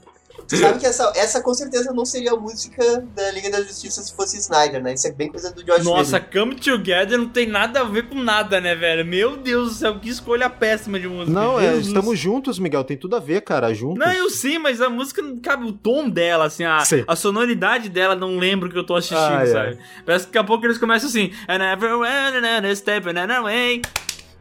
Tu 0.48 0.56
sabe 0.56 0.78
que 0.78 0.86
essa, 0.86 1.12
essa 1.14 1.42
com 1.42 1.52
certeza 1.52 1.92
não 1.92 2.06
seria 2.06 2.32
a 2.32 2.36
música 2.36 2.82
da 3.14 3.30
Liga 3.32 3.50
da 3.50 3.62
Justiça 3.62 4.02
se 4.02 4.14
fosse 4.14 4.38
Snyder, 4.38 4.82
né? 4.82 4.94
Isso 4.94 5.06
é 5.06 5.12
bem 5.12 5.28
coisa 5.28 5.52
do 5.52 5.62
Josh 5.62 5.84
Nossa. 5.84 6.18
Come 6.18 6.54
Together 6.54 7.18
não 7.18 7.28
tem 7.28 7.46
nada 7.46 7.80
a 7.80 7.84
ver 7.84 8.08
com 8.08 8.14
nada, 8.14 8.58
né, 8.58 8.74
velho? 8.74 9.04
Meu 9.04 9.36
Deus 9.36 9.68
do 9.68 9.74
céu, 9.74 10.00
que 10.00 10.08
escolha 10.08 10.48
péssima 10.48 10.98
de 10.98 11.06
música. 11.06 11.38
Não, 11.38 11.60
é, 11.60 11.76
estamos 11.76 12.18
juntos, 12.18 12.58
Miguel. 12.58 12.82
Tem 12.82 12.96
tudo 12.96 13.16
a 13.16 13.20
ver, 13.20 13.42
cara. 13.42 13.74
Juntos. 13.74 13.98
Não, 13.98 14.10
eu 14.10 14.30
sei, 14.30 14.58
mas 14.58 14.80
a 14.80 14.88
música 14.88 15.20
não 15.20 15.36
cabe 15.36 15.66
o 15.66 15.72
tom 15.72 16.08
dela, 16.08 16.46
assim, 16.46 16.64
a, 16.64 16.80
Sim. 16.80 17.04
a 17.06 17.14
sonoridade 17.14 17.90
dela 17.90 18.14
não 18.14 18.38
lembro 18.38 18.70
que 18.70 18.78
eu 18.78 18.84
tô 18.84 18.94
assistindo, 18.94 19.18
Ai, 19.18 19.46
sabe? 19.48 19.78
Parece 20.06 20.24
que 20.24 20.32
daqui 20.32 20.38
a 20.38 20.44
pouco 20.44 20.64
eles 20.64 20.78
começam 20.78 21.10
assim, 21.10 21.30
and 21.46 21.62
everyone 21.62 22.66
and 22.66 22.74
step 22.74 23.06
and 23.06 23.36
away. 23.36 23.82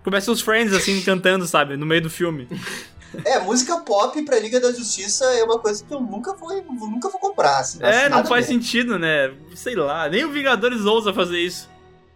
Começam 0.06 0.34
os 0.34 0.40
friends 0.40 0.74
assim 0.74 1.02
cantando, 1.02 1.46
sabe, 1.46 1.76
no 1.76 1.86
meio 1.86 2.02
do 2.02 2.10
filme. 2.10 2.48
É, 3.26 3.40
música 3.40 3.78
pop 3.78 4.22
pra 4.24 4.40
Liga 4.40 4.60
da 4.60 4.72
Justiça 4.72 5.26
é 5.26 5.44
uma 5.44 5.60
coisa 5.60 5.84
que 5.84 5.94
eu 5.94 6.00
nunca 6.02 6.34
vou, 6.36 6.50
nunca 6.64 7.10
vou 7.10 7.20
comprar. 7.20 7.60
Assim, 7.60 7.80
É, 7.82 8.10
não 8.10 8.26
faz 8.26 8.46
ver. 8.48 8.54
sentido, 8.54 9.00
né? 9.00 9.34
Sei 9.56 9.76
lá, 9.76 10.08
nem 10.10 10.26
o 10.26 10.32
Vingadores 10.32 10.86
ousa 10.86 11.14
fazer 11.14 11.40
isso. 11.40 11.70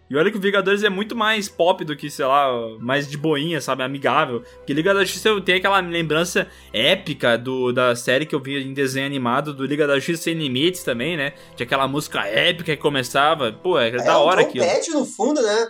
E 0.10 0.18
olha 0.18 0.30
que 0.30 0.38
o 0.38 0.42
Vingadores 0.42 0.84
é 0.84 0.90
muito 0.90 1.16
mais 1.16 1.48
pop 1.48 1.86
do 1.86 1.96
que, 1.96 2.10
sei 2.10 2.26
lá, 2.26 2.48
mais 2.80 3.10
de 3.10 3.18
boinha, 3.18 3.62
sabe? 3.62 3.82
Amigável. 3.82 4.42
Porque 4.58 4.74
Liga 4.74 4.94
da 4.94 5.06
Justiça 5.06 5.30
eu 5.30 5.40
tenho 5.40 5.58
aquela 5.58 5.80
lembrança 5.80 6.48
épica 6.74 7.38
do, 7.38 7.72
da 7.72 7.96
série 7.96 8.26
que 8.26 8.36
eu 8.36 8.40
vi 8.42 8.62
em 8.62 8.74
desenho 8.74 9.06
animado, 9.06 9.54
do 9.54 9.66
Liga 9.66 9.88
da 9.88 9.96
Justiça 9.96 10.24
Sem 10.24 10.34
Limites 10.34 10.84
também, 10.84 11.16
né? 11.16 11.32
Tinha 11.56 11.66
aquela 11.66 11.88
música 11.88 12.28
épica 12.28 12.76
que 12.76 12.82
começava. 12.82 13.54
Pô, 13.54 13.80
é, 13.80 13.88
É 13.88 14.04
da 14.04 14.18
hora 14.18 14.42
um 14.42 14.46
aquilo. 14.46 14.66
trompete 14.66 14.92
no 14.92 15.06
fundo, 15.06 15.42
né? 15.42 15.70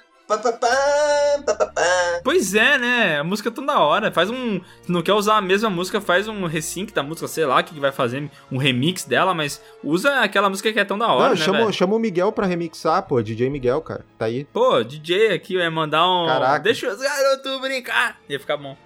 Pois 2.23 2.53
é, 2.53 2.77
né? 2.77 3.19
A 3.19 3.23
música 3.23 3.49
é 3.49 3.51
tão 3.51 3.65
da 3.65 3.79
hora. 3.79 4.11
Faz 4.11 4.29
um. 4.29 4.59
Se 4.81 4.91
não 4.91 5.01
quer 5.01 5.13
usar 5.13 5.37
a 5.37 5.41
mesma 5.41 5.69
música, 5.69 5.99
faz 5.99 6.27
um 6.27 6.45
resync 6.45 6.93
da 6.93 7.03
música, 7.03 7.27
sei 7.27 7.45
lá 7.45 7.59
o 7.59 7.63
que, 7.63 7.73
que 7.73 7.79
vai 7.79 7.91
fazer, 7.91 8.29
um 8.51 8.57
remix 8.57 9.03
dela, 9.03 9.33
mas 9.33 9.61
usa 9.83 10.19
aquela 10.21 10.49
música 10.49 10.71
que 10.71 10.79
é 10.79 10.85
tão 10.85 10.97
da 10.97 11.07
hora, 11.07 11.29
Não, 11.29 11.35
né? 11.35 11.35
chama, 11.37 11.71
chama 11.71 11.95
o 11.95 11.99
Miguel 11.99 12.31
pra 12.31 12.45
remixar, 12.45 13.03
pô. 13.03 13.21
DJ 13.21 13.49
Miguel, 13.49 13.81
cara. 13.81 14.05
Tá 14.17 14.25
aí. 14.25 14.45
Pô, 14.45 14.83
DJ 14.83 15.33
aqui 15.33 15.57
vai 15.57 15.69
mandar 15.69 16.07
um. 16.07 16.27
Caraca. 16.27 16.59
Deixa 16.59 16.87
os 16.89 16.99
garotos 16.99 17.61
brincar. 17.61 18.17
Ia 18.29 18.39
ficar 18.39 18.57
bom. 18.57 18.77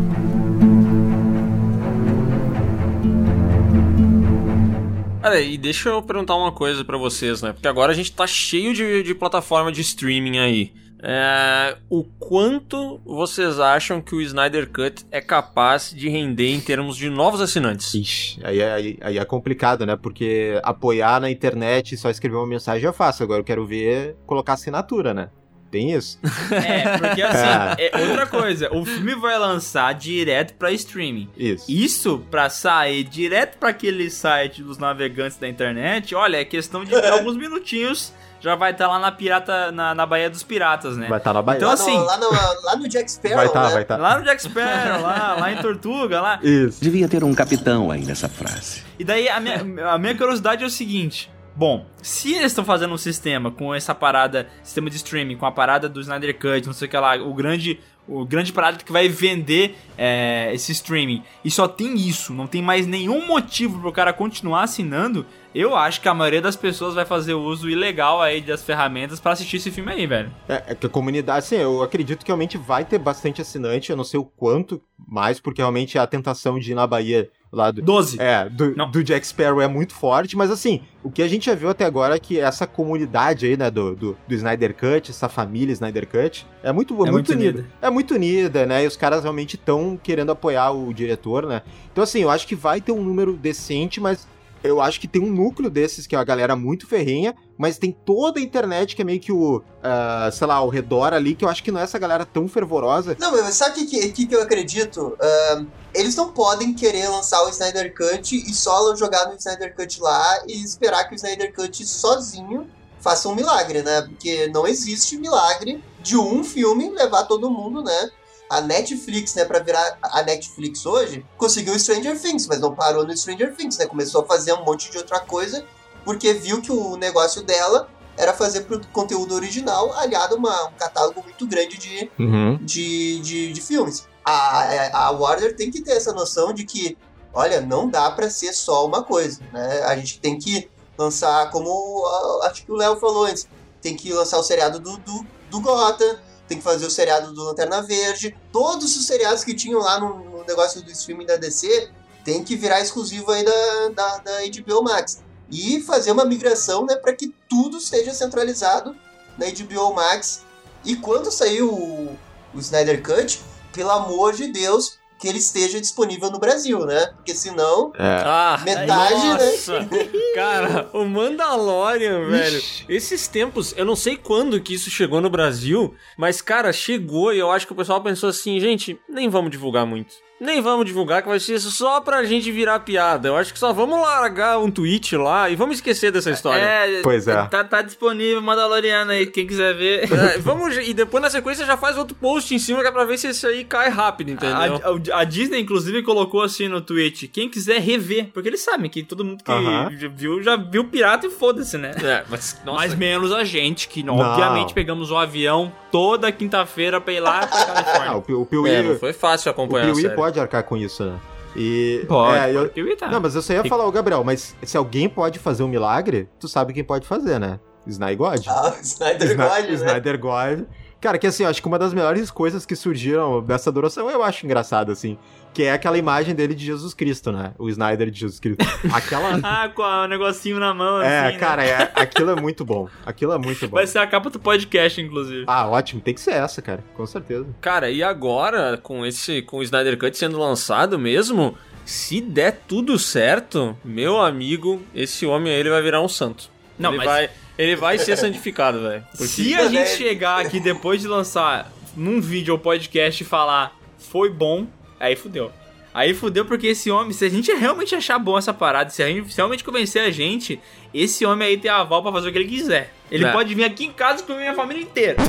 Olha, 5.23 5.39
e 5.39 5.57
deixa 5.57 5.89
eu 5.89 6.01
perguntar 6.01 6.35
uma 6.35 6.51
coisa 6.51 6.83
pra 6.83 6.97
vocês, 6.97 7.41
né? 7.41 7.53
Porque 7.53 7.67
agora 7.67 7.91
a 7.91 7.95
gente 7.95 8.11
tá 8.11 8.27
cheio 8.27 8.73
de, 8.73 9.03
de 9.03 9.15
plataforma 9.15 9.71
de 9.71 9.79
streaming 9.81 10.37
aí. 10.39 10.73
É, 11.05 11.77
o 11.89 12.03
quanto 12.03 12.99
vocês 13.05 13.59
acham 13.59 14.01
que 14.01 14.15
o 14.15 14.21
Snyder 14.21 14.69
Cut 14.69 15.05
é 15.11 15.19
capaz 15.19 15.93
de 15.93 16.07
render 16.07 16.53
em 16.53 16.61
termos 16.61 16.95
de 16.95 17.09
novos 17.09 17.41
assinantes? 17.41 17.93
Ixi, 17.93 18.39
aí, 18.43 18.59
é- 18.61 18.71
aí, 18.73 18.97
aí 19.01 19.17
é 19.17 19.25
complicado, 19.25 19.85
né? 19.85 19.97
Porque 19.97 20.59
apoiar 20.63 21.19
na 21.19 21.29
internet 21.29 21.93
e 21.93 21.97
só 21.97 22.09
escrever 22.09 22.37
uma 22.37 22.47
mensagem 22.47 22.87
é 22.87 22.93
fácil. 22.93 23.23
Agora 23.23 23.41
eu 23.41 23.45
quero 23.45 23.65
ver 23.65 24.15
colocar 24.25 24.53
assinatura, 24.53 25.13
né? 25.13 25.29
Tem 25.73 25.91
isso? 25.91 26.19
É, 26.51 26.99
porque 26.99 27.19
assim, 27.23 27.81
é 27.81 27.91
outra 28.07 28.27
coisa. 28.27 28.71
O 28.71 28.85
filme 28.85 29.15
vai 29.15 29.35
lançar 29.39 29.91
direto 29.95 30.53
pra 30.53 30.71
streaming. 30.71 31.27
Isso. 31.35 31.65
Isso 31.67 32.23
pra 32.29 32.47
sair 32.47 33.03
direto 33.03 33.57
pra 33.57 33.69
aquele 33.69 34.07
site 34.11 34.61
dos 34.61 34.77
navegantes 34.77 35.35
da 35.37 35.47
internet, 35.49 36.13
olha, 36.13 36.37
é 36.37 36.45
questão 36.45 36.85
de 36.85 36.93
alguns 37.09 37.35
minutinhos. 37.35 38.13
Já 38.39 38.55
vai 38.55 38.71
estar 38.71 38.87
lá 38.87 38.99
na 38.99 39.09
pirata, 39.11 39.71
na, 39.71 39.95
na 39.95 40.05
Baía 40.05 40.29
dos 40.29 40.43
Piratas, 40.43 40.95
né? 40.97 41.07
Vai 41.07 41.17
estar 41.17 41.33
na 41.33 41.41
Bahia. 41.41 41.57
Então, 41.57 41.69
lá, 41.69 41.73
assim- 41.75 41.97
no, 41.97 42.03
lá, 42.05 42.17
no, 42.17 42.29
lá 42.65 42.75
no 42.75 42.87
Jack 42.89 43.09
Sparrow, 43.09 43.37
vai 43.37 43.45
estar, 43.47 43.63
né? 43.67 43.73
vai 43.73 43.81
estar. 43.83 43.97
Lá 43.97 44.19
no 44.19 44.25
Jack 44.25 44.41
Sparrow, 44.43 45.01
lá, 45.01 45.35
lá 45.39 45.51
em 45.53 45.55
Tortuga, 45.61 46.21
lá. 46.21 46.39
Isso. 46.43 46.83
Devia 46.83 47.07
ter 47.07 47.23
um 47.23 47.33
capitão 47.33 47.89
aí 47.89 48.03
nessa 48.05 48.27
frase. 48.29 48.83
E 48.99 49.03
daí 49.05 49.27
a 49.29 49.39
minha, 49.39 49.89
a 49.89 49.97
minha 49.97 50.13
curiosidade 50.13 50.61
é 50.61 50.67
o 50.67 50.69
seguinte: 50.69 51.31
bom, 51.55 51.85
se 52.01 52.33
eles 52.33 52.47
estão 52.47 52.65
fazendo 52.65 52.93
um 52.93 52.97
sistema 52.97 53.51
com 53.51 53.73
essa 53.73 53.93
parada, 53.93 54.49
sistema 54.63 54.89
de 54.89 54.97
streaming, 54.97 55.37
com 55.37 55.45
a 55.45 55.51
parada 55.51 55.87
do 55.87 56.01
Snyder 56.01 56.37
Cut, 56.37 56.65
não 56.65 56.73
sei 56.73 56.87
o 56.87 56.91
que 56.91 56.97
lá, 56.97 57.15
o 57.15 57.33
grande 57.33 57.79
o 58.07 58.25
grande 58.25 58.51
parada 58.51 58.77
que 58.77 58.91
vai 58.91 59.07
vender 59.07 59.77
é, 59.97 60.51
esse 60.53 60.71
streaming 60.71 61.23
e 61.43 61.49
só 61.49 61.67
tem 61.67 61.95
isso, 61.95 62.33
não 62.33 62.47
tem 62.47 62.61
mais 62.61 62.85
nenhum 62.85 63.25
motivo 63.25 63.79
pro 63.79 63.91
cara 63.91 64.11
continuar 64.11 64.63
assinando, 64.63 65.25
eu 65.55 65.75
acho 65.75 66.01
que 66.01 66.09
a 66.09 66.13
maioria 66.13 66.41
das 66.41 66.55
pessoas 66.55 66.95
vai 66.95 67.05
fazer 67.05 67.33
uso 67.33 67.69
ilegal 67.69 68.21
aí 68.21 68.41
das 68.41 68.63
ferramentas 68.63 69.19
para 69.19 69.33
assistir 69.33 69.57
esse 69.57 69.71
filme 69.71 69.91
aí, 69.91 70.07
velho. 70.07 70.31
É, 70.49 70.63
é 70.67 70.75
que 70.75 70.85
a 70.85 70.89
comunidade, 70.89 71.39
assim, 71.39 71.55
eu 71.55 71.81
acredito 71.81 72.25
que 72.25 72.27
realmente 72.29 72.57
vai 72.57 72.83
ter 72.83 72.97
bastante 72.97 73.41
assinante, 73.41 73.89
eu 73.89 73.95
não 73.95 74.03
sei 74.03 74.19
o 74.19 74.25
quanto 74.25 74.81
mais, 75.07 75.39
porque 75.39 75.61
realmente 75.61 75.97
a 75.97 76.07
tentação 76.07 76.59
de 76.59 76.71
ir 76.71 76.75
na 76.75 76.87
Bahia 76.87 77.29
lá 77.53 77.69
do, 77.69 77.81
12. 77.83 78.19
É, 78.19 78.49
do, 78.49 78.75
Não. 78.75 78.89
do 78.89 79.03
Jack 79.03 79.25
Sparrow 79.25 79.61
é 79.61 79.67
muito 79.67 79.93
forte, 79.93 80.35
mas 80.35 80.49
assim, 80.49 80.81
o 81.03 81.11
que 81.11 81.21
a 81.21 81.27
gente 81.27 81.45
já 81.45 81.53
viu 81.53 81.69
até 81.69 81.85
agora 81.85 82.15
é 82.15 82.19
que 82.19 82.39
essa 82.39 82.65
comunidade 82.65 83.45
aí, 83.45 83.55
né, 83.55 83.69
do, 83.69 83.95
do, 83.95 84.17
do 84.27 84.33
Snyder 84.33 84.73
Cut, 84.73 85.11
essa 85.11 85.29
família 85.29 85.71
Snyder 85.71 86.07
Cut, 86.07 86.47
é 86.63 86.71
muito, 86.71 86.93
É 87.05 87.11
muito 87.11 87.31
unida. 87.31 87.65
É 87.79 87.89
muito 87.91 88.15
unida, 88.15 88.65
né, 88.65 88.83
e 88.83 88.87
os 88.87 88.97
caras 88.97 89.21
realmente 89.21 89.55
estão 89.55 89.97
querendo 90.01 90.31
apoiar 90.31 90.71
o 90.71 90.91
diretor, 90.91 91.45
né. 91.45 91.61
Então 91.91 92.03
assim, 92.03 92.21
eu 92.21 92.31
acho 92.31 92.47
que 92.47 92.55
vai 92.55 92.81
ter 92.81 92.91
um 92.91 93.03
número 93.03 93.33
decente, 93.33 94.01
mas 94.01 94.27
eu 94.63 94.81
acho 94.81 94.99
que 94.99 95.07
tem 95.07 95.21
um 95.21 95.31
núcleo 95.31 95.69
desses 95.69 96.07
que 96.07 96.15
é 96.15 96.17
uma 96.17 96.23
galera 96.23 96.55
muito 96.55 96.87
ferrenha, 96.87 97.35
mas 97.57 97.77
tem 97.77 97.91
toda 97.91 98.39
a 98.39 98.43
internet 98.43 98.95
que 98.95 99.01
é 99.01 99.05
meio 99.05 99.19
que 99.19 99.31
o, 99.31 99.63
ah, 99.81 100.29
sei 100.31 100.47
lá, 100.47 100.55
ao 100.55 100.69
redor 100.69 101.13
ali, 101.13 101.35
que 101.35 101.45
eu 101.45 101.49
acho 101.49 101.63
que 101.63 101.71
não 101.71 101.79
é 101.79 101.83
essa 101.83 101.99
galera 101.99 102.25
tão 102.25 102.47
fervorosa. 102.47 103.15
Não, 103.19 103.31
mas 103.31 103.55
sabe 103.55 103.81
o 103.81 103.87
que, 103.87 104.09
que, 104.09 104.25
que, 104.25 104.35
eu 104.35 104.41
acredito? 104.41 105.17
Ahn, 105.21 105.65
eles 105.93 106.15
não 106.15 106.31
podem 106.31 106.73
querer 106.73 107.07
lançar 107.09 107.43
o 107.43 107.49
Snyder 107.49 107.93
Cut 107.95 108.35
e 108.35 108.53
só 108.53 108.95
jogar 108.95 109.27
no 109.27 109.35
Snyder 109.35 109.75
Cut 109.75 110.01
lá 110.01 110.43
e 110.47 110.63
esperar 110.63 111.07
que 111.07 111.13
o 111.13 111.15
Snyder 111.15 111.53
Cut 111.53 111.85
sozinho 111.85 112.67
faça 112.99 113.27
um 113.27 113.35
milagre, 113.35 113.83
né? 113.83 114.01
Porque 114.01 114.47
não 114.47 114.65
existe 114.65 115.17
milagre 115.17 115.83
de 116.01 116.17
um 116.17 116.43
filme 116.43 116.89
levar 116.89 117.23
todo 117.23 117.51
mundo, 117.51 117.83
né? 117.83 118.09
A 118.49 118.61
Netflix, 118.61 119.33
né, 119.35 119.45
pra 119.45 119.59
virar 119.59 119.97
a 120.01 120.21
Netflix 120.21 120.85
hoje, 120.85 121.25
conseguiu 121.37 121.77
Stranger 121.79 122.19
Things, 122.19 122.45
mas 122.45 122.59
não 122.59 122.75
parou 122.75 123.05
no 123.05 123.15
Stranger 123.15 123.55
Things, 123.55 123.77
né? 123.77 123.85
Começou 123.85 124.21
a 124.21 124.25
fazer 124.25 124.53
um 124.53 124.63
monte 124.63 124.91
de 124.91 124.97
outra 124.97 125.19
coisa, 125.19 125.65
porque 126.03 126.33
viu 126.33 126.61
que 126.61 126.71
o 126.71 126.95
negócio 126.95 127.41
dela 127.43 127.87
era 128.17 128.33
fazer 128.33 128.67
conteúdo 128.91 129.33
original 129.33 129.91
aliado 129.97 130.35
a 130.35 130.37
uma- 130.37 130.67
um 130.67 130.73
catálogo 130.73 131.23
muito 131.23 131.47
grande 131.47 131.77
de, 131.77 132.11
Uhum. 132.19 132.57
de, 132.61 133.19
de, 133.21 133.53
de 133.53 133.61
filmes. 133.61 134.07
A, 134.23 135.07
a 135.07 135.11
Warner 135.11 135.55
tem 135.55 135.71
que 135.71 135.81
ter 135.81 135.91
essa 135.93 136.13
noção 136.13 136.53
de 136.53 136.63
que, 136.63 136.97
olha, 137.33 137.59
não 137.59 137.89
dá 137.89 138.09
pra 138.11 138.29
ser 138.29 138.53
só 138.53 138.85
uma 138.85 139.03
coisa, 139.03 139.41
né? 139.51 139.81
A 139.83 139.95
gente 139.95 140.19
tem 140.19 140.37
que 140.37 140.69
lançar, 140.97 141.49
como 141.49 142.05
acho 142.43 142.63
que 142.65 142.71
o 142.71 142.75
Léo 142.75 142.97
falou 142.99 143.25
antes, 143.25 143.47
tem 143.81 143.95
que 143.97 144.13
lançar 144.13 144.37
o 144.37 144.43
seriado 144.43 144.79
do, 144.79 144.97
do, 144.99 145.25
do 145.49 145.59
Gotham, 145.59 146.17
tem 146.47 146.57
que 146.59 146.63
fazer 146.63 146.85
o 146.85 146.91
seriado 146.91 147.33
do 147.33 147.43
Lanterna 147.43 147.81
Verde, 147.81 148.35
todos 148.51 148.95
os 148.95 149.07
seriados 149.07 149.43
que 149.43 149.55
tinham 149.55 149.79
lá 149.81 149.99
no, 149.99 150.19
no 150.23 150.43
negócio 150.45 150.81
do 150.83 150.91
streaming 150.91 151.25
da 151.25 151.35
DC 151.35 151.89
tem 152.23 152.43
que 152.43 152.55
virar 152.55 152.79
exclusivo 152.79 153.31
aí 153.31 153.43
da, 153.43 153.89
da, 153.95 154.17
da 154.19 154.31
HBO 154.61 154.83
Max. 154.83 155.22
E 155.51 155.81
fazer 155.81 156.11
uma 156.11 156.25
migração, 156.25 156.85
né, 156.85 156.95
para 156.95 157.13
que 157.13 157.33
tudo 157.49 157.79
seja 157.79 158.13
centralizado 158.13 158.95
na 159.37 159.45
HBO 159.47 159.93
Max. 159.93 160.43
E 160.85 160.95
quando 160.95 161.31
sair 161.31 161.61
o, 161.61 162.09
o 162.53 162.59
Snyder 162.59 163.01
Cut, 163.01 163.39
pelo 163.71 163.91
amor 163.91 164.33
de 164.33 164.47
Deus, 164.47 164.97
que 165.23 165.27
ele 165.29 165.37
esteja 165.37 165.79
disponível 165.79 166.29
no 166.29 166.37
Brasil, 166.37 166.85
né? 166.85 167.07
Porque 167.15 167.33
senão, 167.33 167.93
É. 167.97 168.21
Ah, 168.25 168.61
Metade, 168.65 169.15
né? 169.15 169.51
nossa. 169.51 169.87
Cara, 170.35 170.89
o 170.91 171.05
Mandalorian, 171.05 172.27
velho. 172.27 172.61
Esses 172.89 173.25
tempos, 173.29 173.73
eu 173.77 173.85
não 173.85 173.95
sei 173.95 174.17
quando 174.17 174.59
que 174.59 174.73
isso 174.73 174.89
chegou 174.89 175.21
no 175.21 175.29
Brasil, 175.29 175.95
mas, 176.17 176.41
cara, 176.41 176.73
chegou 176.73 177.31
e 177.33 177.39
eu 177.39 177.49
acho 177.49 177.65
que 177.65 177.71
o 177.71 177.75
pessoal 177.75 178.03
pensou 178.03 178.27
assim, 178.27 178.59
gente, 178.59 178.99
nem 179.07 179.29
vamos 179.29 179.49
divulgar 179.49 179.85
muito. 179.85 180.13
Nem 180.43 180.61
vamos 180.61 180.85
divulgar, 180.85 181.21
que 181.21 181.27
vai 181.29 181.39
ser 181.39 181.57
só 181.59 182.01
pra 182.01 182.23
gente 182.23 182.51
virar 182.51 182.79
piada. 182.81 183.27
Eu 183.29 183.37
acho 183.37 183.53
que 183.53 183.59
só 183.59 183.71
vamos 183.71 183.99
largar 184.01 184.59
um 184.59 184.69
tweet 184.69 185.15
lá 185.15 185.49
e 185.49 185.55
vamos 185.55 185.75
esquecer 185.77 186.11
dessa 186.11 186.29
história. 186.31 186.61
É, 186.61 187.01
Pois 187.01 187.27
é. 187.27 187.45
Tá, 187.45 187.63
tá 187.63 187.81
disponível 187.81 188.41
Mandaloriano 188.41 189.11
aí, 189.11 189.25
quem 189.25 189.47
quiser 189.47 189.73
ver. 189.75 190.11
É, 190.11 190.37
vamos, 190.39 190.75
e 190.77 190.93
depois 190.93 191.21
na 191.23 191.29
sequência 191.29 191.65
já 191.65 191.77
faz 191.77 191.97
outro 191.97 192.15
post 192.15 192.53
em 192.53 192.59
cima 192.59 192.81
que 192.81 192.87
é 192.87 192.91
pra 192.91 193.05
ver 193.05 193.17
se 193.17 193.27
esse 193.27 193.45
aí 193.47 193.63
cai 193.63 193.89
rápido, 193.89 194.31
entendeu? 194.31 194.81
A, 194.83 195.17
a- 195.17 195.21
a 195.21 195.23
Disney, 195.23 195.61
inclusive, 195.61 196.03
colocou 196.03 196.41
assim 196.41 196.67
no 196.67 196.81
tweet: 196.81 197.27
quem 197.27 197.49
quiser 197.49 197.79
rever, 197.79 198.27
porque 198.33 198.49
eles 198.49 198.61
sabem 198.61 198.89
que 198.89 199.01
todo 199.03 199.23
mundo 199.23 199.43
que 199.43 199.51
Aham. 199.51 199.89
já 199.97 200.07
viu, 200.09 200.41
já 200.43 200.55
viu 200.55 200.83
pirata 200.85 201.25
e 201.27 201.29
foda-se, 201.29 201.77
né? 201.77 201.91
É, 202.03 202.23
mas, 202.29 202.59
nossa, 202.65 202.79
Mas 202.79 202.95
menos 202.95 203.31
a 203.31 203.43
gente, 203.43 203.87
que 203.87 204.03
Não. 204.03 204.17
obviamente 204.17 204.73
pegamos 204.73 205.09
o 205.11 205.17
avião 205.17 205.71
toda 205.91 206.31
quinta-feira 206.31 206.99
pra 206.99 207.13
ir 207.13 207.19
lá 207.19 207.47
pra 207.47 207.57
Ah, 207.63 207.65
Califórnia. 207.65 208.13
o, 208.17 208.21
Pi- 208.21 208.33
o 208.33 208.45
Piuí, 208.45 208.69
é, 208.71 208.81
não 208.83 208.97
foi 208.99 209.13
fácil 209.13 209.49
o 209.49 209.51
acompanhar 209.51 209.85
a 209.85 209.91
Piuí 209.91 210.01
série. 210.01 210.15
Pode 210.33 210.39
arcar 210.39 210.63
com 210.63 210.75
isso, 210.75 211.05
né? 211.05 211.19
E, 211.55 212.03
Pode, 212.07 212.37
é, 212.39 212.55
eu- 212.55 212.67
pode 212.67 212.79
evitar. 212.79 213.11
Não, 213.11 213.21
mas 213.21 213.35
eu 213.35 213.41
só 213.41 213.53
ia 213.53 213.63
falar, 213.63 213.85
ô 213.85 213.91
Gabriel, 213.91 214.23
mas 214.23 214.55
se 214.63 214.75
alguém 214.75 215.07
pode 215.07 215.37
fazer 215.37 215.61
um 215.61 215.67
milagre, 215.67 216.27
tu 216.39 216.47
sabe 216.47 216.73
quem 216.73 216.83
pode 216.83 217.05
fazer, 217.05 217.39
né? 217.39 217.59
Snyder 217.85 218.17
God. 218.17 218.39
ah, 218.47 218.73
o 218.75 218.79
Snyder 218.81 219.31
Sna- 219.31 219.47
God, 219.47 219.65
né? 219.65 219.73
Snyder 219.73 220.19
God. 220.19 220.59
Cara, 221.03 221.17
que 221.17 221.27
assim, 221.27 221.43
eu 221.43 221.49
acho 221.49 221.61
que 221.61 221.67
uma 221.67 221.77
das 221.77 221.93
melhores 221.93 222.31
coisas 222.31 222.65
que 222.65 222.77
surgiram 222.77 223.43
dessa 223.43 223.69
adoração, 223.69 224.09
eu 224.09 224.23
acho 224.23 224.45
engraçado, 224.45 224.89
assim, 224.89 225.17
que 225.53 225.63
é 225.63 225.73
aquela 225.73 225.97
imagem 225.97 226.33
dele 226.33 226.55
de 226.55 226.65
Jesus 226.65 226.93
Cristo, 226.93 227.29
né? 227.29 227.53
O 227.59 227.67
Snyder 227.67 228.09
de 228.09 228.21
Jesus 228.21 228.39
Cristo. 228.39 228.63
Aquela. 228.89 229.37
Ah, 229.43 229.67
com 229.67 229.81
o 229.81 230.07
negocinho 230.07 230.61
na 230.61 230.73
mão, 230.73 231.01
é, 231.01 231.19
assim, 231.25 231.33
né? 231.33 231.39
cara, 231.39 231.65
é, 231.65 231.91
aquilo 231.93 232.31
é 232.31 232.39
muito 232.39 232.63
bom. 232.63 232.87
Aquilo 233.05 233.33
é 233.33 233.37
muito 233.37 233.67
bom. 233.67 233.75
Vai 233.75 233.85
ser 233.85 233.99
a 233.99 234.07
capa 234.07 234.29
do 234.29 234.39
podcast, 234.39 235.01
inclusive. 235.01 235.43
Ah, 235.45 235.67
ótimo, 235.67 235.99
tem 235.99 236.13
que 236.13 236.21
ser 236.21 236.35
essa, 236.35 236.61
cara, 236.61 236.81
com 236.95 237.05
certeza. 237.05 237.47
Cara, 237.59 237.91
e 237.91 238.01
agora, 238.01 238.79
com 238.81 239.05
esse 239.05 239.41
com 239.41 239.57
o 239.57 239.63
Snyder 239.63 239.99
Cut 239.99 240.17
sendo 240.17 240.39
lançado 240.39 240.97
mesmo, 240.97 241.57
se 241.83 242.21
der 242.21 242.61
tudo 242.65 242.97
certo, 242.97 243.75
meu 243.83 244.21
amigo, 244.21 244.81
esse 244.95 245.25
homem 245.25 245.51
aí 245.51 245.59
ele 245.59 245.69
vai 245.69 245.81
virar 245.81 246.01
um 246.01 246.07
santo. 246.07 246.49
Não, 246.79 246.91
ele 246.91 246.99
mas- 246.99 247.05
vai, 247.07 247.29
ele 247.57 247.75
vai 247.75 247.97
ser 247.97 248.17
santificado, 248.17 248.81
velho. 248.81 249.03
Porque- 249.11 249.27
Se 249.27 249.53
a 249.55 249.63
gente 249.63 249.73
né? 249.79 249.85
chegar 249.85 250.39
aqui 250.39 250.59
depois 250.59 251.01
de 251.01 251.07
lançar 251.07 251.71
num 251.95 252.19
vídeo 252.21 252.53
ou 252.53 252.59
podcast 252.59 253.21
e 253.21 253.25
falar 253.25 253.75
foi 253.97 254.29
bom, 254.29 254.65
aí 254.99 255.15
fudeu. 255.15 255.51
Aí 255.93 256.15
fudeu 256.15 256.43
porque 256.43 256.65
esse 256.67 256.89
homem, 256.89 257.13
se 257.13 257.23
a 257.23 257.29
gente 257.29 257.51
realmente 257.53 257.93
achar 257.93 258.17
bom 258.17 258.35
essa 258.35 258.51
parada, 258.51 258.89
se 258.89 259.03
a 259.03 259.07
gente 259.07 259.31
realmente 259.35 259.63
convencer 259.63 260.01
a 260.01 260.09
gente, 260.09 260.59
esse 260.91 261.23
homem 261.23 261.47
aí 261.49 261.57
tem 261.57 261.69
aval 261.69 262.01
pra 262.01 262.11
fazer 262.11 262.29
o 262.29 262.31
que 262.31 262.37
ele 262.39 262.49
quiser. 262.49 262.91
Ele 263.11 263.25
É. 263.25 263.31
pode 263.31 263.53
vir 263.53 263.63
aqui 263.63 263.85
em 263.85 263.91
casa 263.91 264.23
com 264.23 264.33
a 264.33 264.37
minha 264.37 264.55
família 264.55 264.81
inteira. 264.81 265.17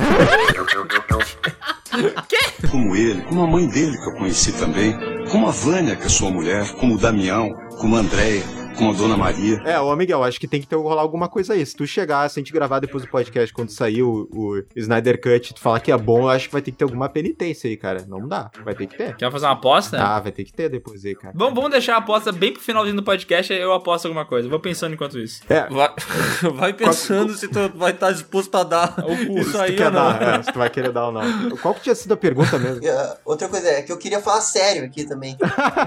Como 2.71 2.95
ele, 2.95 3.21
como 3.21 3.43
a 3.43 3.47
mãe 3.47 3.67
dele 3.69 3.95
que 3.97 4.09
eu 4.09 4.13
conheci 4.15 4.51
também, 4.53 4.93
como 5.29 5.47
a 5.47 5.51
Vânia, 5.51 5.95
que 5.95 6.03
é 6.05 6.09
sua 6.09 6.29
mulher, 6.29 6.67
como 6.73 6.95
o 6.95 6.97
Damião, 6.97 7.49
como 7.79 7.95
a 7.95 7.99
Andréia, 7.99 8.43
como 8.75 8.91
a 8.91 8.93
Dona 8.93 9.17
Maria. 9.17 9.61
É, 9.65 9.79
ô 9.79 9.95
Miguel, 9.95 10.23
acho 10.23 10.39
que 10.39 10.47
tem 10.47 10.61
que 10.61 10.67
ter 10.67 10.75
rolar 10.75 11.01
alguma 11.01 11.27
coisa 11.27 11.53
aí. 11.53 11.65
Se 11.65 11.75
tu 11.75 11.85
chegar, 11.87 12.29
se 12.29 12.39
a 12.39 12.41
gente 12.41 12.51
gravar 12.53 12.79
depois 12.79 13.03
do 13.03 13.09
podcast, 13.09 13.53
quando 13.53 13.69
sair 13.69 14.03
o, 14.03 14.27
o 14.31 14.63
Snyder 14.75 15.19
Cut, 15.19 15.53
tu 15.53 15.59
falar 15.59 15.79
que 15.79 15.91
é 15.91 15.97
bom, 15.97 16.21
eu 16.23 16.29
acho 16.29 16.47
que 16.47 16.53
vai 16.53 16.61
ter 16.61 16.71
que 16.71 16.77
ter 16.77 16.83
alguma 16.83 17.07
penitência 17.09 17.69
aí, 17.69 17.77
cara. 17.77 18.05
Não 18.07 18.27
dá, 18.27 18.51
vai 18.63 18.75
ter 18.75 18.87
que 18.87 18.97
ter. 18.97 19.15
Quer 19.15 19.31
fazer 19.31 19.45
uma 19.45 19.53
aposta? 19.53 19.97
Ah, 20.01 20.19
vai 20.19 20.31
ter 20.31 20.43
que 20.43 20.53
ter 20.53 20.69
depois 20.69 21.03
aí, 21.05 21.15
cara. 21.15 21.33
Vamos, 21.35 21.55
vamos 21.55 21.71
deixar 21.71 21.95
a 21.95 21.97
aposta 21.97 22.31
bem 22.31 22.51
pro 22.53 22.61
finalzinho 22.61 22.95
do 22.95 23.03
podcast, 23.03 23.51
aí 23.53 23.59
eu 23.61 23.73
aposto 23.73 24.05
alguma 24.05 24.25
coisa. 24.25 24.47
Vou 24.49 24.59
pensando 24.59 24.93
enquanto 24.93 25.17
isso. 25.19 25.41
É, 25.49 25.67
Vai, 25.69 25.89
vai 26.53 26.73
pensando 26.73 27.33
se 27.33 27.47
tu 27.47 27.69
vai 27.75 27.91
estar 27.91 28.11
disposto 28.11 28.53
a 28.55 28.63
dar 28.63 28.95
isso 29.39 29.51
se 29.51 29.57
aí 29.57 29.71
tu 29.71 29.77
quer 29.77 29.87
ou 29.87 29.91
não. 29.93 30.01
dar, 30.19 30.39
é, 30.39 30.43
se 30.43 30.51
tu 30.51 30.59
vai 30.59 30.69
querer 30.69 30.91
dar 30.91 31.07
ou 31.07 31.11
não. 31.11 31.57
Qual 31.57 31.73
que 31.73 31.81
tinha 31.81 31.95
sido 31.95 32.13
a 32.13 32.17
pergunta 32.17 32.57
mesmo? 32.59 32.81
Ah, 32.87 33.17
outra 33.25 33.47
coisa 33.49 33.67
é 33.67 33.81
que 33.81 33.91
eu 33.91 33.97
queria 33.97 34.19
falar 34.21 34.41
sério 34.41 34.83
aqui 34.85 35.05
também. 35.05 35.37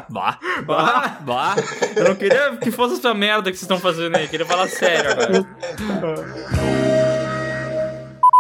Bah, 0.09 0.39
Bah, 0.67 1.19
bah. 1.23 1.57
Eu 1.97 2.05
não 2.09 2.15
queria 2.17 2.57
que 2.57 2.71
fosse 2.79 2.95
essa 2.95 3.13
merda 3.13 3.51
que 3.51 3.57
vocês 3.59 3.63
estão 3.63 3.81
fazendo 3.81 4.15
aí. 4.17 4.29
Queria 4.29 4.47
falar 4.47 4.69
sério 4.69 5.11
agora. 5.11 5.45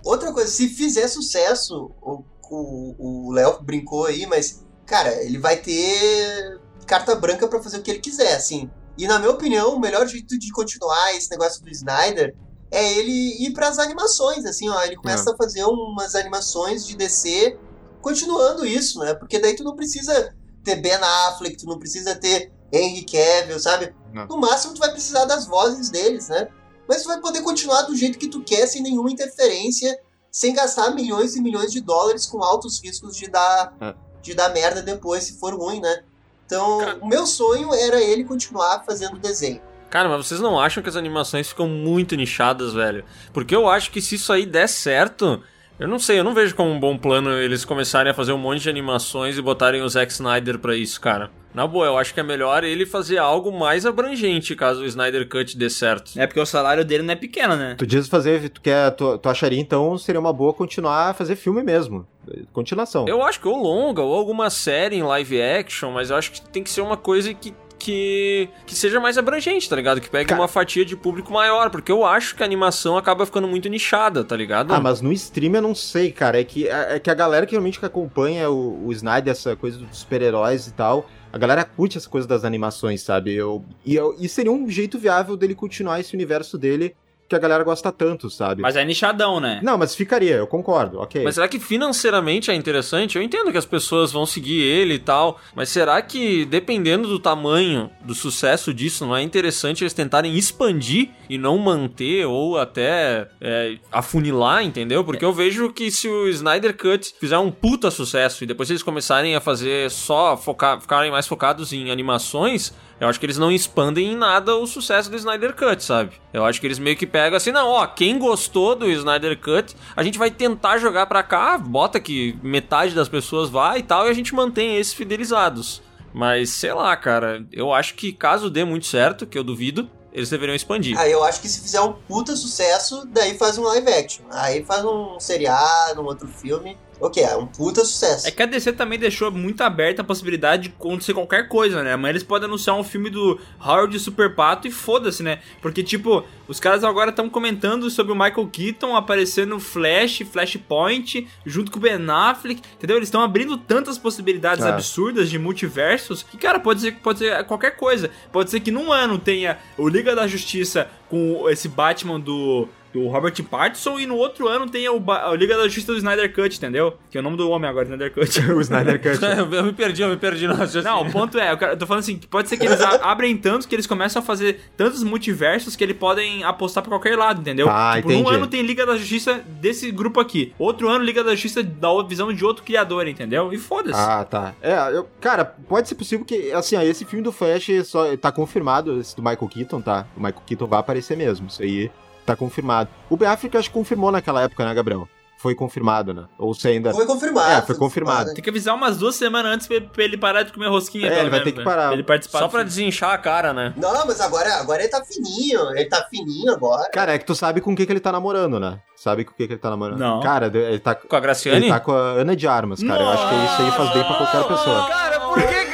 Outra 0.04 0.32
coisa, 0.32 0.48
se 0.48 0.68
fizer 0.68 1.08
sucesso, 1.08 1.90
o 2.00 3.32
Léo 3.32 3.60
brincou 3.60 4.06
aí, 4.06 4.26
mas, 4.26 4.64
cara, 4.86 5.12
ele 5.24 5.38
vai 5.38 5.56
ter 5.56 6.60
carta 6.86 7.16
branca 7.16 7.48
pra 7.48 7.60
fazer 7.60 7.78
o 7.78 7.82
que 7.82 7.90
ele 7.90 7.98
quiser, 7.98 8.36
assim. 8.36 8.70
E 8.96 9.08
na 9.08 9.18
minha 9.18 9.32
opinião, 9.32 9.74
o 9.74 9.80
melhor 9.80 10.06
jeito 10.06 10.38
de 10.38 10.52
continuar 10.52 11.14
esse 11.14 11.30
negócio 11.30 11.60
do 11.62 11.68
Snyder 11.70 12.34
é 12.70 12.92
ele 12.98 13.44
ir 13.44 13.52
pras 13.52 13.78
animações, 13.78 14.44
assim, 14.46 14.68
ó. 14.68 14.82
Ele 14.84 14.96
começa 14.96 15.32
a 15.32 15.36
fazer 15.36 15.64
umas 15.64 16.14
animações 16.14 16.86
de 16.86 16.96
DC 16.96 17.58
continuando 18.00 18.64
isso, 18.64 19.00
né? 19.00 19.14
Porque 19.14 19.40
daí 19.40 19.56
tu 19.56 19.64
não 19.64 19.74
precisa 19.74 20.32
ter 20.62 20.76
Ben 20.76 20.94
Affleck, 20.94 21.56
tu 21.56 21.66
não 21.66 21.78
precisa 21.78 22.14
ter 22.14 22.52
Henry 22.72 23.04
Cavill, 23.04 23.58
sabe? 23.58 23.94
Não. 24.12 24.26
No 24.26 24.36
máximo 24.38 24.74
tu 24.74 24.80
vai 24.80 24.90
precisar 24.90 25.24
das 25.24 25.46
vozes 25.46 25.90
deles, 25.90 26.28
né? 26.28 26.48
Mas 26.88 27.02
tu 27.02 27.08
vai 27.08 27.20
poder 27.20 27.42
continuar 27.42 27.82
do 27.82 27.94
jeito 27.96 28.18
que 28.18 28.28
tu 28.28 28.40
quer, 28.42 28.66
sem 28.66 28.82
nenhuma 28.82 29.10
interferência, 29.10 29.98
sem 30.30 30.54
gastar 30.54 30.90
milhões 30.94 31.36
e 31.36 31.40
milhões 31.42 31.72
de 31.72 31.80
dólares 31.80 32.26
com 32.26 32.42
altos 32.42 32.80
riscos 32.82 33.16
de 33.16 33.28
dar, 33.28 33.74
É. 33.80 33.94
de 34.22 34.34
dar 34.34 34.48
merda 34.50 34.82
depois, 34.82 35.24
se 35.24 35.38
for 35.38 35.54
ruim, 35.54 35.80
né? 35.80 36.02
Então, 36.46 36.78
o 37.02 37.06
meu 37.06 37.26
sonho 37.26 37.74
era 37.74 38.00
ele 38.00 38.24
continuar 38.24 38.82
fazendo 38.84 39.18
desenho. 39.18 39.60
Cara, 39.90 40.08
mas 40.08 40.26
vocês 40.26 40.40
não 40.40 40.58
acham 40.58 40.82
que 40.82 40.88
as 40.88 40.96
animações 40.96 41.48
ficam 41.48 41.68
muito 41.68 42.14
nichadas, 42.16 42.72
velho? 42.74 43.04
Porque 43.32 43.54
eu 43.54 43.68
acho 43.68 43.90
que 43.90 44.00
se 44.02 44.14
isso 44.16 44.32
aí 44.32 44.44
der 44.46 44.66
certo, 44.68 45.42
eu 45.78 45.86
não 45.88 45.98
sei, 45.98 46.18
eu 46.20 46.24
não 46.24 46.34
vejo 46.34 46.54
como 46.54 46.70
um 46.70 46.80
bom 46.80 46.96
plano 46.98 47.30
eles 47.32 47.64
começarem 47.64 48.10
a 48.10 48.14
fazer 48.14 48.32
um 48.32 48.38
monte 48.38 48.62
de 48.62 48.70
animações 48.70 49.36
e 49.38 49.42
botarem 49.42 49.82
o 49.82 49.88
Zack 49.88 50.10
Snyder 50.12 50.58
pra 50.58 50.74
isso, 50.74 51.00
cara. 51.00 51.30
Na 51.54 51.66
boa, 51.66 51.86
eu 51.86 51.96
acho 51.96 52.12
que 52.14 52.20
é 52.20 52.22
melhor 52.22 52.62
ele 52.62 52.84
fazer 52.84 53.18
algo 53.18 53.50
mais 53.50 53.86
abrangente 53.86 54.54
caso 54.54 54.82
o 54.82 54.84
Snyder 54.84 55.28
Cut 55.28 55.56
dê 55.56 55.70
certo. 55.70 56.12
É 56.16 56.26
porque 56.26 56.40
o 56.40 56.46
salário 56.46 56.84
dele 56.84 57.02
não 57.02 57.12
é 57.12 57.16
pequeno, 57.16 57.56
né? 57.56 57.74
Tu 57.76 57.86
diz 57.86 58.06
fazer, 58.08 58.48
tu, 58.50 58.60
quer, 58.60 58.90
tu, 58.92 59.18
tu 59.18 59.28
acharia 59.28 59.60
então 59.60 59.96
seria 59.98 60.20
uma 60.20 60.32
boa 60.32 60.52
continuar 60.52 61.10
a 61.10 61.14
fazer 61.14 61.36
filme 61.36 61.62
mesmo. 61.62 62.06
Continuação. 62.52 63.06
Eu 63.08 63.22
acho 63.22 63.40
que 63.40 63.48
ou 63.48 63.56
longa, 63.56 64.02
ou 64.02 64.14
alguma 64.14 64.50
série 64.50 64.96
em 64.96 65.02
live 65.02 65.40
action, 65.40 65.90
mas 65.90 66.10
eu 66.10 66.16
acho 66.16 66.30
que 66.32 66.40
tem 66.42 66.62
que 66.62 66.70
ser 66.70 66.82
uma 66.82 66.96
coisa 66.96 67.32
que 67.32 67.54
que, 67.78 68.48
que 68.66 68.74
seja 68.74 68.98
mais 68.98 69.16
abrangente, 69.16 69.68
tá 69.68 69.76
ligado? 69.76 70.00
Que 70.00 70.10
pegue 70.10 70.28
Cara- 70.28 70.40
uma 70.40 70.48
fatia 70.48 70.84
de 70.84 70.96
público 70.96 71.32
maior, 71.32 71.70
porque 71.70 71.92
eu 71.92 72.04
acho 72.04 72.34
que 72.34 72.42
a 72.42 72.46
animação 72.46 72.98
acaba 72.98 73.24
ficando 73.24 73.46
muito 73.46 73.68
nichada, 73.68 74.24
tá 74.24 74.36
ligado? 74.36 74.74
Ah, 74.74 74.80
mas 74.80 75.00
no 75.00 75.12
stream 75.12 75.54
eu 75.54 75.62
não 75.62 75.74
sei, 75.74 76.10
cara. 76.10 76.40
É 76.40 76.44
que, 76.44 76.66
é 76.68 76.96
é 76.96 76.98
que 76.98 77.08
a 77.10 77.14
galera 77.14 77.46
que 77.46 77.52
realmente 77.52 77.78
que 77.78 77.86
acompanha 77.86 78.50
o, 78.50 78.86
o 78.86 78.92
Snyder, 78.92 79.30
essa 79.30 79.54
coisa 79.54 79.78
dos 79.78 79.98
super-heróis 79.98 80.66
e 80.66 80.72
tal, 80.72 81.08
a 81.32 81.38
galera 81.38 81.64
curte 81.64 81.98
essa 81.98 82.08
coisa 82.08 82.26
das 82.26 82.44
animações, 82.44 83.02
sabe? 83.02 83.34
Eu, 83.34 83.64
e, 83.84 83.94
eu- 83.94 84.16
e 84.18 84.28
seria 84.28 84.52
um 84.52 84.68
jeito 84.70 84.98
viável 84.98 85.36
dele 85.36 85.54
continuar 85.54 86.00
esse 86.00 86.14
universo 86.14 86.56
dele 86.58 86.94
que 87.28 87.36
a 87.36 87.38
galera 87.38 87.62
gosta 87.62 87.92
tanto, 87.92 88.30
sabe? 88.30 88.62
Mas 88.62 88.74
é 88.74 88.84
nichadão, 88.84 89.38
né? 89.38 89.60
Não, 89.62 89.76
mas 89.76 89.94
ficaria, 89.94 90.36
eu 90.36 90.46
concordo, 90.46 90.98
ok. 91.00 91.22
Mas 91.22 91.34
será 91.34 91.46
que 91.46 91.58
financeiramente 91.58 92.50
é 92.50 92.54
interessante? 92.54 93.16
Eu 93.16 93.22
entendo 93.22 93.52
que 93.52 93.58
as 93.58 93.66
pessoas 93.66 94.10
vão 94.10 94.24
seguir 94.24 94.62
ele 94.62 94.94
e 94.94 94.98
tal, 94.98 95.38
mas 95.54 95.68
será 95.68 96.00
que 96.00 96.46
dependendo 96.46 97.06
do 97.06 97.18
tamanho 97.18 97.90
do 98.00 98.14
sucesso 98.14 98.72
disso, 98.72 99.04
não 99.04 99.14
é 99.14 99.22
interessante 99.22 99.84
eles 99.84 99.92
tentarem 99.92 100.36
expandir 100.36 101.10
e 101.28 101.36
não 101.36 101.58
manter 101.58 102.26
ou 102.26 102.58
até 102.58 103.28
é, 103.40 103.76
afunilar, 103.92 104.64
entendeu? 104.64 105.04
Porque 105.04 105.24
eu 105.24 105.32
vejo 105.32 105.70
que 105.72 105.90
se 105.90 106.08
o 106.08 106.28
Snyder 106.28 106.76
Cut 106.76 107.14
fizer 107.20 107.38
um 107.38 107.50
puta 107.50 107.90
sucesso 107.90 108.44
e 108.44 108.46
depois 108.46 108.70
eles 108.70 108.82
começarem 108.82 109.36
a 109.36 109.40
fazer 109.40 109.90
só 109.90 110.36
focar, 110.36 110.80
ficarem 110.80 111.10
mais 111.10 111.26
focados 111.26 111.72
em 111.72 111.90
animações, 111.90 112.72
eu 113.00 113.08
acho 113.08 113.18
que 113.18 113.26
eles 113.26 113.38
não 113.38 113.50
expandem 113.50 114.12
em 114.12 114.16
nada 114.16 114.56
o 114.56 114.66
sucesso 114.66 115.10
do 115.10 115.16
Snyder 115.16 115.54
Cut, 115.54 115.82
sabe? 115.82 116.12
Eu 116.32 116.44
acho 116.44 116.60
que 116.60 116.66
eles 116.66 116.78
meio 116.78 116.96
que 116.96 117.06
pegam 117.06 117.36
assim, 117.36 117.52
não, 117.52 117.68
ó, 117.68 117.86
quem 117.86 118.18
gostou 118.18 118.74
do 118.74 118.90
Snyder 118.90 119.38
Cut, 119.38 119.76
a 119.94 120.02
gente 120.02 120.18
vai 120.18 120.30
tentar 120.30 120.78
jogar 120.78 121.06
pra 121.06 121.22
cá, 121.22 121.56
bota 121.58 122.00
que 122.00 122.38
metade 122.42 122.94
das 122.94 123.08
pessoas 123.08 123.48
vai 123.48 123.78
e 123.78 123.82
tal, 123.82 124.06
e 124.06 124.10
a 124.10 124.14
gente 124.14 124.34
mantém 124.34 124.76
esses 124.76 124.92
fidelizados. 124.92 125.82
Mas 126.12 126.50
sei 126.50 126.72
lá, 126.72 126.96
cara, 126.96 127.44
eu 127.52 127.72
acho 127.72 127.94
que 127.94 128.12
caso 128.12 128.50
dê 128.50 128.64
muito 128.64 128.86
certo, 128.86 129.26
que 129.26 129.38
eu 129.38 129.44
duvido, 129.44 129.88
eles 130.12 130.30
deveriam 130.30 130.56
expandir. 130.56 130.98
Aí 130.98 131.12
eu 131.12 131.22
acho 131.22 131.40
que 131.40 131.48
se 131.48 131.60
fizer 131.60 131.80
um 131.80 131.92
puta 131.92 132.34
sucesso, 132.34 133.06
daí 133.06 133.36
faz 133.38 133.58
um 133.58 133.62
live 133.62 133.92
action. 133.92 134.24
Aí 134.30 134.64
faz 134.64 134.84
um 134.84 135.20
seriado, 135.20 136.00
um 136.00 136.06
outro 136.06 136.26
filme. 136.26 136.76
Ok, 137.00 137.22
é 137.22 137.36
um 137.36 137.46
puta 137.46 137.84
sucesso. 137.84 138.26
É 138.26 138.30
que 138.30 138.42
a 138.42 138.46
DC 138.46 138.72
também 138.72 138.98
deixou 138.98 139.30
muito 139.30 139.60
aberta 139.62 140.02
a 140.02 140.04
possibilidade 140.04 140.64
de 140.64 140.68
acontecer 140.76 141.14
qualquer 141.14 141.48
coisa, 141.48 141.82
né? 141.82 141.92
Amanhã 141.92 142.10
eles 142.10 142.22
podem 142.22 142.46
anunciar 142.46 142.76
um 142.76 142.82
filme 142.82 143.08
do 143.08 143.38
Howard 143.60 143.96
Super 144.00 144.34
Pato 144.34 144.66
e 144.66 144.70
foda-se, 144.70 145.22
né? 145.22 145.38
Porque, 145.62 145.82
tipo, 145.82 146.24
os 146.48 146.58
caras 146.58 146.82
agora 146.82 147.10
estão 147.10 147.28
comentando 147.30 147.88
sobre 147.90 148.12
o 148.12 148.16
Michael 148.16 148.48
Keaton 148.48 148.96
aparecendo 148.96 149.50
no 149.50 149.60
Flash, 149.60 150.22
Flashpoint, 150.30 151.26
junto 151.46 151.70
com 151.70 151.78
o 151.78 151.82
Ben 151.82 151.98
Affleck, 152.10 152.60
entendeu? 152.76 152.96
Eles 152.96 153.08
estão 153.08 153.22
abrindo 153.22 153.56
tantas 153.56 153.96
possibilidades 153.96 154.64
É. 154.64 154.68
absurdas 154.68 155.30
de 155.30 155.38
multiversos 155.38 156.22
que, 156.22 156.36
cara, 156.36 156.58
pode 156.58 156.80
ser, 156.80 156.92
pode 156.96 157.20
ser 157.20 157.44
qualquer 157.44 157.76
coisa. 157.76 158.10
Pode 158.32 158.50
ser 158.50 158.60
que 158.60 158.70
num 158.70 158.92
ano 158.92 159.18
tenha 159.18 159.58
o 159.76 159.88
Liga 159.88 160.14
da 160.14 160.26
Justiça 160.26 160.88
com 161.08 161.48
esse 161.48 161.68
Batman 161.68 162.18
do. 162.20 162.68
Do 162.92 163.06
Robert 163.08 163.34
Pattinson 163.44 163.98
e 163.98 164.06
no 164.06 164.16
outro 164.16 164.48
ano 164.48 164.66
tenha 164.68 164.90
o, 164.92 164.98
Ba- 164.98 165.28
a 165.30 165.34
Liga 165.36 165.56
da 165.56 165.64
Justiça 165.64 165.92
do 165.92 165.98
Snyder 165.98 166.32
Cut, 166.34 166.56
entendeu? 166.56 166.96
Que 167.10 167.18
é 167.18 167.20
o 167.20 167.24
nome 167.24 167.36
do 167.36 167.50
homem 167.50 167.68
agora, 167.68 167.84
Snyder 167.84 168.12
Cut. 168.14 168.40
o 168.52 168.60
Snyder 168.60 169.00
Cut. 169.00 169.18
eu 169.54 169.64
me 169.64 169.72
perdi, 169.72 170.02
eu 170.02 170.08
me 170.08 170.16
perdi 170.16 170.46
raciocínio. 170.46 170.84
Não, 170.84 171.02
o 171.02 171.12
ponto 171.12 171.38
é, 171.38 171.52
eu, 171.52 171.58
quero- 171.58 171.76
tô 171.76 171.86
falando 171.86 172.00
assim, 172.00 172.16
que 172.16 172.26
pode 172.26 172.48
ser 172.48 172.56
que 172.56 172.64
eles 172.66 172.80
abrem 172.80 173.36
tantos 173.36 173.66
que 173.66 173.74
eles 173.74 173.86
começam 173.86 174.20
a 174.20 174.24
fazer 174.24 174.60
tantos 174.76 175.02
multiversos 175.02 175.76
que 175.76 175.84
eles 175.84 175.96
podem 175.96 176.44
apostar 176.44 176.82
pra 176.82 176.90
qualquer 176.90 177.16
lado, 177.16 177.40
entendeu? 177.40 177.68
Ah, 177.68 177.94
tipo, 177.96 178.08
num 178.08 178.20
entendi. 178.20 178.34
ano 178.36 178.46
tem 178.46 178.62
Liga 178.62 178.86
da 178.86 178.96
Justiça 178.96 179.42
desse 179.46 179.90
grupo 179.90 180.18
aqui, 180.20 180.52
outro 180.58 180.88
ano 180.88 181.04
Liga 181.04 181.22
da 181.22 181.32
Justiça 181.32 181.62
da 181.62 181.88
visão 182.02 182.32
de 182.32 182.44
outro 182.44 182.62
criador, 182.64 183.06
entendeu? 183.06 183.52
E 183.52 183.58
foda-se. 183.58 183.98
Ah, 183.98 184.24
tá. 184.24 184.54
É, 184.62 184.74
eu, 184.96 185.06
cara, 185.20 185.44
pode 185.44 185.88
ser 185.88 185.94
possível 185.94 186.24
que, 186.24 186.52
assim, 186.52 186.76
ó, 186.76 186.80
esse 186.82 187.04
filme 187.04 187.22
do 187.22 187.32
Flash 187.32 187.68
só 187.84 188.16
tá 188.16 188.32
confirmado, 188.32 188.98
esse 189.00 189.14
do 189.14 189.22
Michael 189.22 189.48
Keaton, 189.48 189.80
tá? 189.80 190.06
O 190.16 190.20
Michael 190.20 190.42
Keaton 190.46 190.66
vai 190.66 190.80
aparecer 190.80 191.16
mesmo, 191.16 191.48
isso 191.48 191.62
aí 191.62 191.90
tá 192.28 192.36
confirmado. 192.36 192.90
O 193.10 193.18
Affleck 193.24 193.56
acho 193.56 193.68
que 193.68 193.74
confirmou 193.74 194.12
naquela 194.12 194.42
época, 194.42 194.64
né, 194.64 194.74
Gabriel? 194.74 195.08
Foi 195.38 195.54
confirmado, 195.54 196.12
né? 196.12 196.24
Ou 196.36 196.52
você 196.52 196.68
ainda... 196.68 196.92
Foi 196.92 197.06
confirmado. 197.06 197.52
É, 197.52 197.62
foi 197.62 197.76
confirmado. 197.76 198.34
Tem 198.34 198.42
que 198.42 198.50
avisar 198.50 198.74
umas 198.74 198.98
duas 198.98 199.14
semanas 199.14 199.52
antes 199.54 199.68
pra, 199.68 199.80
pra 199.80 200.02
ele 200.02 200.18
parar 200.18 200.42
de 200.42 200.52
comer 200.52 200.66
rosquinha. 200.66 201.06
É, 201.06 201.20
ele 201.20 201.30
vai 201.30 201.38
menos, 201.38 201.44
ter 201.44 201.52
que 201.52 201.58
né? 201.58 201.64
parar. 201.64 201.84
Pra 201.84 201.92
ele 201.92 202.02
participar 202.02 202.38
Só 202.40 202.48
pra 202.48 202.64
desinchar 202.64 203.12
a 203.12 203.18
cara, 203.18 203.52
né? 203.52 203.72
Não, 203.76 204.04
mas 204.04 204.20
agora, 204.20 204.52
agora 204.56 204.82
ele 204.82 204.90
tá 204.90 205.00
fininho. 205.04 205.70
Ele 205.76 205.84
tá 205.84 206.04
fininho 206.10 206.52
agora. 206.52 206.90
Cara, 206.90 207.14
é 207.14 207.18
que 207.18 207.24
tu 207.24 207.36
sabe 207.36 207.60
com 207.60 207.72
o 207.72 207.76
que, 207.76 207.86
que 207.86 207.92
ele 207.92 208.00
tá 208.00 208.10
namorando, 208.10 208.58
né? 208.58 208.80
Sabe 208.96 209.24
com 209.24 209.30
o 209.30 209.34
que, 209.34 209.46
que 209.46 209.52
ele 209.52 209.60
tá 209.60 209.70
namorando? 209.70 210.00
Não. 210.00 210.18
Cara, 210.18 210.50
ele 210.52 210.80
tá... 210.80 210.96
Com 210.96 211.14
a 211.14 211.20
Graciane? 211.20 211.66
Ele 211.66 211.68
tá 211.68 211.78
com 211.78 211.92
a 211.92 212.14
Ana 212.14 212.34
de 212.34 212.48
Armas, 212.48 212.82
cara. 212.82 213.00
Eu 213.00 213.08
acho 213.08 213.28
que 213.28 213.34
isso 213.36 213.62
aí 213.62 213.70
faz 213.70 213.92
bem 213.92 214.02
pra 214.02 214.16
qualquer 214.16 214.42
pessoa. 214.42 214.88
Cara, 214.88 215.20
por 215.20 215.38
que 215.40 215.67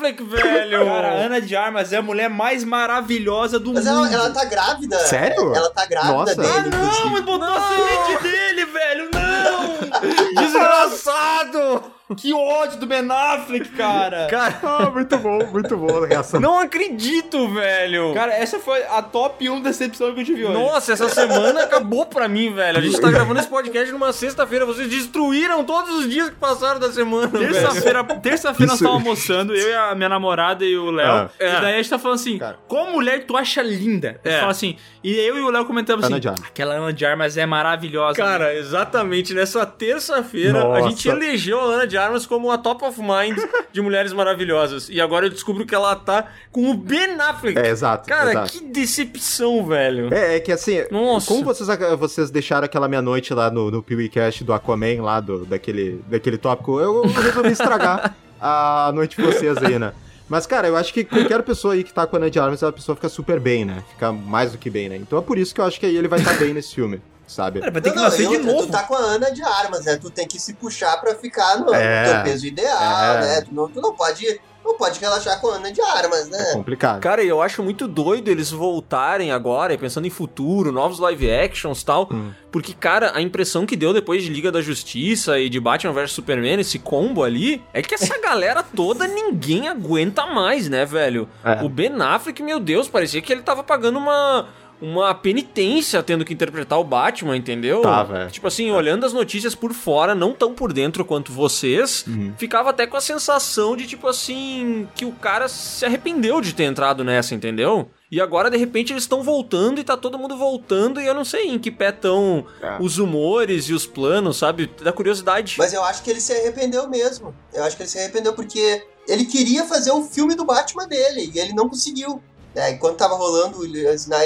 Affleck, 0.00 0.22
velho? 0.24 0.84
Cara, 0.86 1.08
a 1.08 1.12
Ana 1.12 1.40
de 1.40 1.54
Armas 1.54 1.92
é 1.92 1.98
a 1.98 2.02
mulher 2.02 2.30
mais 2.30 2.64
maravilhosa 2.64 3.58
do 3.60 3.74
Mas 3.74 3.84
mundo. 3.84 4.06
ela, 4.06 4.14
ela 4.14 4.30
tá 4.30 4.44
grávida. 4.46 4.98
Sério? 5.00 5.54
Ela 5.54 5.70
tá 5.70 5.84
grávida 5.84 6.12
Nossa. 6.14 6.34
dele. 6.36 6.48
Ah, 6.72 7.04
não, 7.04 7.10
mas 7.10 7.24
botou 7.24 7.48
a 7.48 7.68
semente 7.68 8.22
dele, 8.22 8.64
velho, 8.64 9.10
não! 9.12 10.40
Desgraçado! 10.42 11.99
Que 12.16 12.32
ódio 12.34 12.78
do 12.78 12.86
Ben 12.86 13.06
Affleck, 13.10 13.68
cara! 13.70 14.26
Cara, 14.30 14.58
Ah, 14.62 14.90
muito 14.90 15.16
bom, 15.18 15.38
muito 15.46 15.76
bom 15.76 16.04
a 16.04 16.06
reação. 16.06 16.40
não 16.40 16.58
acredito, 16.58 17.48
velho! 17.48 18.12
Cara, 18.14 18.32
essa 18.34 18.58
foi 18.58 18.82
a 18.84 19.00
top 19.02 19.48
1 19.48 19.60
decepção 19.60 20.12
que 20.14 20.20
eu 20.20 20.24
tive 20.24 20.44
hoje. 20.44 20.52
Nossa, 20.54 20.92
essa 20.92 21.08
semana 21.08 21.62
acabou 21.62 22.06
pra 22.06 22.28
mim, 22.28 22.52
velho. 22.52 22.78
A 22.78 22.80
gente 22.80 23.00
tá 23.00 23.10
gravando 23.10 23.38
esse 23.40 23.48
podcast 23.48 23.92
numa 23.92 24.12
sexta-feira. 24.12 24.66
Vocês 24.66 24.88
destruíram 24.88 25.64
todos 25.64 25.90
os 25.98 26.08
dias 26.10 26.28
que 26.30 26.36
passaram 26.36 26.80
da 26.80 26.90
semana, 26.92 27.26
velho. 27.28 27.52
Terça-feira, 27.52 28.04
terça-feira 28.04 28.72
nós 28.72 28.80
tava 28.80 28.94
almoçando, 28.94 29.54
eu 29.54 29.68
e 29.68 29.74
a 29.74 29.94
minha 29.94 30.08
namorada 30.08 30.64
e 30.64 30.76
o 30.76 30.90
Léo. 30.90 31.06
Ah. 31.12 31.30
E 31.38 31.44
daí 31.60 31.74
a 31.74 31.76
gente 31.76 31.90
tá 31.90 31.98
falando 31.98 32.16
assim, 32.16 32.38
Cara. 32.38 32.58
qual 32.66 32.90
mulher 32.90 33.24
tu 33.24 33.36
acha 33.36 33.62
linda? 33.62 34.20
A 34.24 34.28
gente 34.28 34.36
É. 34.36 34.40
fala 34.40 34.50
assim, 34.52 34.76
e 35.02 35.14
eu 35.14 35.36
e 35.36 35.40
o 35.40 35.50
Léo 35.50 35.64
comentamos 35.64 36.04
Ana 36.04 36.16
assim, 36.16 36.28
aquela 36.44 36.74
Ana 36.74 36.92
de 36.92 37.04
Armas 37.06 37.36
é 37.36 37.46
maravilhosa. 37.46 38.16
Cara, 38.16 38.54
exatamente. 38.54 39.32
Nessa 39.34 39.64
terça-feira, 39.66 40.66
a 40.72 40.80
gente 40.82 41.08
elegeu 41.08 41.60
a 41.60 41.64
Ana 41.64 41.86
de 41.86 41.99
Armas 42.00 42.26
como 42.26 42.50
a 42.50 42.58
top 42.58 42.84
of 42.84 43.00
mind 43.00 43.38
de 43.72 43.80
mulheres 43.80 44.12
maravilhosas. 44.12 44.88
E 44.88 45.00
agora 45.00 45.26
eu 45.26 45.30
descubro 45.30 45.66
que 45.66 45.74
ela 45.74 45.94
tá 45.96 46.28
com 46.50 46.70
o 46.70 46.74
Ben 46.74 47.20
Affleck. 47.20 47.58
É, 47.58 47.68
exato. 47.68 48.08
Cara, 48.08 48.30
exato. 48.30 48.52
que 48.52 48.60
decepção, 48.60 49.66
velho. 49.66 50.12
É, 50.12 50.36
é 50.36 50.40
que 50.40 50.52
assim, 50.52 50.84
Nossa. 50.90 51.26
como 51.28 51.44
vocês, 51.44 51.68
vocês 51.98 52.30
deixaram 52.30 52.64
aquela 52.64 52.88
meia-noite 52.88 53.32
lá 53.34 53.50
no, 53.50 53.70
no 53.70 53.82
PeeWeeCast 53.82 54.44
do 54.44 54.52
Aquaman, 54.52 55.02
lá 55.02 55.20
do, 55.20 55.44
daquele, 55.44 56.02
daquele 56.08 56.38
tópico, 56.38 56.80
eu 56.80 57.02
resolvi 57.02 57.52
estragar 57.52 58.14
a 58.40 58.90
noite 58.94 59.16
de 59.16 59.22
vocês 59.22 59.56
aí, 59.58 59.78
né? 59.78 59.92
Mas, 60.30 60.46
cara, 60.46 60.68
eu 60.68 60.76
acho 60.76 60.94
que 60.94 61.02
qualquer 61.02 61.42
pessoa 61.42 61.74
aí 61.74 61.82
que 61.82 61.92
tá 61.92 62.06
com 62.06 62.14
a 62.14 62.20
Ana 62.20 62.30
de 62.30 62.38
Armas, 62.38 62.62
a 62.62 62.70
pessoa 62.70 62.94
fica 62.94 63.08
super 63.08 63.40
bem, 63.40 63.64
né? 63.64 63.82
Fica 63.90 64.12
mais 64.12 64.52
do 64.52 64.58
que 64.58 64.70
bem, 64.70 64.88
né? 64.88 64.96
Então 64.96 65.18
é 65.18 65.22
por 65.22 65.36
isso 65.36 65.52
que 65.52 65.60
eu 65.60 65.64
acho 65.64 65.80
que 65.80 65.86
aí 65.86 65.96
ele 65.96 66.06
vai 66.06 66.20
estar 66.20 66.34
bem 66.34 66.54
nesse 66.54 66.72
filme, 66.72 67.02
sabe? 67.30 67.60
Cara, 67.60 67.70
vai 67.72 67.80
ter 67.80 67.88
Não, 67.90 67.94
que 67.94 68.02
não, 68.02 68.08
nascer 68.08 68.22
e 68.24 68.28
de 68.28 68.34
outra, 68.36 68.52
novo. 68.52 68.66
Tu 68.66 68.72
tá 68.72 68.82
com 68.82 68.94
a 68.94 68.98
Ana 68.98 69.30
de 69.30 69.42
armas, 69.42 69.84
né? 69.84 69.96
Tu 69.96 70.10
tem 70.10 70.26
que 70.26 70.38
se 70.38 70.54
puxar 70.54 70.96
pra 71.00 71.14
ficar 71.14 71.58
no, 71.58 71.72
É. 71.74 72.06
no 72.06 72.12
teu 72.14 72.22
peso 72.24 72.46
ideal, 72.46 73.14
É. 73.16 73.20
né? 73.20 73.40
Tu 73.42 73.54
não, 73.54 73.68
tu 73.68 73.80
não 73.80 73.94
pode. 73.94 74.40
Não 74.62 74.76
pode 74.76 75.00
relaxar 75.00 75.40
com 75.40 75.48
a 75.48 75.54
Ana 75.54 75.72
de 75.72 75.80
armas, 75.80 76.28
né? 76.28 76.52
Complicado. 76.52 77.00
Cara, 77.00 77.24
eu 77.24 77.40
acho 77.40 77.62
muito 77.62 77.88
doido 77.88 78.28
eles 78.28 78.50
voltarem 78.50 79.32
agora, 79.32 79.76
pensando 79.78 80.06
em 80.06 80.10
futuro, 80.10 80.70
novos 80.70 80.98
live 80.98 81.30
actions 81.32 81.80
e 81.80 81.84
tal. 81.86 82.06
Hum. 82.12 82.30
Porque, 82.52 82.74
cara, 82.74 83.12
a 83.14 83.22
impressão 83.22 83.64
que 83.64 83.74
deu 83.74 83.94
depois 83.94 84.22
de 84.22 84.28
Liga 84.28 84.52
da 84.52 84.60
Justiça 84.60 85.38
e 85.40 85.48
de 85.48 85.58
Batman 85.58 85.94
vs 85.94 86.12
Superman, 86.12 86.60
esse 86.60 86.78
combo 86.78 87.24
ali, 87.24 87.64
é 87.72 87.80
que 87.80 87.94
essa 87.94 88.16
galera 88.20 88.62
toda 88.62 89.08
ninguém 89.08 89.66
aguenta 89.66 90.26
mais, 90.26 90.68
né, 90.68 90.84
velho? 90.84 91.26
É. 91.42 91.64
O 91.64 91.68
Ben 91.68 91.90
Affleck, 92.00 92.42
meu 92.42 92.60
Deus, 92.60 92.86
parecia 92.86 93.22
que 93.22 93.32
ele 93.32 93.42
tava 93.42 93.64
pagando 93.64 93.98
uma. 93.98 94.46
Uma 94.80 95.14
penitência 95.14 96.02
tendo 96.02 96.24
que 96.24 96.32
interpretar 96.32 96.78
o 96.78 96.84
Batman, 96.84 97.36
entendeu? 97.36 97.82
Tava, 97.82 98.18
é. 98.20 98.26
Tipo 98.28 98.46
assim, 98.46 98.70
olhando 98.70 99.04
as 99.04 99.12
notícias 99.12 99.54
por 99.54 99.72
fora, 99.74 100.14
não 100.14 100.32
tão 100.32 100.54
por 100.54 100.72
dentro 100.72 101.04
quanto 101.04 101.32
vocês, 101.32 102.04
Uhum. 102.06 102.32
ficava 102.38 102.70
até 102.70 102.86
com 102.86 102.96
a 102.96 103.00
sensação 103.00 103.76
de, 103.76 103.86
tipo 103.86 104.08
assim, 104.08 104.88
que 104.94 105.04
o 105.04 105.12
cara 105.12 105.48
se 105.48 105.84
arrependeu 105.84 106.40
de 106.40 106.54
ter 106.54 106.64
entrado 106.64 107.04
nessa, 107.04 107.34
entendeu? 107.34 107.90
E 108.10 108.20
agora, 108.20 108.50
de 108.50 108.56
repente, 108.56 108.92
eles 108.92 109.04
estão 109.04 109.22
voltando 109.22 109.80
e 109.80 109.84
tá 109.84 109.96
todo 109.96 110.18
mundo 110.18 110.36
voltando 110.36 111.00
e 111.00 111.06
eu 111.06 111.14
não 111.14 111.24
sei 111.24 111.48
em 111.48 111.58
que 111.58 111.70
pé 111.70 111.90
estão 111.90 112.44
É. 112.62 112.78
os 112.80 112.98
humores 112.98 113.66
e 113.66 113.72
os 113.72 113.86
planos, 113.86 114.38
sabe? 114.38 114.66
Da 114.82 114.92
curiosidade. 114.92 115.56
Mas 115.58 115.72
eu 115.72 115.84
acho 115.84 116.02
que 116.02 116.10
ele 116.10 116.20
se 116.20 116.32
arrependeu 116.32 116.88
mesmo. 116.88 117.34
Eu 117.54 117.62
acho 117.64 117.76
que 117.76 117.82
ele 117.82 117.88
se 117.90 117.98
arrependeu 117.98 118.32
porque 118.32 118.82
ele 119.06 119.24
queria 119.26 119.64
fazer 119.64 119.92
o 119.92 120.02
filme 120.02 120.34
do 120.34 120.44
Batman 120.44 120.86
dele, 120.88 121.30
e 121.34 121.38
ele 121.38 121.52
não 121.52 121.68
conseguiu. 121.68 122.20
É, 122.54 122.70
enquanto 122.70 122.96
tava 122.96 123.14
rolando 123.14 123.58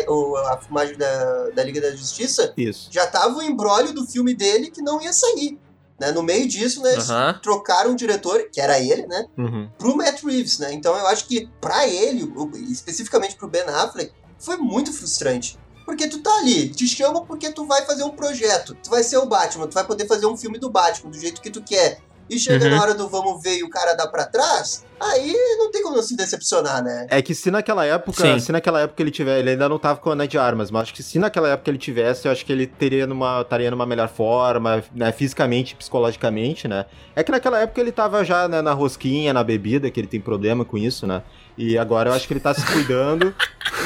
o, 0.08 0.36
a 0.36 0.56
filmagem 0.58 0.96
da, 0.96 1.50
da 1.50 1.62
Liga 1.62 1.80
da 1.80 1.90
Justiça, 1.94 2.52
Isso. 2.56 2.88
já 2.90 3.06
tava 3.06 3.36
o 3.36 3.42
embrólio 3.42 3.92
do 3.92 4.06
filme 4.06 4.34
dele 4.34 4.70
que 4.70 4.80
não 4.80 5.00
ia 5.00 5.12
sair. 5.12 5.58
Né? 5.98 6.10
No 6.10 6.22
meio 6.22 6.48
disso, 6.48 6.82
né, 6.82 6.92
eles 6.92 7.08
trocaram 7.42 7.92
o 7.92 7.96
diretor, 7.96 8.48
que 8.50 8.60
era 8.60 8.80
ele, 8.80 9.06
né? 9.06 9.26
Uhum. 9.38 9.68
pro 9.78 9.96
Matt 9.96 10.22
Reeves, 10.24 10.58
né? 10.58 10.72
Então 10.72 10.96
eu 10.96 11.06
acho 11.06 11.26
que 11.26 11.48
pra 11.60 11.86
ele, 11.86 12.32
especificamente 12.68 13.36
pro 13.36 13.48
Ben 13.48 13.62
Affleck, 13.62 14.12
foi 14.38 14.56
muito 14.56 14.92
frustrante. 14.92 15.58
Porque 15.84 16.08
tu 16.08 16.20
tá 16.20 16.34
ali, 16.38 16.70
te 16.70 16.88
chama 16.88 17.24
porque 17.24 17.52
tu 17.52 17.66
vai 17.66 17.84
fazer 17.84 18.04
um 18.04 18.10
projeto, 18.10 18.74
tu 18.82 18.88
vai 18.88 19.02
ser 19.02 19.18
o 19.18 19.26
Batman, 19.26 19.66
tu 19.66 19.74
vai 19.74 19.84
poder 19.84 20.06
fazer 20.06 20.26
um 20.26 20.36
filme 20.36 20.58
do 20.58 20.70
Batman 20.70 21.10
do 21.10 21.18
jeito 21.18 21.42
que 21.42 21.50
tu 21.50 21.62
quer. 21.62 22.00
E 22.28 22.38
chega 22.38 22.64
Uhum. 22.64 22.70
na 22.70 22.80
hora 22.82 22.94
do 22.94 23.08
vamos 23.08 23.42
ver 23.42 23.58
e 23.58 23.62
o 23.64 23.68
cara 23.68 23.92
dá 23.94 24.06
pra 24.06 24.24
trás, 24.24 24.82
aí 24.98 25.34
não 25.58 25.70
tem 25.70 25.82
como 25.82 25.94
não 25.96 26.02
se 26.02 26.16
decepcionar, 26.16 26.82
né? 26.82 27.06
É 27.10 27.20
que 27.20 27.34
se 27.34 27.50
naquela 27.50 27.84
época, 27.84 28.22
Sim. 28.22 28.38
se 28.40 28.50
naquela 28.50 28.80
época 28.80 29.02
ele 29.02 29.10
tiver, 29.10 29.38
ele 29.40 29.50
ainda 29.50 29.68
não 29.68 29.78
tava 29.78 30.00
com 30.00 30.08
a 30.08 30.14
Ana 30.14 30.26
de 30.26 30.38
Armas, 30.38 30.70
mas 30.70 30.84
acho 30.84 30.94
que 30.94 31.02
se 31.02 31.18
naquela 31.18 31.48
época 31.50 31.70
ele 31.70 31.76
tivesse, 31.78 32.26
eu 32.26 32.32
acho 32.32 32.44
que 32.46 32.52
ele 32.52 32.66
teria 32.66 33.06
numa, 33.06 33.42
estaria 33.42 33.70
numa 33.70 33.84
melhor 33.84 34.08
forma, 34.08 34.82
né, 34.94 35.12
fisicamente, 35.12 35.76
psicologicamente, 35.76 36.66
né? 36.66 36.86
É 37.14 37.22
que 37.22 37.30
naquela 37.30 37.60
época 37.60 37.80
ele 37.80 37.92
tava 37.92 38.24
já 38.24 38.48
né, 38.48 38.62
na 38.62 38.72
rosquinha, 38.72 39.32
na 39.32 39.44
bebida, 39.44 39.90
que 39.90 40.00
ele 40.00 40.08
tem 40.08 40.20
problema 40.20 40.64
com 40.64 40.78
isso, 40.78 41.06
né? 41.06 41.22
E 41.56 41.78
agora 41.78 42.10
eu 42.10 42.14
acho 42.14 42.26
que 42.26 42.32
ele 42.32 42.40
tá 42.40 42.52
se 42.52 42.66
cuidando, 42.66 43.34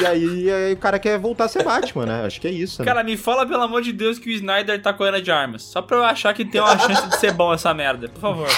e 0.00 0.06
aí, 0.06 0.50
aí 0.50 0.72
o 0.72 0.76
cara 0.76 0.98
quer 0.98 1.18
voltar 1.18 1.44
a 1.44 1.48
ser 1.48 1.62
Batman, 1.62 2.06
né? 2.06 2.24
Acho 2.24 2.40
que 2.40 2.48
é 2.48 2.50
isso, 2.50 2.80
né? 2.80 2.86
Cara, 2.86 3.04
me 3.04 3.16
fala 3.16 3.46
pelo 3.46 3.62
amor 3.62 3.82
de 3.82 3.92
Deus 3.92 4.18
que 4.18 4.30
o 4.30 4.32
Snyder 4.32 4.80
tá 4.80 4.96
Ana 4.98 5.20
de 5.20 5.30
armas. 5.30 5.62
Só 5.64 5.82
pra 5.82 5.96
eu 5.96 6.04
achar 6.04 6.32
que 6.32 6.44
tem 6.44 6.60
uma 6.60 6.78
chance 6.78 7.08
de 7.08 7.18
ser 7.18 7.32
bom 7.32 7.52
essa 7.52 7.74
merda, 7.74 8.08
por 8.08 8.20
favor. 8.20 8.48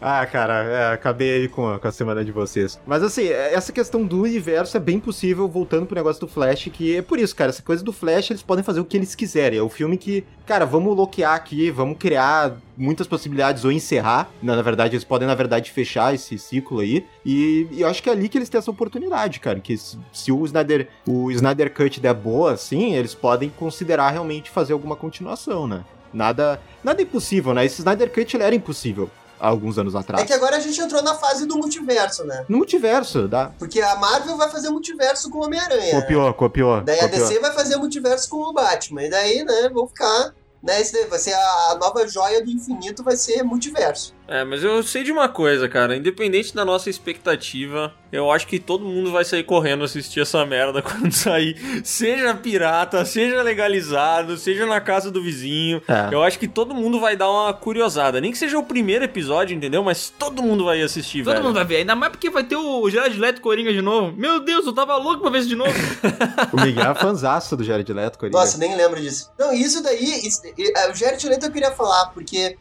Ah, 0.00 0.24
cara, 0.26 0.62
é, 0.62 0.92
acabei 0.92 1.32
aí 1.42 1.48
com 1.48 1.68
a, 1.68 1.78
com 1.78 1.88
a 1.88 1.92
semana 1.92 2.24
de 2.24 2.30
vocês. 2.30 2.78
Mas 2.86 3.02
assim, 3.02 3.24
é- 3.26 3.52
essa 3.54 3.72
questão 3.72 4.04
do 4.04 4.22
universo 4.22 4.76
é 4.76 4.80
bem 4.80 5.00
possível, 5.00 5.48
voltando 5.48 5.86
pro 5.86 5.96
negócio 5.96 6.20
do 6.20 6.28
Flash, 6.28 6.68
que 6.72 6.96
é 6.96 7.02
por 7.02 7.18
isso, 7.18 7.34
cara, 7.34 7.50
essa 7.50 7.62
coisa 7.62 7.82
do 7.82 7.92
Flash, 7.92 8.30
eles 8.30 8.42
podem 8.42 8.62
fazer 8.62 8.80
o 8.80 8.84
que 8.84 8.96
eles 8.96 9.14
quiserem. 9.14 9.58
É 9.58 9.62
o 9.62 9.68
filme 9.68 9.96
que, 9.96 10.24
cara, 10.46 10.64
vamos 10.64 10.96
loquear 10.96 11.34
aqui, 11.34 11.70
vamos 11.70 11.98
criar 11.98 12.56
muitas 12.76 13.06
possibilidades 13.08 13.64
ou 13.64 13.72
encerrar. 13.72 14.30
Na, 14.40 14.54
na 14.54 14.62
verdade, 14.62 14.94
eles 14.94 15.04
podem, 15.04 15.26
na 15.26 15.34
verdade, 15.34 15.72
fechar 15.72 16.14
esse 16.14 16.38
ciclo 16.38 16.78
aí. 16.78 17.04
E, 17.26 17.66
e 17.72 17.80
eu 17.80 17.88
acho 17.88 18.00
que 18.02 18.08
é 18.08 18.12
ali 18.12 18.28
que 18.28 18.38
eles 18.38 18.48
têm 18.48 18.58
essa 18.58 18.70
oportunidade, 18.70 19.40
cara. 19.40 19.58
Que 19.58 19.76
se, 19.76 19.98
se 20.12 20.30
o 20.30 20.44
Snyder, 20.44 20.88
o 21.06 21.30
Snyder 21.32 21.72
Cut 21.74 21.98
der 22.00 22.14
boa, 22.14 22.52
assim, 22.52 22.94
eles 22.94 23.14
podem 23.14 23.50
considerar 23.50 24.10
realmente 24.10 24.48
fazer 24.50 24.72
alguma 24.74 24.94
continuação, 24.94 25.66
né? 25.66 25.84
Nada, 26.14 26.60
nada 26.82 27.02
impossível, 27.02 27.52
né? 27.52 27.66
Esse 27.66 27.80
Snyder 27.80 28.10
Cut 28.12 28.34
ele 28.36 28.44
era 28.44 28.54
impossível 28.54 29.10
há 29.40 29.48
alguns 29.48 29.78
anos 29.78 29.94
atrás. 29.94 30.22
É 30.22 30.26
que 30.26 30.32
agora 30.32 30.56
a 30.56 30.60
gente 30.60 30.80
entrou 30.80 31.02
na 31.02 31.14
fase 31.14 31.46
do 31.46 31.56
multiverso, 31.56 32.24
né? 32.24 32.44
No 32.48 32.58
multiverso, 32.58 33.28
dá. 33.28 33.52
Porque 33.58 33.80
a 33.80 33.96
Marvel 33.96 34.36
vai 34.36 34.50
fazer 34.50 34.70
multiverso 34.70 35.30
com 35.30 35.38
o 35.38 35.44
Homem-Aranha. 35.44 35.94
né? 35.94 36.00
Copiou, 36.00 36.34
copiou. 36.34 36.80
Daí 36.80 36.98
a 36.98 37.08
copiou. 37.08 37.28
DC 37.28 37.40
vai 37.40 37.52
fazer 37.52 37.76
multiverso 37.76 38.28
com 38.28 38.36
o 38.38 38.52
Batman. 38.52 39.04
E 39.04 39.10
daí, 39.10 39.44
né, 39.44 39.68
vão 39.72 39.86
ficar. 39.86 40.34
Né, 40.62 40.82
vai 41.08 41.18
ser 41.18 41.34
a, 41.34 41.70
a 41.70 41.74
nova 41.76 42.06
joia 42.08 42.44
do 42.44 42.50
infinito, 42.50 43.04
vai 43.04 43.16
ser 43.16 43.42
multiverso. 43.44 44.12
É, 44.28 44.44
mas 44.44 44.62
eu 44.62 44.82
sei 44.82 45.02
de 45.02 45.10
uma 45.10 45.26
coisa, 45.28 45.68
cara. 45.68 45.96
Independente 45.96 46.54
da 46.54 46.62
nossa 46.64 46.90
expectativa, 46.90 47.94
eu 48.12 48.30
acho 48.30 48.46
que 48.46 48.58
todo 48.58 48.84
mundo 48.84 49.10
vai 49.10 49.24
sair 49.24 49.42
correndo 49.42 49.84
assistir 49.84 50.20
essa 50.20 50.44
merda 50.44 50.82
quando 50.82 51.10
sair. 51.12 51.56
Seja 51.82 52.34
pirata, 52.34 53.04
seja 53.06 53.42
legalizado, 53.42 54.36
seja 54.36 54.66
na 54.66 54.80
casa 54.82 55.10
do 55.10 55.22
vizinho. 55.22 55.80
É. 55.88 56.12
Eu 56.14 56.22
acho 56.22 56.38
que 56.38 56.46
todo 56.46 56.74
mundo 56.74 57.00
vai 57.00 57.16
dar 57.16 57.30
uma 57.30 57.54
curiosada. 57.54 58.20
Nem 58.20 58.30
que 58.30 58.36
seja 58.36 58.58
o 58.58 58.62
primeiro 58.62 59.02
episódio, 59.04 59.56
entendeu? 59.56 59.82
Mas 59.82 60.10
todo 60.10 60.42
mundo 60.42 60.64
vai 60.66 60.82
assistir, 60.82 61.24
Todo 61.24 61.32
velho. 61.32 61.44
mundo 61.46 61.54
vai 61.54 61.64
ver, 61.64 61.76
ainda 61.76 61.96
mais 61.96 62.12
porque 62.12 62.28
vai 62.28 62.44
ter 62.44 62.56
o 62.56 62.88
Gerard 62.90 63.18
Leto 63.18 63.40
Coringa 63.40 63.72
de 63.72 63.80
novo. 63.80 64.14
Meu 64.14 64.40
Deus, 64.40 64.66
eu 64.66 64.74
tava 64.74 64.94
louco 64.96 65.22
pra 65.22 65.30
ver 65.30 65.38
isso 65.38 65.48
de 65.48 65.56
novo. 65.56 65.72
O 66.52 66.60
Miguel 66.60 66.90
é 66.92 66.94
fanzaço 66.94 67.56
do 67.56 67.64
Jared 67.64 67.92
Leto, 67.92 68.18
Coringa. 68.18 68.38
Nossa, 68.38 68.58
nem 68.58 68.76
lembro 68.76 69.00
disso. 69.00 69.30
Não, 69.38 69.52
isso 69.52 69.82
daí, 69.82 70.20
isso- 70.26 70.42
é, 70.46 70.90
o 70.90 70.94
Jared 70.94 71.26
Leto 71.28 71.46
eu 71.46 71.52
queria 71.52 71.70
falar, 71.72 72.06
porque 72.06 72.56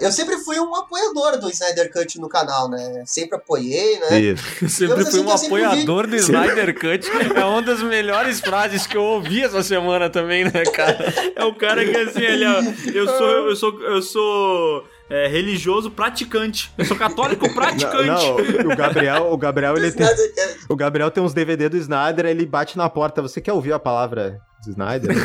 eu 0.00 0.12
sempre 0.12 0.36
fui 0.38 0.58
um 0.60 0.74
apoiador 0.74 1.38
do 1.38 1.48
Snyder 1.50 1.90
Cut 1.92 2.20
no 2.20 2.28
canal, 2.28 2.68
né? 2.68 3.02
Sempre 3.06 3.36
apoiei, 3.36 3.98
né? 4.00 4.20
Isso. 4.20 4.44
Eu 4.62 4.68
sempre 4.68 4.96
fui 4.96 5.02
assim 5.04 5.20
um 5.20 5.36
sempre 5.36 5.64
apoiador 5.64 6.06
do 6.06 6.16
Snyder 6.16 6.74
Cut. 6.74 7.10
É 7.34 7.44
uma 7.44 7.62
das 7.62 7.82
melhores 7.82 8.40
frases 8.40 8.86
que 8.86 8.96
eu 8.96 9.02
ouvi 9.02 9.42
essa 9.42 9.62
semana 9.62 10.10
também, 10.10 10.44
né, 10.44 10.64
cara? 10.72 10.98
É 11.34 11.44
o 11.44 11.54
cara 11.54 11.84
que 11.84 11.96
assim, 11.96 12.22
ele, 12.22 12.44
ó, 12.44 12.62
eu 12.92 13.06
sou, 13.06 13.48
eu 13.48 13.56
sou, 13.56 13.82
eu 13.82 14.02
sou 14.02 14.84
é, 15.08 15.26
religioso 15.28 15.90
praticante. 15.90 16.72
Eu 16.76 16.84
sou 16.84 16.96
católico 16.96 17.46
Não, 17.46 17.54
praticante. 17.54 18.06
não, 18.06 18.72
o 18.72 18.76
Gabriel, 18.76 19.32
o 19.32 19.36
Gabriel, 19.36 19.76
ele 19.76 19.92
tem, 19.92 20.06
Cut. 20.06 20.20
o 20.68 20.76
Gabriel 20.76 21.10
tem 21.10 21.22
uns 21.22 21.32
DVD 21.32 21.68
do 21.68 21.76
Snyder, 21.76 22.26
ele 22.26 22.44
bate 22.44 22.76
na 22.76 22.88
porta. 22.90 23.22
Você 23.22 23.40
quer 23.40 23.52
ouvir 23.52 23.72
a 23.72 23.78
palavra 23.78 24.38
do 24.66 24.72
Snyder? 24.72 25.10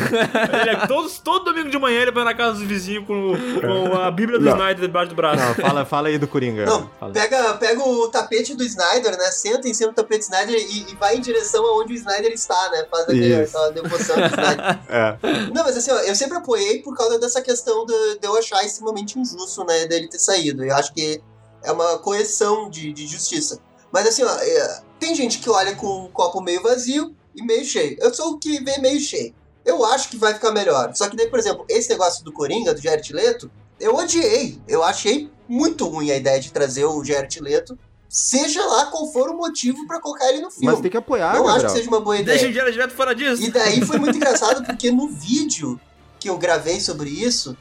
Ele 0.60 0.70
é 0.70 0.86
todos, 0.86 1.18
todo 1.18 1.44
domingo 1.44 1.70
de 1.70 1.78
manhã 1.78 2.00
ele 2.02 2.10
vai 2.10 2.24
na 2.24 2.34
casa 2.34 2.58
dos 2.58 2.62
vizinhos 2.62 3.06
com, 3.06 3.34
com 3.60 3.96
a 3.98 4.10
Bíblia 4.10 4.38
do 4.38 4.44
Não. 4.44 4.52
Snyder 4.52 4.86
debaixo 4.86 5.10
do 5.10 5.14
braço. 5.14 5.42
Não, 5.42 5.54
fala, 5.54 5.84
fala 5.84 6.08
aí 6.08 6.18
do 6.18 6.26
Coringa. 6.26 6.64
Não, 6.64 6.90
Fala. 6.98 7.12
pega, 7.12 7.54
pega 7.54 7.82
o 7.82 8.08
tapete 8.08 8.54
do 8.54 8.62
Snyder, 8.64 9.16
né? 9.18 9.30
Senta 9.30 9.68
em 9.68 9.74
cima 9.74 9.92
do 9.92 9.94
tapete 9.94 10.20
do 10.20 10.22
Snyder 10.22 10.56
e, 10.56 10.90
e 10.90 10.94
vai 10.96 11.16
em 11.16 11.20
direção 11.20 11.64
aonde 11.66 11.92
o 11.92 11.96
Snyder 11.96 12.32
está, 12.32 12.70
né? 12.70 12.86
Faz 12.90 13.04
aquele, 13.04 13.34
aquela 13.34 13.70
devoção 13.70 14.16
do 14.16 14.26
Snyder. 14.26 14.62
É. 14.92 15.16
Não, 15.52 15.64
mas 15.64 15.76
assim, 15.76 15.90
ó, 15.90 15.98
eu 15.98 16.14
sempre 16.14 16.36
apoiei 16.36 16.82
por 16.82 16.96
causa 16.96 17.18
dessa 17.18 17.40
questão 17.40 17.86
de, 17.86 18.18
de 18.18 18.26
eu 18.26 18.36
achar 18.36 18.62
extremamente 18.64 19.18
injusto, 19.18 19.64
né, 19.64 19.86
dele 19.86 20.08
ter 20.08 20.18
saído. 20.18 20.64
Eu 20.64 20.74
acho 20.74 20.92
que 20.92 21.20
é 21.62 21.72
uma 21.72 21.98
correção 21.98 22.68
de, 22.68 22.92
de 22.92 23.06
justiça. 23.06 23.58
Mas 23.92 24.06
assim, 24.06 24.22
ó, 24.22 24.30
é, 24.30 24.82
tem 24.98 25.14
gente 25.14 25.38
que 25.38 25.48
olha 25.48 25.74
com 25.74 26.04
o 26.04 26.08
copo 26.08 26.40
meio 26.40 26.62
vazio 26.62 27.14
e 27.34 27.42
meio 27.42 27.64
cheio. 27.64 27.96
Eu 28.00 28.12
sou 28.14 28.32
o 28.32 28.38
que 28.38 28.62
vê 28.62 28.78
meio 28.78 29.00
cheio. 29.00 29.34
Eu 29.64 29.84
acho 29.84 30.08
que 30.08 30.16
vai 30.16 30.34
ficar 30.34 30.50
melhor. 30.50 30.92
Só 30.94 31.08
que 31.08 31.16
daí, 31.16 31.28
por 31.28 31.38
exemplo, 31.38 31.64
esse 31.68 31.88
negócio 31.88 32.24
do 32.24 32.32
Coringa, 32.32 32.74
do 32.74 32.80
Jared 32.80 33.12
Leto, 33.12 33.50
eu 33.78 33.94
odiei. 33.94 34.60
Eu 34.66 34.82
achei 34.82 35.30
muito 35.48 35.86
ruim 35.86 36.10
a 36.10 36.16
ideia 36.16 36.40
de 36.40 36.52
trazer 36.52 36.84
o 36.84 37.04
Jared 37.04 37.40
Leto, 37.40 37.78
seja 38.08 38.64
lá 38.64 38.86
qual 38.86 39.10
for 39.12 39.30
o 39.30 39.36
motivo 39.36 39.86
pra 39.86 40.00
colocar 40.00 40.28
ele 40.28 40.40
no 40.40 40.50
filme. 40.50 40.66
Mas 40.66 40.80
tem 40.80 40.90
que 40.90 40.96
apoiar, 40.96 41.34
Não 41.34 41.42
acho 41.46 41.52
Gabriel. 41.62 41.70
que 41.70 41.76
seja 41.78 41.88
uma 41.88 42.00
boa 42.00 42.18
ideia. 42.18 42.38
Deixa 42.38 42.50
o 42.50 42.54
Jared 42.54 42.76
Leto 42.78 42.94
fora 42.94 43.14
disso. 43.14 43.42
E 43.42 43.50
daí 43.50 43.80
foi 43.84 43.98
muito 43.98 44.16
engraçado 44.16 44.64
porque 44.64 44.90
no 44.90 45.08
vídeo 45.08 45.80
que 46.18 46.28
eu 46.28 46.36
gravei 46.38 46.80
sobre 46.80 47.08
isso, 47.10 47.56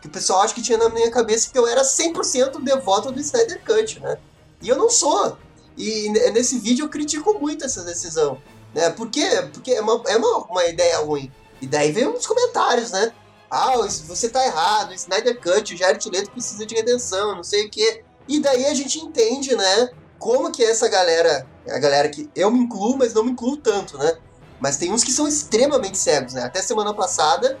que 0.00 0.06
o 0.06 0.10
pessoal 0.10 0.42
acha 0.42 0.54
que 0.54 0.62
tinha 0.62 0.78
na 0.78 0.88
minha 0.88 1.10
cabeça 1.10 1.50
que 1.50 1.58
eu 1.58 1.66
era 1.66 1.82
100% 1.82 2.62
devoto 2.62 3.10
do 3.10 3.20
Snyder 3.20 3.60
Cut, 3.64 4.00
né? 4.00 4.16
E 4.62 4.68
eu 4.68 4.76
não 4.76 4.88
sou. 4.88 5.36
E 5.76 6.08
nesse 6.32 6.58
vídeo 6.58 6.84
eu 6.84 6.88
critico 6.88 7.38
muito 7.38 7.64
essa 7.64 7.82
decisão. 7.84 8.40
Né? 8.74 8.90
Por 8.90 9.10
quê? 9.10 9.26
Porque 9.52 9.72
é 9.72 9.80
uma, 9.80 10.02
é 10.06 10.16
uma, 10.16 10.38
uma 10.44 10.64
ideia 10.66 10.98
ruim. 10.98 11.32
E 11.60 11.66
daí 11.66 11.92
vem 11.92 12.06
uns 12.06 12.26
comentários, 12.26 12.92
né? 12.92 13.12
Ah, 13.50 13.76
você 13.76 14.28
tá 14.28 14.44
errado, 14.44 14.90
o 14.90 14.94
Snyder 14.94 15.40
Cut, 15.40 15.74
o 15.74 15.76
Jared 15.76 16.10
Leto 16.10 16.30
precisa 16.30 16.66
de 16.66 16.74
redenção, 16.74 17.34
não 17.34 17.42
sei 17.42 17.66
o 17.66 17.70
quê. 17.70 18.04
E 18.28 18.40
daí 18.40 18.66
a 18.66 18.74
gente 18.74 18.98
entende, 18.98 19.56
né? 19.56 19.90
Como 20.18 20.52
que 20.52 20.62
essa 20.62 20.86
galera, 20.88 21.46
a 21.66 21.78
galera 21.78 22.08
que 22.08 22.28
eu 22.34 22.50
me 22.50 22.58
incluo, 22.58 22.98
mas 22.98 23.14
não 23.14 23.24
me 23.24 23.30
incluo 23.30 23.56
tanto, 23.56 23.96
né? 23.96 24.18
Mas 24.60 24.76
tem 24.76 24.92
uns 24.92 25.02
que 25.02 25.12
são 25.12 25.26
extremamente 25.26 25.96
cegos, 25.96 26.34
né? 26.34 26.42
Até 26.42 26.60
semana 26.60 26.92
passada, 26.92 27.58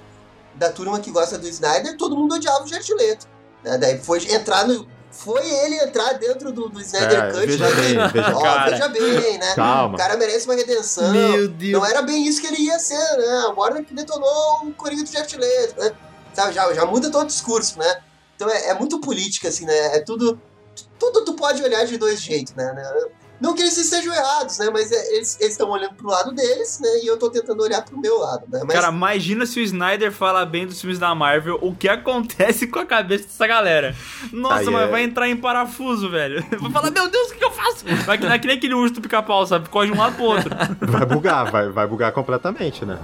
da 0.54 0.70
turma 0.70 1.00
que 1.00 1.10
gosta 1.10 1.38
do 1.38 1.48
Snyder, 1.48 1.96
todo 1.96 2.16
mundo 2.16 2.34
odiava 2.34 2.64
o 2.64 2.66
Jared 2.66 2.92
Leto. 2.94 3.26
Né? 3.64 3.78
Daí 3.78 3.98
foi 3.98 4.18
entrar 4.30 4.66
no. 4.66 4.86
Foi 5.10 5.44
ele 5.48 5.76
entrar 5.76 6.12
dentro 6.14 6.52
do, 6.52 6.68
do 6.68 6.80
Snyder 6.80 7.24
É, 7.24 7.32
Cut. 7.32 7.46
veja 7.46 7.68
né? 7.68 7.74
bem, 7.74 8.08
veja 8.12 8.36
Ó, 8.36 8.40
Cara. 8.42 8.70
veja 8.70 8.88
bem, 8.88 9.38
né? 9.38 9.54
Calma. 9.54 9.94
O 9.94 9.98
cara 9.98 10.16
merece 10.16 10.44
uma 10.46 10.54
redenção. 10.54 11.10
Meu 11.10 11.48
Deus. 11.48 11.72
Não 11.72 11.86
era 11.86 12.02
bem 12.02 12.26
isso 12.26 12.40
que 12.40 12.46
ele 12.46 12.62
ia 12.62 12.78
ser, 12.78 12.94
né? 13.16 13.44
A 13.46 13.52
Warner 13.52 13.84
que 13.84 13.94
detonou 13.94 14.64
o 14.64 14.72
Coringa 14.74 15.02
do 15.02 15.10
Jared 15.10 15.36
Leto, 15.36 15.80
né? 15.80 15.92
Sabe, 16.34 16.52
já, 16.52 16.72
já 16.72 16.84
muda 16.86 17.10
todo 17.10 17.22
o 17.22 17.26
discurso, 17.26 17.78
né? 17.78 18.00
Então 18.36 18.48
é, 18.48 18.68
é 18.68 18.74
muito 18.74 19.00
política, 19.00 19.48
assim, 19.48 19.64
né? 19.64 19.96
É 19.96 20.00
tudo. 20.00 20.40
Tudo 20.98 21.24
tu 21.24 21.34
pode 21.34 21.62
olhar 21.62 21.84
de 21.84 21.96
dois 21.96 22.20
jeitos, 22.20 22.54
né? 22.54 22.72
Não 23.40 23.54
que 23.54 23.62
eles 23.62 23.76
estejam 23.76 24.12
errados, 24.12 24.58
né? 24.58 24.68
Mas 24.72 24.90
é, 24.90 25.14
eles 25.14 25.38
estão 25.40 25.70
olhando 25.70 25.94
pro 25.94 26.08
lado 26.08 26.32
deles, 26.32 26.80
né? 26.80 26.88
E 27.02 27.06
eu 27.06 27.16
tô 27.16 27.30
tentando 27.30 27.62
olhar 27.62 27.82
pro 27.82 27.98
meu 27.98 28.18
lado, 28.18 28.44
né? 28.48 28.60
Mas 28.64 28.74
Cara, 28.74 28.92
imagina 28.92 29.46
se 29.46 29.60
o 29.60 29.62
Snyder 29.62 30.10
fala 30.12 30.44
bem 30.44 30.66
dos 30.66 30.80
filmes 30.80 30.98
da 30.98 31.14
Marvel, 31.14 31.58
o 31.62 31.74
que 31.74 31.88
acontece 31.88 32.66
com 32.68 32.78
a 32.80 32.86
cabeça 32.86 33.24
dessa 33.24 33.46
galera. 33.46 33.94
Nossa, 34.32 34.60
Aí 34.60 34.70
mas 34.70 34.88
é- 34.88 34.90
vai 34.90 35.02
entrar 35.02 35.28
em 35.28 35.36
parafuso, 35.36 36.10
velho. 36.10 36.44
Vai 36.58 36.70
falar, 36.72 36.90
meu 36.90 37.08
Deus, 37.08 37.28
o 37.28 37.32
que, 37.32 37.38
que 37.38 37.44
eu 37.44 37.50
faço? 37.50 37.84
Vai 38.04 38.18
que, 38.18 38.26
é 38.26 38.38
que 38.38 38.46
nem 38.46 38.56
aquele 38.56 38.74
urso 38.74 38.94
do 38.94 39.00
pica-pau, 39.00 39.46
sabe? 39.46 39.68
Corre 39.68 39.86
de 39.86 39.92
um 39.92 39.98
lado 39.98 40.16
pro 40.16 40.24
outro. 40.24 40.50
Vai 40.80 41.06
bugar, 41.06 41.50
vai, 41.50 41.68
vai 41.68 41.86
bugar 41.86 42.12
completamente, 42.12 42.84
né? 42.84 42.98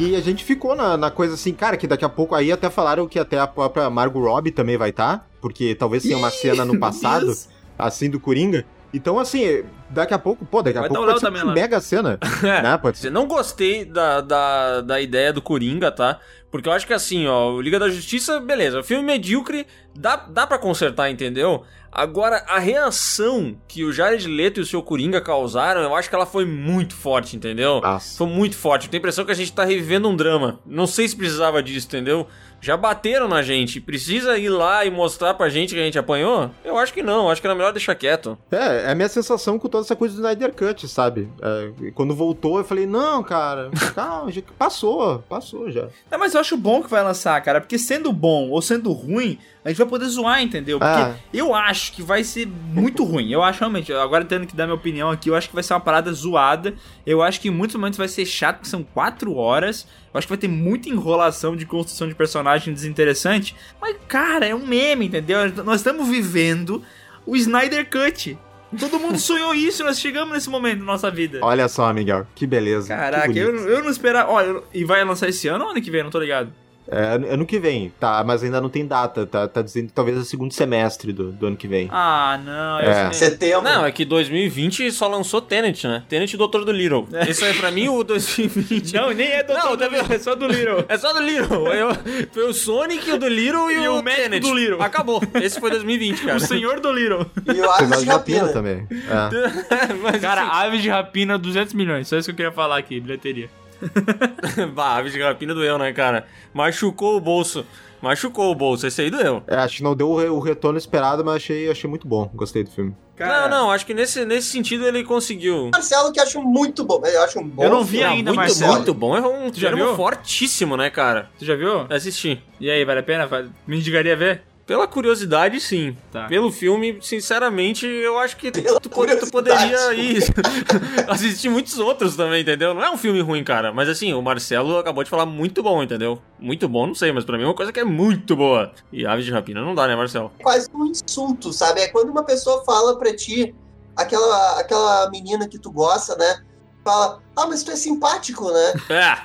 E 0.00 0.16
a 0.16 0.20
gente 0.20 0.42
ficou 0.42 0.74
na, 0.74 0.96
na 0.96 1.10
coisa 1.10 1.34
assim, 1.34 1.52
cara, 1.52 1.76
que 1.76 1.86
daqui 1.86 2.06
a 2.06 2.08
pouco 2.08 2.34
aí 2.34 2.50
até 2.50 2.70
falaram 2.70 3.06
que 3.06 3.18
até 3.18 3.38
a 3.38 3.46
própria 3.46 3.90
Margot 3.90 4.20
Robbie 4.20 4.50
também 4.50 4.78
vai 4.78 4.88
estar, 4.88 5.28
porque 5.42 5.74
talvez 5.74 6.02
tenha 6.02 6.16
uma 6.16 6.30
cena 6.30 6.64
no 6.64 6.78
passado, 6.80 7.26
Deus. 7.26 7.48
assim, 7.78 8.08
do 8.08 8.18
Coringa. 8.18 8.64
Então, 8.94 9.18
assim, 9.18 9.62
daqui 9.90 10.14
a 10.14 10.18
pouco, 10.18 10.46
pô, 10.46 10.62
daqui 10.62 10.78
a 10.78 10.80
Vai 10.80 10.88
pouco 10.88 11.04
pode 11.04 11.20
também 11.20 11.42
uma 11.42 11.52
mega 11.52 11.80
cena, 11.82 12.18
né? 12.42 12.78
Pode 12.78 12.96
ser. 12.96 13.10
Não 13.10 13.26
gostei 13.26 13.84
da, 13.84 14.22
da, 14.22 14.80
da 14.80 15.00
ideia 15.02 15.34
do 15.34 15.42
Coringa, 15.42 15.92
tá? 15.92 16.18
Porque 16.50 16.66
eu 16.66 16.72
acho 16.72 16.86
que 16.86 16.94
assim, 16.94 17.26
ó, 17.26 17.50
o 17.52 17.60
Liga 17.60 17.78
da 17.78 17.90
Justiça, 17.90 18.40
beleza, 18.40 18.80
o 18.80 18.82
filme 18.82 19.04
medíocre, 19.04 19.66
dá, 19.94 20.16
dá 20.16 20.46
pra 20.46 20.58
consertar, 20.58 21.10
entendeu? 21.10 21.62
Agora, 21.92 22.44
a 22.46 22.58
reação 22.58 23.56
que 23.66 23.84
o 23.84 23.92
Jared 23.92 24.26
Leto 24.28 24.60
e 24.60 24.62
o 24.62 24.66
seu 24.66 24.82
Coringa 24.82 25.20
causaram, 25.20 25.80
eu 25.80 25.94
acho 25.94 26.08
que 26.08 26.14
ela 26.14 26.26
foi 26.26 26.44
muito 26.44 26.94
forte, 26.94 27.36
entendeu? 27.36 27.80
Nossa. 27.80 28.16
Foi 28.16 28.26
muito 28.26 28.56
forte. 28.56 28.86
Eu 28.86 28.90
tenho 28.90 29.00
a 29.00 29.02
impressão 29.02 29.24
que 29.24 29.32
a 29.32 29.34
gente 29.34 29.52
tá 29.52 29.64
revivendo 29.64 30.08
um 30.08 30.14
drama. 30.14 30.60
Não 30.64 30.86
sei 30.86 31.08
se 31.08 31.16
precisava 31.16 31.62
disso, 31.62 31.86
entendeu? 31.88 32.26
Já 32.60 32.76
bateram 32.76 33.26
na 33.26 33.42
gente. 33.42 33.80
Precisa 33.80 34.36
ir 34.36 34.50
lá 34.50 34.84
e 34.84 34.90
mostrar 34.90 35.34
pra 35.34 35.48
gente 35.48 35.74
que 35.74 35.80
a 35.80 35.84
gente 35.84 35.98
apanhou? 35.98 36.50
Eu 36.62 36.76
acho 36.76 36.92
que 36.92 37.02
não. 37.02 37.30
Acho 37.30 37.40
que 37.40 37.46
era 37.46 37.54
melhor 37.54 37.72
deixar 37.72 37.94
quieto. 37.94 38.36
É, 38.50 38.84
é 38.86 38.90
a 38.90 38.94
minha 38.94 39.08
sensação 39.08 39.58
com 39.58 39.68
toda 39.68 39.84
essa 39.84 39.96
coisa 39.96 40.14
do 40.14 40.20
Snyder 40.20 40.52
Cut, 40.52 40.86
sabe? 40.86 41.28
É, 41.40 41.90
quando 41.94 42.14
voltou, 42.14 42.58
eu 42.58 42.64
falei, 42.64 42.86
não, 42.86 43.22
cara, 43.22 43.70
calma, 43.94 44.30
já 44.30 44.42
passou, 44.58 45.20
passou 45.20 45.70
já. 45.70 45.88
É, 46.10 46.18
mas 46.18 46.34
eu 46.34 46.40
acho 46.40 46.56
bom 46.56 46.82
que 46.82 46.90
vai 46.90 47.02
lançar, 47.02 47.40
cara, 47.42 47.60
porque 47.60 47.78
sendo 47.78 48.12
bom 48.12 48.50
ou 48.50 48.60
sendo 48.60 48.92
ruim, 48.92 49.38
a 49.64 49.68
gente 49.68 49.78
vai 49.78 49.86
poder 49.86 50.06
zoar, 50.06 50.42
entendeu? 50.42 50.78
Porque 50.78 50.92
Ah. 51.02 51.14
eu 51.34 51.54
acho 51.54 51.92
que 51.92 52.02
vai 52.02 52.24
ser 52.24 52.46
muito 52.46 53.04
ruim. 53.04 53.30
Eu 53.30 53.42
acho 53.42 53.60
realmente, 53.60 53.92
agora 53.92 54.24
tendo 54.24 54.46
que 54.46 54.56
dar 54.56 54.64
minha 54.64 54.74
opinião 54.74 55.10
aqui, 55.10 55.28
eu 55.28 55.34
acho 55.36 55.48
que 55.48 55.54
vai 55.54 55.62
ser 55.62 55.74
uma 55.74 55.80
parada 55.80 56.10
zoada. 56.12 56.74
Eu 57.04 57.22
acho 57.22 57.40
que 57.40 57.48
em 57.48 57.50
muitos 57.50 57.76
momentos 57.76 57.98
vai 57.98 58.08
ser 58.08 58.24
chato, 58.24 58.56
porque 58.56 58.68
são 58.70 58.82
quatro 58.82 59.34
horas. 59.34 59.86
Eu 60.12 60.18
acho 60.18 60.26
que 60.26 60.32
vai 60.32 60.38
ter 60.38 60.48
muita 60.48 60.88
enrolação 60.88 61.54
de 61.56 61.66
construção 61.66 62.08
de 62.08 62.14
personagem 62.14 62.72
desinteressante. 62.72 63.54
Mas, 63.80 63.96
cara, 64.08 64.46
é 64.46 64.54
um 64.54 64.66
meme, 64.66 65.06
entendeu? 65.06 65.38
Nós 65.64 65.80
estamos 65.80 66.08
vivendo 66.08 66.82
o 67.26 67.36
Snyder 67.36 67.88
Cut. 67.90 68.38
Todo 68.78 68.98
mundo 69.00 69.18
sonhou 69.20 69.52
isso, 69.54 69.84
nós 69.84 69.98
chegamos 70.00 70.32
nesse 70.32 70.48
momento 70.48 70.78
da 70.78 70.84
nossa 70.84 71.10
vida. 71.10 71.40
Olha 71.42 71.68
só, 71.68 71.92
Miguel, 71.92 72.26
que 72.34 72.46
beleza. 72.46 72.88
Caraca, 72.88 73.32
que 73.32 73.38
eu, 73.38 73.54
eu 73.68 73.82
não 73.82 73.90
esperava. 73.90 74.30
Olha, 74.30 74.62
e 74.72 74.84
vai 74.84 75.04
lançar 75.04 75.28
esse 75.28 75.48
ano 75.48 75.64
ou 75.64 75.70
ano 75.72 75.82
que 75.82 75.90
vem? 75.90 76.02
Não 76.02 76.10
tô 76.10 76.18
ligado. 76.20 76.52
É, 76.90 77.32
ano 77.32 77.46
que 77.46 77.58
vem, 77.58 77.92
tá, 78.00 78.22
mas 78.24 78.42
ainda 78.42 78.60
não 78.60 78.68
tem 78.68 78.84
data, 78.86 79.24
tá, 79.26 79.46
tá 79.46 79.62
dizendo 79.62 79.86
que 79.86 79.92
talvez 79.92 80.16
é 80.16 80.20
o 80.20 80.24
segundo 80.24 80.52
semestre 80.52 81.12
do, 81.12 81.30
do 81.30 81.46
ano 81.46 81.56
que 81.56 81.68
vem. 81.68 81.88
Ah, 81.92 82.38
não. 82.44 82.80
É. 82.80 83.12
Setembro. 83.12 83.62
Não, 83.62 83.84
é 83.86 83.92
que 83.92 84.04
2020 84.04 84.90
só 84.90 85.06
lançou 85.06 85.40
Tenet, 85.40 85.86
né? 85.86 86.02
Tenet 86.08 86.32
e 86.34 86.36
Doutor 86.36 86.64
do 86.64 86.72
Little. 86.72 87.06
Esse 87.28 87.44
aí 87.44 87.54
pra 87.54 87.70
mim 87.70 87.88
o 87.88 88.02
2020. 88.02 88.92
Não, 88.94 89.10
nem 89.12 89.28
é 89.28 89.42
do 89.44 89.52
Não, 89.54 89.76
tá 89.76 89.88
vendo? 89.88 90.12
é 90.12 90.18
só 90.18 90.34
do 90.34 90.46
Little. 90.46 90.84
É 90.88 90.98
só 90.98 91.12
do 91.12 91.20
Little. 91.20 91.66
Eu, 91.68 91.90
foi 92.32 92.48
o 92.48 92.52
Sonic, 92.52 93.10
o 93.12 93.18
do 93.18 93.28
Little 93.28 93.70
e, 93.70 93.74
E 93.84 93.88
o, 93.88 93.98
o 93.98 94.02
Tenet. 94.02 94.40
do 94.40 94.52
Little. 94.54 94.82
Acabou. 94.82 95.22
Esse 95.34 95.60
foi 95.60 95.70
2020, 95.70 96.24
cara. 96.24 96.36
O 96.38 96.40
senhor 96.40 96.80
do 96.80 96.92
Little. 96.92 97.26
E 97.46 97.50
o 97.50 97.54
Tem 97.54 97.64
Aves 97.86 98.00
de 98.00 98.06
Rapina. 98.10 98.48
também. 98.48 98.86
É. 98.90 99.94
Mas, 100.02 100.20
Cara, 100.20 100.42
assim, 100.42 100.66
Aves 100.66 100.82
de 100.82 100.88
Rapina, 100.88 101.38
200 101.38 101.74
milhões. 101.74 102.08
Só 102.08 102.16
isso 102.16 102.26
que 102.26 102.32
eu 102.32 102.36
queria 102.36 102.52
falar 102.52 102.78
aqui, 102.78 102.98
bilheteria. 103.00 103.48
bah, 104.74 104.96
Aves 104.96 105.12
de 105.12 105.20
Rapina 105.22 105.54
doeu, 105.54 105.78
né, 105.78 105.92
cara? 105.92 106.26
Machucou 106.52 107.16
o 107.16 107.20
bolso. 107.20 107.64
Machucou 108.02 108.50
o 108.50 108.54
bolso. 108.54 108.86
Esse 108.86 109.02
aí 109.02 109.10
doeu. 109.10 109.42
É, 109.46 109.56
acho 109.56 109.78
que 109.78 109.82
não 109.82 109.94
deu 109.94 110.08
o, 110.10 110.16
re- 110.16 110.28
o 110.28 110.38
retorno 110.40 110.78
esperado, 110.78 111.24
mas 111.24 111.36
achei, 111.36 111.70
achei 111.70 111.88
muito 111.88 112.08
bom. 112.08 112.30
Gostei 112.34 112.64
do 112.64 112.70
filme. 112.70 112.96
Cara, 113.14 113.48
Não, 113.50 113.64
não, 113.66 113.70
acho 113.70 113.84
que 113.84 113.92
nesse, 113.92 114.24
nesse 114.24 114.48
sentido 114.48 114.86
ele 114.86 115.04
conseguiu. 115.04 115.68
Marcelo, 115.74 116.10
que 116.10 116.18
acho 116.18 116.40
muito 116.40 116.82
bom. 116.84 117.02
Eu 117.04 117.22
acho 117.22 117.38
um 117.38 117.46
bom 117.46 117.62
Eu 117.62 117.68
não 117.68 117.84
vi 117.84 117.98
filme. 117.98 118.14
ainda, 118.14 118.30
muito, 118.32 118.36
Marcelo. 118.48 118.72
muito 118.72 118.94
bom. 118.94 119.14
É 119.14 119.20
um 119.20 119.52
já 119.52 119.68
termo 119.68 119.84
viu? 119.84 119.96
fortíssimo, 119.96 120.74
né, 120.78 120.88
cara? 120.88 121.28
Tu 121.38 121.44
já 121.44 121.54
viu? 121.54 121.80
Assisti. 121.90 122.42
E 122.58 122.70
aí, 122.70 122.82
vale 122.82 123.00
a 123.00 123.02
pena? 123.02 123.28
Me 123.66 123.76
indicaria 123.76 124.16
ver? 124.16 124.42
Pela 124.70 124.86
curiosidade, 124.86 125.58
sim. 125.58 125.96
Tá. 126.12 126.28
Pelo 126.28 126.52
filme, 126.52 126.96
sinceramente, 127.02 127.84
eu 127.84 128.16
acho 128.16 128.36
que 128.36 128.52
tu, 128.52 128.62
tu 128.80 128.88
poderia 128.88 129.92
ir 129.94 130.22
assistir 131.10 131.48
muitos 131.48 131.76
outros 131.80 132.14
também, 132.14 132.42
entendeu? 132.42 132.72
Não 132.72 132.84
é 132.84 132.88
um 132.88 132.96
filme 132.96 133.20
ruim, 133.20 133.42
cara. 133.42 133.72
Mas 133.72 133.88
assim, 133.88 134.12
o 134.12 134.22
Marcelo 134.22 134.78
acabou 134.78 135.02
de 135.02 135.10
falar 135.10 135.26
muito 135.26 135.60
bom, 135.60 135.82
entendeu? 135.82 136.22
Muito 136.38 136.68
bom, 136.68 136.86
não 136.86 136.94
sei, 136.94 137.10
mas 137.10 137.24
pra 137.24 137.36
mim 137.36 137.42
é 137.42 137.46
uma 137.48 137.54
coisa 137.54 137.72
que 137.72 137.80
é 137.80 137.84
muito 137.84 138.36
boa. 138.36 138.70
E 138.92 139.04
Aves 139.04 139.24
de 139.24 139.32
Rapina 139.32 139.60
não 139.60 139.74
dá, 139.74 139.88
né, 139.88 139.96
Marcelo? 139.96 140.30
quase 140.40 140.68
um 140.72 140.86
insulto, 140.86 141.52
sabe? 141.52 141.80
É 141.80 141.88
quando 141.88 142.10
uma 142.10 142.22
pessoa 142.22 142.62
fala 142.64 142.96
pra 142.96 143.12
ti, 143.12 143.52
aquela, 143.96 144.60
aquela 144.60 145.10
menina 145.10 145.48
que 145.48 145.58
tu 145.58 145.72
gosta, 145.72 146.14
né? 146.14 146.44
Fala, 146.84 147.20
ah, 147.34 147.46
mas 147.48 147.64
tu 147.64 147.72
é 147.72 147.76
simpático, 147.76 148.48
né? 148.52 148.72
É. 148.88 149.18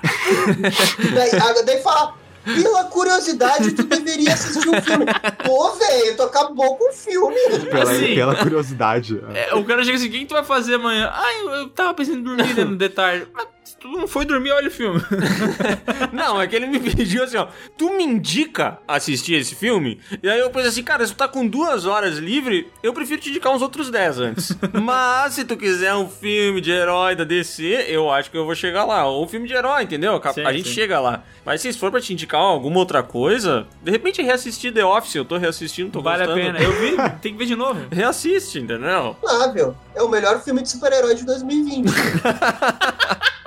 daí, 1.14 1.32
ah, 1.40 1.62
daí 1.64 1.84
fala, 1.84 2.16
pela 2.46 2.84
curiosidade, 2.86 3.72
tu 3.72 3.84
deveria 3.84 4.34
assistir 4.34 4.70
o 4.70 4.82
filme. 4.82 5.06
Pô, 5.44 5.72
velho, 5.74 6.16
tu 6.16 6.24
acabou 6.24 6.78
com 6.78 6.90
o 6.90 6.94
filme. 6.94 7.36
Pela, 7.70 7.92
Assim. 7.92 8.16
pela 8.16 8.36
curiosidade. 8.36 9.22
É. 9.34 9.50
É, 9.50 9.56
o 9.56 9.64
cara 9.66 9.84
chega 9.84 9.98
assim, 9.98 10.08
o 10.08 10.12
que, 10.12 10.20
que 10.20 10.26
tu 10.26 10.34
vai 10.34 10.44
fazer 10.44 10.76
amanhã? 10.76 11.10
Ah, 11.14 11.34
eu, 11.42 11.50
eu 11.52 11.70
tava 11.70 11.94
pensando 11.94 12.20
em 12.20 12.24
dormir 12.24 12.54
né, 12.56 12.64
no 12.64 12.76
detalhe. 12.78 13.28
Mas 13.34 13.48
se 13.66 13.76
tu 13.78 13.88
não 13.90 14.08
foi 14.08 14.26
dormir, 14.26 14.52
olha 14.52 14.68
o 14.68 14.72
filme. 14.72 15.02
Não, 16.14 16.40
é 16.42 16.46
que 16.48 16.56
ele 16.56 16.68
me 16.68 16.80
pediu 16.80 17.24
assim, 17.24 17.36
ó. 17.38 17.48
Tu 17.76 17.92
me 17.94 18.04
indica 18.04 18.78
assistir 18.88 19.34
esse 19.34 19.56
filme? 19.56 20.00
E 20.22 20.30
aí 20.30 20.40
eu 20.40 20.50
pensei 20.52 20.70
assim, 20.70 20.84
cara, 20.84 21.06
se 21.06 21.14
tu 21.14 21.18
tá 21.18 21.28
com 21.28 21.46
duas 21.48 21.86
horas 21.86 22.18
livre, 22.20 22.72
eu 22.84 22.94
prefiro 22.94 23.20
te 23.22 23.30
indicar 23.32 23.52
uns 23.54 23.62
outros 23.64 23.90
dez 23.90 24.20
antes. 24.20 24.56
Mas 24.72 25.34
se 25.34 25.44
tu 25.46 25.58
quiser 25.58 25.96
um 25.96 26.08
filme 26.08 26.62
de 26.62 26.70
herói 26.72 27.16
da 27.16 27.24
DC, 27.24 27.86
eu 27.90 28.12
acho 28.12 28.30
que 28.30 28.38
eu 28.38 28.46
vou 28.46 28.54
chegar 28.56 28.86
lá. 28.86 29.06
Ou 29.08 29.26
um 29.26 29.28
filme 29.28 29.48
de 29.48 29.54
herói, 29.56 29.84
entendeu? 29.84 30.22
A- 30.24 30.34
Sim, 30.34 30.44
a 30.46 30.54
gente 30.54 30.70
sim. 30.70 30.76
chega 30.76 31.00
lá. 31.00 31.24
Mas 31.44 31.62
se 31.62 31.74
for 31.74 31.90
pra 31.92 32.00
te 32.02 32.14
indicar 32.14 32.40
alguma 32.42 32.78
outra 32.78 33.02
coisa, 33.04 33.68
de 33.82 33.90
repente 33.92 34.22
reassistir 34.22 34.74
The 34.74 34.86
Office, 34.86 35.16
eu 35.16 35.26
tô 35.26 35.38
reassistindo, 35.38 35.90
tô 35.92 36.02
vale 36.02 36.24
a 36.24 36.28
gostando. 36.28 36.54
pena. 36.54 36.60
Eu 36.64 36.72
vi, 36.80 36.96
tem 37.22 37.34
que 37.34 37.38
ver 37.38 37.46
de 37.46 37.56
novo. 37.56 37.82
Reassiste, 37.92 38.60
entendeu? 38.60 39.16
Flávio, 39.20 39.76
é 39.96 40.02
o 40.04 40.08
melhor 40.10 40.42
filme 40.44 40.62
de 40.62 40.70
super-herói 40.70 41.16
de 41.16 41.26
2020. 41.26 41.92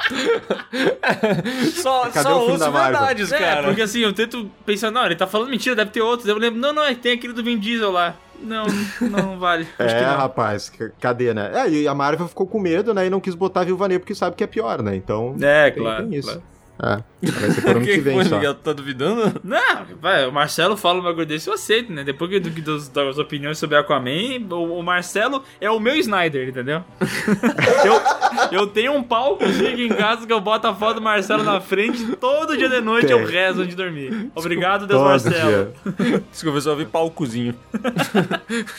Só, 1.74 2.02
Cadê 2.10 2.22
só 2.28 2.42
ouço 2.44 2.70
verdades, 2.72 3.32
É, 3.32 3.38
cara. 3.38 3.62
porque 3.64 3.82
assim, 3.82 4.00
eu 4.00 4.12
tento 4.12 4.50
pensar, 4.64 4.90
não, 4.90 5.04
ele 5.06 5.16
tá 5.16 5.26
falando 5.26 5.50
mentira, 5.50 5.74
deve 5.76 5.90
ter 5.90 6.00
outros. 6.00 6.28
Eu 6.28 6.36
lembro, 6.38 6.58
não, 6.60 6.72
não, 6.72 6.84
é 6.84 6.94
tem 6.94 7.12
aquele 7.12 7.32
do 7.32 7.42
Vin 7.42 7.58
Diesel 7.58 7.90
lá. 7.90 8.14
Não, 8.40 8.66
não 9.00 9.38
vale. 9.38 9.66
Acho 9.78 9.94
É, 9.96 9.98
que 9.98 10.04
não. 10.06 10.16
rapaz, 10.16 10.72
cadê, 11.00 11.34
né? 11.34 11.50
É, 11.54 11.68
e 11.68 11.88
a 11.88 11.94
Marvel 11.94 12.28
ficou 12.28 12.46
com 12.46 12.60
medo, 12.60 12.94
né? 12.94 13.06
E 13.06 13.10
não 13.10 13.20
quis 13.20 13.34
botar 13.34 13.60
a 13.62 13.64
Viúva 13.64 13.88
Negra 13.88 14.00
porque 14.00 14.14
sabe 14.14 14.36
que 14.36 14.44
é 14.44 14.46
pior, 14.46 14.80
né? 14.82 14.94
Então. 14.94 15.34
É, 15.40 15.70
tem, 15.70 15.82
claro. 15.82 16.06
tem 16.08 16.18
isso. 16.18 16.28
claro. 16.28 16.42
É. 16.80 17.02
Vai 17.30 17.50
ser 17.50 17.60
por 17.62 17.70
ano 17.72 17.80
que 17.84 17.94
que 17.94 18.00
vem 18.00 18.14
foi, 18.14 18.24
só. 18.24 18.36
Miguel? 18.36 18.54
Tu 18.54 18.60
tá 18.60 18.72
duvidando? 18.72 19.40
Não, 19.42 19.86
vai, 20.00 20.26
o 20.26 20.32
Marcelo 20.32 20.76
fala 20.76 21.00
um 21.00 21.02
bagulho 21.02 21.26
desse, 21.26 21.48
eu 21.48 21.54
aceito, 21.54 21.92
né? 21.92 22.04
Depois 22.04 22.30
que, 22.30 22.38
do, 22.38 22.50
que 22.50 22.60
dos- 22.60 22.88
das 22.88 23.18
opiniões 23.18 23.58
sobre 23.58 23.76
Aquaman, 23.76 24.46
o, 24.50 24.78
o 24.78 24.82
Marcelo 24.82 25.42
é 25.60 25.68
o 25.70 25.80
meu 25.80 25.96
Snyder, 25.96 26.48
entendeu? 26.48 26.84
eu, 28.52 28.58
eu 28.60 28.66
tenho 28.68 28.92
um 28.92 29.02
palcozinho 29.02 29.72
aqui 29.72 29.84
em 29.86 29.88
casa 29.88 30.24
que 30.26 30.32
eu 30.32 30.40
boto 30.40 30.68
a 30.68 30.74
foto 30.74 30.96
do 30.96 31.02
Marcelo 31.02 31.42
na 31.42 31.60
frente, 31.60 32.16
todo 32.16 32.56
dia 32.56 32.68
de 32.68 32.80
noite 32.80 33.10
eu 33.10 33.18
Tem. 33.24 33.26
rezo 33.34 33.62
antes 33.62 33.74
de 33.74 33.82
dormir. 33.82 34.30
Obrigado, 34.34 34.86
Deus 34.86 35.00
Todo 35.00 35.08
Marcelo. 35.08 35.72
dia. 35.98 36.22
Desculpa, 36.30 36.58
eu 36.58 36.62
só 36.62 36.70
ouvi 36.70 36.86
palcozinho. 36.86 37.54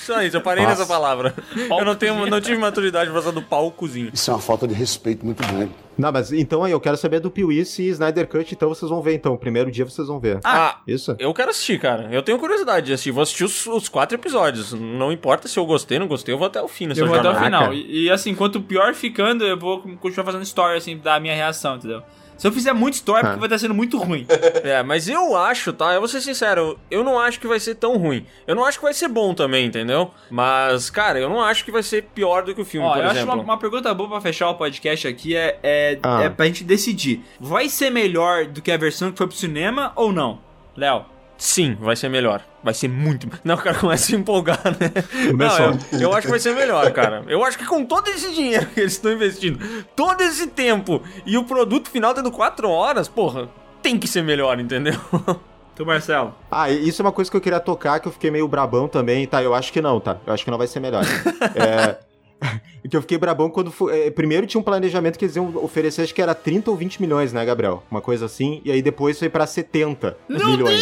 Só 0.06 0.22
isso, 0.24 0.38
eu 0.38 0.42
parei 0.42 0.64
Nossa. 0.64 0.80
nessa 0.80 0.88
palavra. 0.88 1.34
Eu 1.56 1.84
não, 1.86 1.96
tenho, 1.96 2.26
não 2.28 2.40
tive 2.40 2.58
maturidade 2.58 3.12
pra 3.12 3.22
falar 3.22 3.34
do 3.34 3.42
palcozinho. 3.42 4.10
Isso 4.14 4.32
é 4.32 4.34
uma 4.34 4.40
falta 4.42 4.68
de 4.68 4.74
respeito 4.74 5.26
muito 5.26 5.46
grande. 5.46 5.72
Não, 6.00 6.12
mas 6.12 6.32
então 6.32 6.64
aí, 6.64 6.72
eu 6.72 6.80
quero 6.80 6.96
saber 6.96 7.20
do 7.20 7.30
Piuí 7.30 7.66
se 7.66 7.88
Snyder 7.90 8.28
Cut, 8.28 8.54
então 8.54 8.70
vocês 8.70 8.90
vão 8.90 9.02
ver, 9.02 9.16
então. 9.16 9.36
Primeiro 9.36 9.70
dia 9.70 9.86
vocês 9.86 10.08
vão 10.08 10.20
ver. 10.20 10.40
Ah, 10.44 10.78
Isso? 10.88 11.16
eu 11.20 11.34
quero 11.34 11.50
assistir, 11.50 11.80
cara. 11.80 12.08
Eu 12.12 12.24
tenho 12.24 12.38
curiosidade 12.40 12.86
de 12.86 12.94
assistir. 12.94 13.12
Vou 13.12 13.22
assistir 13.22 13.44
os, 13.44 13.68
os 13.68 13.90
quatro 13.90 14.16
episódios. 14.16 14.74
Não 14.74 15.12
importa 15.12 15.48
se 15.48 15.60
eu 15.60 15.66
gostei, 15.66 16.00
não 16.00 16.08
gostei, 16.08 16.34
eu 16.34 16.38
vou 16.38 16.48
até 16.48 16.62
o 16.62 16.68
fim 16.68 16.88
nessa 16.88 17.02
Eu 17.02 17.08
vou 17.08 17.20
até 17.20 17.30
o 17.30 17.36
final. 17.36 17.74
E, 17.74 18.06
e, 18.06 18.10
assim, 18.10 18.34
quanto 18.34 18.62
pior 18.62 18.94
ficando, 18.94 19.46
eu 19.46 19.58
vou 19.58 19.82
continuar 20.00 20.26
fazendo 20.26 20.44
story, 20.44 20.78
assim, 20.78 20.98
da 20.98 21.20
minha 21.20 21.36
reação, 21.36 21.76
entendeu? 21.76 22.02
Se 22.40 22.48
eu 22.48 22.52
fizer 22.52 22.74
muito 22.74 22.96
story, 22.96 23.20
é 23.20 23.22
porque 23.22 23.36
Ah. 23.36 23.40
vai 23.40 23.48
estar 23.48 23.60
sendo 23.60 23.74
muito 23.76 23.98
ruim. 24.00 24.26
É, 24.64 24.82
mas 24.82 25.08
eu 25.08 25.36
acho, 25.38 25.72
tá? 25.74 25.94
Eu 25.94 26.00
vou 26.00 26.08
ser 26.08 26.22
sincero, 26.22 26.80
eu 26.90 27.04
não 27.04 27.20
acho 27.20 27.40
que 27.40 27.48
vai 27.48 27.60
ser 27.60 27.76
tão 27.76 27.98
ruim. 27.98 28.26
Eu 28.48 28.56
não 28.56 28.66
acho 28.66 28.78
que 28.80 28.84
vai 28.86 28.94
ser 28.94 29.08
bom 29.08 29.34
também, 29.34 29.66
entendeu? 29.66 30.12
Mas, 30.32 30.90
cara, 30.90 31.20
eu 31.20 31.30
não 31.30 31.42
acho 31.42 31.64
que 31.66 31.72
vai 31.72 31.84
ser 31.84 32.04
pior 32.16 32.44
do 32.44 32.56
que 32.56 32.62
o 32.62 32.66
filme, 32.66 32.88
Ó, 32.88 32.94
por 32.94 33.04
eu 33.04 33.12
exemplo. 33.12 33.32
acho 33.32 33.38
uma, 33.42 33.44
uma 33.44 33.58
pergunta 33.58 33.94
boa 33.94 34.10
pra 34.10 34.22
fechar 34.22 34.50
o 34.50 34.56
podcast 34.56 35.08
aqui 35.08 35.36
é, 35.36 35.60
é, 35.62 36.00
Ah. 36.02 36.24
é 36.24 36.30
pra 36.30 36.46
gente 36.46 36.64
decidir. 36.64 37.22
Vai 37.40 37.68
ser 37.70 37.90
melhor 37.90 38.46
do 38.46 38.62
que 38.62 38.72
a 38.72 38.78
versão 38.78 39.12
que 39.12 39.18
foi 39.18 39.28
pro 39.28 39.36
cinema 39.36 39.92
ou 39.96 40.12
não? 40.14 40.40
Léo? 40.78 41.06
Sim, 41.40 41.78
vai 41.80 41.96
ser 41.96 42.10
melhor. 42.10 42.44
Vai 42.62 42.74
ser 42.74 42.90
muito. 42.90 43.28
Não, 43.44 43.56
o 43.56 43.58
cara 43.58 43.80
começa 43.80 44.04
a 44.04 44.08
se 44.08 44.16
empolgar, 44.16 44.62
né? 44.66 44.92
Começou. 45.32 45.72
Não, 45.72 45.80
eu, 45.94 46.02
eu 46.02 46.14
acho 46.14 46.24
que 46.24 46.32
vai 46.32 46.40
ser 46.40 46.54
melhor, 46.54 46.92
cara. 46.92 47.24
Eu 47.28 47.44
acho 47.46 47.58
que 47.58 47.66
com 47.66 47.86
todo 47.86 48.10
esse 48.10 48.34
dinheiro 48.34 48.66
que 48.68 48.82
eles 48.82 48.92
estão 48.92 49.12
investindo, 49.14 49.58
todo 49.96 50.22
esse 50.22 50.48
tempo 50.48 51.02
e 51.26 51.38
o 51.38 51.46
produto 51.46 51.90
final 51.90 52.14
tendo 52.14 52.30
4 52.30 52.70
horas, 52.70 53.08
porra, 53.08 53.50
tem 53.82 53.98
que 53.98 54.08
ser 54.08 54.22
melhor, 54.22 54.60
entendeu? 54.60 55.00
Tu, 55.76 55.86
Marcelo? 55.86 56.36
Ah, 56.52 56.70
isso 56.70 57.02
é 57.02 57.06
uma 57.06 57.12
coisa 57.14 57.32
que 57.32 57.38
eu 57.38 57.40
queria 57.40 57.62
tocar, 57.62 58.02
que 58.02 58.08
eu 58.10 58.12
fiquei 58.12 58.30
meio 58.30 58.46
brabão 58.50 58.86
também. 58.90 59.26
Tá, 59.26 59.42
eu 59.42 59.56
acho 59.56 59.72
que 59.72 59.82
não, 59.82 59.98
tá? 59.98 60.18
Eu 60.28 60.34
acho 60.34 60.44
que 60.44 60.52
não 60.52 60.58
vai 60.58 60.68
ser 60.68 60.82
melhor. 60.82 61.06
é. 61.56 62.09
Que 62.90 62.96
eu 62.98 63.02
fiquei 63.02 63.18
brabão 63.20 63.50
quando. 63.52 63.72
foi- 63.72 64.08
é, 64.08 64.10
primeiro 64.12 64.48
tinha 64.48 64.60
um 64.60 64.64
planejamento 64.64 65.20
que 65.20 65.26
eles 65.26 65.36
iam 65.36 65.54
oferecer, 65.58 66.02
acho 66.04 66.16
que 66.16 66.22
era 66.22 66.34
30 66.34 66.72
ou 66.72 66.78
20 66.78 67.00
milhões, 67.02 67.32
né, 67.34 67.46
Gabriel? 67.46 67.84
Uma 67.92 68.02
coisa 68.02 68.26
assim. 68.26 68.62
E 68.66 68.72
aí 68.72 68.82
depois 68.82 69.20
foi 69.20 69.30
pra 69.30 69.46
70 69.46 70.18
milhões. 70.28 70.82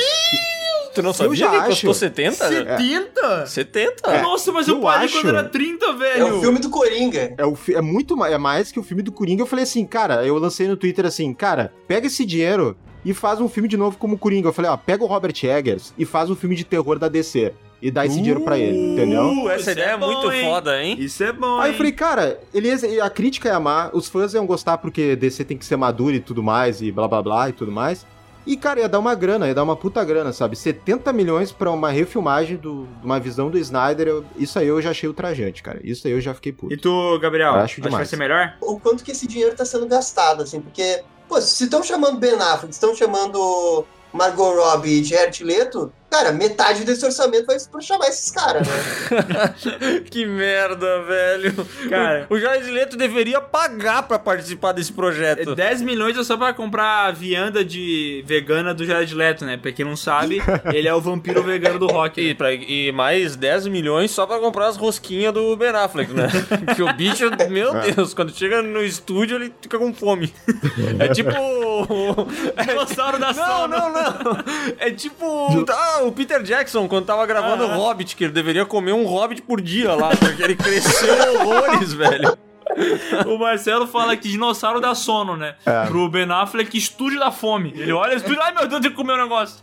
Tu 0.94 1.02
não 1.04 1.10
Eu 1.10 1.14
sabia 1.14 1.36
já 1.36 1.50
que 1.64 1.68
custou 1.70 1.92
acho. 1.92 2.00
70? 2.00 2.48
70? 2.48 3.46
70? 3.48 4.22
Nossa, 4.22 4.52
mas 4.52 4.68
eu 4.68 4.76
eu 4.76 4.82
parei 4.82 5.06
acho. 5.06 5.20
quando 5.22 5.30
era 5.30 5.44
30, 5.44 5.86
É 5.86 5.94
velho. 5.94 6.38
o 6.38 6.42
filme 6.42 6.60
do 6.60 6.70
Coringa. 6.70 7.34
É, 7.38 7.46
o 7.46 7.56
fi- 7.56 7.76
é 7.76 7.82
muito 7.82 8.24
é 8.26 8.38
mais 8.38 8.72
que 8.72 8.80
o 8.80 8.84
filme 8.84 9.04
do 9.04 9.12
Coringa. 9.12 9.42
Eu 9.42 9.48
falei 9.48 9.64
assim, 9.64 9.86
cara, 9.86 10.26
eu 10.26 10.38
lancei 10.38 10.68
no 10.68 10.78
Twitter 10.78 11.06
assim, 11.06 11.34
cara, 11.34 11.74
pega 11.88 12.08
esse 12.08 12.26
dinheiro 12.26 12.76
e 13.06 13.14
faz 13.14 13.40
um 13.40 13.48
filme 13.50 13.68
de 13.70 13.78
novo 13.78 13.98
como 13.98 14.18
Coringa. 14.18 14.48
Eu 14.48 14.54
falei, 14.54 14.72
ó, 14.72 14.78
pega 14.78 15.04
o 15.04 15.08
Robert 15.08 15.36
Eggers 15.44 15.94
e 15.98 16.06
faz 16.06 16.30
um 16.30 16.36
filme 16.36 16.56
de 16.56 16.64
terror 16.64 16.98
da 16.98 17.08
DC. 17.10 17.54
E 17.82 17.92
dá 17.92 18.06
esse 18.06 18.16
dinheiro 18.18 18.42
pra 18.42 18.58
ele, 18.58 18.76
entendeu? 18.94 19.22
Uh, 19.24 19.50
essa 19.52 19.62
Isso 19.62 19.70
ideia 19.72 19.90
é 19.90 19.94
é, 19.94 19.98
bom, 19.98 20.08
muito 20.12 20.32
hein? 20.32 20.44
foda, 20.46 20.82
hein? 20.84 20.96
Isso 21.00 21.24
é 21.24 21.32
bom, 21.32 21.60
Aí 21.60 21.68
eu 21.70 21.72
hein? 21.74 21.78
falei, 21.78 21.92
cara, 21.92 22.40
ele, 22.54 22.70
ia- 22.74 23.04
a 23.04 23.10
crítica 23.10 23.50
ia 23.50 23.56
amar, 23.56 23.92
os 23.94 24.08
fãs 24.08 24.34
iam 24.34 24.48
gostar 24.48 24.80
porque 24.80 25.16
DC 25.16 25.46
tem 25.46 25.58
que 25.58 25.66
ser 25.66 25.76
maduro 25.78 26.16
e 26.16 26.20
tudo 26.20 26.42
mais, 26.42 26.82
e 26.82 26.92
blá 26.92 27.08
blá 27.08 27.22
blá 27.22 27.50
e 27.50 27.54
tudo 27.54 27.72
mais. 27.72 28.04
E, 28.48 28.56
cara, 28.58 28.80
ia 28.80 28.88
dar 28.90 28.98
uma 28.98 29.14
grana, 29.14 29.46
ia 29.48 29.54
dar 29.54 29.62
uma 29.62 29.76
puta 29.76 30.04
grana, 30.06 30.32
sabe? 30.34 30.56
70 30.56 31.12
milhões 31.14 31.52
pra 31.52 31.70
uma 31.70 31.92
refilmagem 31.92 32.56
do- 32.58 32.88
de 33.00 33.06
uma 33.06 33.20
visão 33.20 33.50
do 33.52 33.60
Snyder, 33.60 34.08
eu- 34.08 34.26
isso 34.38 34.58
aí 34.58 34.68
eu 34.68 34.82
já 34.82 34.90
achei 34.92 35.08
ultrajante, 35.08 35.62
cara. 35.62 35.80
Isso 35.84 36.08
aí 36.08 36.14
eu 36.14 36.22
já 36.22 36.34
fiquei 36.34 36.54
puto. 36.54 36.74
E 36.74 36.78
tu, 36.78 37.20
Gabriel, 37.20 37.50
Eu 37.50 37.56
acho 37.58 37.64
acho 37.66 37.76
que 37.76 37.82
vai 37.82 37.90
demais. 37.92 38.10
ser 38.10 38.16
melhor? 38.18 38.56
O 38.62 38.80
quanto 38.80 39.04
que 39.04 39.12
esse 39.12 39.28
dinheiro 39.28 39.54
tá 39.56 39.66
sendo 39.66 39.86
gastado, 39.86 40.42
assim, 40.44 40.62
porque, 40.62 41.04
pô, 41.28 41.40
se 41.42 41.66
estão 41.66 41.84
chamando 41.84 42.18
Ben 42.18 42.34
Affleck, 42.36 42.74
estão 42.74 42.96
chamando 42.96 43.86
Margot 44.14 44.56
Robbie 44.56 45.02
e 45.02 45.04
Jared 45.04 45.44
Leto, 45.44 45.92
cara, 46.10 46.32
metade 46.32 46.84
desse 46.84 47.06
orçamento 47.06 47.46
vai 47.46 47.58
pra 47.60 47.82
chamar 47.82 48.08
esses 48.08 48.32
caras, 48.32 48.68
né? 48.68 49.54
que 50.10 50.26
merda, 50.26 51.04
velho. 51.04 51.68
Cara. 51.90 52.28
o, 52.30 52.40
Jared 52.40 52.70
Leto 52.70 52.98
deveria 52.98 53.42
pagar 53.42 54.04
pra 54.04 54.18
participar 54.18 54.72
desse 54.72 54.92
projeto. 54.92 55.56
10 55.56 55.82
milhões 55.82 56.18
é 56.18 56.24
só 56.24 56.38
pra 56.38 56.54
comprar 56.54 57.06
a 57.08 57.12
vianda 57.12 57.64
de 57.64 58.24
vegana 58.26 58.74
do 58.74 58.86
Jared 58.86 59.14
Leto, 59.14 59.46
né? 59.46 59.58
Pra 59.58 59.72
quem 59.72 59.86
não 59.86 59.96
sabe, 59.96 60.42
ele 60.74 60.88
é 60.88 60.94
o 60.94 61.02
vampiro 61.02 61.44
vegano 61.44 61.80
do 61.80 61.88
rock. 61.88 62.20
E, 62.22 62.34
pra- 62.34 62.54
e 62.54 62.92
mais 62.92 63.36
10 63.36 63.68
milhões 63.68 64.12
só 64.12 64.26
pra 64.26 64.40
comprar 64.40 64.68
as 64.68 64.78
rosquinhas 64.78 65.34
do 65.34 65.56
Ben 65.56 65.70
Affleck, 65.70 66.12
né? 66.14 66.28
que 66.76 66.82
o 66.82 66.94
bicho, 66.94 67.26
meu 67.50 67.74
Deus, 67.82 68.14
quando 68.14 68.34
chega 68.34 68.62
no 68.62 68.84
estúdio 68.84 69.38
ele 69.38 69.54
fica 69.62 69.78
com 69.78 69.94
fome. 69.94 70.34
É 71.00 71.08
tipo. 71.10 71.32
Dinossauro 72.66 73.20
da 73.20 73.34
Não, 73.34 73.68
não, 73.68 73.92
não. 73.92 74.14
É 74.80 74.92
tipo 74.92 75.66
ah, 75.70 75.97
o 76.06 76.12
Peter 76.12 76.42
Jackson, 76.44 76.88
quando 76.88 77.06
tava 77.06 77.26
gravando 77.26 77.66
o 77.66 77.76
Hobbit, 77.78 78.16
que 78.16 78.26
ele 78.26 78.34
deveria 78.34 78.66
comer 78.66 78.94
um 78.94 79.06
Hobbit 79.06 79.42
por 79.42 79.62
dia 79.62 79.94
lá, 79.96 80.10
porque 80.16 80.44
ele 80.44 80.56
cresceu 80.56 81.16
horrores, 81.42 81.94
velho. 81.94 82.38
O 83.26 83.40
Marcelo 83.40 83.88
fala 83.88 84.16
que 84.16 84.28
dinossauro 84.30 84.80
dá 84.80 84.94
sono, 84.94 85.36
né? 85.36 85.56
Pro 85.88 86.10
Ben 86.10 86.30
Affleck, 86.30 86.78
estúdio 86.78 87.20
da 87.20 87.32
fome. 87.32 87.74
Ele 87.76 87.92
olha 87.92 88.16
estúdio, 88.16 88.42
ai 88.42 88.54
meu 88.54 88.68
Deus, 88.68 88.82
tem 88.82 88.92
que 88.92 88.96
comer 88.96 89.14
um 89.14 89.24
negócio. 89.24 89.58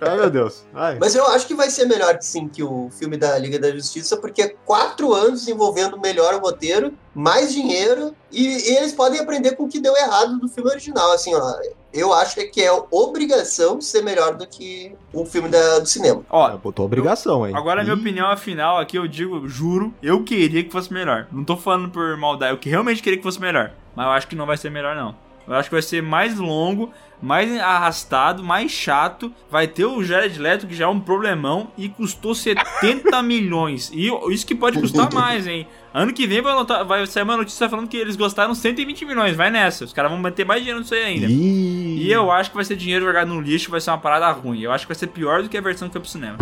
Ai, 0.00 0.16
meu 0.16 0.30
Deus. 0.30 0.64
Ai. 0.74 0.98
Mas 1.00 1.14
eu 1.14 1.26
acho 1.28 1.46
que 1.46 1.54
vai 1.54 1.68
ser 1.70 1.86
melhor, 1.86 2.16
sim, 2.20 2.48
que 2.48 2.62
o 2.62 2.90
filme 2.96 3.16
da 3.16 3.36
Liga 3.38 3.58
da 3.58 3.70
Justiça, 3.72 4.16
porque 4.16 4.42
é 4.42 4.54
quatro 4.64 5.12
anos 5.12 5.40
desenvolvendo 5.40 5.98
melhor 5.98 6.34
o 6.34 6.38
roteiro, 6.38 6.92
mais 7.14 7.52
dinheiro, 7.52 8.14
e, 8.32 8.70
e 8.72 8.76
eles 8.76 8.92
podem 8.92 9.20
aprender 9.20 9.52
com 9.56 9.64
o 9.64 9.68
que 9.68 9.80
deu 9.80 9.96
errado 9.96 10.38
do 10.38 10.48
filme 10.48 10.70
original. 10.70 11.12
Assim, 11.12 11.34
ó, 11.34 11.54
eu 11.92 12.12
acho 12.12 12.36
que 12.50 12.62
é 12.62 12.70
obrigação 12.90 13.80
ser 13.80 14.02
melhor 14.02 14.34
do 14.36 14.46
que 14.46 14.92
o 15.12 15.24
filme 15.24 15.48
da- 15.48 15.78
do 15.78 15.86
cinema. 15.86 16.22
Ó, 16.30 16.56
Botou 16.56 16.84
obrigação, 16.84 17.46
hein? 17.46 17.54
Agora, 17.56 17.80
a 17.80 17.84
minha 17.84 17.96
opinião 17.96 18.28
afinal 18.30 18.78
aqui, 18.78 18.96
eu 18.98 19.08
digo, 19.08 19.48
juro, 19.48 19.92
eu 20.02 20.22
queria 20.24 20.62
que 20.62 20.70
fosse 20.70 20.92
melhor. 20.92 21.26
Não 21.32 21.44
tô 21.44 21.56
falando 21.56 21.88
por 21.90 22.16
maldade, 22.16 22.52
eu 22.52 22.58
que 22.58 22.68
realmente 22.68 23.02
queria 23.02 23.16
que 23.16 23.22
fosse 23.22 23.40
melhor. 23.40 23.72
Mas 23.96 24.06
eu 24.06 24.12
acho 24.12 24.28
que 24.28 24.36
não 24.36 24.46
vai 24.46 24.56
ser 24.56 24.70
melhor, 24.70 24.94
não. 24.94 25.14
Eu 25.48 25.54
acho 25.54 25.68
que 25.68 25.74
vai 25.74 25.82
ser 25.82 26.02
mais 26.02 26.38
longo, 26.38 26.90
mais 27.22 27.58
arrastado, 27.58 28.44
mais 28.44 28.70
chato. 28.70 29.32
Vai 29.50 29.66
ter 29.66 29.86
o 29.86 30.02
Jared 30.04 30.38
Leto, 30.38 30.66
que 30.66 30.74
já 30.74 30.84
é 30.84 30.88
um 30.88 31.00
problemão, 31.00 31.68
e 31.76 31.88
custou 31.88 32.34
70 32.34 33.20
milhões. 33.22 33.90
E 33.94 34.08
isso 34.32 34.46
que 34.46 34.54
pode 34.54 34.78
custar 34.78 35.12
mais, 35.12 35.46
hein? 35.46 35.66
Ano 35.94 36.12
que 36.12 36.26
vem 36.26 36.42
vai, 36.42 36.54
notar- 36.54 36.84
vai 36.84 37.04
sair 37.06 37.22
uma 37.22 37.36
notícia 37.36 37.68
falando 37.68 37.88
que 37.88 37.96
eles 37.96 38.14
gostaram 38.14 38.54
120 38.54 39.04
milhões. 39.06 39.34
Vai 39.34 39.50
nessa. 39.50 39.84
Os 39.84 39.92
caras 39.92 40.10
vão 40.10 40.20
manter 40.20 40.44
mais 40.44 40.60
dinheiro 40.60 40.80
nisso 40.80 40.94
aí 40.94 41.02
ainda. 41.02 41.26
E 41.28 42.12
eu 42.12 42.30
acho 42.30 42.50
que 42.50 42.56
vai 42.56 42.64
ser 42.64 42.76
dinheiro 42.76 43.06
jogado 43.06 43.28
no 43.28 43.40
lixo, 43.40 43.70
vai 43.70 43.80
ser 43.80 43.90
uma 43.90 43.98
parada 43.98 44.30
ruim. 44.30 44.60
Eu 44.60 44.70
acho 44.70 44.86
que 44.86 44.92
vai 44.92 44.98
ser 44.98 45.06
pior 45.08 45.42
do 45.42 45.48
que 45.48 45.56
a 45.56 45.60
versão 45.62 45.88
que 45.88 45.92
foi 45.92 46.00
pro 46.02 46.10
cinema. 46.10 46.36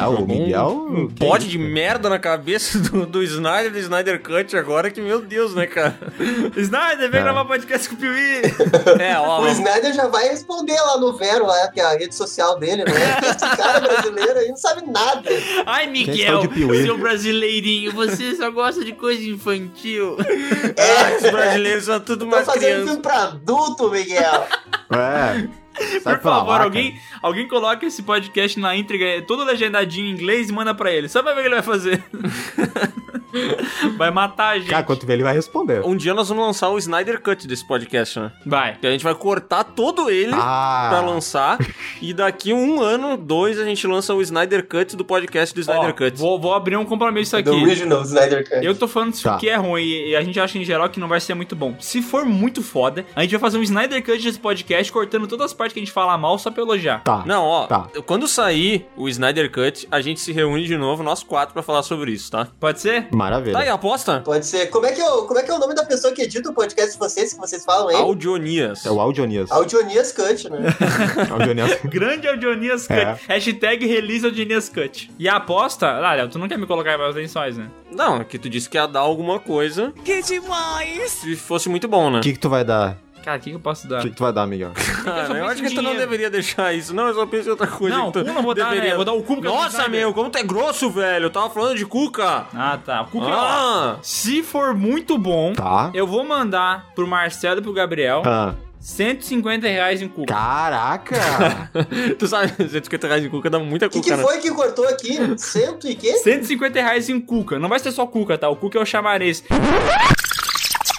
Ah, 0.00 0.08
o 0.08 0.26
Miguel. 0.26 0.86
Um 0.88 1.08
isso, 1.36 1.48
de 1.48 1.58
merda 1.58 2.08
na 2.08 2.18
cabeça 2.18 2.78
do, 2.90 3.06
do 3.06 3.22
Snyder, 3.22 3.72
do 3.72 3.78
Snyder 3.78 4.20
Cut 4.22 4.56
agora, 4.56 4.90
que 4.90 5.00
meu 5.00 5.20
Deus, 5.20 5.54
né, 5.54 5.66
cara? 5.66 5.96
Snyder, 6.56 7.10
vem 7.10 7.20
É. 7.20 7.22
gravar 7.22 7.44
podcast 7.44 7.88
com 7.88 7.94
o 7.94 7.98
Piuí. 7.98 8.42
É, 9.00 9.18
ó, 9.18 9.42
O 9.42 9.48
Snyder 9.48 9.92
já 9.94 10.06
vai 10.08 10.28
responder 10.28 10.78
lá 10.80 10.98
no 10.98 11.16
Vero, 11.16 11.46
lá, 11.46 11.68
que 11.68 11.80
é 11.80 11.84
a 11.84 11.96
rede 11.96 12.14
social 12.14 12.58
dele, 12.58 12.84
né? 12.84 12.92
Esse 13.24 13.56
cara 13.56 13.80
brasileiro 13.80 14.38
aí 14.38 14.48
não 14.48 14.56
sabe 14.56 14.82
nada. 14.90 15.22
Ai, 15.66 15.86
Miguel, 15.86 16.48
Piuí. 16.48 16.82
seu 16.84 16.98
brasileirinho, 16.98 17.92
você 17.92 18.34
só 18.36 18.50
gosta 18.50 18.84
de 18.84 18.92
coisa 18.92 19.22
infantil. 19.22 20.16
ah, 20.20 21.16
os 21.24 21.30
brasileiros 21.30 21.84
são 21.84 22.00
tudo 22.00 22.24
Tô 22.24 22.30
mais 22.30 22.44
fazendo 22.46 22.62
crianças. 22.62 22.86
filme 22.88 23.02
pra 23.02 23.22
adulto, 23.24 23.90
Miguel. 23.90 24.46
É. 24.90 25.65
Sai 26.02 26.14
Por 26.16 26.22
favor, 26.22 26.60
alguém, 26.60 26.98
alguém 27.22 27.46
coloca 27.46 27.84
esse 27.86 28.02
podcast 28.02 28.58
na 28.58 28.76
íntegra, 28.76 29.22
todo 29.22 29.44
legendadinho 29.44 30.06
em 30.08 30.12
inglês 30.12 30.48
e 30.48 30.52
manda 30.52 30.74
pra 30.74 30.92
ele. 30.92 31.08
Só 31.08 31.22
pra 31.22 31.32
ver 31.34 31.40
o 31.40 31.42
que 31.42 31.48
ele 31.48 31.54
vai 31.56 31.64
fazer. 31.64 32.02
vai 33.96 34.10
matar 34.10 34.54
a 34.54 34.58
gente. 34.58 34.68
Cara, 34.70 34.82
quando 34.84 35.04
vê, 35.06 35.12
ele 35.14 35.22
vai 35.22 35.34
responder. 35.34 35.84
Um 35.84 35.96
dia 35.96 36.14
nós 36.14 36.28
vamos 36.28 36.44
lançar 36.46 36.68
o 36.68 36.78
Snyder 36.78 37.20
Cut 37.20 37.46
desse 37.46 37.66
podcast, 37.66 38.18
né? 38.18 38.32
Vai. 38.44 38.76
Que 38.76 38.86
a 38.86 38.90
gente 38.90 39.04
vai 39.04 39.14
cortar 39.14 39.64
todo 39.64 40.10
ele 40.10 40.32
Ah. 40.34 40.86
pra 40.90 41.00
lançar. 41.00 41.58
E 42.00 42.12
daqui 42.12 42.52
um 42.52 42.80
ano, 42.80 43.16
dois, 43.16 43.58
a 43.58 43.64
gente 43.64 43.86
lança 43.86 44.14
o 44.14 44.22
Snyder 44.22 44.66
Cut 44.66 44.96
do 44.96 45.04
podcast 45.04 45.54
do 45.54 45.60
Snyder 45.60 45.90
Ó, 45.90 45.92
Cut. 45.92 46.16
vou, 46.18 46.40
vou 46.40 46.54
abrir 46.54 46.76
um 46.76 46.84
compromisso 46.84 47.36
aqui. 47.36 47.50
Do 47.50 47.56
original 47.56 48.02
Snyder 48.02 48.48
Cut. 48.48 48.64
Eu 48.64 48.74
tô 48.76 48.86
falando 48.88 49.14
isso 49.14 49.22
Tá. 49.24 49.36
que 49.38 49.48
é 49.48 49.56
ruim 49.56 49.82
e 49.84 50.16
a 50.16 50.22
gente 50.22 50.38
acha 50.38 50.58
em 50.58 50.64
geral 50.64 50.88
que 50.88 51.00
não 51.00 51.08
vai 51.08 51.20
ser 51.20 51.34
muito 51.34 51.54
bom. 51.56 51.74
Se 51.80 52.02
for 52.02 52.24
muito 52.24 52.62
foda, 52.62 53.04
a 53.14 53.22
gente 53.22 53.30
vai 53.32 53.40
fazer 53.40 53.58
um 53.58 53.62
Snyder 53.62 54.02
Cut 54.04 54.22
desse 54.22 54.38
podcast, 54.38 54.92
cortando 54.92 55.26
todas 55.26 55.46
as 55.46 55.52
partes 55.54 55.72
que 55.74 55.80
a 55.80 55.82
gente 55.84 55.92
fala 55.92 56.16
mal 56.18 56.38
só 56.38 56.50
pra 56.50 56.62
elogiar. 56.62 57.02
Tá. 57.02 57.22
Não, 57.26 57.44
ó, 57.44 57.66
Tá. 57.66 57.88
quando 58.06 58.26
sair 58.28 58.86
o 58.96 59.08
Snyder 59.08 59.50
Cut, 59.50 59.86
a 59.90 60.00
gente 60.00 60.20
se 60.20 60.32
reúne 60.32 60.64
de 60.64 60.76
novo, 60.76 61.02
nós 61.02 61.22
quatro, 61.22 61.52
pra 61.52 61.62
falar 61.62 61.82
sobre 61.82 62.12
isso, 62.12 62.30
tá? 62.30 62.46
Pode 62.60 62.80
ser? 62.80 63.08
Maravilha. 63.26 63.52
Tá 63.52 63.60
aí, 63.60 63.68
aposta? 63.68 64.20
Pode 64.20 64.46
ser. 64.46 64.66
Como 64.70 64.86
é, 64.86 64.92
que 64.92 65.00
é 65.00 65.08
o, 65.08 65.24
como 65.26 65.38
é 65.38 65.42
que 65.42 65.50
é 65.50 65.54
o 65.54 65.58
nome 65.58 65.74
da 65.74 65.84
pessoa 65.84 66.12
que 66.12 66.22
edita 66.22 66.50
o 66.50 66.54
podcast 66.54 66.92
de 66.92 66.98
vocês, 66.98 67.32
que 67.32 67.40
vocês 67.40 67.64
falam 67.64 67.88
aí? 67.88 67.96
Audionias. 67.96 68.86
É 68.86 68.90
o 68.90 69.00
Audionias. 69.00 69.50
Audionias 69.50 70.12
Cut, 70.12 70.48
né? 70.50 70.68
Audionias. 71.30 71.78
Grande 71.84 72.28
Audionias 72.28 72.86
Cut. 72.86 73.00
É. 73.00 73.18
Hashtag 73.28 73.86
release 73.86 74.24
Audionias 74.24 74.68
Cut. 74.68 75.10
E 75.18 75.28
a 75.28 75.36
aposta... 75.36 75.86
Ah, 75.88 76.14
Léo, 76.14 76.28
tu 76.28 76.38
não 76.38 76.48
quer 76.48 76.58
me 76.58 76.66
colocar 76.66 76.94
em 76.94 76.98
meus 76.98 77.14
lençóis, 77.14 77.56
né? 77.56 77.68
Não, 77.90 78.20
é 78.20 78.24
que 78.24 78.38
tu 78.38 78.48
disse 78.48 78.68
que 78.68 78.76
ia 78.76 78.86
dar 78.86 79.00
alguma 79.00 79.40
coisa. 79.40 79.92
Que 80.04 80.22
demais! 80.22 81.10
Se 81.10 81.34
fosse 81.36 81.68
muito 81.68 81.88
bom, 81.88 82.10
né? 82.10 82.18
O 82.18 82.22
que, 82.22 82.32
que 82.32 82.38
tu 82.38 82.48
vai 82.48 82.64
dar? 82.64 82.98
Cara, 83.26 83.38
o 83.38 83.40
que, 83.40 83.50
que 83.50 83.56
eu 83.56 83.60
posso 83.60 83.88
O 83.88 83.90
dar? 83.90 84.02
que, 84.02 84.10
que 84.10 84.14
tu 84.14 84.22
vai 84.22 84.32
dar, 84.32 84.46
Miguel? 84.46 84.70
Cara, 85.02 85.22
eu 85.22 85.34
penso 85.34 85.46
acho 85.46 85.60
em 85.64 85.68
que 85.68 85.70
tu 85.70 85.82
não 85.82 85.90
dinheiro. 85.90 85.98
deveria 85.98 86.30
deixar 86.30 86.72
isso. 86.72 86.94
Não, 86.94 87.08
eu 87.08 87.14
só 87.14 87.26
penso 87.26 87.48
em 87.48 87.50
outra 87.50 87.66
coisa. 87.66 87.96
Não, 87.96 88.12
cu 88.12 88.20
não 88.22 88.40
vou 88.40 88.54
dar, 88.54 88.72
né? 88.72 88.94
Vou 88.94 89.04
dar 89.04 89.14
o 89.14 89.24
eu 89.28 89.42
Nossa, 89.42 89.82
fiz, 89.82 89.90
meu, 89.90 90.14
como 90.14 90.30
tu 90.30 90.38
é 90.38 90.44
grosso, 90.44 90.88
velho. 90.90 91.24
Eu 91.24 91.30
tava 91.30 91.50
falando 91.50 91.76
de 91.76 91.84
cuca. 91.84 92.46
Ah, 92.54 92.78
tá. 92.84 93.02
O 93.02 93.06
Cuca, 93.06 93.26
ó. 93.26 93.32
Ah! 93.34 93.98
Se 94.00 94.44
for 94.44 94.76
muito 94.76 95.18
bom, 95.18 95.54
Tá. 95.54 95.90
eu 95.92 96.06
vou 96.06 96.22
mandar 96.24 96.92
pro 96.94 97.04
Marcelo 97.04 97.58
e 97.58 97.62
pro 97.64 97.72
Gabriel 97.72 98.22
Ah. 98.24 98.54
150 98.78 99.66
reais 99.66 100.00
em 100.00 100.06
Cuca. 100.06 100.32
Caraca! 100.32 101.16
tu 102.20 102.28
sabe, 102.28 102.52
150 102.56 103.08
reais 103.08 103.22
de 103.24 103.28
cuca 103.28 103.50
dá 103.50 103.58
muita 103.58 103.86
O 103.86 103.90
que, 103.90 103.98
cuca, 103.98 104.10
que 104.12 104.16
né? 104.18 104.22
foi 104.22 104.38
que 104.38 104.50
cortou 104.52 104.86
aqui? 104.86 105.18
Cento 105.36 105.88
e 105.88 105.96
quê? 105.96 106.12
150 106.18 106.78
reais 106.80 107.08
em 107.08 107.18
Cuca. 107.20 107.58
Não 107.58 107.68
vai 107.68 107.80
ser 107.80 107.90
só 107.90 108.06
Cuca, 108.06 108.38
tá? 108.38 108.48
O 108.48 108.54
Cuca 108.54 108.78
é 108.78 108.82
o 108.82 108.86
chamarês. 108.86 109.42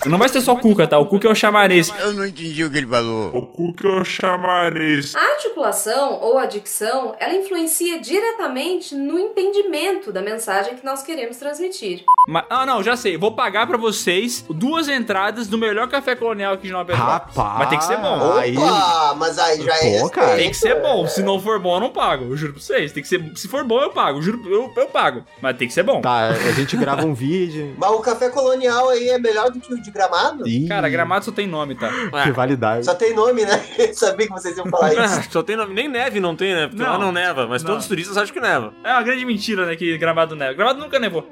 Não 0.10 0.18
vai 0.18 0.30
ser 0.30 0.42
só 0.42 0.56
Cuca, 0.56 0.88
tá? 0.88 0.98
O 0.98 1.06
Cuca 1.06 1.28
é 1.28 1.32
o 1.32 1.36
chamarês. 1.36 1.92
Eu 2.00 2.14
não 2.14 2.26
entendi 2.26 2.64
o 2.64 2.70
que 2.72 2.78
ele 2.78 2.88
falou. 2.88 3.30
O 3.36 3.42
Cuca 3.48 3.88
é 3.88 4.02
o 4.02 4.06
chamariz. 4.06 5.16
A 5.16 5.20
articulação 5.34 6.20
ou 6.22 6.38
a 6.38 6.46
dicção, 6.46 7.16
ela 7.20 7.34
influencia 7.36 8.00
diretamente 8.00 8.96
no 8.96 9.18
entendimento 9.20 10.12
da 10.12 10.22
mensagem 10.22 10.76
que 10.76 10.86
nós 10.86 11.04
queremos 11.04 11.38
transmitir. 11.38 12.04
Ma- 12.28 12.46
Ah, 12.50 12.66
não, 12.66 12.82
já 12.84 12.96
sei. 12.96 13.18
Vou 13.18 13.32
pagar 13.34 13.68
pra 13.68 13.78
vocês 13.78 14.44
duas 14.50 14.88
entradas 14.88 15.48
do 15.48 15.58
melhor 15.58 15.88
café 15.90 16.16
colonial 16.16 16.54
aqui 16.54 16.68
de 16.68 16.74
Nova. 16.74 16.94
Rapaz! 16.96 17.36
Mas 17.60 17.70
tem 17.70 17.78
que 17.78 17.86
ser 17.86 17.98
bom. 17.98 18.34
Aí- 18.38 18.58
Opa, 18.58 19.16
mas 19.18 19.38
aí 19.40 19.62
já 19.62 19.76
é. 19.78 20.00
Pô, 20.00 20.10
cara. 20.10 20.36
Tem 20.38 20.50
que 20.50 20.58
ser 20.58 20.82
bom. 20.82 21.08
Se 21.08 21.22
não 21.22 21.40
for 21.40 21.60
bom, 21.60 21.76
eu 21.76 21.80
não 21.80 21.90
pago. 21.90 22.26
Eu 22.26 22.38
juro 22.38 22.54
pra 22.54 22.62
vocês. 22.62 22.92
Tem 22.92 23.04
que 23.04 23.10
ser. 23.10 23.24
Se 23.36 23.48
for 23.48 23.64
bom, 23.64 23.82
eu 23.82 23.90
pago. 23.92 24.20
Eu 24.20 24.22
juro, 24.22 24.42
eu, 24.50 24.72
eu 24.76 24.88
pago. 24.88 25.24
Mas 25.42 25.58
tem 25.58 25.68
que 25.68 25.74
ser 25.74 25.84
bom. 25.84 26.02
Tá, 26.02 26.30
a 26.30 26.52
gente 26.52 26.76
grava 26.78 27.06
um 27.06 27.14
vídeo. 27.14 27.76
Mas 27.78 27.92
o 27.92 28.00
café 28.00 28.30
colonial 28.30 28.90
aí 28.90 29.10
é 29.10 29.18
melhor 29.20 29.50
do 29.52 29.60
que 29.60 29.74
o 29.74 29.82
de 29.82 29.92
gramado? 29.98 30.48
Ih, 30.48 30.68
Cara, 30.68 30.88
gramado 30.90 31.26
só 31.26 31.32
tem 31.32 31.48
nome, 31.48 31.76
tá? 31.76 31.90
rivalidade. 32.24 32.86
Só 32.86 32.94
tem 32.94 33.14
nome, 33.15 33.44
né? 33.44 33.57
Sabia 33.94 34.28
que 34.28 34.34
vocês 34.34 34.56
iam 34.57 34.68
falar 34.68 34.94
isso. 35.06 35.32
Só 35.32 35.44
tem 35.44 35.56
nome, 35.57 35.74
nem 35.74 35.88
neve 35.90 36.19
não 36.19 36.36
tem, 36.36 36.53
né? 36.53 36.68
Porque 36.68 36.82
Não. 36.82 36.91
lá 36.91 36.98
não 36.98 37.11
neva, 37.11 37.48
mas 37.48 37.64
Não. 37.64 37.72
todos 37.72 37.84
os 37.84 37.90
turistas 37.90 38.15
acham 38.18 38.34
que 38.34 38.40
neva. 38.40 38.74
É 38.84 38.91
uma 38.94 39.03
grande 39.03 39.26
mentira, 39.26 39.65
né? 39.65 39.76
Que 39.76 39.98
gramado 39.98 40.36
neva. 40.36 40.53
Gramado 40.53 40.80
nunca 40.80 40.99
nevou. 40.99 41.28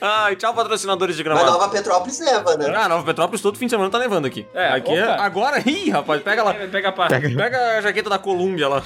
Ai, 0.00 0.36
tchau, 0.36 0.54
patrocinadores 0.54 1.16
de 1.16 1.24
Mas 1.24 1.32
gramado. 1.34 1.58
Nova 1.58 1.68
Petrópolis 1.72 2.20
neva, 2.20 2.56
né? 2.56 2.72
Ah, 2.76 2.88
Nova 2.88 3.04
Petrópolis 3.04 3.40
todo 3.40 3.58
fim 3.58 3.66
de 3.66 3.70
semana 3.70 3.90
tá 3.90 3.98
nevando 3.98 4.26
aqui. 4.26 4.46
É, 4.54 4.68
aqui 4.68 4.92
é- 4.94 5.02
agora, 5.18 5.60
ih, 5.68 5.90
rapaz, 5.90 6.22
pega 6.22 6.42
lá. 6.44 6.54
Pega 6.54 6.90
a 6.90 6.92
parte. 6.92 7.34
Pega 7.34 7.78
a 7.78 7.80
jaqueta 7.80 8.08
da 8.10 8.18
Colômbia 8.18 8.68
lá. 8.68 8.82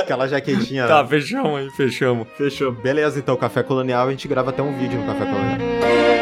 Aquela 0.00 0.26
jaquetinha. 0.26 0.86
Tá, 0.86 1.04
fechamos 1.06 1.58
aí, 1.58 1.70
fechamos. 1.70 2.26
Fechou. 2.38 2.72
Beleza, 2.72 3.18
então, 3.18 3.36
Café 3.36 3.62
Colonial, 3.62 4.06
a 4.06 4.10
gente 4.10 4.26
grava 4.26 4.50
até 4.50 4.62
um 4.62 4.72
vídeo 4.78 4.98
no 5.00 5.06
Café 5.06 5.26
Colonial. 5.26 6.17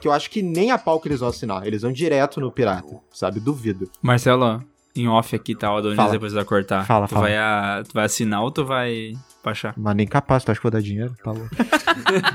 Que 0.00 0.08
eu 0.08 0.12
acho 0.12 0.30
que 0.30 0.42
nem 0.42 0.70
a 0.70 0.78
pau 0.78 1.00
que 1.00 1.08
eles 1.08 1.20
vão 1.20 1.28
assinar. 1.28 1.66
Eles 1.66 1.82
vão 1.82 1.92
direto 1.92 2.40
no 2.40 2.50
pirata, 2.50 2.96
sabe? 3.12 3.40
Duvido. 3.40 3.90
Marcelo, 4.02 4.62
em 4.94 5.06
off 5.08 5.34
aqui 5.36 5.54
tá, 5.54 5.72
o 5.72 5.76
Adonis 5.76 5.96
Fala. 5.96 6.10
depois 6.12 6.32
vai 6.32 6.44
cortar. 6.44 6.84
Fala, 6.86 7.06
tu 7.06 7.10
fala. 7.14 7.22
Vai 7.26 7.36
a- 7.36 7.82
tu 7.86 7.92
vai 7.92 8.04
assinar 8.06 8.42
ou 8.42 8.50
tu 8.50 8.64
vai 8.64 9.12
baixar? 9.44 9.74
Mas 9.76 9.94
nem 9.94 10.06
capaz, 10.06 10.42
tu 10.44 10.50
acha 10.50 10.58
que 10.58 10.62
vou 10.64 10.70
dar 10.72 10.80
dinheiro? 10.82 11.14
Tá 11.22 11.30
louco. 11.32 11.48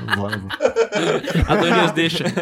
Não 0.08 0.16
vou, 0.16 0.30
não 0.30 0.38
vou. 0.40 0.50
Adonis 1.48 1.92
deixa. 1.92 2.24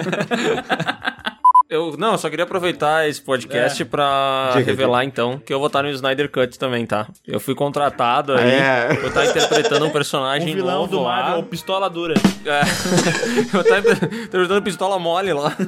Eu, 1.71 1.95
não, 1.97 2.13
eu 2.13 2.19
só 2.19 2.29
queria 2.29 2.43
aproveitar 2.45 3.09
esse 3.09 3.23
podcast 3.23 3.85
pra 3.85 4.51
Diga, 4.55 4.67
revelar 4.67 5.05
então 5.05 5.39
que 5.39 5.55
eu 5.55 5.59
vou 5.61 5.69
estar 5.69 5.85
no 5.85 5.89
Snyder 5.91 6.29
Cut 6.29 6.59
também, 6.59 6.85
tá? 6.85 7.07
Eu 7.25 7.39
fui 7.39 7.55
contratado 7.55 8.35
aí, 8.35 8.51
É. 8.51 8.89
vou 8.95 9.07
estar 9.09 9.25
interpretando 9.25 9.87
um 9.87 9.91
personagem 9.91 10.51
Um 10.53 10.57
vilão 10.57 10.79
novo 10.81 10.91
do 10.91 11.03
lá. 11.03 11.23
Marvel, 11.23 11.45
pistola 11.45 11.89
dura. 11.89 12.15
É. 12.45 12.61
eu 13.55 13.61
estar 13.61 13.79
interpretando 13.79 14.63
pistola 14.63 14.99
mole 14.99 15.33
lá. 15.33 15.57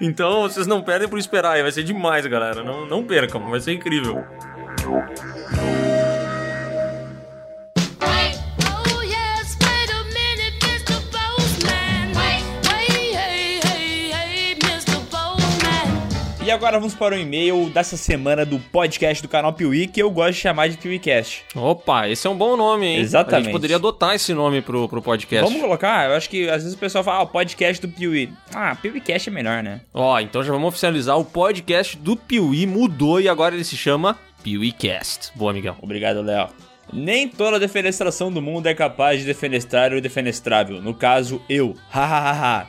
Então 0.00 0.42
vocês 0.42 0.64
não 0.64 0.80
perdem 0.80 1.08
por 1.08 1.18
esperar, 1.18 1.54
aí 1.54 1.62
vai 1.62 1.72
ser 1.72 1.82
demais, 1.82 2.24
galera. 2.24 2.62
Não, 2.62 2.86
não 2.86 3.02
percam, 3.02 3.50
vai 3.50 3.58
ser 3.58 3.72
incrível. 3.72 4.24
E 16.46 16.50
agora 16.52 16.78
vamos 16.78 16.94
para 16.94 17.16
o 17.16 17.18
e-mail 17.18 17.68
dessa 17.70 17.96
semana 17.96 18.46
do 18.46 18.60
podcast 18.60 19.20
do 19.20 19.28
canal 19.28 19.52
Piuí, 19.52 19.88
que 19.88 20.00
eu 20.00 20.08
gosto 20.08 20.34
de 20.34 20.38
chamar 20.42 20.68
de 20.68 20.76
PiuíCast. 20.76 21.44
Opa, 21.56 22.08
esse 22.08 22.24
é 22.24 22.30
um 22.30 22.36
bom 22.36 22.56
nome, 22.56 22.86
hein? 22.86 22.98
A 22.98 23.00
Exatamente. 23.00 23.46
gente 23.46 23.52
poderia 23.52 23.74
adotar 23.74 24.14
esse 24.14 24.32
nome 24.32 24.62
pro, 24.62 24.88
pro 24.88 25.02
podcast. 25.02 25.44
Vamos 25.44 25.60
colocar? 25.60 26.08
Eu 26.08 26.14
acho 26.14 26.30
que 26.30 26.48
às 26.48 26.62
vezes 26.62 26.74
o 26.74 26.78
pessoal 26.78 27.02
fala, 27.02 27.18
ah, 27.18 27.22
o 27.22 27.26
podcast 27.26 27.84
do 27.84 27.92
Piuí. 27.92 28.32
Ah, 28.54 28.76
PiuíCast 28.80 29.28
é 29.28 29.32
melhor, 29.32 29.60
né? 29.60 29.80
Ó, 29.92 30.20
então 30.20 30.40
já 30.44 30.52
vamos 30.52 30.68
oficializar 30.68 31.18
o 31.18 31.24
podcast 31.24 31.96
do 31.96 32.16
Piuí 32.16 32.64
mudou 32.64 33.20
e 33.20 33.28
agora 33.28 33.52
ele 33.56 33.64
se 33.64 33.76
chama 33.76 34.16
PiuíCast. 34.44 35.32
Boa, 35.34 35.52
Miguel. 35.52 35.76
Obrigado, 35.82 36.22
Léo. 36.22 36.46
Nem 36.92 37.26
toda 37.26 37.58
defenestração 37.58 38.30
do 38.30 38.40
mundo 38.40 38.68
é 38.68 38.74
capaz 38.74 39.18
de 39.18 39.26
defenestrar 39.26 39.92
o 39.92 40.00
defenestrável. 40.00 40.80
No 40.80 40.94
caso, 40.94 41.42
eu. 41.48 41.74
Hahaha. 41.90 42.68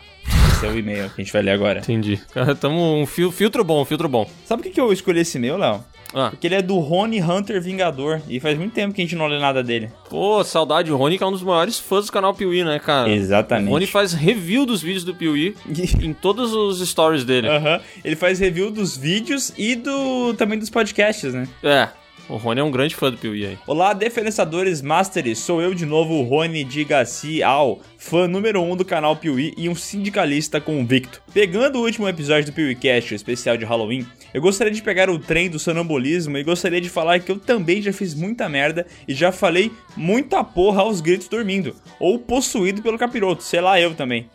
Esse 0.58 0.66
é 0.66 0.70
o 0.70 0.78
e-mail 0.78 1.10
que 1.10 1.22
a 1.22 1.24
gente 1.24 1.32
vai 1.34 1.42
ler 1.44 1.52
agora. 1.52 1.80
Entendi. 1.80 2.20
Cara, 2.34 2.56
tamo 2.56 3.00
um 3.00 3.06
fil- 3.06 3.32
filtro 3.32 3.64
bom, 3.64 3.86
filtro 3.86 4.10
bom. 4.10 4.28
Sabe 4.46 4.64
por 4.64 4.68
que 4.70 4.74
que 4.76 4.82
eu 4.82 4.92
escolhi 4.92 5.20
esse 5.20 5.38
e-mail, 5.38 5.56
Léo? 5.58 5.84
Ah, 6.14 6.30
Porque 6.32 6.48
ele 6.48 6.56
é 6.56 6.62
do 6.62 6.80
Rony 6.80 7.22
Hunter 7.22 7.62
Vingador. 7.62 8.22
E 8.30 8.40
faz 8.40 8.58
muito 8.58 8.74
tempo 8.74 8.94
que 8.96 9.02
a 9.02 9.04
gente 9.04 9.16
não 9.16 9.28
lê 9.28 9.38
nada 9.40 9.62
dele. 9.62 9.92
pô, 10.10 10.42
saudade. 10.44 10.92
O 10.92 10.96
Rony 10.98 11.18
que 11.18 11.24
é 11.24 11.28
um 11.28 11.32
dos 11.34 11.44
maiores 11.44 11.78
fãs 11.78 12.06
do 12.08 12.12
canal 12.12 12.34
Piuí, 12.34 12.64
né, 12.64 12.80
cara? 12.80 13.10
Exatamente. 13.12 13.68
O 13.70 13.74
Rony 13.74 13.86
faz 13.86 14.14
review 14.14 14.66
dos 14.66 14.82
vídeos 14.82 15.04
do 15.04 15.14
Piuí 15.14 15.54
em 16.02 16.14
todos 16.14 16.54
os 16.54 16.80
stories 16.90 17.24
dele. 17.26 17.50
Aham. 17.50 17.80
Ele 18.04 18.16
faz 18.16 18.40
review 18.40 18.72
dos 18.72 18.96
vídeos 18.98 19.52
e 19.58 19.76
do 19.76 20.34
também 20.36 20.58
dos 20.58 20.70
podcasts, 20.70 21.34
né? 21.34 21.46
É, 21.62 21.90
o 22.30 22.36
Rony 22.36 22.60
é 22.60 22.64
um 22.64 22.72
grande 22.72 22.96
fã 22.96 23.10
do 23.10 23.18
Piuí 23.18 23.46
aí. 23.46 23.58
Olá, 23.66 23.94
defenestradores 23.94 24.82
Mastery, 24.82 25.36
sou 25.36 25.62
eu 25.62 25.74
de 25.74 25.86
novo, 25.86 26.16
o 26.16 26.24
Rony 26.24 26.64
Digassi 26.64 27.42
Al, 27.42 27.80
fã 27.98 28.28
número 28.28 28.62
1 28.62 28.72
um 28.72 28.76
do 28.76 28.84
canal 28.84 29.16
Piuí 29.16 29.54
e 29.58 29.70
um 29.70 29.76
sindicalista 29.76 30.60
convicto. 30.60 31.22
Pegando 31.34 31.80
o 31.80 31.84
último 31.84 32.08
episódio 32.08 32.48
do 32.48 32.54
PeeWeeCast, 32.54 33.14
o 33.14 33.16
especial 33.16 33.56
de 33.56 33.66
Halloween, 33.66 34.06
eu 34.34 34.42
gostaria 34.42 34.74
de 34.74 34.82
pegar 34.82 35.10
o 35.10 35.20
trem 35.20 35.50
do 35.50 35.58
sonambulismo 35.60 36.38
e 36.38 36.44
gostaria 36.44 36.82
de 36.82 36.90
falar 36.90 37.20
que 37.20 37.32
eu 37.32 37.40
também 37.40 37.82
já 37.82 37.94
fiz 37.94 38.14
muita 38.14 38.50
merda 38.50 38.86
e 39.08 39.14
já 39.14 39.32
falei 39.32 39.72
muita 39.96 40.44
porra 40.44 40.82
aos 40.82 41.00
gritos 41.00 41.28
dormindo, 41.28 41.76
ou 42.00 42.20
possuído 42.20 42.82
pelo 42.82 42.98
capiroto, 42.98 43.44
sei 43.44 43.62
lá 43.62 43.80
eu 43.80 43.96
também. 43.96 44.30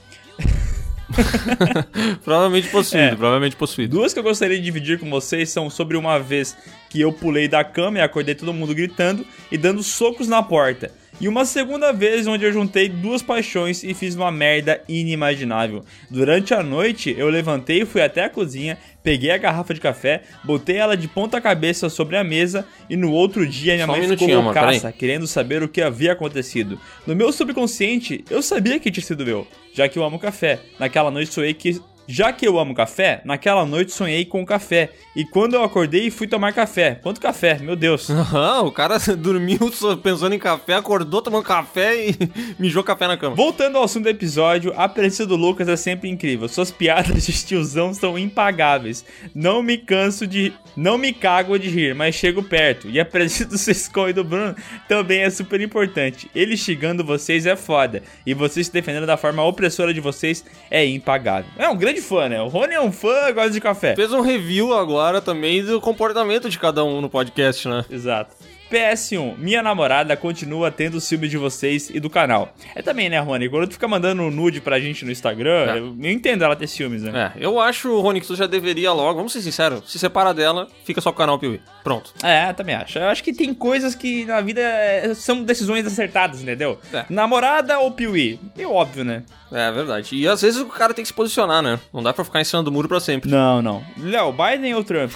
Provavelmente 2.24 2.68
possuído, 2.68 3.04
É. 3.04 3.16
provavelmente 3.16 3.56
possuído. 3.56 3.96
Duas 3.96 4.12
que 4.12 4.18
eu 4.18 4.22
gostaria 4.22 4.56
de 4.56 4.62
dividir 4.64 4.98
com 4.98 5.08
vocês 5.10 5.50
são 5.50 5.68
sobre 5.70 5.96
uma 5.96 6.18
vez 6.18 6.56
que 6.90 7.00
eu 7.00 7.12
pulei 7.12 7.48
da 7.48 7.64
cama 7.64 7.98
e 7.98 8.00
acordei 8.00 8.34
todo 8.34 8.52
mundo 8.52 8.74
gritando 8.74 9.24
e 9.50 9.56
dando 9.58 9.82
socos 9.82 10.28
na 10.28 10.42
porta. 10.42 10.90
E 11.22 11.28
uma 11.28 11.44
segunda 11.44 11.92
vez 11.92 12.26
onde 12.26 12.44
eu 12.44 12.52
juntei 12.52 12.88
duas 12.88 13.22
paixões 13.22 13.84
e 13.84 13.94
fiz 13.94 14.16
uma 14.16 14.32
merda 14.32 14.82
inimaginável. 14.88 15.84
Durante 16.10 16.52
a 16.52 16.64
noite, 16.64 17.14
eu 17.16 17.28
levantei 17.28 17.82
e 17.82 17.86
fui 17.86 18.02
até 18.02 18.24
a 18.24 18.28
cozinha, 18.28 18.76
peguei 19.04 19.30
a 19.30 19.38
garrafa 19.38 19.72
de 19.72 19.80
café, 19.80 20.22
botei 20.42 20.78
ela 20.78 20.96
de 20.96 21.06
ponta 21.06 21.40
cabeça 21.40 21.88
sobre 21.88 22.16
a 22.16 22.24
mesa 22.24 22.66
e 22.90 22.96
no 22.96 23.12
outro 23.12 23.46
dia 23.46 23.74
minha 23.74 23.86
Só 23.86 23.92
um 23.92 23.94
mãe 23.94 24.00
ficou 24.08 24.16
minutinho, 24.16 24.38
amor, 24.40 24.52
loucaça, 24.52 24.80
peraí. 24.80 24.92
querendo 24.98 25.28
saber 25.28 25.62
o 25.62 25.68
que 25.68 25.80
havia 25.80 26.10
acontecido. 26.10 26.76
No 27.06 27.14
meu 27.14 27.30
subconsciente, 27.30 28.24
eu 28.28 28.42
sabia 28.42 28.80
que 28.80 28.90
tinha 28.90 29.06
sido 29.06 29.22
eu, 29.22 29.46
já 29.72 29.88
que 29.88 30.00
eu 30.00 30.02
amo 30.02 30.18
café. 30.18 30.58
Naquela 30.76 31.12
noite 31.12 31.32
sonhei 31.32 31.54
que 31.54 31.80
já 32.12 32.30
que 32.30 32.46
eu 32.46 32.58
amo 32.58 32.74
café, 32.74 33.22
naquela 33.24 33.64
noite 33.64 33.90
sonhei 33.90 34.26
com 34.26 34.44
café. 34.44 34.90
E 35.16 35.24
quando 35.24 35.54
eu 35.54 35.64
acordei, 35.64 36.10
fui 36.10 36.26
tomar 36.26 36.52
café. 36.52 36.94
Quanto 37.02 37.18
café? 37.18 37.58
Meu 37.58 37.74
Deus. 37.74 38.08
Aham, 38.12 38.64
o 38.64 38.70
cara 38.70 38.98
dormiu 39.16 39.58
pensando 40.02 40.34
em 40.34 40.38
café, 40.38 40.74
acordou 40.74 41.22
tomando 41.22 41.42
café 41.42 42.08
e 42.08 42.14
mijou 42.60 42.84
café 42.84 43.08
na 43.08 43.16
cama. 43.16 43.34
Voltando 43.34 43.78
ao 43.78 43.84
assunto 43.84 44.04
do 44.04 44.10
episódio, 44.10 44.74
a 44.76 44.86
presença 44.90 45.24
do 45.24 45.36
Lucas 45.36 45.68
é 45.68 45.76
sempre 45.76 46.10
incrível. 46.10 46.48
Suas 46.48 46.70
piadas 46.70 47.24
de 47.24 47.32
tiozão 47.32 47.94
são 47.94 48.18
impagáveis. 48.18 49.02
Não 49.34 49.62
me 49.62 49.78
canso 49.78 50.26
de. 50.26 50.52
Não 50.76 50.98
me 50.98 51.14
cago 51.14 51.58
de 51.58 51.68
rir, 51.68 51.94
mas 51.94 52.14
chego 52.14 52.42
perto. 52.42 52.90
E 52.90 53.00
a 53.00 53.04
presença 53.04 53.46
do 53.46 53.56
Sescon 53.56 54.08
e 54.08 54.12
do 54.12 54.24
Bruno 54.24 54.54
também 54.86 55.20
é 55.20 55.30
super 55.30 55.60
importante. 55.62 56.30
Ele 56.34 56.56
xingando 56.58 57.04
vocês 57.04 57.46
é 57.46 57.56
foda. 57.56 58.02
E 58.26 58.34
vocês 58.34 58.66
se 58.66 58.72
defendendo 58.72 59.06
da 59.06 59.16
forma 59.16 59.42
opressora 59.42 59.94
de 59.94 60.00
vocês 60.00 60.44
é 60.70 60.84
impagável. 60.84 61.50
É 61.58 61.68
um 61.68 61.76
grande 61.76 62.01
fã, 62.02 62.28
né? 62.28 62.42
O 62.42 62.48
Rony 62.48 62.74
é 62.74 62.80
um 62.80 62.92
fã, 62.92 63.32
gosta 63.32 63.50
de 63.50 63.60
café. 63.60 63.96
Fez 63.96 64.12
um 64.12 64.20
review 64.20 64.74
agora 64.74 65.20
também 65.20 65.64
do 65.64 65.80
comportamento 65.80 66.50
de 66.50 66.58
cada 66.58 66.84
um 66.84 67.00
no 67.00 67.08
podcast, 67.08 67.66
né? 67.68 67.84
Exato. 67.88 68.36
PS1, 68.72 69.36
minha 69.36 69.62
namorada 69.62 70.16
continua 70.16 70.70
tendo 70.70 71.00
ciúme 71.00 71.28
de 71.28 71.36
vocês 71.36 71.90
e 71.90 72.00
do 72.00 72.08
canal. 72.08 72.54
É 72.74 72.80
também, 72.80 73.10
né, 73.10 73.18
Rony? 73.20 73.48
Quando 73.48 73.66
tu 73.68 73.74
fica 73.74 73.86
mandando 73.86 74.22
nude 74.30 74.60
pra 74.60 74.80
gente 74.80 75.04
no 75.04 75.10
Instagram, 75.12 75.66
É. 75.74 75.78
eu, 75.78 75.94
eu 76.00 76.10
entendo 76.10 76.42
ela 76.42 76.56
ter 76.56 76.66
ciúmes, 76.66 77.02
né? 77.02 77.32
É, 77.36 77.44
eu 77.44 77.60
acho, 77.60 78.00
Rony, 78.00 78.20
que 78.20 78.26
tu 78.26 78.34
já 78.34 78.46
deveria 78.46 78.92
logo, 78.92 79.16
vamos 79.16 79.32
ser 79.32 79.42
sinceros, 79.42 79.82
se 79.90 79.98
separa 79.98 80.32
dela, 80.32 80.66
fica 80.84 81.00
só 81.00 81.10
com 81.10 81.16
o 81.16 81.18
canal 81.18 81.38
Piuí. 81.38 81.60
Pronto. 81.84 82.14
É, 82.22 82.52
também 82.52 82.74
acho. 82.74 82.98
Eu 82.98 83.08
acho 83.08 83.22
que 83.22 83.32
tem 83.32 83.52
coisas 83.52 83.94
que 83.94 84.24
na 84.24 84.40
vida 84.40 84.60
é, 84.60 85.12
são 85.14 85.42
decisões 85.42 85.86
acertadas, 85.86 86.40
entendeu? 86.42 86.78
É. 86.92 87.04
Namorada 87.10 87.78
ou 87.80 87.90
piuí? 87.90 88.38
É 88.56 88.66
óbvio, 88.66 89.04
né? 89.04 89.24
É 89.50 89.70
verdade. 89.70 90.16
E 90.16 90.26
às 90.26 90.40
vezes 90.40 90.58
o 90.60 90.66
cara 90.66 90.94
tem 90.94 91.02
que 91.02 91.08
se 91.08 91.12
posicionar, 91.14 91.60
né? 91.60 91.78
Não 91.92 92.02
dá 92.02 92.12
pra 92.12 92.24
ficar 92.24 92.40
em 92.40 92.44
cima 92.44 92.62
do 92.62 92.72
muro 92.72 92.88
pra 92.88 93.00
sempre. 93.00 93.28
Não, 93.30 93.60
não. 93.60 93.84
Léo, 93.98 94.32
Biden 94.32 94.74
ou 94.74 94.82
Trump? 94.82 95.10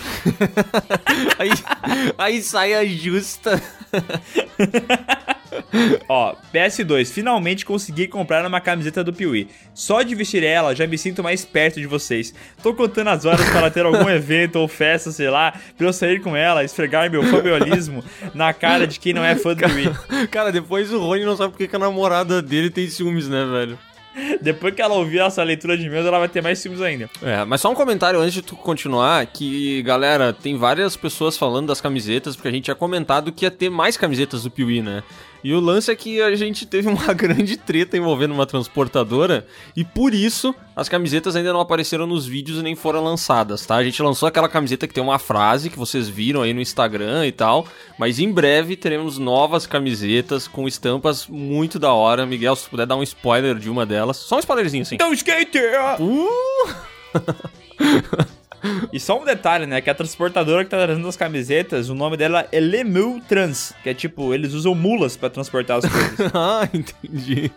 aí, 1.39 1.51
aí 2.19 2.43
sai 2.43 2.75
a 2.75 2.85
justa. 2.85 3.46
Ó, 6.09 6.35
PS2, 6.53 7.07
finalmente 7.07 7.65
consegui 7.65 8.09
comprar 8.09 8.45
uma 8.45 8.61
camiseta 8.61 9.03
do 9.03 9.13
Piuí. 9.13 9.49
Só 9.75 10.03
de 10.03 10.15
vestir 10.15 10.43
ela, 10.43 10.75
já 10.75 10.87
me 10.87 10.99
sinto 10.99 11.23
mais 11.23 11.45
perto 11.45 11.81
de 11.81 11.87
vocês. 11.87 12.35
Tô 12.63 12.75
contando 12.75 13.09
as 13.09 13.25
horas 13.25 13.49
para 13.51 13.71
ter 13.71 13.85
algum 13.85 14.09
evento 14.09 14.57
ou 14.57 14.69
festa, 14.69 15.11
sei 15.11 15.31
lá, 15.31 15.53
pra 15.77 15.87
eu 15.87 15.93
sair 15.93 16.21
com 16.21 16.37
ela, 16.37 16.65
esfregar 16.65 17.11
meu 17.11 17.23
famiolismo 17.23 18.05
na 18.35 18.53
cara 18.53 18.87
de 18.87 18.99
quem 18.99 19.13
não 19.13 19.25
é 19.25 19.35
fã 19.37 19.55
do 19.55 19.63
Piuí. 19.63 20.27
Cara, 20.31 20.53
depois 20.53 20.93
o 20.93 20.99
Rony 20.99 21.25
não 21.25 21.37
sabe 21.37 21.51
porque 21.51 21.69
que 21.69 21.77
a 21.77 21.79
namorada 21.79 22.43
dele 22.43 22.71
tem 22.71 22.89
ciúmes, 22.89 23.29
né, 23.29 23.45
velho? 23.45 23.79
Depois 24.41 24.75
que 24.75 24.83
ela 24.83 24.95
ouvir 24.95 25.21
essa 25.21 25.43
leitura 25.43 25.77
de 25.77 25.89
meus, 25.89 26.07
ela 26.07 26.19
vai 26.19 26.29
ter 26.29 26.43
mais 26.43 26.59
ciúmes 26.59 26.81
ainda. 26.81 27.11
É, 27.23 27.45
mas 27.45 27.61
só 27.61 27.71
um 27.71 27.75
comentário 27.75 28.21
antes 28.21 28.35
de 28.35 28.43
tu 28.43 28.57
continuar, 28.57 29.25
que, 29.27 29.83
galera, 29.83 30.33
tem 30.33 30.57
várias 30.57 30.97
pessoas 30.97 31.37
falando 31.37 31.69
das 31.69 31.81
camisetas, 31.81 32.35
porque 32.35 32.49
a 32.49 32.53
gente 32.53 32.65
tinha 32.65 32.75
comentado 32.75 33.33
que 33.33 33.45
ia 33.45 33.51
ter 33.51 33.71
mais 33.71 33.97
camisetas 33.97 34.43
do 34.43 34.51
Piuí, 34.51 34.83
né? 34.83 35.03
E 35.47 35.55
o 35.55 35.61
lance 35.61 35.93
é 35.93 35.95
que 35.95 36.21
a 36.21 36.35
gente 36.35 36.67
teve 36.67 36.89
uma 36.89 37.13
grande 37.15 37.57
treta 37.57 37.97
envolvendo 37.97 38.35
uma 38.35 38.47
transportadora, 38.47 39.47
e 39.77 39.85
por 39.85 40.13
isso 40.13 40.53
as 40.75 40.89
camisetas 40.89 41.37
ainda 41.37 41.53
não 41.53 41.61
apareceram 41.61 42.05
nos 42.05 42.27
vídeos 42.27 42.59
e 42.59 42.63
nem 42.65 42.75
foram 42.75 43.01
lançadas, 43.05 43.65
tá? 43.65 43.77
A 43.77 43.85
gente 43.85 44.03
lançou 44.03 44.27
aquela 44.27 44.49
camiseta 44.49 44.89
que 44.89 44.95
tem 44.95 45.05
uma 45.05 45.21
frase 45.21 45.71
que 45.71 45.79
vocês 45.79 46.09
viram 46.09 46.43
aí 46.43 46.53
no 46.53 46.61
Instagram 46.61 47.29
e 47.29 47.31
tal, 47.31 47.65
mas 47.97 48.19
em 48.19 48.29
breve 48.29 48.75
teremos 48.75 49.19
novas 49.19 49.69
camisetas 49.69 50.49
com 50.49 50.67
estampas 50.67 51.29
muito 51.29 51.79
da 51.79 51.93
hora. 51.93 52.27
Miguel, 52.27 52.57
se 52.57 52.69
puder 52.69 52.85
dar 52.85 52.97
um 52.97 53.03
spoiler 53.05 53.55
de 53.55 53.71
uma 53.71 53.87
delas, 53.87 54.17
só 54.17 54.35
um 54.35 54.41
spoilerzinho 54.41 54.83
assim. 54.83 54.97
Então, 54.97 55.13
skater! 55.13 55.79
Uh! 56.01 56.75
E 58.93 59.01
só 59.01 59.21
um 59.21 59.25
detalhe, 59.25 59.67
né? 59.67 59.81
Que 59.81 59.91
a 59.91 59.95
transportadora 59.95 60.65
que 60.65 60.71
tá 60.71 60.85
trazendo 60.85 61.07
as 61.09 61.17
camisetas, 61.17 61.89
o 61.89 61.95
nome 61.95 62.17
dela 62.17 62.47
é 62.51 62.61
Lemul 62.61 63.21
Trans. 63.29 63.73
Que 63.83 63.91
é 63.91 63.95
tipo, 63.95 64.33
eles 64.33 64.53
usam 64.53 64.75
mulas 64.75 65.17
pra 65.17 65.31
transportar 65.31 65.79
as 65.79 65.85
coisas. 65.87 66.19
ah, 66.35 66.69
entendi. 66.73 67.51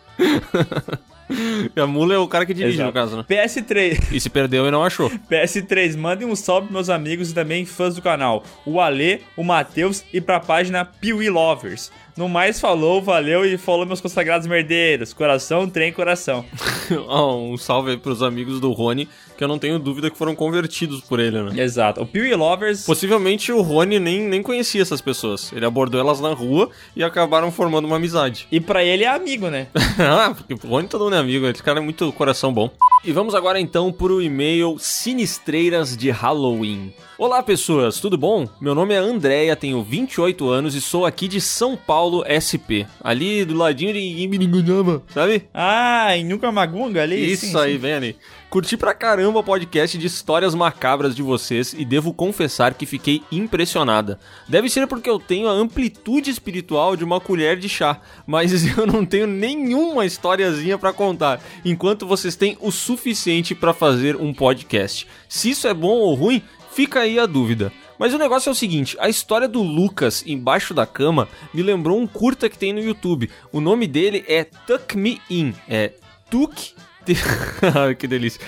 a 1.75 1.87
mula 1.87 2.13
é 2.13 2.17
o 2.17 2.27
cara 2.27 2.45
que 2.45 2.53
dirige, 2.53 2.77
Exato. 2.77 2.87
no 2.87 2.93
caso, 2.93 3.17
né? 3.17 3.25
PS3. 3.29 4.11
E 4.11 4.19
se 4.19 4.29
perdeu 4.29 4.67
e 4.67 4.71
não 4.71 4.83
achou. 4.83 5.09
PS3, 5.29 5.95
mandem 5.95 6.27
um 6.27 6.35
salve 6.35 6.67
pros 6.67 6.73
meus 6.73 6.89
amigos 6.89 7.31
e 7.31 7.33
também 7.33 7.65
fãs 7.65 7.95
do 7.95 8.01
canal. 8.01 8.43
O 8.65 8.79
Ale, 8.79 9.21
o 9.37 9.43
Matheus 9.43 10.03
e 10.11 10.19
pra 10.19 10.39
página 10.39 10.83
Piuí 10.85 11.29
Lovers. 11.29 11.91
No 12.19 12.27
mais, 12.27 12.59
falou, 12.59 13.01
valeu 13.01 13.45
e 13.45 13.57
falou 13.57 13.85
meus 13.85 14.01
consagrados 14.01 14.45
merdeiros. 14.45 15.13
Coração, 15.13 15.69
trem, 15.69 15.93
coração. 15.93 16.43
Um 16.91 17.55
salve 17.55 17.91
aí 17.91 17.97
pros 17.97 18.21
amigos 18.21 18.59
do 18.59 18.73
Rony, 18.73 19.07
que 19.37 19.43
eu 19.43 19.47
não 19.47 19.57
tenho 19.57 19.79
dúvida 19.79 20.09
que 20.09 20.17
foram 20.17 20.35
convertidos 20.35 20.99
por 20.99 21.19
ele, 21.19 21.41
né? 21.43 21.63
Exato. 21.63 22.01
O 22.01 22.05
Pew 22.05 22.35
Lovers. 22.35 22.85
Possivelmente 22.85 23.53
o 23.53 23.61
Rony 23.61 23.99
nem, 23.99 24.19
nem 24.19 24.43
conhecia 24.43 24.81
essas 24.81 24.99
pessoas. 24.99 25.53
Ele 25.53 25.65
abordou 25.65 25.97
elas 25.97 26.19
na 26.19 26.33
rua 26.33 26.71
e 26.93 27.03
acabaram 27.03 27.53
formando 27.53 27.85
uma 27.85 27.95
amizade. 27.95 28.47
E 28.51 28.59
pra 28.59 28.83
ele 28.83 29.05
é 29.05 29.07
amigo, 29.07 29.49
né? 29.49 29.67
ah, 29.97 30.33
porque 30.35 30.53
o 30.55 30.69
Rony 30.69 30.89
todo 30.89 31.05
mundo 31.05 31.15
é 31.15 31.19
amigo, 31.19 31.47
esse 31.47 31.63
cara 31.63 31.79
é 31.79 31.81
muito 31.81 32.11
coração 32.11 32.51
bom. 32.51 32.69
E 33.05 33.13
vamos 33.13 33.33
agora 33.33 33.61
então 33.61 33.93
pro 33.93 34.21
e-mail 34.21 34.75
Sinistreiras 34.77 35.95
de 35.95 36.09
Halloween. 36.09 36.91
Olá 37.19 37.43
pessoas, 37.43 37.99
tudo 37.99 38.17
bom? 38.17 38.47
Meu 38.61 38.73
nome 38.73 38.93
é 38.93 38.97
Andréia, 38.97 39.53
tenho 39.53 39.83
28 39.83 40.47
anos 40.47 40.73
e 40.73 40.79
sou 40.79 41.05
aqui 41.05 41.27
de 41.27 41.41
São 41.41 41.75
Paulo, 41.75 42.23
SP. 42.31 42.87
Ali 43.03 43.43
do 43.43 43.57
ladinho 43.57 43.91
de 43.91 43.99
Imiringunama, 43.99 45.03
sabe? 45.13 45.43
Ah, 45.53 46.15
em 46.15 46.23
Nucamagunga 46.23 47.03
ali? 47.03 47.29
Isso 47.29 47.47
Sim, 47.47 47.57
aí, 47.57 47.73
sim. 47.73 47.77
vem 47.77 47.93
ali. 47.93 48.15
Curti 48.49 48.77
pra 48.77 48.93
caramba 48.93 49.39
o 49.39 49.43
podcast 49.43 49.97
de 49.97 50.07
histórias 50.07 50.55
macabras 50.55 51.13
de 51.13 51.21
vocês 51.21 51.73
e 51.77 51.83
devo 51.83 52.13
confessar 52.13 52.73
que 52.73 52.85
fiquei 52.85 53.21
impressionada. 53.29 54.17
Deve 54.47 54.69
ser 54.69 54.87
porque 54.87 55.09
eu 55.09 55.19
tenho 55.19 55.49
a 55.49 55.51
amplitude 55.51 56.31
espiritual 56.31 56.95
de 56.95 57.03
uma 57.03 57.19
colher 57.19 57.59
de 57.59 57.67
chá, 57.67 57.99
mas 58.25 58.65
eu 58.77 58.87
não 58.87 59.05
tenho 59.05 59.27
nenhuma 59.27 60.05
historiazinha 60.05 60.77
pra 60.77 60.93
contar, 60.93 61.41
enquanto 61.65 62.07
vocês 62.07 62.37
têm 62.37 62.57
o 62.61 62.71
suficiente 62.71 63.53
pra 63.53 63.73
fazer 63.73 64.15
um 64.15 64.33
podcast. 64.33 65.05
Se 65.27 65.49
isso 65.49 65.67
é 65.67 65.73
bom 65.73 65.97
ou 65.97 66.15
ruim, 66.15 66.41
fica 66.71 67.01
aí 67.01 67.19
a 67.19 67.25
dúvida. 67.25 67.71
Mas 67.97 68.13
o 68.13 68.17
negócio 68.17 68.49
é 68.49 68.51
o 68.51 68.55
seguinte, 68.55 68.95
a 68.99 69.09
história 69.09 69.47
do 69.47 69.61
Lucas 69.61 70.23
embaixo 70.25 70.73
da 70.73 70.85
cama 70.85 71.27
me 71.53 71.61
lembrou 71.61 71.99
um 71.99 72.07
curta 72.07 72.49
que 72.49 72.57
tem 72.57 72.71
no 72.71 72.79
YouTube. 72.79 73.29
O 73.51 73.59
nome 73.59 73.87
dele 73.87 74.23
é 74.27 74.43
Tuck 74.45 74.95
Me 74.97 75.21
In, 75.29 75.53
é 75.67 75.93
Tuck 76.29 76.73
T- 77.05 77.15
que 77.99 78.07
delícia. 78.07 78.39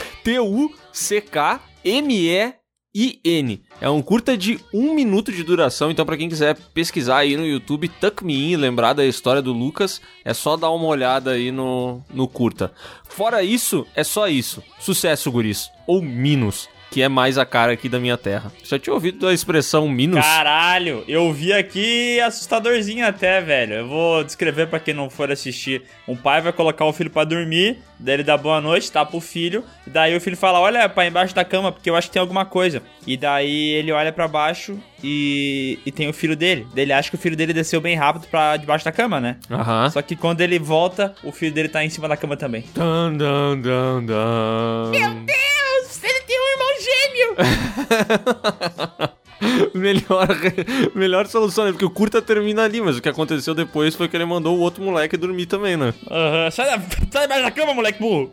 T-U-C-K-M-E-I-N. 2.23 3.63
É 3.79 3.89
um 3.89 4.01
curta 4.01 4.37
de 4.37 4.59
um 4.73 4.93
minuto 4.93 5.31
de 5.31 5.43
duração, 5.43 5.89
então 5.89 6.05
pra 6.05 6.17
quem 6.17 6.29
quiser 6.29 6.55
pesquisar 6.73 7.17
aí 7.17 7.35
no 7.35 7.45
YouTube, 7.45 7.87
Tuck 7.87 8.23
Me 8.23 8.51
In, 8.53 8.55
lembrar 8.57 8.93
da 8.93 9.05
história 9.05 9.41
do 9.41 9.51
Lucas, 9.53 10.01
é 10.23 10.33
só 10.33 10.55
dar 10.55 10.69
uma 10.71 10.85
olhada 10.87 11.31
aí 11.31 11.51
no, 11.51 12.01
no 12.13 12.27
curta. 12.27 12.71
Fora 13.07 13.43
isso, 13.43 13.85
é 13.95 14.03
só 14.03 14.27
isso. 14.27 14.61
Sucesso, 14.79 15.31
guris. 15.31 15.69
Ou 15.87 16.01
Minos, 16.01 16.69
que 16.91 17.01
é 17.01 17.07
mais 17.07 17.37
a 17.37 17.45
cara 17.45 17.71
aqui 17.71 17.87
da 17.87 17.99
minha 17.99 18.17
terra. 18.17 18.51
Já 18.63 18.77
tinha 18.77 18.93
ouvido 18.93 19.25
a 19.25 19.33
expressão 19.33 19.87
Minos? 19.87 20.19
Caralho, 20.19 21.05
eu 21.07 21.31
vi 21.31 21.53
aqui 21.53 22.19
assustadorzinho 22.19 23.07
até, 23.07 23.39
velho. 23.39 23.73
Eu 23.75 23.87
vou 23.87 24.23
descrever 24.25 24.67
pra 24.67 24.79
quem 24.79 24.93
não 24.93 25.09
for 25.09 25.31
assistir. 25.31 25.83
Um 26.05 26.17
pai 26.17 26.41
vai 26.41 26.51
colocar 26.51 26.83
o 26.85 26.91
filho 26.91 27.09
pra 27.09 27.23
dormir, 27.23 27.77
daí 27.97 28.15
ele 28.15 28.23
dá 28.23 28.35
boa 28.35 28.59
noite, 28.59 28.91
tapa 28.91 29.15
o 29.15 29.21
filho, 29.21 29.63
e 29.87 29.89
daí 29.89 30.15
o 30.15 30.19
filho 30.19 30.35
fala: 30.35 30.59
"Olha, 30.59 30.89
pra 30.89 31.07
embaixo 31.07 31.33
da 31.33 31.45
cama, 31.45 31.71
porque 31.71 31.89
eu 31.89 31.95
acho 31.95 32.07
que 32.07 32.13
tem 32.13 32.19
alguma 32.19 32.43
coisa". 32.45 32.83
E 33.07 33.15
daí 33.15 33.69
ele 33.69 33.91
olha 33.93 34.11
pra 34.11 34.27
baixo 34.27 34.77
e, 35.01 35.79
e 35.85 35.91
tem 35.93 36.09
o 36.09 36.13
filho 36.13 36.35
dele. 36.35 36.67
Daí 36.75 36.83
ele 36.83 36.93
acha 36.93 37.09
que 37.09 37.15
o 37.15 37.19
filho 37.19 37.37
dele 37.37 37.53
desceu 37.53 37.79
bem 37.79 37.95
rápido 37.95 38.27
pra 38.27 38.57
debaixo 38.57 38.83
da 38.83 38.91
cama, 38.91 39.21
né? 39.21 39.37
Aham. 39.49 39.89
Só 39.89 40.01
que 40.01 40.15
quando 40.17 40.41
ele 40.41 40.59
volta, 40.59 41.15
o 41.23 41.31
filho 41.31 41.53
dele 41.53 41.69
tá 41.69 41.85
em 41.85 41.89
cima 41.89 42.09
da 42.09 42.17
cama 42.17 42.35
também. 42.35 42.65
Dun, 42.75 43.17
dun, 43.17 43.61
dun, 43.61 44.05
dun. 44.05 44.91
Deus, 44.91 45.11
ele 45.15 45.60
gêmeo! 46.83 47.35
melhor, 49.73 50.27
melhor 50.93 51.27
solução, 51.27 51.65
né? 51.65 51.71
Porque 51.71 51.85
o 51.85 51.89
curta 51.89 52.21
termina 52.21 52.63
ali, 52.63 52.81
mas 52.81 52.97
o 52.97 53.01
que 53.01 53.09
aconteceu 53.09 53.53
depois 53.55 53.95
foi 53.95 54.07
que 54.07 54.15
ele 54.15 54.25
mandou 54.25 54.57
o 54.57 54.61
outro 54.61 54.83
moleque 54.83 55.17
dormir 55.17 55.45
também, 55.45 55.75
né? 55.77 55.93
Aham, 56.09 56.51
sai, 56.51 56.65
da, 56.65 56.83
sai 57.11 57.21
debaixo 57.23 57.43
da 57.43 57.51
cama, 57.51 57.73
moleque 57.73 57.99
burro! 57.99 58.31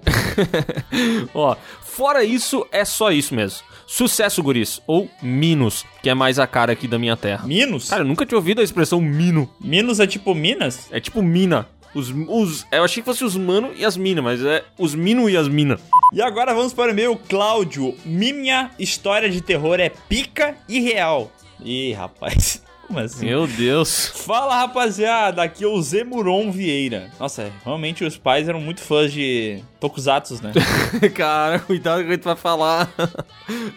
Ó, 1.35 1.57
fora 1.83 2.23
isso, 2.25 2.67
é 2.71 2.85
só 2.85 3.11
isso 3.11 3.35
mesmo. 3.35 3.67
Sucesso, 3.87 4.43
guris. 4.43 4.83
Ou 4.87 5.09
Minos, 5.23 5.87
que 6.03 6.11
é 6.11 6.15
mais 6.15 6.39
a 6.39 6.47
cara 6.47 6.73
aqui 6.73 6.87
da 6.87 6.99
minha 6.99 7.17
terra. 7.17 7.47
Minos? 7.47 7.89
Cara, 7.89 8.03
eu 8.03 8.07
nunca 8.07 8.27
tinha 8.27 8.37
ouvido 8.37 8.61
a 8.61 8.65
expressão 8.65 9.01
Mino. 9.01 9.51
Minos 9.59 9.99
é 9.99 10.07
tipo 10.07 10.35
Minas? 10.35 10.89
É 10.91 11.01
tipo 11.01 11.23
mina. 11.23 11.67
Os, 11.95 12.11
os, 12.29 12.67
eu 12.71 12.85
achei 12.85 13.03
que 13.03 13.07
fosse 13.09 13.25
os 13.25 13.37
mano 13.37 13.73
e 13.75 13.85
as 13.85 13.97
mina, 13.97 14.21
mas 14.23 14.45
é 14.45 14.63
os 14.79 14.95
mino 14.95 15.29
e 15.29 15.37
as 15.37 15.49
mina. 15.49 15.79
E 16.13 16.21
agora 16.23 16.55
vamos 16.55 16.73
para 16.73 16.93
o 16.93 16.95
meu 16.95 17.17
Cláudio. 17.17 17.95
Minha 18.05 18.71
história 18.79 19.29
de 19.31 19.41
terror 19.41 19.81
é 19.81 19.89
pica 20.09 20.55
e 20.69 20.81
real. 20.81 21.31
Ih, 21.65 21.93
rapaz. 21.93 22.63
Como 22.89 23.01
assim? 23.01 23.27
Meu 23.27 23.47
Deus. 23.47 24.07
Fala 24.25 24.61
rapaziada, 24.61 25.43
aqui 25.43 25.63
é 25.63 25.67
o 25.67 25.83
Zemuron 25.83 26.51
Vieira. 26.51 27.11
Nossa, 27.21 27.53
realmente 27.63 28.03
os 28.03 28.17
pais 28.17 28.49
eram 28.49 28.63
muito 28.63 28.81
fãs 28.81 29.13
de 29.13 29.63
Tokusatsu, 29.79 30.41
né? 30.43 30.53
Cara, 31.15 31.59
cuidado 31.59 32.03
que 32.05 32.17
tu 32.17 32.25
vai 32.25 32.37
falar. 32.37 32.91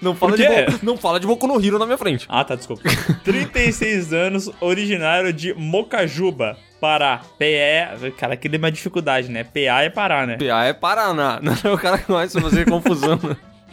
Não 0.01 0.15
fala, 0.15 0.37
de? 0.37 0.45
Bo- 0.47 0.79
não 0.81 0.95
fala 0.95 1.19
de 1.19 1.27
Boku 1.27 1.45
no 1.45 1.61
Hero 1.61 1.77
na 1.77 1.85
minha 1.85 1.97
frente. 1.97 2.25
Ah, 2.29 2.45
tá, 2.45 2.55
desculpa. 2.55 2.83
36 3.25 4.13
anos, 4.13 4.49
originário 4.61 5.33
de 5.33 5.53
Mocajuba, 5.55 6.57
Pará. 6.81 7.21
PE. 7.37 8.11
Cara, 8.17 8.33
aqui 8.33 8.49
deu 8.49 8.57
uma 8.57 8.71
dificuldade, 8.71 9.29
né? 9.29 9.43
PA 9.43 9.83
é 9.83 9.89
Pará, 9.91 10.25
né? 10.25 10.37
PA 10.37 10.65
é 10.65 10.73
Paraná. 10.73 11.39
Não 11.43 11.53
é 11.63 11.71
o 11.71 11.77
cara 11.77 11.99
que 11.99 12.11
mais 12.11 12.33
fazer 12.33 12.67
confusão. 12.67 13.19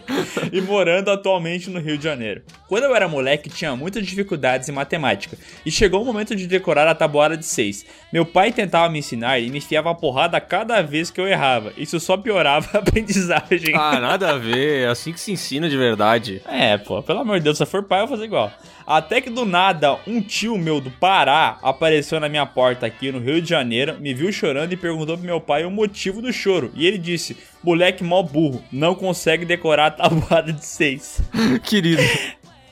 e 0.53 0.61
morando 0.61 1.11
atualmente 1.11 1.71
no 1.71 1.81
Rio 1.81 1.99
de 1.99 2.05
Janeiro. 2.05 2.43
Quando 2.67 2.85
eu 2.85 2.95
era 2.95 3.09
moleque, 3.09 3.49
tinha 3.49 3.75
muitas 3.77 4.07
dificuldades 4.07 4.69
em 4.69 4.73
matemática, 4.73 5.37
e 5.65 5.71
chegou 5.71 6.03
o 6.03 6.05
momento 6.05 6.35
de 6.35 6.47
decorar 6.47 6.87
a 6.87 6.95
tabuada 6.95 7.37
de 7.37 7.47
6. 7.47 7.85
Meu 8.13 8.25
pai 8.25 8.53
tentava 8.53 8.91
me 8.91 8.99
ensinar 8.99 9.39
e 9.39 9.51
me 9.51 9.59
enfiava 9.59 9.91
a 9.91 9.95
porrada 9.95 10.41
cada 10.41 10.83
vez 10.83 11.11
que 11.11 11.21
eu 11.21 11.29
errava. 11.29 11.73
Isso 11.77 11.99
só 12.01 12.17
piorava 12.17 12.69
a 12.77 12.79
aprendizagem. 12.79 13.75
Ah, 13.75 14.01
nada 14.01 14.31
a 14.31 14.39
ver. 14.39 14.85
É 14.85 14.89
assim 14.89 15.13
que 15.13 15.21
se 15.21 15.33
ensina 15.33 15.69
de 15.69 15.77
verdade. 15.77 16.43
É, 16.47 16.77
pô, 16.77 17.03
pelo 17.03 17.21
amor 17.21 17.39
de 17.39 17.45
Deus, 17.45 17.59
se 17.59 17.67
for 17.67 17.83
pai, 17.83 18.03
eu 18.03 18.07
vou 18.07 18.17
fazer 18.17 18.27
igual. 18.27 18.53
Até 18.87 19.21
que 19.21 19.29
do 19.29 19.45
nada, 19.45 19.99
um 20.07 20.19
tio 20.23 20.57
meu 20.57 20.81
do 20.81 20.91
Pará 20.91 21.59
apareceu 21.63 22.19
na 22.19 22.27
minha 22.27 22.47
porta 22.47 22.87
aqui 22.87 23.13
no 23.13 23.19
Rio 23.19 23.43
de 23.43 23.47
Janeiro, 23.47 24.01
me 24.01 24.15
viu 24.15 24.33
chorando 24.33 24.73
e 24.73 24.79
perguntou 24.79 25.15
pro 25.19 25.27
meu 25.27 25.39
pai 25.39 25.67
o 25.67 25.71
motivo 25.71 26.23
do 26.23 26.33
choro. 26.33 26.73
E 26.75 26.87
ele 26.87 26.97
disse: 26.97 27.37
moleque 27.63 28.05
mó 28.05 28.23
burro, 28.23 28.63
não 28.73 28.95
consegue 28.95 29.45
decorar 29.45 29.87
a 29.87 29.91
tabuada 29.91 30.53
de 30.53 30.65
seis. 30.65 31.21
Querido. 31.65 32.03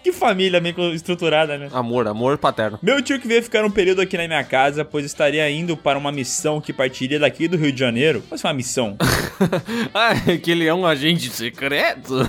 Que 0.06 0.12
família 0.12 0.60
bem 0.60 0.72
estruturada, 0.94 1.58
né? 1.58 1.68
Amor, 1.72 2.06
amor 2.06 2.38
paterno. 2.38 2.78
Meu 2.80 3.02
tio 3.02 3.18
que 3.18 3.26
veio 3.26 3.42
ficar 3.42 3.64
um 3.64 3.70
período 3.72 4.00
aqui 4.00 4.16
na 4.16 4.28
minha 4.28 4.44
casa, 4.44 4.84
pois 4.84 5.04
estaria 5.04 5.50
indo 5.50 5.76
para 5.76 5.98
uma 5.98 6.12
missão 6.12 6.60
que 6.60 6.72
partiria 6.72 7.18
daqui 7.18 7.48
do 7.48 7.56
Rio 7.56 7.72
de 7.72 7.80
Janeiro. 7.80 8.22
Mas 8.30 8.44
uma 8.44 8.52
missão. 8.52 8.96
ah, 9.92 10.12
é 10.28 10.36
que 10.36 10.52
ele 10.52 10.64
é 10.64 10.72
um 10.72 10.86
agente 10.86 11.28
secreto? 11.30 12.20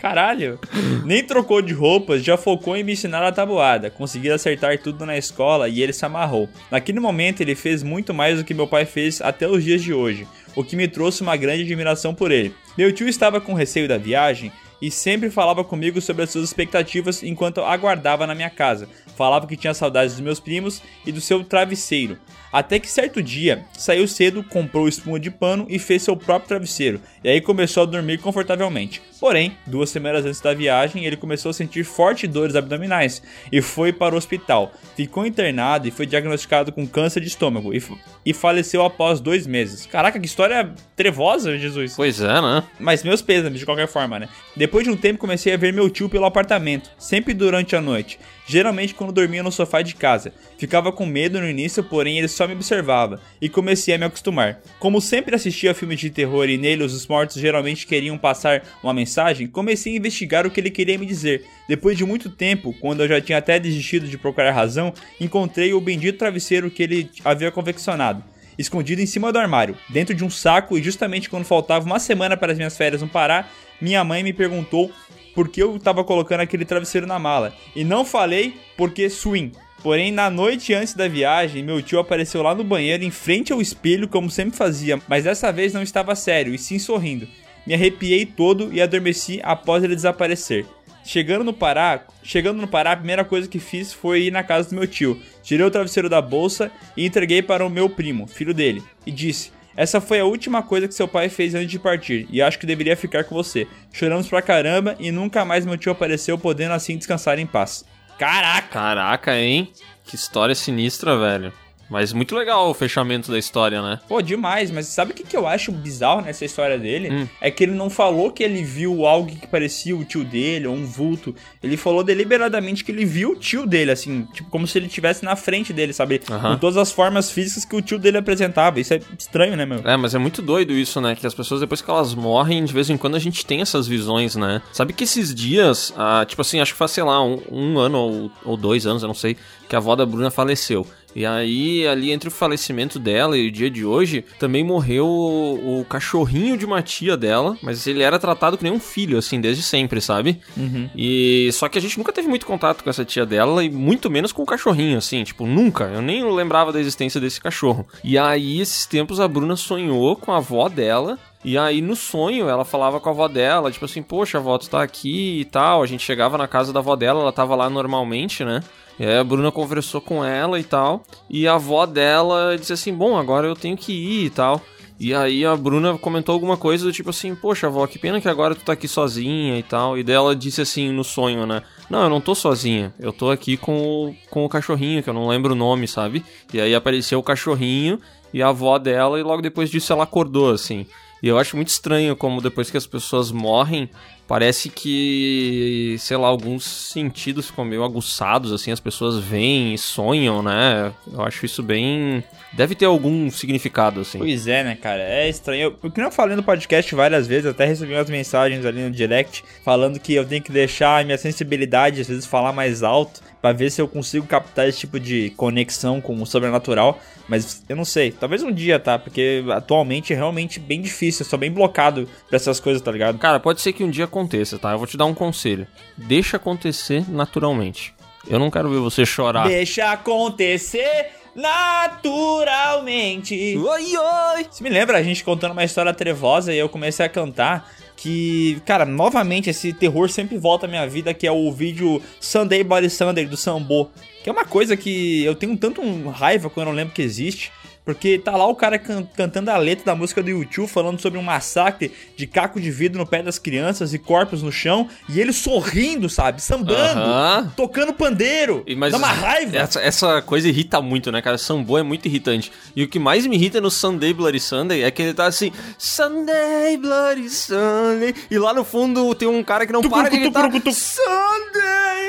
Caralho. 0.00 0.58
Nem 1.04 1.22
trocou 1.22 1.60
de 1.60 1.74
roupas, 1.74 2.24
já 2.24 2.38
focou 2.38 2.74
em 2.74 2.82
me 2.82 2.94
ensinar 2.94 3.22
a 3.22 3.30
tabuada. 3.30 3.90
Conseguiu 3.90 4.34
acertar 4.34 4.78
tudo 4.78 5.04
na 5.04 5.18
escola 5.18 5.68
e 5.68 5.82
ele 5.82 5.92
se 5.92 6.06
amarrou. 6.06 6.48
Naquele 6.70 7.00
momento 7.00 7.42
ele 7.42 7.54
fez 7.54 7.82
muito 7.82 8.14
mais 8.14 8.38
do 8.38 8.44
que 8.44 8.54
meu 8.54 8.66
pai 8.66 8.86
fez 8.86 9.20
até 9.20 9.46
os 9.46 9.62
dias 9.62 9.82
de 9.82 9.92
hoje, 9.92 10.26
o 10.56 10.64
que 10.64 10.74
me 10.74 10.88
trouxe 10.88 11.20
uma 11.20 11.36
grande 11.36 11.64
admiração 11.64 12.14
por 12.14 12.32
ele. 12.32 12.54
Meu 12.78 12.90
tio 12.90 13.06
estava 13.06 13.42
com 13.42 13.52
receio 13.52 13.86
da 13.86 13.98
viagem 13.98 14.50
e 14.80 14.90
sempre 14.90 15.30
falava 15.30 15.64
comigo 15.64 16.00
sobre 16.00 16.22
as 16.22 16.30
suas 16.30 16.44
expectativas 16.44 17.22
enquanto 17.22 17.60
aguardava 17.60 18.26
na 18.26 18.34
minha 18.34 18.50
casa. 18.50 18.88
Falava 19.16 19.46
que 19.46 19.56
tinha 19.56 19.74
saudades 19.74 20.14
dos 20.14 20.22
meus 20.22 20.40
primos 20.40 20.82
e 21.04 21.12
do 21.12 21.20
seu 21.20 21.44
travesseiro. 21.44 22.18
Até 22.52 22.78
que 22.78 22.90
certo 22.90 23.22
dia, 23.22 23.64
saiu 23.72 24.08
cedo, 24.08 24.42
comprou 24.42 24.88
espuma 24.88 25.20
de 25.20 25.30
pano 25.30 25.66
e 25.68 25.78
fez 25.78 26.02
seu 26.02 26.16
próprio 26.16 26.48
travesseiro, 26.48 27.00
e 27.22 27.28
aí 27.28 27.40
começou 27.40 27.82
a 27.84 27.86
dormir 27.86 28.18
confortavelmente. 28.18 29.00
Porém, 29.20 29.56
duas 29.66 29.90
semanas 29.90 30.24
antes 30.24 30.40
da 30.40 30.54
viagem, 30.54 31.04
ele 31.04 31.16
começou 31.16 31.50
a 31.50 31.52
sentir 31.52 31.84
fortes 31.84 32.28
dores 32.28 32.56
abdominais 32.56 33.22
e 33.52 33.60
foi 33.60 33.92
para 33.92 34.14
o 34.14 34.18
hospital. 34.18 34.72
Ficou 34.96 35.26
internado 35.26 35.86
e 35.86 35.90
foi 35.90 36.06
diagnosticado 36.06 36.72
com 36.72 36.86
câncer 36.86 37.20
de 37.20 37.28
estômago 37.28 37.74
e, 37.74 37.82
e 38.24 38.32
faleceu 38.32 38.82
após 38.82 39.20
dois 39.20 39.46
meses. 39.46 39.84
Caraca, 39.84 40.18
que 40.18 40.24
história 40.24 40.72
trevosa, 40.96 41.58
Jesus. 41.58 41.94
Pois 41.94 42.20
é, 42.20 42.40
né? 42.40 42.64
Mas 42.78 43.04
meus 43.04 43.20
pêsames, 43.20 43.60
de 43.60 43.66
qualquer 43.66 43.88
forma, 43.88 44.18
né? 44.18 44.28
Depois 44.56 44.84
de 44.84 44.90
um 44.90 44.96
tempo, 44.96 45.18
comecei 45.18 45.52
a 45.52 45.56
ver 45.58 45.72
meu 45.72 45.90
tio 45.90 46.08
pelo 46.08 46.24
apartamento, 46.24 46.90
sempre 46.98 47.34
durante 47.34 47.76
a 47.76 47.80
noite. 47.80 48.18
Geralmente 48.46 48.94
quando 48.94 49.12
dormia 49.12 49.42
no 49.42 49.52
sofá 49.52 49.82
de 49.82 49.94
casa. 49.94 50.32
Ficava 50.60 50.92
com 50.92 51.06
medo 51.06 51.40
no 51.40 51.48
início, 51.48 51.82
porém 51.82 52.18
ele 52.18 52.28
só 52.28 52.46
me 52.46 52.52
observava, 52.52 53.18
e 53.40 53.48
comecei 53.48 53.94
a 53.94 53.98
me 53.98 54.04
acostumar. 54.04 54.60
Como 54.78 55.00
sempre 55.00 55.34
assistia 55.34 55.72
filmes 55.72 55.98
de 55.98 56.10
terror 56.10 56.50
e 56.50 56.58
neles 56.58 56.92
os 56.92 57.06
mortos 57.06 57.40
geralmente 57.40 57.86
queriam 57.86 58.18
passar 58.18 58.62
uma 58.82 58.92
mensagem, 58.92 59.46
comecei 59.46 59.94
a 59.94 59.96
investigar 59.96 60.46
o 60.46 60.50
que 60.50 60.60
ele 60.60 60.70
queria 60.70 60.98
me 60.98 61.06
dizer. 61.06 61.46
Depois 61.66 61.96
de 61.96 62.04
muito 62.04 62.28
tempo, 62.28 62.74
quando 62.78 63.02
eu 63.02 63.08
já 63.08 63.22
tinha 63.22 63.38
até 63.38 63.58
desistido 63.58 64.06
de 64.06 64.18
procurar 64.18 64.52
razão, 64.52 64.92
encontrei 65.18 65.72
o 65.72 65.80
bendito 65.80 66.18
travesseiro 66.18 66.70
que 66.70 66.82
ele 66.82 67.10
havia 67.24 67.50
confeccionado 67.50 68.22
escondido 68.58 69.00
em 69.00 69.06
cima 69.06 69.32
do 69.32 69.38
armário, 69.38 69.74
dentro 69.88 70.14
de 70.14 70.22
um 70.22 70.28
saco, 70.28 70.76
e 70.76 70.82
justamente 70.82 71.30
quando 71.30 71.46
faltava 71.46 71.86
uma 71.86 71.98
semana 71.98 72.36
para 72.36 72.52
as 72.52 72.58
minhas 72.58 72.76
férias 72.76 73.00
no 73.00 73.08
Pará, 73.08 73.48
minha 73.80 74.04
mãe 74.04 74.22
me 74.22 74.34
perguntou 74.34 74.92
por 75.34 75.48
que 75.48 75.62
eu 75.62 75.76
estava 75.76 76.04
colocando 76.04 76.40
aquele 76.40 76.66
travesseiro 76.66 77.06
na 77.06 77.18
mala. 77.18 77.54
E 77.74 77.84
não 77.84 78.04
falei 78.04 78.54
porque 78.76 79.08
swing. 79.08 79.52
Porém, 79.82 80.12
na 80.12 80.28
noite 80.28 80.74
antes 80.74 80.92
da 80.92 81.08
viagem, 81.08 81.62
meu 81.62 81.80
tio 81.80 81.98
apareceu 81.98 82.42
lá 82.42 82.54
no 82.54 82.62
banheiro 82.62 83.02
em 83.02 83.10
frente 83.10 83.52
ao 83.52 83.62
espelho, 83.62 84.06
como 84.06 84.30
sempre 84.30 84.56
fazia, 84.56 85.00
mas 85.08 85.24
dessa 85.24 85.50
vez 85.50 85.72
não 85.72 85.82
estava 85.82 86.14
sério, 86.14 86.54
e 86.54 86.58
sim 86.58 86.78
sorrindo. 86.78 87.26
Me 87.66 87.72
arrepiei 87.72 88.26
todo 88.26 88.70
e 88.72 88.80
adormeci 88.80 89.40
após 89.42 89.82
ele 89.82 89.94
desaparecer. 89.94 90.66
Chegando 91.02 91.44
no 91.44 91.54
Pará, 91.54 92.04
chegando 92.22 92.60
no 92.60 92.68
Pará, 92.68 92.92
a 92.92 92.96
primeira 92.96 93.24
coisa 93.24 93.48
que 93.48 93.58
fiz 93.58 93.90
foi 93.90 94.24
ir 94.24 94.30
na 94.30 94.42
casa 94.42 94.68
do 94.68 94.74
meu 94.74 94.86
tio. 94.86 95.18
Tirei 95.42 95.64
o 95.64 95.70
travesseiro 95.70 96.10
da 96.10 96.20
bolsa 96.20 96.70
e 96.94 97.06
entreguei 97.06 97.40
para 97.40 97.64
o 97.64 97.70
meu 97.70 97.88
primo, 97.88 98.26
filho 98.26 98.52
dele, 98.52 98.82
e 99.06 99.10
disse: 99.10 99.50
"Essa 99.74 99.98
foi 99.98 100.20
a 100.20 100.26
última 100.26 100.62
coisa 100.62 100.86
que 100.86 100.94
seu 100.94 101.08
pai 101.08 101.30
fez 101.30 101.54
antes 101.54 101.70
de 101.70 101.78
partir, 101.78 102.26
e 102.30 102.42
acho 102.42 102.58
que 102.58 102.66
deveria 102.66 102.96
ficar 102.96 103.24
com 103.24 103.34
você." 103.34 103.66
Choramos 103.90 104.28
pra 104.28 104.42
caramba 104.42 104.94
e 105.00 105.10
nunca 105.10 105.42
mais 105.42 105.64
meu 105.64 105.78
tio 105.78 105.92
apareceu, 105.92 106.36
podendo 106.36 106.74
assim 106.74 106.98
descansar 106.98 107.38
em 107.38 107.46
paz. 107.46 107.82
Caraca! 108.20 108.68
Caraca, 108.68 109.34
hein? 109.34 109.72
Que 110.04 110.14
história 110.14 110.54
sinistra, 110.54 111.16
velho. 111.16 111.54
Mas 111.90 112.12
muito 112.12 112.36
legal 112.36 112.70
o 112.70 112.74
fechamento 112.74 113.32
da 113.32 113.38
história, 113.38 113.82
né? 113.82 113.98
Pô, 114.08 114.22
demais, 114.22 114.70
mas 114.70 114.86
sabe 114.86 115.10
o 115.10 115.14
que, 115.14 115.24
que 115.24 115.36
eu 115.36 115.46
acho 115.46 115.72
bizarro 115.72 116.20
nessa 116.20 116.44
história 116.44 116.78
dele? 116.78 117.10
Hum. 117.10 117.28
É 117.40 117.50
que 117.50 117.64
ele 117.64 117.72
não 117.72 117.90
falou 117.90 118.30
que 118.30 118.44
ele 118.44 118.62
viu 118.62 119.04
algo 119.04 119.28
que 119.28 119.46
parecia 119.46 119.96
o 119.96 120.04
tio 120.04 120.22
dele, 120.22 120.68
ou 120.68 120.74
um 120.74 120.86
vulto. 120.86 121.34
Ele 121.60 121.76
falou 121.76 122.04
deliberadamente 122.04 122.84
que 122.84 122.92
ele 122.92 123.04
viu 123.04 123.32
o 123.32 123.36
tio 123.36 123.66
dele, 123.66 123.90
assim, 123.90 124.26
tipo, 124.32 124.48
como 124.50 124.66
se 124.66 124.78
ele 124.78 124.86
estivesse 124.86 125.24
na 125.24 125.34
frente 125.34 125.72
dele, 125.72 125.92
sabe? 125.92 126.20
Aham. 126.30 126.52
Com 126.54 126.58
todas 126.58 126.76
as 126.76 126.92
formas 126.92 127.30
físicas 127.30 127.64
que 127.64 127.74
o 127.74 127.82
tio 127.82 127.98
dele 127.98 128.18
apresentava. 128.18 128.78
Isso 128.78 128.94
é 128.94 129.00
estranho, 129.18 129.56
né, 129.56 129.66
meu? 129.66 129.80
É, 129.84 129.96
mas 129.96 130.14
é 130.14 130.18
muito 130.18 130.40
doido 130.40 130.72
isso, 130.72 131.00
né? 131.00 131.16
Que 131.16 131.26
as 131.26 131.34
pessoas, 131.34 131.60
depois 131.60 131.82
que 131.82 131.90
elas 131.90 132.14
morrem, 132.14 132.64
de 132.64 132.72
vez 132.72 132.88
em 132.88 132.96
quando 132.96 133.16
a 133.16 133.18
gente 133.18 133.44
tem 133.44 133.60
essas 133.60 133.88
visões, 133.88 134.36
né? 134.36 134.62
Sabe 134.72 134.92
que 134.92 135.02
esses 135.02 135.34
dias, 135.34 135.92
ah, 135.96 136.24
tipo 136.24 136.40
assim, 136.40 136.60
acho 136.60 136.72
que 136.72 136.78
faz, 136.78 136.92
sei 136.92 137.02
lá, 137.02 137.20
um, 137.24 137.40
um 137.50 137.78
ano 137.78 137.98
ou, 137.98 138.30
ou 138.44 138.56
dois 138.56 138.86
anos, 138.86 139.02
eu 139.02 139.08
não 139.08 139.14
sei, 139.14 139.36
que 139.68 139.74
a 139.74 139.78
avó 139.78 139.96
da 139.96 140.06
Bruna 140.06 140.30
faleceu. 140.30 140.86
E 141.14 141.26
aí, 141.26 141.86
ali 141.86 142.10
entre 142.12 142.28
o 142.28 142.32
falecimento 142.32 142.98
dela 142.98 143.36
e 143.36 143.48
o 143.48 143.52
dia 143.52 143.70
de 143.70 143.84
hoje, 143.84 144.24
também 144.38 144.64
morreu 144.64 145.06
o, 145.06 145.80
o 145.80 145.84
cachorrinho 145.84 146.56
de 146.56 146.64
uma 146.64 146.82
tia 146.82 147.16
dela, 147.16 147.56
mas 147.62 147.86
ele 147.86 148.02
era 148.02 148.18
tratado 148.18 148.58
nem 148.60 148.72
um 148.72 148.80
filho, 148.80 149.18
assim, 149.18 149.40
desde 149.40 149.62
sempre, 149.62 150.00
sabe? 150.00 150.40
Uhum. 150.56 150.88
E 150.94 151.50
só 151.52 151.68
que 151.68 151.78
a 151.78 151.80
gente 151.80 151.98
nunca 151.98 152.12
teve 152.12 152.28
muito 152.28 152.46
contato 152.46 152.82
com 152.82 152.90
essa 152.90 153.04
tia 153.04 153.26
dela 153.26 153.64
e 153.64 153.70
muito 153.70 154.10
menos 154.10 154.32
com 154.32 154.42
o 154.42 154.46
cachorrinho, 154.46 154.98
assim, 154.98 155.24
tipo, 155.24 155.46
nunca. 155.46 155.84
Eu 155.84 156.02
nem 156.02 156.24
lembrava 156.32 156.72
da 156.72 156.80
existência 156.80 157.20
desse 157.20 157.40
cachorro. 157.40 157.86
E 158.04 158.16
aí, 158.16 158.60
esses 158.60 158.86
tempos, 158.86 159.20
a 159.20 159.28
Bruna 159.28 159.56
sonhou 159.56 160.16
com 160.16 160.32
a 160.32 160.36
avó 160.38 160.68
dela. 160.68 161.18
E 161.42 161.56
aí, 161.56 161.80
no 161.80 161.96
sonho, 161.96 162.48
ela 162.48 162.64
falava 162.66 163.00
com 163.00 163.08
a 163.08 163.12
avó 163.12 163.26
dela, 163.26 163.70
tipo 163.70 163.86
assim, 163.86 164.02
poxa, 164.02 164.38
avó, 164.38 164.58
tu 164.58 164.68
tá 164.68 164.82
aqui 164.82 165.40
e 165.40 165.44
tal. 165.46 165.82
A 165.82 165.86
gente 165.86 166.04
chegava 166.04 166.36
na 166.36 166.46
casa 166.46 166.72
da 166.72 166.80
avó 166.80 166.94
dela, 166.94 167.20
ela 167.20 167.32
tava 167.32 167.56
lá 167.56 167.70
normalmente, 167.70 168.44
né? 168.44 168.60
E 169.00 169.06
aí 169.06 169.16
a 169.16 169.24
Bruna 169.24 169.50
conversou 169.50 169.98
com 169.98 170.22
ela 170.22 170.60
e 170.60 170.62
tal. 170.62 171.02
E 171.30 171.48
a 171.48 171.54
avó 171.54 171.86
dela 171.86 172.54
disse 172.58 172.74
assim: 172.74 172.92
Bom, 172.92 173.16
agora 173.16 173.46
eu 173.46 173.56
tenho 173.56 173.74
que 173.74 173.92
ir 173.92 174.26
e 174.26 174.30
tal. 174.30 174.60
E 174.98 175.14
aí 175.14 175.42
a 175.46 175.56
Bruna 175.56 175.96
comentou 175.96 176.34
alguma 176.34 176.58
coisa 176.58 176.84
do 176.84 176.92
tipo 176.92 177.08
assim: 177.08 177.34
Poxa, 177.34 177.66
avó, 177.66 177.86
que 177.86 177.98
pena 177.98 178.20
que 178.20 178.28
agora 178.28 178.54
tu 178.54 178.62
tá 178.62 178.74
aqui 178.74 178.86
sozinha 178.86 179.58
e 179.58 179.62
tal. 179.62 179.96
E 179.96 180.02
daí 180.02 180.14
ela 180.14 180.36
disse 180.36 180.60
assim 180.60 180.92
no 180.92 181.02
sonho, 181.02 181.46
né? 181.46 181.62
Não, 181.88 182.02
eu 182.02 182.10
não 182.10 182.20
tô 182.20 182.34
sozinha. 182.34 182.92
Eu 182.98 183.10
tô 183.10 183.30
aqui 183.30 183.56
com 183.56 184.10
o, 184.10 184.14
com 184.28 184.44
o 184.44 184.50
cachorrinho, 184.50 185.02
que 185.02 185.08
eu 185.08 185.14
não 185.14 185.28
lembro 185.28 185.54
o 185.54 185.56
nome, 185.56 185.88
sabe? 185.88 186.22
E 186.52 186.60
aí 186.60 186.74
apareceu 186.74 187.18
o 187.18 187.22
cachorrinho 187.22 187.98
e 188.34 188.42
a 188.42 188.48
avó 188.48 188.78
dela, 188.78 189.18
e 189.18 189.22
logo 189.22 189.40
depois 189.40 189.70
disso 189.70 189.94
ela 189.94 190.04
acordou, 190.04 190.50
assim. 190.50 190.86
E 191.22 191.28
eu 191.28 191.38
acho 191.38 191.56
muito 191.56 191.68
estranho 191.68 192.16
como 192.16 192.40
depois 192.40 192.70
que 192.70 192.76
as 192.76 192.86
pessoas 192.86 193.30
morrem, 193.30 193.90
parece 194.30 194.68
que, 194.68 195.96
sei 195.98 196.16
lá, 196.16 196.28
alguns 196.28 196.62
sentidos 196.64 197.48
ficam 197.48 197.64
meio 197.64 197.82
aguçados, 197.82 198.52
assim, 198.52 198.70
as 198.70 198.78
pessoas 198.78 199.18
veem 199.18 199.74
e 199.74 199.78
sonham, 199.78 200.40
né? 200.40 200.92
Eu 201.12 201.20
acho 201.22 201.44
isso 201.44 201.64
bem. 201.64 202.22
Deve 202.52 202.76
ter 202.76 202.84
algum 202.84 203.28
significado, 203.28 204.02
assim. 204.02 204.18
Pois 204.18 204.46
é, 204.46 204.62
né, 204.62 204.78
cara? 204.80 205.02
É 205.02 205.28
estranho. 205.28 205.62
Eu, 205.62 205.72
porque 205.72 206.00
eu 206.00 206.12
falei 206.12 206.36
no 206.36 206.44
podcast 206.44 206.94
várias 206.94 207.26
vezes, 207.26 207.46
até 207.46 207.64
recebi 207.64 207.92
umas 207.92 208.08
mensagens 208.08 208.64
ali 208.64 208.80
no 208.80 208.92
direct 208.92 209.42
falando 209.64 209.98
que 209.98 210.14
eu 210.14 210.24
tenho 210.24 210.40
que 210.40 210.52
deixar 210.52 211.00
a 211.00 211.04
minha 211.04 211.18
sensibilidade, 211.18 212.00
às 212.00 212.06
vezes, 212.06 212.24
falar 212.24 212.52
mais 212.52 212.84
alto, 212.84 213.20
pra 213.42 213.52
ver 213.52 213.68
se 213.70 213.82
eu 213.82 213.88
consigo 213.88 214.26
captar 214.26 214.68
esse 214.68 214.78
tipo 214.78 215.00
de 215.00 215.30
conexão 215.30 216.00
com 216.00 216.14
o 216.22 216.24
sobrenatural. 216.24 217.00
Mas 217.30 217.62
eu 217.68 217.76
não 217.76 217.84
sei. 217.84 218.10
Talvez 218.10 218.42
um 218.42 218.50
dia, 218.50 218.80
tá? 218.80 218.98
Porque 218.98 219.44
atualmente 219.50 220.12
é 220.12 220.16
realmente 220.16 220.58
bem 220.58 220.82
difícil. 220.82 221.24
Eu 221.24 221.30
sou 221.30 221.38
bem 221.38 221.50
blocado 221.50 222.08
pra 222.28 222.34
essas 222.34 222.58
coisas, 222.58 222.82
tá 222.82 222.90
ligado? 222.90 223.18
Cara, 223.18 223.38
pode 223.38 223.60
ser 223.60 223.72
que 223.72 223.84
um 223.84 223.90
dia 223.90 224.08
aconteça, 224.20 224.58
tá? 224.58 224.72
Eu 224.72 224.78
voi 224.78 224.86
te 224.86 224.96
dar 224.96 225.06
um 225.06 225.14
conselho. 225.14 225.66
Deixa 225.96 226.36
acontecer 226.36 227.04
naturalmente. 227.08 227.94
Eu 228.28 228.38
não 228.38 228.50
quero 228.50 228.68
ver 228.68 228.78
você 228.78 229.06
chorar. 229.06 229.48
Deixa 229.48 229.90
acontecer 229.90 231.12
naturalmente. 231.34 233.56
Oi, 233.56 233.96
oi! 233.96 234.46
Isso 234.50 234.62
me 234.62 234.68
lembra 234.68 234.98
a 234.98 235.02
gente 235.02 235.24
contando 235.24 235.52
uma 235.52 235.64
história 235.64 235.92
trevosa 235.94 236.52
e 236.52 236.58
eu 236.58 236.68
comecei 236.68 237.06
a 237.06 237.08
cantar 237.08 237.70
que, 237.96 238.60
cara, 238.66 238.84
novamente 238.84 239.50
esse 239.50 239.72
terror 239.72 240.10
sempre 240.10 240.36
volta 240.36 240.66
à 240.66 240.68
minha 240.68 240.86
vida, 240.86 241.14
que 241.14 241.26
é 241.26 241.32
o 241.32 241.50
vídeo 241.50 242.02
Sunday 242.18 242.62
Bloody 242.62 242.90
Sunday 242.90 243.26
do 243.26 243.36
Sambo. 243.36 243.90
Que 244.22 244.28
é 244.28 244.32
uma 244.32 244.44
coisa 244.44 244.76
que 244.76 245.24
eu 245.24 245.34
tenho 245.34 245.56
tanto 245.56 245.80
um 245.80 246.10
raiva 246.10 246.50
quando 246.50 246.68
eu 246.68 246.74
lembro 246.74 246.94
que 246.94 247.02
existe. 247.02 247.50
Porque 247.84 248.18
tá 248.18 248.36
lá 248.36 248.46
o 248.46 248.54
cara 248.54 248.78
can- 248.78 249.04
cantando 249.16 249.50
a 249.50 249.56
letra 249.56 249.84
da 249.86 249.94
música 249.94 250.22
do 250.22 250.28
YouTube 250.28 250.68
falando 250.68 251.00
sobre 251.00 251.18
um 251.18 251.22
massacre 251.22 251.90
de 252.16 252.26
caco 252.26 252.60
de 252.60 252.70
vidro 252.70 252.98
no 252.98 253.06
pé 253.06 253.22
das 253.22 253.38
crianças 253.38 253.92
e 253.94 253.98
corpos 253.98 254.42
no 254.42 254.52
chão. 254.52 254.88
E 255.08 255.18
ele 255.20 255.32
sorrindo, 255.32 256.08
sabe? 256.08 256.42
Sambando, 256.42 257.00
Aham. 257.00 257.52
tocando 257.56 257.92
pandeiro. 257.92 258.62
E, 258.66 258.76
mas 258.76 258.92
Dá 258.92 258.98
uma 258.98 259.08
raiva. 259.08 259.56
Essa, 259.56 259.80
essa 259.80 260.22
coisa 260.22 260.48
irrita 260.48 260.80
muito, 260.80 261.10
né, 261.10 261.20
cara? 261.22 261.38
Sambo 261.38 261.76
é 261.78 261.82
muito 261.82 262.06
irritante. 262.06 262.52
E 262.76 262.84
o 262.84 262.88
que 262.88 262.98
mais 262.98 263.26
me 263.26 263.34
irrita 263.36 263.60
no 263.60 263.70
Sunday 263.70 264.12
Bloody 264.12 264.38
Sunday 264.40 264.82
é 264.84 264.90
que 264.90 265.02
ele 265.02 265.14
tá 265.14 265.26
assim, 265.26 265.50
Sunday 265.78 266.76
Bloody 266.76 267.28
Sunday. 267.30 268.14
E 268.30 268.38
lá 268.38 268.52
no 268.54 268.64
fundo 268.64 269.14
tem 269.14 269.26
um 269.26 269.42
cara 269.42 269.66
que 269.66 269.72
não 269.72 269.80
para 269.82 270.08
de 270.10 270.18
gritar, 270.18 270.50
Sunday. 270.72 272.08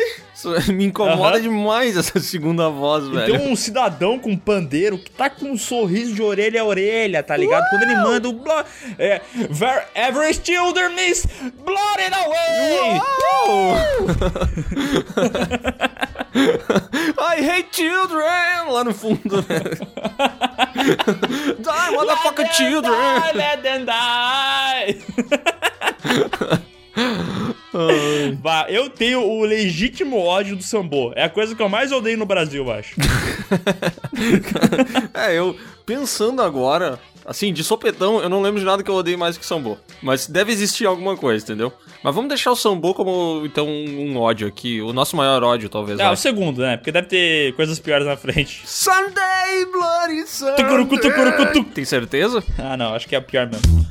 Me 0.74 0.86
incomoda 0.86 1.38
Aham. 1.38 1.42
demais 1.42 1.98
essa 1.98 2.20
segunda 2.22 2.70
voz, 2.70 3.06
E 3.06 3.10
velho. 3.12 3.38
tem 3.40 3.52
um 3.52 3.56
cidadão 3.56 4.18
com 4.20 4.36
pandeiro 4.38 4.98
que 4.98 5.10
tá 5.12 5.30
com 5.30 5.52
um 5.52 5.58
sorriso 5.58 6.14
de 6.14 6.22
orelha 6.22 6.62
a 6.62 6.66
orelha, 6.66 7.22
tá 7.24 7.36
ligado? 7.38 7.68
Quando 7.70 7.84
ele 7.84 7.96
manda 7.96 8.30
o 8.30 8.34
blo- 8.34 8.64
é, 8.98 9.22
Wherever 9.60 10.34
children 10.34 10.94
is 11.10 11.26
blotted 11.66 12.14
away! 12.14 13.02
I 17.20 17.42
hate 17.42 17.70
children! 17.76 18.70
Lá 18.70 18.84
no 18.84 18.94
fundo, 18.94 19.38
né? 19.48 19.60
Die, 21.60 21.92
motherfucking 21.96 22.48
children! 22.54 22.94
Die, 22.94 23.38
let 23.38 23.62
them 23.62 23.86
die! 23.86 24.98
Bah, 28.42 28.66
eu 28.70 28.90
tenho 28.90 29.22
o 29.22 29.44
legítimo 29.44 30.18
ódio 30.18 30.56
do 30.56 30.64
Sambo. 30.64 31.14
É 31.16 31.24
a 31.24 31.30
coisa 31.30 31.56
que 31.56 31.62
eu 31.62 31.70
mais 31.70 31.92
odeio 31.92 32.18
no 32.18 32.26
Brasil, 32.26 32.66
eu 32.66 32.72
acho. 32.72 32.96
É, 35.14 35.38
eu 35.38 35.56
pensando 35.86 36.42
agora, 36.42 37.00
assim, 37.26 37.52
de 37.52 37.64
sopetão, 37.64 38.22
eu 38.22 38.30
não 38.30 38.42
lembro 38.42 38.60
de 38.60 38.66
nada 38.66 38.84
que 38.84 38.90
eu 38.90 38.96
odeio 38.96 39.18
mais 39.18 39.38
que 39.38 39.46
Sambo. 39.46 39.78
Mas 40.02 40.28
deve 40.28 40.52
existir 40.52 40.86
alguma 40.86 41.18
coisa, 41.18 41.44
entendeu? 41.44 41.72
Mas 42.04 42.14
vamos 42.16 42.30
deixar 42.30 42.52
o 42.52 42.56
Sambo 42.56 42.94
como, 42.94 43.44
então, 43.46 43.68
um 43.68 44.18
ódio 44.18 44.48
aqui. 44.48 44.82
O 44.82 44.94
nosso 44.94 45.16
maior 45.16 45.44
ódio, 45.44 45.70
talvez. 45.70 46.00
Ah, 46.00 46.06
vai. 46.06 46.14
o 46.14 46.18
segundo, 46.18 46.62
né? 46.62 46.78
Porque 46.78 46.92
deve 46.92 47.08
ter 47.08 47.54
coisas 47.56 47.80
piores 47.80 48.06
na 48.06 48.18
frente. 48.18 48.62
Sunday 48.66 49.66
Bloody 49.72 50.28
Sunday! 50.28 50.56
Tucurucu, 50.56 51.00
tucurucu, 51.00 51.54
tu. 51.54 51.64
Tem 51.66 51.86
certeza? 51.86 52.44
Ah, 52.58 52.76
não, 52.78 52.94
acho 52.94 53.08
que 53.08 53.16
é 53.16 53.18
a 53.18 53.22
pior 53.22 53.48
mesmo. 53.48 53.86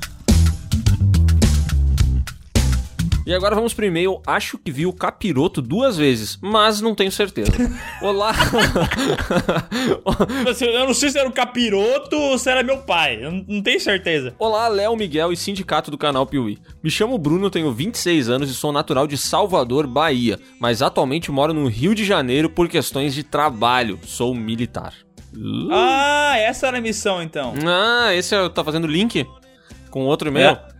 E 3.26 3.34
agora 3.34 3.54
vamos 3.54 3.74
pro 3.74 3.84
e-mail. 3.84 4.20
Acho 4.26 4.58
que 4.58 4.72
vi 4.72 4.86
o 4.86 4.92
capiroto 4.92 5.60
duas 5.62 5.96
vezes, 5.96 6.38
mas 6.42 6.80
não 6.80 6.94
tenho 6.94 7.12
certeza. 7.12 7.52
Olá! 8.02 8.32
Assim, 10.50 10.64
Eu 10.64 10.86
não 10.86 10.94
sei 10.94 11.10
se 11.10 11.18
era 11.18 11.28
o 11.28 11.32
capiroto 11.32 12.16
ou 12.16 12.38
se 12.38 12.50
era 12.50 12.62
meu 12.62 12.78
pai. 12.78 13.22
Eu 13.22 13.30
não- 13.30 13.62
tenho 13.62 13.78
certeza. 13.78 14.34
Olá, 14.38 14.66
Léo, 14.68 14.96
Miguel 14.96 15.32
e 15.32 15.36
sindicato 15.36 15.90
do 15.90 15.98
canal 15.98 16.26
Piuí. 16.26 16.58
Me 16.82 16.90
chamo 16.90 17.18
Bruno, 17.18 17.50
tenho 17.50 17.70
26 17.72 18.28
anos 18.28 18.50
e 18.50 18.54
sou 18.54 18.72
natural 18.72 19.06
de 19.06 19.16
Salvador, 19.18 19.86
Bahia, 19.86 20.38
mas 20.58 20.82
atualmente 20.82 21.30
moro 21.30 21.52
no 21.52 21.68
Rio 21.68 21.94
de 21.94 22.04
Janeiro 22.04 22.48
por 22.50 22.68
questões 22.68 23.14
de 23.14 23.22
trabalho. 23.22 23.98
Sou 24.06 24.34
militar. 24.34 24.94
Uh. 25.36 25.68
Ah, 25.70 26.34
essa 26.38 26.66
era 26.66 26.78
a 26.78 26.80
missão 26.80 27.22
então. 27.22 27.54
Ah, 27.64 28.12
esse 28.14 28.34
é, 28.34 28.48
tá 28.48 28.64
fazendo 28.64 28.86
link 28.88 29.24
com 29.90 30.06
outro 30.06 30.28
e-mail? 30.28 30.50
É. 30.50 30.79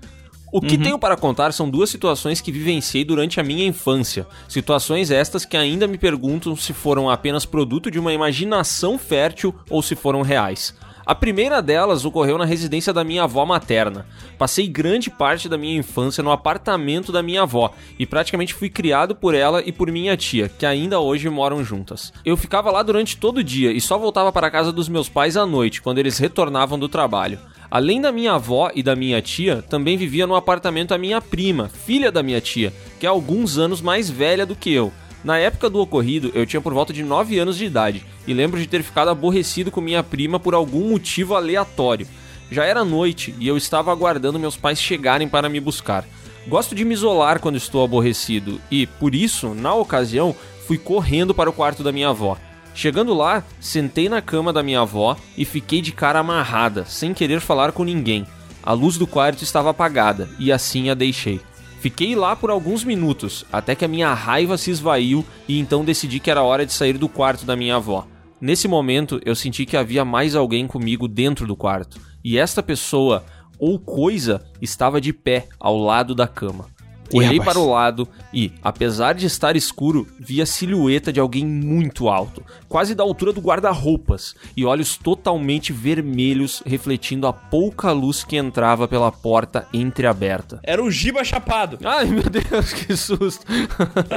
O 0.53 0.61
que 0.61 0.77
Uhum. 0.77 0.83
tenho 0.83 0.99
para 0.99 1.17
contar 1.17 1.53
são 1.53 1.71
duas 1.71 1.91
situações 1.91 2.41
que 2.41 2.51
vivenciei 2.51 3.05
durante 3.05 3.39
a 3.39 3.43
minha 3.43 3.67
infância. 3.67 4.27
Situações 4.49 5.11
estas 5.11 5.45
que 5.45 5.57
ainda 5.57 5.87
me 5.87 5.97
perguntam 5.97 6.57
se 6.57 6.73
foram 6.73 7.09
apenas 7.09 7.45
produto 7.45 7.91
de 7.91 7.99
uma 7.99 8.13
imaginação 8.13 8.99
fértil 8.99 9.55
ou 9.69 9.81
se 9.83 9.95
foram 9.95 10.23
reais. 10.23 10.75
A 11.07 11.15
primeira 11.15 11.61
delas 11.61 12.05
ocorreu 12.05 12.39
na 12.39 12.45
residência 12.45 12.93
da 12.93 13.03
minha 13.03 13.25
avó 13.25 13.45
materna. 13.45 14.07
Passei 14.39 14.69
grande 14.69 15.11
parte 15.11 15.49
da 15.49 15.59
minha 15.59 15.77
infância 15.77 16.23
no 16.23 16.31
apartamento 16.31 17.11
da 17.11 17.23
minha 17.23 17.43
avó 17.43 17.73
e 17.99 18.07
praticamente 18.07 18.55
fui 18.55 18.69
criado 18.69 19.15
por 19.15 19.35
ela 19.35 19.61
e 19.65 19.73
por 19.73 19.91
minha 19.91 20.17
tia, 20.17 20.49
que 20.49 20.65
ainda 20.65 21.01
hoje 21.01 21.29
moram 21.29 21.65
juntas. 21.65 22.13
Eu 22.25 22.37
ficava 22.37 22.71
lá 22.71 22.83
durante 22.83 23.17
todo 23.17 23.39
o 23.39 23.45
dia 23.45 23.73
e 23.73 23.81
só 23.81 23.99
voltava 23.99 24.31
para 24.31 24.47
a 24.47 24.51
casa 24.51 24.71
dos 24.71 24.89
meus 24.89 25.09
pais 25.09 25.37
à 25.37 25.45
noite, 25.45 25.83
quando 25.83 25.99
eles 25.99 26.19
retornavam 26.19 26.79
do 26.79 26.89
trabalho. 26.89 27.41
Além 27.71 28.01
da 28.01 28.11
minha 28.11 28.33
avó 28.33 28.71
e 28.75 28.83
da 28.83 28.97
minha 28.97 29.23
tia, 29.23 29.63
também 29.63 29.97
vivia 29.97 30.27
no 30.27 30.35
apartamento 30.35 30.93
a 30.93 30.99
minha 30.99 31.21
prima, 31.21 31.69
filha 31.69 32.11
da 32.11 32.21
minha 32.21 32.41
tia, 32.41 32.73
que 32.99 33.07
é 33.07 33.09
alguns 33.09 33.59
anos 33.59 33.81
mais 33.81 34.11
velha 34.11 34.45
do 34.45 34.57
que 34.57 34.73
eu. 34.73 34.93
Na 35.23 35.39
época 35.39 35.71
do 35.71 35.79
ocorrido, 35.79 36.33
eu 36.35 36.45
tinha 36.45 36.61
por 36.61 36.75
volta 36.75 36.93
de 36.93 37.05
9 37.05 37.39
anos 37.39 37.57
de 37.57 37.67
idade 37.67 38.05
e 38.27 38.35
lembro 38.35 38.59
de 38.59 38.67
ter 38.67 38.83
ficado 38.83 39.09
aborrecido 39.09 39.71
com 39.71 39.81
minha 39.81 40.03
prima 40.03 40.41
por 40.41 40.53
algum 40.53 40.91
motivo 40.91 41.37
aleatório. 41.37 42.09
Já 42.51 42.65
era 42.65 42.85
noite 42.85 43.35
e 43.39 43.47
eu 43.47 43.57
estava 43.57 43.93
aguardando 43.93 44.39
meus 44.39 44.57
pais 44.57 44.81
chegarem 44.81 45.29
para 45.29 45.49
me 45.49 45.61
buscar. 45.61 46.05
Gosto 46.49 46.75
de 46.75 46.85
me 46.85 46.95
isolar 46.95 47.39
quando 47.39 47.57
estou 47.57 47.85
aborrecido 47.85 48.61
e, 48.69 48.87
por 48.87 49.15
isso, 49.15 49.55
na 49.55 49.73
ocasião, 49.75 50.35
fui 50.67 50.77
correndo 50.77 51.33
para 51.33 51.51
o 51.51 51.53
quarto 51.53 51.85
da 51.85 51.93
minha 51.93 52.09
avó. 52.09 52.37
Chegando 52.75 53.13
lá, 53.15 53.45
sentei 53.61 54.09
na 54.09 54.23
cama 54.23 54.53
da 54.53 54.63
minha 54.63 54.81
avó 54.81 55.17
e 55.37 55.45
fiquei 55.45 55.81
de 55.81 55.93
cara 55.93 56.21
amarrada, 56.21 56.85
sem 56.85 57.13
querer 57.13 57.41
falar 57.41 57.73
com 57.73 57.85
ninguém. 57.85 58.27
A 58.63 58.73
luz 58.73 58.97
do 58.97 59.07
quarto 59.07 59.43
estava 59.43 59.71
apagada 59.71 60.29
e 60.39 60.53
assim 60.53 60.91
a 60.91 60.95
deixei. 60.95 61.41
Fiquei 61.81 62.15
lá 62.15 62.37
por 62.37 62.51
alguns 62.51 62.85
minutos, 62.85 63.45
até 63.51 63.75
que 63.75 63.85
a 63.85 63.89
minha 63.89 64.13
raiva 64.13 64.59
se 64.59 64.71
esvaiu 64.71 65.25
e 65.49 65.59
então 65.59 65.85
decidi 65.85 66.21
que 66.21 66.31
era 66.31 66.43
hora 66.43 66.67
de 66.67 66.73
sair 66.73 66.99
do 66.99 67.09
quarto 67.09 67.47
da 67.47 67.57
minha 67.57 67.77
avó. 67.77 68.07
Nesse 68.41 68.69
momento, 68.69 69.21
eu 69.25 69.35
senti 69.35 69.67
que 69.67 69.77
havia 69.77 70.05
mais 70.05 70.35
alguém 70.35 70.67
comigo 70.67 71.09
dentro 71.09 71.47
do 71.47 71.57
quarto, 71.57 72.01
e 72.23 72.39
esta 72.39 72.63
pessoa 72.63 73.25
ou 73.59 73.79
coisa 73.79 74.43
estava 74.61 75.01
de 75.01 75.13
pé 75.13 75.49
ao 75.59 75.77
lado 75.77 76.15
da 76.15 76.27
cama. 76.27 76.67
Olhei 77.13 77.41
para 77.41 77.59
o 77.59 77.71
lado 77.71 78.09
e, 78.33 78.53
apesar 78.63 79.15
de 79.15 79.27
estar 79.27 79.57
escuro, 79.57 80.07
vi 80.19 80.41
a 80.41 80.47
silhueta 80.47 81.13
de 81.13 81.21
alguém 81.21 81.45
muito 81.45 82.09
alto, 82.09 82.45
quase 82.69 82.95
da 82.95 83.03
altura 83.03 83.33
do 83.33 83.41
guarda-roupas, 83.41 84.35
e 84.57 84.65
olhos 84.65 84.97
totalmente 84.97 85.73
vermelhos 85.73 86.63
refletindo 86.65 87.27
a 87.27 87.33
pouca 87.33 87.93
luz 87.93 88.23
que 88.23 88.37
entrava 88.37 88.87
pela 88.87 89.11
porta 89.11 89.67
entreaberta. 89.73 90.61
Era 90.63 90.83
o 90.83 90.91
Giba 90.91 91.25
Chapado. 91.25 91.79
Ai, 91.85 92.07
meu 92.07 92.25
Deus, 92.25 92.73
que 92.75 92.97
susto. 92.97 93.45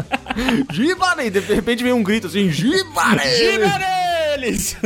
Giba, 0.71 1.15
né? 1.15 1.29
De 1.29 1.39
repente 1.39 1.83
vem 1.83 1.93
um 1.93 2.03
grito 2.03 2.27
assim, 2.27 2.51
Giba, 2.51 3.15
né? 3.15 3.35
Giba 3.35 3.79
neles! 3.79 4.77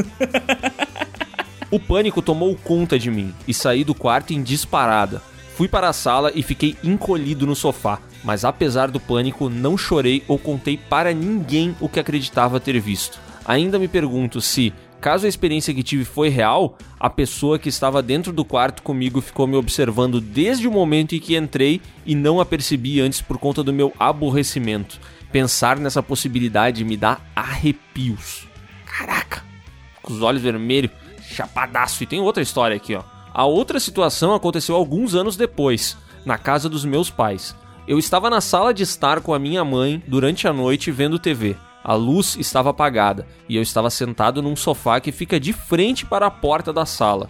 O 1.69 1.79
pânico 1.79 2.21
tomou 2.21 2.55
conta 2.55 2.97
de 2.97 3.11
mim 3.11 3.33
e 3.45 3.53
saí 3.53 3.83
do 3.83 3.93
quarto 3.93 4.31
em 4.33 4.41
disparada. 4.41 5.21
Fui 5.57 5.67
para 5.67 5.89
a 5.89 5.93
sala 5.93 6.31
e 6.35 6.43
fiquei 6.43 6.77
encolhido 6.83 7.47
no 7.47 7.55
sofá, 7.55 7.99
mas 8.23 8.45
apesar 8.45 8.91
do 8.91 8.99
pânico, 8.99 9.49
não 9.49 9.75
chorei 9.75 10.23
ou 10.27 10.37
contei 10.37 10.77
para 10.77 11.11
ninguém 11.15 11.75
o 11.81 11.89
que 11.89 11.99
acreditava 11.99 12.59
ter 12.59 12.79
visto. 12.79 13.19
Ainda 13.43 13.79
me 13.79 13.87
pergunto 13.87 14.39
se, 14.39 14.71
caso 15.01 15.25
a 15.25 15.29
experiência 15.29 15.73
que 15.73 15.81
tive 15.81 16.05
foi 16.05 16.29
real, 16.29 16.77
a 16.99 17.09
pessoa 17.09 17.57
que 17.57 17.69
estava 17.69 18.03
dentro 18.03 18.31
do 18.31 18.45
quarto 18.45 18.83
comigo 18.83 19.19
ficou 19.19 19.47
me 19.47 19.55
observando 19.55 20.21
desde 20.21 20.67
o 20.67 20.71
momento 20.71 21.15
em 21.15 21.19
que 21.19 21.35
entrei 21.35 21.81
e 22.05 22.13
não 22.13 22.39
a 22.39 22.45
percebi 22.45 23.01
antes 23.01 23.19
por 23.19 23.39
conta 23.39 23.63
do 23.63 23.73
meu 23.73 23.91
aborrecimento. 23.97 24.99
Pensar 25.31 25.79
nessa 25.79 26.03
possibilidade 26.03 26.85
me 26.85 26.95
dá 26.95 27.17
arrepios. 27.35 28.47
Caraca! 28.85 29.43
Com 30.03 30.13
os 30.13 30.21
olhos 30.21 30.43
vermelhos, 30.43 30.91
chapadaço. 31.19 32.03
E 32.03 32.05
tem 32.05 32.19
outra 32.19 32.43
história 32.43 32.77
aqui, 32.77 32.93
ó. 32.93 33.16
A 33.37 33.45
outra 33.45 33.79
situação 33.79 34.33
aconteceu 34.33 34.75
alguns 34.75 35.13
anos 35.13 35.37
depois, 35.37 35.95
na 36.25 36.39
casa 36.39 36.67
dos 36.67 36.83
meus 36.83 37.11
pais. 37.11 37.55
Eu 37.87 37.99
estava 37.99 38.31
na 38.31 38.41
sala 38.41 38.73
de 38.73 38.81
estar 38.81 39.21
com 39.21 39.31
a 39.31 39.37
minha 39.37 39.63
mãe 39.63 40.01
durante 40.07 40.47
a 40.47 40.51
noite 40.51 40.89
vendo 40.89 41.19
TV. 41.19 41.55
A 41.83 41.93
luz 41.93 42.35
estava 42.39 42.71
apagada 42.71 43.27
e 43.47 43.55
eu 43.55 43.61
estava 43.61 43.91
sentado 43.91 44.41
num 44.41 44.55
sofá 44.55 44.99
que 44.99 45.11
fica 45.11 45.39
de 45.39 45.53
frente 45.53 46.03
para 46.03 46.25
a 46.25 46.31
porta 46.31 46.73
da 46.73 46.83
sala. 46.83 47.29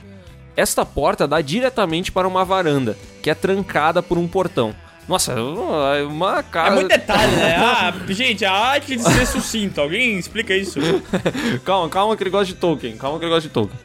Esta 0.56 0.86
porta 0.86 1.28
dá 1.28 1.42
diretamente 1.42 2.10
para 2.10 2.26
uma 2.26 2.46
varanda, 2.46 2.98
que 3.22 3.30
é 3.30 3.36
trancada 3.36 4.02
por 4.02 4.18
um 4.18 4.30
portão. 4.30 4.74
Nossa, 5.08 5.32
é 5.32 6.04
uma 6.04 6.44
casa. 6.44 6.68
É 6.68 6.76
muito 6.76 6.90
detalhe, 6.90 7.36
né? 7.38 7.56
Ah, 7.56 7.94
gente, 8.10 8.44
a 8.44 8.52
arte 8.52 8.98
de 8.98 9.04
ser 9.04 9.26
sucinto. 9.26 9.80
Alguém 9.80 10.20
explica 10.20 10.54
isso? 10.54 10.80
calma, 11.64 11.88
calma 11.88 12.18
que 12.18 12.24
ele 12.24 12.30
gosta 12.30 12.48
de 12.48 12.56
Tolkien. 12.56 12.98
Calma 12.98 13.18
que 13.18 13.24
ele 13.24 13.32
gosta 13.32 13.48
de 13.48 13.54
Tolkien. 13.54 13.80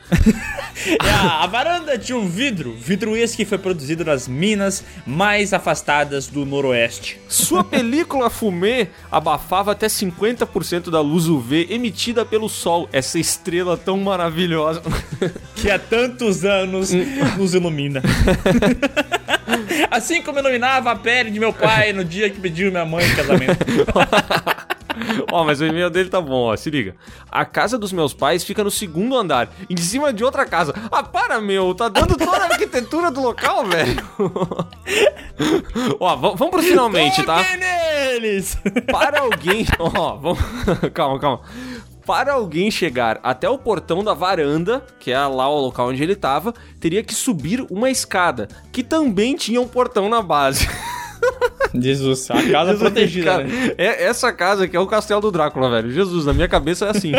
A, 0.99 1.45
a 1.45 1.47
varanda 1.47 1.97
tinha 1.97 2.19
um 2.19 2.29
vidro, 2.29 2.75
vidro 2.77 3.17
esse 3.17 3.37
que 3.37 3.45
foi 3.45 3.57
produzido 3.57 4.05
nas 4.05 4.27
minas 4.27 4.85
mais 5.07 5.53
afastadas 5.53 6.27
do 6.27 6.45
noroeste. 6.45 7.21
Sua 7.29 7.63
película 7.63 8.29
fumê 8.29 8.89
abafava 9.11 9.71
até 9.71 9.87
50% 9.87 10.91
da 10.91 11.01
luz 11.01 11.29
UV 11.29 11.69
emitida 11.71 12.25
pelo 12.25 12.49
sol, 12.49 12.89
essa 12.93 13.21
estrela 13.21 13.77
tão 13.77 13.97
maravilhosa. 13.99 14.83
Que 15.55 15.71
há 15.71 15.79
tantos 15.79 16.45
anos 16.45 16.91
nos 17.37 17.55
ilumina. 17.55 18.03
Assim 19.93 20.21
como 20.21 20.41
iluminava 20.41 20.91
a 20.91 20.97
pele 20.97 21.12
de 21.31 21.39
meu 21.39 21.53
pai 21.53 21.93
no 21.93 22.05
dia 22.05 22.31
que 22.31 22.41
pediu 22.41 22.71
minha 22.71 22.85
mãe 22.85 23.05
em 23.05 23.15
casamento. 23.15 23.59
Ó, 25.31 25.45
mas 25.45 25.61
o 25.61 25.65
e-mail 25.65 25.91
dele 25.91 26.09
tá 26.09 26.21
bom, 26.21 26.45
ó, 26.45 26.57
se 26.57 26.71
liga. 26.71 26.95
A 27.31 27.45
casa 27.45 27.79
dos 27.79 27.93
meus 27.93 28.13
pais 28.13 28.45
fica 28.45 28.63
no 28.63 28.71
segundo 28.71 29.17
andar, 29.17 29.49
em 29.69 29.77
cima 29.77 30.13
de 30.13 30.23
outra 30.23 30.45
casa. 30.45 30.75
Ah, 30.91 31.03
para, 31.03 31.41
meu, 31.41 31.75
tá 31.75 31.89
dando 31.89 32.17
toda 32.17 32.37
a 32.37 32.45
arquitetura 32.45 33.11
do 33.11 33.21
local, 33.21 33.65
velho. 33.67 33.97
ó, 35.99 36.17
vamos 36.17 36.51
pro 36.51 36.63
finalmente, 36.63 37.23
tá? 37.23 37.43
Neles! 37.57 38.57
Para 38.91 39.21
alguém. 39.21 39.67
Ó, 39.79 40.17
vamos. 40.17 40.39
calma, 40.93 41.19
calma. 41.19 41.41
Para 42.05 42.33
alguém 42.33 42.71
chegar 42.71 43.21
até 43.23 43.49
o 43.49 43.57
portão 43.57 44.03
da 44.03 44.13
varanda, 44.13 44.85
que 44.99 45.13
é 45.13 45.19
lá 45.19 45.49
o 45.49 45.61
local 45.61 45.89
onde 45.89 46.03
ele 46.03 46.17
tava, 46.17 46.53
teria 46.81 47.03
que 47.03 47.15
subir 47.15 47.65
uma 47.71 47.91
escada, 47.91 48.49
que 48.73 48.83
também 48.83 49.37
tinha 49.37 49.61
um 49.61 49.69
portão 49.69 50.09
na 50.09 50.21
base. 50.21 50.69
Jesus, 51.75 52.31
a 52.31 52.51
casa 52.51 52.75
protegida, 52.75 53.25
Cara, 53.25 53.45
né? 53.45 53.75
é 53.79 54.05
essa 54.05 54.33
casa 54.33 54.69
que 54.69 54.77
é 54.77 54.81
o 54.81 54.87
castelo 54.87 55.21
do 55.21 55.31
Drácula, 55.31 55.71
velho. 55.71 55.91
Jesus, 55.91 56.27
na 56.27 56.33
minha 56.33 56.49
cabeça 56.49 56.87
é 56.87 56.91
assim. 56.91 57.13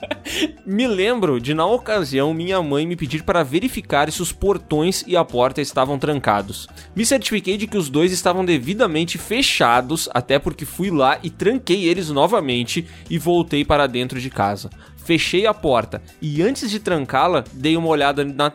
me 0.64 0.86
lembro 0.86 1.40
de, 1.40 1.52
na 1.52 1.66
ocasião, 1.66 2.32
minha 2.32 2.62
mãe 2.62 2.86
me 2.86 2.96
pedir 2.96 3.22
para 3.22 3.42
verificar 3.42 4.10
se 4.10 4.22
os 4.22 4.32
portões 4.32 5.04
e 5.06 5.16
a 5.16 5.24
porta 5.24 5.60
estavam 5.60 5.98
trancados. 5.98 6.66
Me 6.94 7.04
certifiquei 7.04 7.56
de 7.56 7.66
que 7.66 7.76
os 7.76 7.90
dois 7.90 8.12
estavam 8.12 8.44
devidamente 8.44 9.18
fechados, 9.18 10.08
até 10.14 10.38
porque 10.38 10.64
fui 10.64 10.90
lá 10.90 11.18
e 11.22 11.28
tranquei 11.28 11.86
eles 11.86 12.10
novamente 12.10 12.86
e 13.08 13.18
voltei 13.18 13.64
para 13.64 13.86
dentro 13.86 14.20
de 14.20 14.30
casa. 14.30 14.70
Fechei 14.96 15.46
a 15.46 15.52
porta 15.52 16.00
e 16.22 16.42
antes 16.42 16.70
de 16.70 16.78
trancá-la, 16.78 17.44
dei 17.52 17.76
uma 17.76 17.88
olhada 17.88 18.24
na 18.24 18.52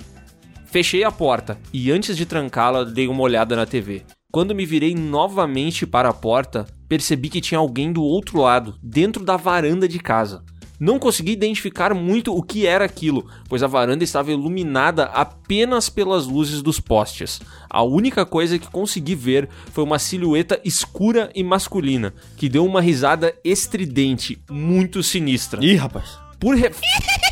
Fechei 0.65 1.05
a 1.05 1.11
porta 1.11 1.57
e 1.71 1.89
antes 1.89 2.17
de 2.17 2.25
trancá-la, 2.25 2.83
dei 2.83 3.07
uma 3.07 3.21
olhada 3.21 3.55
na 3.55 3.65
TV. 3.65 4.03
Quando 4.35 4.53
me 4.53 4.65
virei 4.65 4.93
novamente 4.93 5.87
para 5.87 6.09
a 6.09 6.13
porta, 6.13 6.67
percebi 6.89 7.29
que 7.29 7.39
tinha 7.39 7.57
alguém 7.57 7.93
do 7.93 8.03
outro 8.03 8.41
lado, 8.41 8.75
dentro 8.83 9.23
da 9.23 9.37
varanda 9.37 9.87
de 9.87 9.97
casa. 9.97 10.43
Não 10.77 10.99
consegui 10.99 11.31
identificar 11.31 11.93
muito 11.93 12.35
o 12.35 12.43
que 12.43 12.67
era 12.67 12.83
aquilo, 12.83 13.25
pois 13.47 13.63
a 13.63 13.67
varanda 13.67 14.03
estava 14.03 14.33
iluminada 14.33 15.05
apenas 15.05 15.89
pelas 15.89 16.27
luzes 16.27 16.61
dos 16.61 16.81
postes. 16.81 17.39
A 17.69 17.81
única 17.81 18.25
coisa 18.25 18.59
que 18.59 18.67
consegui 18.67 19.15
ver 19.15 19.47
foi 19.71 19.85
uma 19.85 19.97
silhueta 19.97 20.59
escura 20.65 21.31
e 21.33 21.41
masculina, 21.41 22.13
que 22.35 22.49
deu 22.49 22.65
uma 22.65 22.81
risada 22.81 23.33
estridente, 23.41 24.37
muito 24.51 25.01
sinistra. 25.01 25.63
Ih, 25.63 25.77
rapaz. 25.77 26.19
Por 26.41 26.57
ref... 26.57 26.81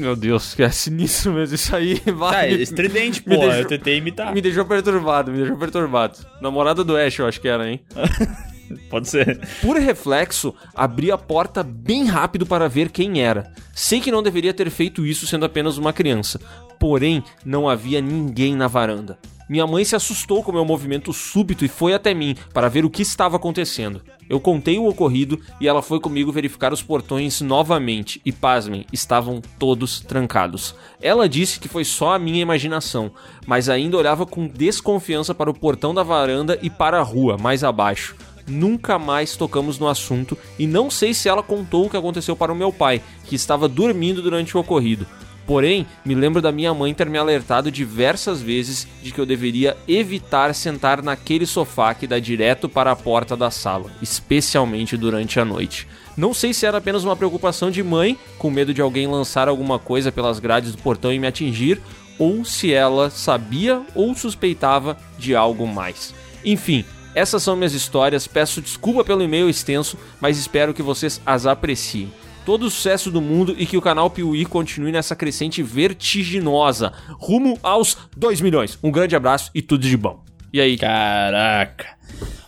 Meu 0.00 0.16
Deus, 0.16 0.54
que 0.54 0.62
é 0.62 0.70
sinistro 0.70 1.32
mesmo 1.34 1.54
isso 1.54 1.76
aí. 1.76 2.00
Vai, 2.16 2.48
é 2.50 2.52
estridente, 2.54 3.20
pô. 3.24 3.30
deixou- 3.30 3.52
Eu 3.52 3.66
tentei 3.68 3.98
imitar. 3.98 4.32
Me 4.32 4.40
deixou 4.40 4.64
perturbado, 4.64 5.30
me 5.30 5.38
deixou 5.38 5.56
perturbado. 5.58 6.18
Namorada 6.40 6.82
do 6.82 6.96
Ash, 6.96 7.18
eu 7.18 7.26
acho 7.26 7.40
que 7.40 7.48
era, 7.48 7.68
hein? 7.68 7.80
Pode 8.88 9.08
ser. 9.08 9.38
Por 9.60 9.76
reflexo, 9.76 10.54
abri 10.74 11.10
a 11.10 11.18
porta 11.18 11.62
bem 11.62 12.04
rápido 12.06 12.46
para 12.46 12.68
ver 12.68 12.88
quem 12.90 13.20
era. 13.20 13.52
Sei 13.74 14.00
que 14.00 14.12
não 14.12 14.22
deveria 14.22 14.54
ter 14.54 14.70
feito 14.70 15.04
isso 15.04 15.26
sendo 15.26 15.44
apenas 15.44 15.76
uma 15.76 15.92
criança, 15.92 16.40
porém 16.78 17.22
não 17.44 17.68
havia 17.68 18.00
ninguém 18.00 18.54
na 18.54 18.68
varanda. 18.68 19.18
Minha 19.50 19.66
mãe 19.66 19.84
se 19.84 19.96
assustou 19.96 20.44
com 20.44 20.52
meu 20.52 20.64
movimento 20.64 21.12
súbito 21.12 21.64
e 21.64 21.68
foi 21.68 21.92
até 21.92 22.14
mim 22.14 22.36
para 22.54 22.68
ver 22.68 22.84
o 22.84 22.88
que 22.88 23.02
estava 23.02 23.34
acontecendo. 23.34 24.00
Eu 24.28 24.38
contei 24.38 24.78
o 24.78 24.86
ocorrido 24.86 25.40
e 25.60 25.66
ela 25.66 25.82
foi 25.82 25.98
comigo 25.98 26.30
verificar 26.30 26.72
os 26.72 26.84
portões 26.84 27.40
novamente 27.40 28.20
e, 28.24 28.30
pasmem, 28.30 28.86
estavam 28.92 29.42
todos 29.58 29.98
trancados. 29.98 30.76
Ela 31.02 31.28
disse 31.28 31.58
que 31.58 31.66
foi 31.66 31.84
só 31.84 32.14
a 32.14 32.18
minha 32.20 32.40
imaginação, 32.40 33.10
mas 33.44 33.68
ainda 33.68 33.96
olhava 33.96 34.24
com 34.24 34.46
desconfiança 34.46 35.34
para 35.34 35.50
o 35.50 35.58
portão 35.58 35.92
da 35.92 36.04
varanda 36.04 36.56
e 36.62 36.70
para 36.70 37.00
a 37.00 37.02
rua, 37.02 37.36
mais 37.36 37.64
abaixo. 37.64 38.14
Nunca 38.46 39.00
mais 39.00 39.34
tocamos 39.34 39.80
no 39.80 39.88
assunto 39.88 40.38
e 40.60 40.66
não 40.66 40.88
sei 40.88 41.12
se 41.12 41.28
ela 41.28 41.42
contou 41.42 41.86
o 41.86 41.90
que 41.90 41.96
aconteceu 41.96 42.36
para 42.36 42.52
o 42.52 42.56
meu 42.56 42.72
pai, 42.72 43.02
que 43.24 43.34
estava 43.34 43.66
dormindo 43.66 44.22
durante 44.22 44.56
o 44.56 44.60
ocorrido. 44.60 45.08
Porém, 45.50 45.84
me 46.04 46.14
lembro 46.14 46.40
da 46.40 46.52
minha 46.52 46.72
mãe 46.72 46.94
ter 46.94 47.10
me 47.10 47.18
alertado 47.18 47.72
diversas 47.72 48.40
vezes 48.40 48.86
de 49.02 49.10
que 49.10 49.20
eu 49.20 49.26
deveria 49.26 49.76
evitar 49.88 50.54
sentar 50.54 51.02
naquele 51.02 51.44
sofá 51.44 51.92
que 51.92 52.06
dá 52.06 52.20
direto 52.20 52.68
para 52.68 52.92
a 52.92 52.94
porta 52.94 53.36
da 53.36 53.50
sala, 53.50 53.90
especialmente 54.00 54.96
durante 54.96 55.40
a 55.40 55.44
noite. 55.44 55.88
Não 56.16 56.32
sei 56.32 56.54
se 56.54 56.66
era 56.66 56.78
apenas 56.78 57.02
uma 57.02 57.16
preocupação 57.16 57.68
de 57.68 57.82
mãe, 57.82 58.16
com 58.38 58.48
medo 58.48 58.72
de 58.72 58.80
alguém 58.80 59.08
lançar 59.08 59.48
alguma 59.48 59.76
coisa 59.76 60.12
pelas 60.12 60.38
grades 60.38 60.70
do 60.70 60.78
portão 60.78 61.12
e 61.12 61.18
me 61.18 61.26
atingir, 61.26 61.82
ou 62.16 62.44
se 62.44 62.72
ela 62.72 63.10
sabia 63.10 63.82
ou 63.92 64.14
suspeitava 64.14 64.96
de 65.18 65.34
algo 65.34 65.66
mais. 65.66 66.14
Enfim, 66.44 66.84
essas 67.12 67.42
são 67.42 67.56
minhas 67.56 67.74
histórias. 67.74 68.24
Peço 68.24 68.62
desculpa 68.62 69.02
pelo 69.02 69.20
e-mail 69.20 69.50
extenso, 69.50 69.98
mas 70.20 70.38
espero 70.38 70.72
que 70.72 70.80
vocês 70.80 71.20
as 71.26 71.44
apreciem. 71.44 72.12
Todo 72.50 72.64
o 72.66 72.70
sucesso 72.70 73.12
do 73.12 73.20
mundo 73.20 73.54
e 73.56 73.64
que 73.64 73.76
o 73.76 73.80
canal 73.80 74.10
Piuí 74.10 74.44
continue 74.44 74.90
nessa 74.90 75.14
crescente 75.14 75.62
vertiginosa, 75.62 76.92
rumo 77.12 77.56
aos 77.62 77.96
2 78.16 78.40
milhões. 78.40 78.76
Um 78.82 78.90
grande 78.90 79.14
abraço 79.14 79.52
e 79.54 79.62
tudo 79.62 79.86
de 79.86 79.96
bom. 79.96 80.20
E 80.52 80.60
aí? 80.60 80.76
Caraca. 80.76 81.86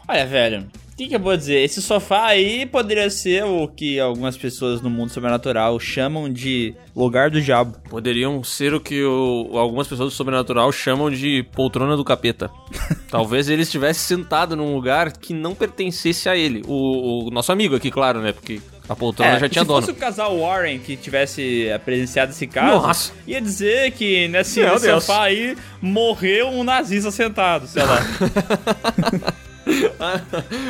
Olha, 0.09 0.27
velho, 0.27 0.67
o 0.93 0.97
que, 0.97 1.07
que 1.07 1.15
eu 1.15 1.21
vou 1.21 1.37
dizer? 1.37 1.61
Esse 1.63 1.81
sofá 1.81 2.25
aí 2.27 2.67
poderia 2.67 3.09
ser 3.11 3.45
o 3.45 3.69
que 3.69 4.01
algumas 4.01 4.37
pessoas 4.37 4.83
no 4.83 4.91
mundo 4.91 5.11
sobrenatural 5.11 5.79
chamam 5.79 6.29
de 6.29 6.75
lugar 6.97 7.31
do 7.31 7.41
diabo. 7.41 7.79
Poderiam 7.89 8.43
ser 8.43 8.75
o 8.75 8.81
que 8.81 9.05
o- 9.05 9.57
algumas 9.57 9.87
pessoas 9.87 10.11
do 10.13 10.17
sobrenatural 10.17 10.73
chamam 10.73 11.13
de 11.13 11.45
poltrona 11.55 11.97
do 11.97 12.03
capeta. 12.03 12.51
Talvez 13.09 13.49
ele 13.49 13.63
estivesse 13.63 14.01
sentado 14.01 14.57
num 14.57 14.75
lugar 14.75 15.13
que 15.13 15.33
não 15.33 15.55
pertencesse 15.55 16.29
a 16.29 16.37
ele. 16.37 16.61
O, 16.67 17.29
o 17.29 17.31
nosso 17.31 17.53
amigo 17.53 17.77
aqui, 17.77 17.89
claro, 17.89 18.21
né? 18.21 18.33
Porque 18.33 18.61
a 18.93 18.97
poltrona 18.97 19.39
já 19.39 19.49
tinha 19.49 19.63
É, 19.63 19.65
se 19.65 19.69
dono. 19.69 19.81
fosse 19.81 19.93
o 19.93 19.95
casal 20.01 20.39
Warren 20.39 20.79
que 20.79 20.97
tivesse 20.97 21.67
presenciado 21.85 22.33
esse 22.33 22.47
caso, 22.47 22.87
Nossa. 22.87 23.13
ia 23.27 23.41
dizer 23.41 23.91
que 23.93 24.29
nesse 24.29 24.61
Meu 24.61 24.79
Deus. 24.79 25.05
sofá 25.05 25.25
aí 25.25 25.57
morreu 25.81 26.49
um 26.49 26.63
nazista 26.65 27.11
sentado, 27.11 27.67
sei 27.67 27.83
lá. 27.85 27.99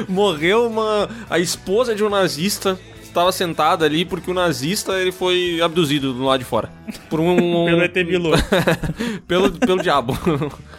Morreu 0.08 0.66
uma 0.66 1.08
a 1.28 1.38
esposa 1.38 1.94
de 1.94 2.04
um 2.04 2.08
nazista 2.10 2.78
estava 3.02 3.30
sentada 3.32 3.84
ali 3.84 4.04
porque 4.04 4.30
o 4.30 4.34
nazista 4.34 4.92
ele 4.98 5.12
foi 5.12 5.60
abduzido 5.62 6.12
do 6.14 6.24
lado 6.24 6.40
de 6.40 6.44
fora 6.46 6.70
por 7.10 7.20
um 7.20 7.36
Pelo 7.66 7.82
ET 7.82 7.92
Bilu. 7.94 8.30
pelo, 9.28 9.52
pelo 9.52 9.82
diabo 9.82 10.16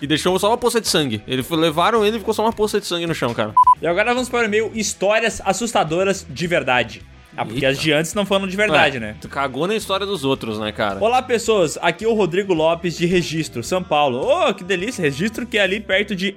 e 0.01 0.07
deixou 0.07 0.37
só 0.39 0.49
uma 0.49 0.57
poça 0.57 0.81
de 0.81 0.87
sangue. 0.87 1.21
Ele 1.27 1.43
foi, 1.43 1.57
levaram 1.57 2.05
ele 2.05 2.17
e 2.17 2.19
ficou 2.19 2.33
só 2.33 2.43
uma 2.43 2.53
poça 2.53 2.79
de 2.79 2.85
sangue 2.87 3.05
no 3.05 3.13
chão, 3.15 3.33
cara. 3.33 3.53
e 3.81 3.87
agora 3.87 4.13
vamos 4.13 4.29
para 4.29 4.41
o 4.41 4.45
e-mail 4.45 4.71
histórias 4.73 5.41
assustadoras 5.45 6.25
de 6.29 6.47
verdade. 6.47 7.01
Ah, 7.35 7.45
porque 7.45 7.65
as 7.65 7.79
de 7.79 7.91
antes 7.91 8.13
não 8.13 8.25
foram 8.25 8.47
de 8.47 8.55
verdade, 8.55 8.97
É, 8.97 8.99
né? 8.99 9.15
Tu 9.19 9.27
cagou 9.27 9.67
na 9.67 9.75
história 9.75 10.05
dos 10.05 10.23
outros, 10.23 10.59
né, 10.59 10.71
cara? 10.71 10.99
Olá, 11.03 11.21
pessoas. 11.21 11.77
Aqui 11.81 12.05
é 12.05 12.07
o 12.07 12.13
Rodrigo 12.13 12.53
Lopes 12.53 12.95
de 12.95 13.05
Registro, 13.05 13.63
São 13.63 13.81
Paulo. 13.81 14.21
Oh, 14.21 14.53
que 14.53 14.63
delícia. 14.63 15.01
Registro 15.01 15.45
que 15.45 15.57
é 15.57 15.61
ali 15.61 15.79
perto 15.79 16.15
de... 16.15 16.35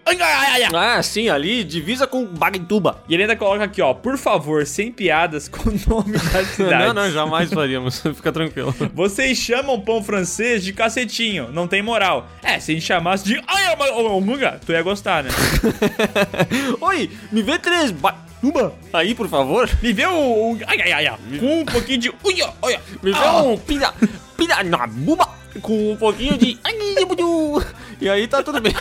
Ah, 0.75 1.03
sim, 1.03 1.29
ali 1.29 1.63
divisa 1.65 2.07
com 2.07 2.25
Bagituba. 2.25 3.03
E 3.09 3.15
ele 3.15 3.25
ainda 3.25 3.37
coloca 3.37 3.65
aqui, 3.65 3.83
ó. 3.83 3.93
Por 3.93 4.17
favor, 4.17 4.65
sem 4.67 4.91
piadas 4.91 5.49
com 5.49 5.69
o 5.69 5.75
nome 5.87 6.13
da 6.13 6.45
cidade. 6.45 6.87
Não, 6.87 6.95
não, 6.95 7.11
jamais 7.11 7.53
faríamos. 7.53 8.01
Fica 8.15 8.33
tranquilo. 8.33 8.75
Vocês 8.95 9.37
chamam 9.37 9.81
pão 9.81 10.03
francês 10.03 10.65
de 10.65 10.73
cacetinho, 10.73 11.51
não 11.53 11.69
tem 11.69 11.83
moral. 11.83 12.27
É, 12.43 12.59
se 12.59 12.73
a 12.73 12.75
gente 12.75 12.87
chamasse 12.87 13.25
de 13.25 13.41
ai, 13.47 13.75
ô, 13.75 14.03
ô, 14.03 14.19
ô, 14.19 14.23
tu 14.65 14.73
ia 14.73 14.83
gostar, 14.83 15.25
né? 15.25 15.31
Oi, 16.81 17.11
me 17.31 17.43
vê 17.43 17.59
três 17.59 17.93
Bagituba 18.53 18.75
aí, 18.93 19.15
por 19.15 19.29
favor. 19.29 19.69
Me 19.83 19.93
vê 19.93 20.07
o 20.07 20.57
ai, 20.67 20.81
ai, 20.81 20.93
ai, 20.93 21.07
ai, 21.07 21.19
com 21.39 21.61
um 21.61 21.65
pouquinho 21.65 21.99
de 21.99 22.13
uia, 22.25 22.49
olha. 22.63 22.81
Me 23.03 23.13
vê 23.13 23.19
Ah. 23.19 23.43
um 23.43 23.57
pira, 23.59 23.93
pira 24.37 24.63
na 24.63 24.87
buba 24.87 25.29
com 25.61 25.93
um 25.93 25.97
pouquinho 25.97 26.37
de 26.37 26.59
e 28.01 28.09
aí 28.09 28.27
tá 28.27 28.43
tudo 28.43 28.61
bem. 28.61 28.73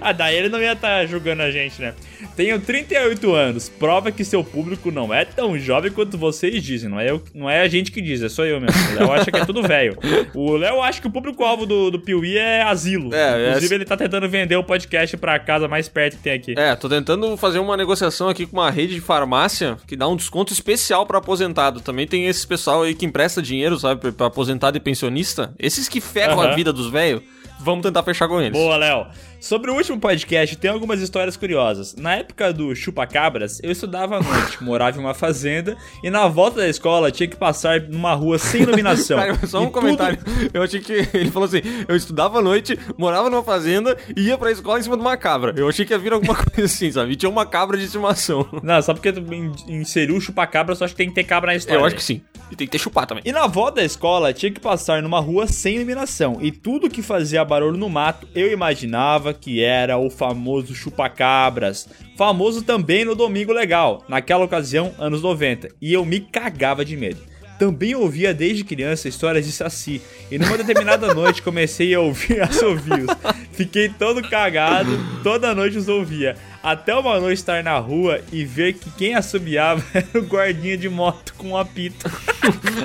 Ah, 0.00 0.12
daí 0.12 0.36
ele 0.36 0.48
não 0.48 0.60
ia 0.60 0.72
estar 0.72 1.04
julgando 1.06 1.42
a 1.42 1.50
gente, 1.50 1.80
né? 1.80 1.94
Tenho 2.36 2.60
38 2.60 3.34
anos, 3.34 3.68
prova 3.68 4.10
que 4.10 4.24
seu 4.24 4.42
público 4.42 4.90
não 4.90 5.12
é 5.12 5.24
tão 5.24 5.58
jovem 5.58 5.90
quanto 5.90 6.16
vocês 6.16 6.62
dizem. 6.62 6.88
Não 6.88 6.98
é, 7.00 7.10
eu, 7.10 7.22
não 7.34 7.48
é 7.50 7.60
a 7.60 7.68
gente 7.68 7.92
que 7.92 8.00
diz, 8.00 8.22
é 8.22 8.28
só 8.28 8.44
eu 8.44 8.60
mesmo. 8.60 8.80
O 8.92 8.94
Léo 8.94 9.12
acha 9.12 9.30
que 9.30 9.38
é 9.38 9.44
tudo 9.44 9.62
velho. 9.62 9.96
O 10.34 10.56
Léo 10.56 10.80
acha 10.82 11.00
que 11.00 11.06
o 11.06 11.10
público-alvo 11.10 11.66
do, 11.66 11.90
do 11.90 11.98
Piuí 12.00 12.36
é 12.36 12.62
asilo. 12.62 13.14
É, 13.14 13.48
Inclusive, 13.48 13.74
é- 13.74 13.76
ele 13.76 13.84
tá 13.84 13.96
tentando 13.96 14.28
vender 14.28 14.56
o 14.56 14.64
podcast 14.64 15.16
pra 15.16 15.38
casa 15.38 15.68
mais 15.68 15.88
perto 15.88 16.16
que 16.16 16.22
tem 16.22 16.32
aqui. 16.32 16.54
É, 16.56 16.74
tô 16.76 16.88
tentando 16.88 17.36
fazer 17.36 17.58
uma 17.58 17.76
negociação 17.76 18.28
aqui 18.28 18.46
com 18.46 18.56
uma 18.58 18.70
rede 18.70 18.94
de 18.94 19.00
farmácia 19.00 19.76
que 19.86 19.96
dá 19.96 20.08
um 20.08 20.16
desconto 20.16 20.52
especial 20.52 21.06
pra 21.06 21.18
aposentado. 21.18 21.80
Também 21.80 22.06
tem 22.06 22.26
esse 22.26 22.46
pessoal 22.46 22.82
aí 22.82 22.94
que 22.94 23.04
empresta 23.04 23.42
dinheiro, 23.42 23.78
sabe, 23.78 24.12
pra 24.12 24.26
aposentado 24.26 24.76
e 24.76 24.80
pensionista. 24.80 25.49
Esses 25.58 25.88
que 25.88 26.00
ferram 26.00 26.40
a 26.40 26.46
Aham. 26.46 26.54
vida 26.56 26.72
dos 26.72 26.90
velhos, 26.90 27.22
vamos 27.60 27.82
tentar 27.82 28.02
fechar 28.02 28.28
com 28.28 28.40
eles. 28.40 28.52
Boa, 28.58 28.76
Léo. 28.76 29.06
Sobre 29.40 29.70
o 29.70 29.74
último 29.74 29.98
podcast, 29.98 30.54
tem 30.56 30.70
algumas 30.70 31.00
histórias 31.00 31.34
curiosas. 31.34 31.96
Na 31.96 32.16
época 32.16 32.52
do 32.52 32.74
chupa-cabras, 32.76 33.58
eu 33.62 33.70
estudava 33.70 34.18
à 34.18 34.22
noite, 34.22 34.60
morava 34.62 34.98
em 34.98 35.00
uma 35.00 35.14
fazenda 35.14 35.78
e 36.04 36.10
na 36.10 36.28
volta 36.28 36.58
da 36.58 36.68
escola 36.68 37.10
tinha 37.10 37.26
que 37.26 37.36
passar 37.36 37.80
numa 37.80 38.12
rua 38.12 38.38
sem 38.38 38.60
iluminação. 38.64 39.16
Cara, 39.18 39.46
só 39.46 39.60
um 39.60 39.62
E 39.62 39.64
tudo- 39.68 39.72
comentário. 39.72 40.18
Eu 40.52 40.62
achei 40.62 40.78
que 40.80 40.92
ele 41.16 41.30
falou 41.30 41.48
assim: 41.48 41.62
eu 41.88 41.96
estudava 41.96 42.38
à 42.38 42.42
noite, 42.42 42.78
morava 42.98 43.30
numa 43.30 43.42
fazenda 43.42 43.96
e 44.14 44.24
ia 44.28 44.36
pra 44.36 44.50
escola 44.52 44.78
em 44.78 44.82
cima 44.82 44.96
de 44.96 45.00
uma 45.02 45.16
cabra. 45.16 45.54
Eu 45.56 45.70
achei 45.70 45.86
que 45.86 45.94
ia 45.94 45.98
vir 45.98 46.12
alguma 46.12 46.34
coisa 46.36 46.64
assim, 46.66 46.92
sabe? 46.92 47.12
E 47.12 47.16
tinha 47.16 47.30
uma 47.30 47.46
cabra 47.46 47.78
de 47.78 47.84
estimação. 47.84 48.46
Não, 48.62 48.82
só 48.82 48.92
porque 48.92 49.10
tu 49.10 49.20
in- 49.32 49.52
inseriu 49.68 50.16
o 50.16 50.20
chupa-cabra, 50.20 50.74
só 50.74 50.84
acho 50.84 50.92
que 50.92 50.98
tem 50.98 51.08
que 51.08 51.14
ter 51.14 51.24
cabra 51.24 51.50
na 51.52 51.56
história. 51.56 51.80
Eu 51.80 51.84
acho 51.86 51.96
que 51.96 52.02
sim. 52.04 52.20
E 52.50 52.56
tem 52.56 52.66
que 52.66 52.72
ter 52.72 52.78
chupar 52.78 53.06
também. 53.06 53.22
E 53.24 53.32
na 53.32 53.46
volta 53.46 53.76
da 53.76 53.84
escola 53.84 54.32
tinha 54.32 54.50
que 54.50 54.60
passar 54.60 55.02
numa 55.02 55.20
rua 55.20 55.46
sem 55.46 55.76
iluminação. 55.76 56.38
E 56.40 56.50
tudo 56.50 56.90
que 56.90 57.02
fazia 57.02 57.44
barulho 57.44 57.76
no 57.76 57.88
mato, 57.88 58.26
eu 58.34 58.52
imaginava 58.52 59.32
que 59.32 59.62
era 59.62 59.96
o 59.96 60.10
famoso 60.10 60.74
chupa-cabras. 60.74 61.88
Famoso 62.16 62.62
também 62.62 63.04
no 63.04 63.14
Domingo 63.14 63.52
Legal, 63.52 64.04
naquela 64.08 64.44
ocasião, 64.44 64.92
anos 64.98 65.22
90. 65.22 65.68
E 65.80 65.92
eu 65.92 66.04
me 66.04 66.20
cagava 66.20 66.84
de 66.84 66.96
medo. 66.96 67.30
Também 67.58 67.94
ouvia 67.94 68.32
desde 68.32 68.64
criança 68.64 69.06
histórias 69.06 69.44
de 69.44 69.52
Saci. 69.52 70.00
E 70.30 70.38
numa 70.38 70.56
determinada 70.56 71.12
noite 71.14 71.42
comecei 71.42 71.94
a 71.94 72.00
ouvir 72.00 72.40
assovios. 72.40 73.06
Fiquei 73.52 73.90
todo 73.90 74.26
cagado, 74.26 74.98
toda 75.22 75.54
noite 75.54 75.76
os 75.76 75.86
ouvia. 75.86 76.36
Até 76.62 76.94
uma 76.94 77.18
noite 77.18 77.38
estar 77.38 77.64
na 77.64 77.78
rua 77.78 78.20
e 78.30 78.44
ver 78.44 78.74
que 78.74 78.90
quem 78.90 79.14
assobiava 79.14 79.82
era 79.94 80.18
o 80.18 80.22
guardinha 80.22 80.76
de 80.76 80.88
moto 80.88 81.34
com 81.36 81.50
um 81.50 81.56
apito. 81.56 82.10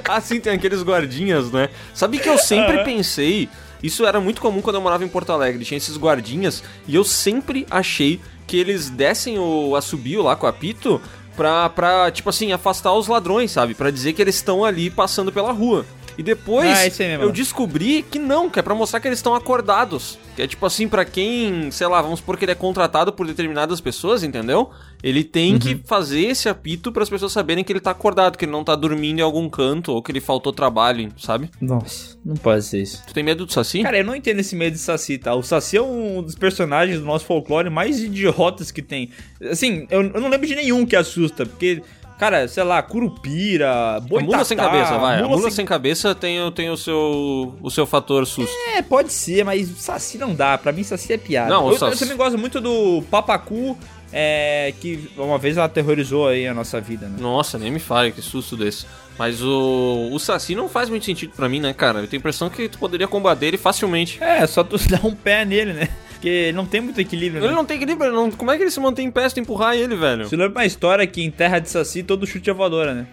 Ah, 0.08 0.22
sim, 0.22 0.40
tem 0.40 0.54
aqueles 0.54 0.84
guardinhas, 0.84 1.50
né? 1.52 1.70
Sabe 1.94 2.20
que 2.20 2.30
eu 2.30 2.38
sempre 2.38 2.84
pensei. 2.84 3.50
Isso 3.82 4.06
era 4.06 4.20
muito 4.20 4.40
comum 4.40 4.62
quando 4.62 4.76
eu 4.76 4.82
morava 4.82 5.04
em 5.04 5.08
Porto 5.08 5.32
Alegre. 5.32 5.66
Tinha 5.66 5.78
esses 5.78 5.98
guardinhas 5.98 6.62
e 6.88 6.94
eu 6.94 7.04
sempre 7.04 7.66
achei 7.72 8.20
que 8.46 8.58
eles 8.58 8.90
dessem 8.90 9.40
o 9.40 9.76
assobio 9.76 10.22
lá 10.22 10.36
com 10.36 10.46
o 10.46 10.50
apito 10.50 11.02
pra, 11.36 11.70
pra, 11.70 12.12
tipo 12.12 12.30
assim, 12.30 12.52
afastar 12.52 12.94
os 12.94 13.08
ladrões, 13.08 13.52
sabe? 13.52 13.74
Pra 13.74 13.90
dizer 13.90 14.14
que 14.14 14.22
eles 14.22 14.36
estão 14.36 14.64
ali 14.64 14.90
passando 14.90 15.32
pela 15.32 15.52
rua. 15.52 15.86
E 16.18 16.24
depois 16.24 16.70
Ah, 16.70 17.04
mesmo. 17.04 17.24
eu 17.24 17.32
descobri 17.32 18.04
que 18.04 18.18
não, 18.18 18.50
que 18.50 18.58
é 18.60 18.62
pra 18.62 18.74
mostrar 18.74 19.00
que 19.00 19.08
eles 19.08 19.20
estão 19.20 19.36
acordados. 19.36 20.18
Que 20.36 20.42
é 20.42 20.48
tipo 20.48 20.66
assim, 20.66 20.88
pra 20.88 21.04
quem, 21.06 21.70
sei 21.72 21.88
lá, 21.88 22.02
vamos 22.02 22.20
supor 22.20 22.38
que 22.38 22.46
ele 22.46 22.52
é 22.52 22.56
contratado 22.56 23.12
por 23.14 23.26
determinadas 23.28 23.80
pessoas, 23.82 24.24
entendeu? 24.24 24.70
Ele 25.04 25.24
tem 25.24 25.54
Uhum. 25.54 25.60
que 25.60 25.76
fazer 25.86 26.22
esse 26.28 26.50
apito 26.50 26.92
para 26.92 27.04
as 27.04 27.10
pessoas 27.10 27.32
saberem 27.32 27.64
que 27.64 27.72
ele 27.72 27.80
tá 27.80 27.92
acordado, 27.92 28.38
que 28.38 28.46
ele 28.46 28.52
não 28.52 28.64
tá 28.64 28.76
dormindo 28.76 29.20
em 29.20 29.22
algum 29.22 29.50
canto 29.50 29.92
ou 29.94 30.02
que 30.02 30.12
ele 30.12 30.20
faltou 30.22 30.52
trabalho, 30.52 31.12
sabe? 31.18 31.50
Nossa, 31.62 32.18
não 32.26 32.36
pode 32.36 32.64
ser 32.64 32.82
isso. 32.82 33.04
Tu 33.08 33.14
tem 33.14 33.24
medo 33.24 33.46
do 33.46 33.52
Saci? 33.52 33.84
Cara, 33.84 33.98
eu 33.98 34.04
não 34.06 34.16
entendo 34.16 34.40
esse 34.40 34.56
medo 34.56 34.74
de 34.74 34.80
Saci, 34.80 35.18
tá? 35.18 35.34
O 35.36 35.44
Saci 35.44 35.78
é 35.78 35.82
um 35.82 36.22
dos 36.22 36.36
personagens 36.36 37.00
do 37.00 37.06
nosso 37.06 37.26
folclore 37.26 37.70
mais 37.70 38.00
idiotas 38.02 38.72
que 38.72 38.82
tem. 38.82 39.10
Assim, 39.50 39.86
eu, 39.90 40.02
eu 40.02 40.22
não 40.22 40.30
lembro 40.30 40.48
de 40.48 40.56
nenhum 40.56 40.86
que 40.86 40.96
assusta, 40.96 41.46
porque, 41.46 41.82
cara, 42.20 42.48
sei 42.48 42.64
lá, 42.64 42.82
curupira, 42.82 43.96
A 43.96 44.00
boitatá... 44.00 44.26
mula 44.32 44.46
sem 44.46 44.58
cabeça, 44.58 44.98
vai. 44.98 45.16
a 45.16 45.24
mula 45.24 45.30
mula 45.38 45.42
sem- 45.44 45.52
sem, 45.52 45.66
cabeça 45.66 46.16
tem, 46.16 46.42
o- 46.42 46.52
tem 46.52 46.70
o, 46.70 46.78
seu, 46.78 47.54
o 47.62 47.70
seu 47.70 47.86
fator 47.86 48.26
susto. 48.26 48.54
É, 48.76 48.82
pode 48.82 49.12
ser, 49.12 49.44
mas 49.44 49.68
Saci 49.78 50.18
não 50.18 50.34
dá. 50.34 50.58
Pra 50.58 50.72
mim, 50.72 50.84
Saci 50.84 51.14
é 51.14 51.18
piada. 51.18 51.50
Não, 51.50 51.66
o 51.66 51.68
eu, 51.70 51.74
eu 51.74 51.78
Saci- 51.80 52.00
também 52.00 52.18
gosto 52.18 52.38
muito 52.38 52.60
do 52.62 53.04
Papacu, 53.12 53.78
é, 54.14 54.74
que 54.80 55.10
uma 55.18 55.38
vez 55.38 55.58
aterrorizou 55.58 56.28
aí 56.28 56.48
a 56.48 56.54
nossa 56.54 56.80
vida, 56.80 57.08
né? 57.08 57.18
Nossa, 57.20 57.58
nem 57.58 57.72
me 57.72 57.80
fale, 57.80 58.12
que 58.12 58.22
susto 58.22 58.56
desse. 58.56 58.86
Mas 59.18 59.42
o, 59.42 60.10
o 60.12 60.20
Saci 60.20 60.56
não 60.56 60.68
faz 60.68 60.90
muito 60.90 61.06
sentido 61.06 61.34
pra 61.36 61.48
mim, 61.48 61.60
né, 61.62 61.74
cara? 61.74 62.00
Eu 62.00 62.08
tenho 62.08 62.20
a 62.20 62.22
impressão 62.22 62.50
que 62.50 62.68
tu 62.68 62.78
poderia 62.78 63.08
combater 63.08 63.46
ele 63.48 63.58
facilmente. 63.58 64.22
É, 64.22 64.46
só 64.46 64.62
tu 64.64 64.78
dar 64.90 65.06
um 65.06 65.16
pé 65.16 65.46
nele, 65.46 65.72
né? 65.74 65.88
Porque 66.16 66.28
ele 66.30 66.54
não 66.58 66.66
tem 66.66 66.82
muito 66.82 67.00
equilíbrio, 67.00 67.42
né? 67.42 67.48
Ele 67.48 67.56
não 67.56 67.66
tem 67.66 67.78
equilíbrio, 67.78 68.12
não- 68.12 68.32
como 68.32 68.50
é 68.52 68.58
que 68.58 68.64
ele 68.64 68.72
se 68.72 68.80
mantém 68.80 69.06
em 69.08 69.12
pé 69.12 69.30
se 69.30 69.40
empurrar 69.40 69.76
ele, 69.76 69.96
velho? 69.96 70.28
Você 70.28 70.36
lembra 70.36 70.60
uma 70.60 70.66
história 70.66 71.06
que 71.06 71.22
em 71.24 71.30
terra 71.30 71.60
de 71.60 71.70
Saci 71.70 72.02
todo 72.04 72.26
chute 72.26 72.50
é 72.50 72.54
voadora, 72.54 72.94
né? 72.94 73.08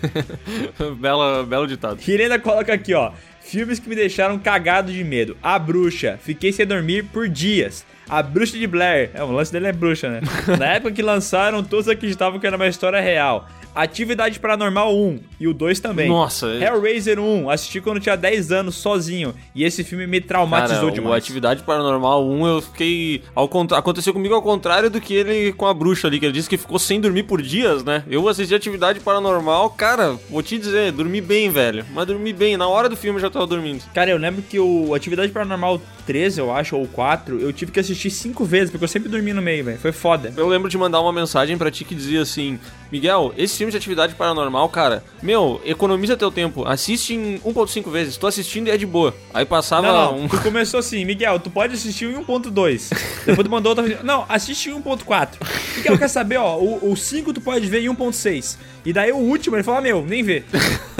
Bela, 0.98 1.44
belo 1.44 1.66
ditado. 1.66 1.98
E 2.06 2.10
ele 2.10 2.24
ainda 2.24 2.38
coloca 2.38 2.72
aqui, 2.72 2.94
ó. 2.94 3.12
Filmes 3.40 3.78
que 3.78 3.88
me 3.88 3.94
deixaram 3.94 4.38
cagado 4.38 4.92
de 4.92 5.02
medo. 5.04 5.36
A 5.42 5.58
Bruxa. 5.58 6.18
Fiquei 6.22 6.52
sem 6.52 6.66
dormir 6.66 7.04
por 7.04 7.28
dias. 7.28 7.84
A 8.08 8.22
Bruxa 8.22 8.56
de 8.58 8.66
Blair. 8.66 9.10
É, 9.14 9.22
o 9.22 9.30
lance 9.30 9.52
dele 9.52 9.66
é 9.66 9.72
bruxa, 9.72 10.08
né? 10.08 10.20
Na 10.58 10.66
época 10.66 10.92
que 10.92 11.02
lançaram, 11.02 11.62
todos 11.62 11.88
acreditavam 11.88 12.38
que 12.38 12.46
era 12.46 12.56
uma 12.56 12.66
história 12.66 13.00
real. 13.00 13.48
Atividade 13.74 14.38
Paranormal 14.38 14.96
1 14.96 15.18
e 15.40 15.48
o 15.48 15.54
2 15.54 15.80
também. 15.80 16.08
Nossa, 16.08 16.46
é- 16.46 16.64
Hellraiser 16.64 17.18
1, 17.18 17.50
assisti 17.50 17.80
quando 17.80 18.00
tinha 18.00 18.16
10 18.16 18.52
anos 18.52 18.76
sozinho. 18.76 19.34
E 19.54 19.64
esse 19.64 19.82
filme 19.82 20.06
me 20.06 20.20
traumatizou 20.20 20.76
Cara, 20.76 20.86
o 20.86 20.90
demais. 20.90 21.24
Atividade 21.24 21.62
Paranormal 21.62 22.26
1, 22.26 22.46
eu 22.46 22.62
fiquei. 22.62 23.22
Ao 23.34 23.48
contra... 23.48 23.78
Aconteceu 23.78 24.12
comigo 24.12 24.34
ao 24.34 24.42
contrário 24.42 24.88
do 24.88 25.00
que 25.00 25.14
ele 25.14 25.52
com 25.52 25.66
a 25.66 25.74
bruxa 25.74 26.06
ali, 26.08 26.18
que 26.20 26.26
ele 26.26 26.32
disse 26.32 26.48
que 26.48 26.56
ficou 26.56 26.78
sem 26.78 27.00
dormir 27.00 27.24
por 27.24 27.42
dias, 27.42 27.82
né? 27.82 28.04
Eu 28.08 28.28
assisti 28.28 28.54
Atividade 28.54 29.00
Paranormal, 29.00 29.70
cara, 29.70 30.16
vou 30.30 30.42
te 30.42 30.58
dizer, 30.58 30.92
dormi 30.92 31.20
bem, 31.20 31.50
velho. 31.50 31.84
Mas 31.92 32.06
dormi 32.06 32.32
bem, 32.32 32.56
na 32.56 32.68
hora 32.68 32.88
do 32.88 32.96
filme 32.96 33.18
eu 33.18 33.22
já 33.22 33.30
tava 33.30 33.46
dormindo. 33.46 33.82
Cara, 33.92 34.10
eu 34.10 34.18
lembro 34.18 34.42
que 34.42 34.58
o 34.58 34.94
Atividade 34.94 35.32
Paranormal 35.32 35.80
13, 36.06 36.38
eu 36.38 36.52
acho, 36.52 36.76
ou 36.76 36.86
4, 36.86 37.40
eu 37.40 37.52
tive 37.52 37.72
que 37.72 37.80
assistir 37.80 38.10
5 38.10 38.44
vezes, 38.44 38.70
porque 38.70 38.84
eu 38.84 38.88
sempre 38.88 39.08
dormi 39.08 39.32
no 39.32 39.42
meio, 39.42 39.64
velho. 39.64 39.78
Foi 39.78 39.92
foda. 39.92 40.32
Eu 40.36 40.46
lembro 40.48 40.68
de 40.68 40.76
mandar 40.78 41.00
uma 41.00 41.12
mensagem 41.12 41.56
pra 41.56 41.70
ti 41.70 41.84
que 41.84 41.94
dizia 41.94 42.22
assim: 42.22 42.58
Miguel, 42.92 43.32
esse 43.36 43.63
filme 43.64 43.70
de 43.70 43.76
atividade 43.76 44.14
paranormal, 44.14 44.68
cara, 44.68 45.02
meu, 45.22 45.60
economiza 45.64 46.16
teu 46.16 46.30
tempo. 46.30 46.66
Assiste 46.66 47.14
em 47.14 47.38
1.5 47.38 47.90
vezes. 47.90 48.16
Tô 48.16 48.26
assistindo 48.26 48.68
e 48.68 48.70
é 48.70 48.76
de 48.76 48.86
boa. 48.86 49.14
Aí 49.32 49.44
passava 49.44 49.86
Não, 49.86 49.94
não, 49.94 50.24
um. 50.24 50.28
tu 50.28 50.40
começou 50.42 50.80
assim, 50.80 51.04
Miguel, 51.04 51.38
tu 51.40 51.50
pode 51.50 51.74
assistir 51.74 52.06
em 52.06 52.14
1.2. 52.14 52.90
Depois 53.24 53.46
tu 53.46 53.50
mandou 53.50 53.70
outra. 53.70 54.02
Não, 54.02 54.26
assiste 54.28 54.68
em 54.68 54.80
1.4. 54.80 55.28
Miguel, 55.76 55.98
quer 55.98 56.08
saber, 56.08 56.36
ó, 56.36 56.58
o, 56.58 56.92
o 56.92 56.96
5 56.96 57.32
tu 57.32 57.40
pode 57.40 57.66
ver 57.66 57.80
em 57.80 57.88
1.6. 57.88 58.56
E 58.84 58.92
daí 58.92 59.12
o 59.12 59.16
último, 59.16 59.56
ele 59.56 59.62
falou, 59.62 59.78
ah, 59.78 59.82
meu, 59.82 60.04
nem 60.04 60.22
vê. 60.22 60.44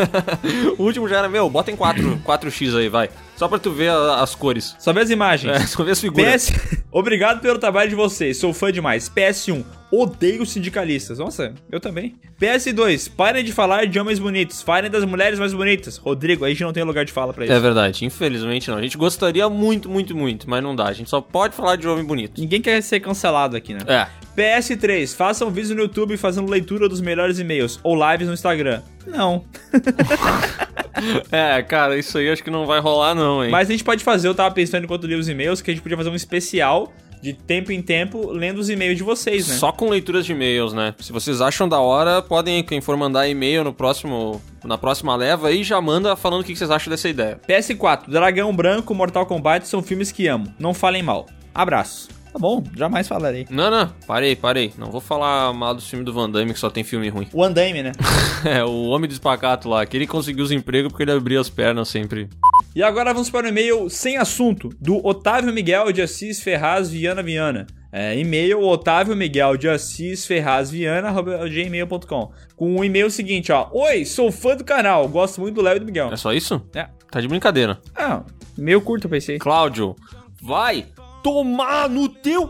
o 0.78 0.82
último 0.82 1.06
já 1.06 1.18
era, 1.18 1.28
meu, 1.28 1.50
bota 1.50 1.70
em 1.70 1.76
4, 1.76 2.22
4x 2.24 2.76
aí, 2.78 2.88
vai. 2.88 3.10
Só 3.36 3.48
pra 3.48 3.59
tu 3.59 3.73
ver 3.73 3.90
a- 3.90 4.23
as 4.23 4.35
cores. 4.35 4.77
Só 4.78 4.93
vê 4.93 5.01
as 5.01 5.11
imagens. 5.11 5.52
É, 5.55 5.66
só 5.66 5.82
ver 5.82 5.93
as 5.93 6.01
figuras. 6.01 6.51
PS... 6.51 6.85
Obrigado 6.93 7.40
pelo 7.40 7.59
trabalho 7.59 7.89
de 7.90 7.97
vocês, 7.97 8.36
sou 8.39 8.55
fã 8.55 8.70
demais. 8.70 9.11
PS1, 9.11 9.65
odeio 9.90 10.47
sindicalistas. 10.47 11.19
Nossa, 11.19 11.52
eu 11.70 11.81
também. 11.81 12.15
PS2, 12.40 13.11
parem 13.16 13.43
de 13.43 13.52
falar 13.52 13.86
de 13.89 13.98
homens 13.98 14.20
bonitos, 14.20 14.62
falem 14.62 14.89
das 14.89 15.05
mulheres 15.05 15.36
mais 15.39 15.52
bonitas. 15.52 15.97
Rodrigo, 15.97 16.44
a 16.44 16.48
gente 16.48 16.62
não 16.62 16.73
tem 16.73 16.85
lugar 16.85 17.05
de 17.05 17.11
fala 17.12 17.32
pra 17.32 17.44
isso. 17.44 17.52
É 17.52 17.59
verdade, 17.59 18.05
infelizmente 18.05 18.70
não. 18.70 18.78
A 18.78 18.82
gente 18.82 18.97
gostaria 18.97 19.48
muito, 19.48 19.89
muito, 19.90 20.16
muito, 20.16 20.48
mas 20.48 20.62
não 20.62 20.77
dá. 20.77 20.85
A 20.86 20.93
gente 20.93 21.11
só 21.11 21.20
pode 21.20 21.56
falar 21.56 21.74
de 21.74 21.89
homem 21.89 22.05
bonito. 22.05 22.40
Ninguém 22.40 22.62
quer 22.62 22.81
ser 22.81 23.01
cancelado 23.01 23.56
aqui, 23.56 23.74
né? 23.74 23.81
É. 23.89 24.06
PS3, 24.36 25.15
façam 25.16 25.51
vídeo 25.51 25.74
no 25.74 25.82
YouTube 25.82 26.16
fazendo 26.16 26.48
leitura 26.51 26.89
dos 26.89 27.01
melhores 27.01 27.39
e-mails 27.40 27.81
ou 27.82 27.97
lives 28.11 28.28
no 28.28 28.35
Instagram. 28.35 28.82
Não. 29.06 29.44
É, 31.31 31.60
cara, 31.62 31.98
isso 31.98 32.16
aí 32.16 32.31
acho 32.31 32.43
que 32.43 32.51
não 32.51 32.66
vai 32.66 32.81
rolar, 32.81 33.14
não, 33.14 33.44
hein? 33.44 33.51
Mas 33.51 33.68
a 33.68 33.72
gente 33.72 33.82
pode 33.85 34.02
fazer, 34.02 34.28
eu 34.28 34.35
tava 34.35 34.55
pensando 34.55 34.85
enquanto 34.85 35.06
li 35.06 35.16
os 35.16 35.28
e-mails, 35.28 35.60
que 35.60 35.70
a 35.70 35.74
gente 35.74 35.82
podia 35.82 35.97
fazer 35.97 36.09
um 36.09 36.14
especial 36.14 36.93
de 37.20 37.32
tempo 37.32 37.72
em 37.72 37.81
tempo 37.82 38.31
lendo 38.31 38.59
os 38.59 38.68
e-mails 38.68 38.97
de 38.97 39.02
vocês, 39.02 39.48
né? 39.48 39.55
Só 39.55 39.72
com 39.72 39.89
leituras 39.89 40.24
de 40.26 40.32
e-mails, 40.32 40.72
né? 40.72 40.94
Se 41.01 41.12
vocês 41.12 41.40
acham 41.40 41.68
da 41.68 41.81
hora, 41.81 42.22
podem, 42.22 42.62
quem 42.62 42.81
for 42.81 42.97
mandar 42.97 43.26
e-mail 43.26 43.64
no 43.64 43.72
próximo, 43.72 44.40
na 44.62 44.78
próxima 44.78 45.16
leva 45.16 45.48
aí, 45.48 45.64
já 45.64 45.81
manda 45.81 46.14
falando 46.16 46.43
o 46.43 46.44
que 46.44 46.55
vocês 46.55 46.70
acham 46.70 46.90
dessa 46.90 47.09
ideia. 47.09 47.40
PS4, 47.48 48.09
Dragão 48.09 48.55
Branco, 48.55 48.94
Mortal 48.94 49.26
Kombat 49.26 49.66
são 49.66 49.82
filmes 49.82 50.12
que 50.12 50.28
amo. 50.28 50.55
Não 50.59 50.74
falem 50.74 51.02
mal. 51.02 51.26
Abraço. 51.55 52.09
Tá 52.35 52.40
bom, 52.40 52.65
jamais 52.74 53.06
falarei. 53.06 53.47
Não, 53.48 53.70
não, 53.70 53.89
parei, 54.09 54.35
parei. 54.35 54.73
Não 54.77 54.90
vou 54.90 55.01
falar 55.01 55.52
mal 55.52 55.73
do 55.73 55.81
filme 55.81 56.05
do 56.05 56.12
Van 56.12 56.28
Damme, 56.28 56.52
que 56.52 56.59
só 56.59 56.69
tem 56.69 56.82
filme 56.82 57.09
ruim. 57.09 57.28
O 57.32 57.44
Andaime, 57.44 57.81
né? 57.81 57.93
é, 58.44 58.65
o 58.65 58.86
Homem 58.86 59.09
do 59.09 59.12
Espacato 59.12 59.69
lá, 59.69 59.86
que 59.86 59.97
ele 59.97 60.05
conseguiu 60.05 60.43
os 60.43 60.51
empregos 60.51 60.90
porque 60.90 61.05
ele 61.05 61.12
abria 61.12 61.39
as 61.39 61.48
pernas 61.48 61.86
sempre. 61.86 62.28
E 62.74 62.82
agora 62.82 63.12
vamos 63.12 63.31
para 63.31 63.47
o 63.47 63.48
e-mail 63.48 63.89
sem 63.89 64.16
assunto, 64.16 64.69
do 64.81 64.97
Otávio 65.06 65.52
Miguel 65.52 65.93
de 65.93 66.02
Assis 66.02 66.43
Ferraz 66.43 66.90
Viana 66.90 67.23
Viana. 67.23 67.69
É, 67.93 68.19
e-mail 68.19 68.61
Otávio 68.62 69.15
Miguel 69.15 69.56
de 69.56 69.69
Assis 69.69 70.27
Ferraz 70.27 70.73
Viana, 70.73 71.12
gmail.com. 71.12 72.32
Com 72.56 72.77
o 72.77 72.85
e-mail 72.85 73.12
seguinte, 73.12 73.52
ó. 73.52 73.69
Oi, 73.73 74.05
sou 74.05 74.32
fã 74.32 74.56
do 74.56 74.65
canal, 74.65 75.09
gosto 75.09 75.40
muito 75.40 75.55
do 75.55 75.62
Léo 75.62 75.77
e 75.77 75.78
do 75.78 75.86
Miguel. 75.86 76.11
É 76.12 76.16
só 76.16 76.32
isso? 76.32 76.61
É. 76.74 76.89
Tá 77.12 77.20
de 77.20 77.28
brincadeira. 77.28 77.78
Ah, 77.94 78.24
meio 78.59 78.81
curto 78.81 79.06
eu 79.06 79.11
pensei. 79.11 79.39
Cláudio, 79.39 79.94
vai 80.43 80.85
tomar 81.24 81.88
no 81.88 82.09
teu... 82.09 82.48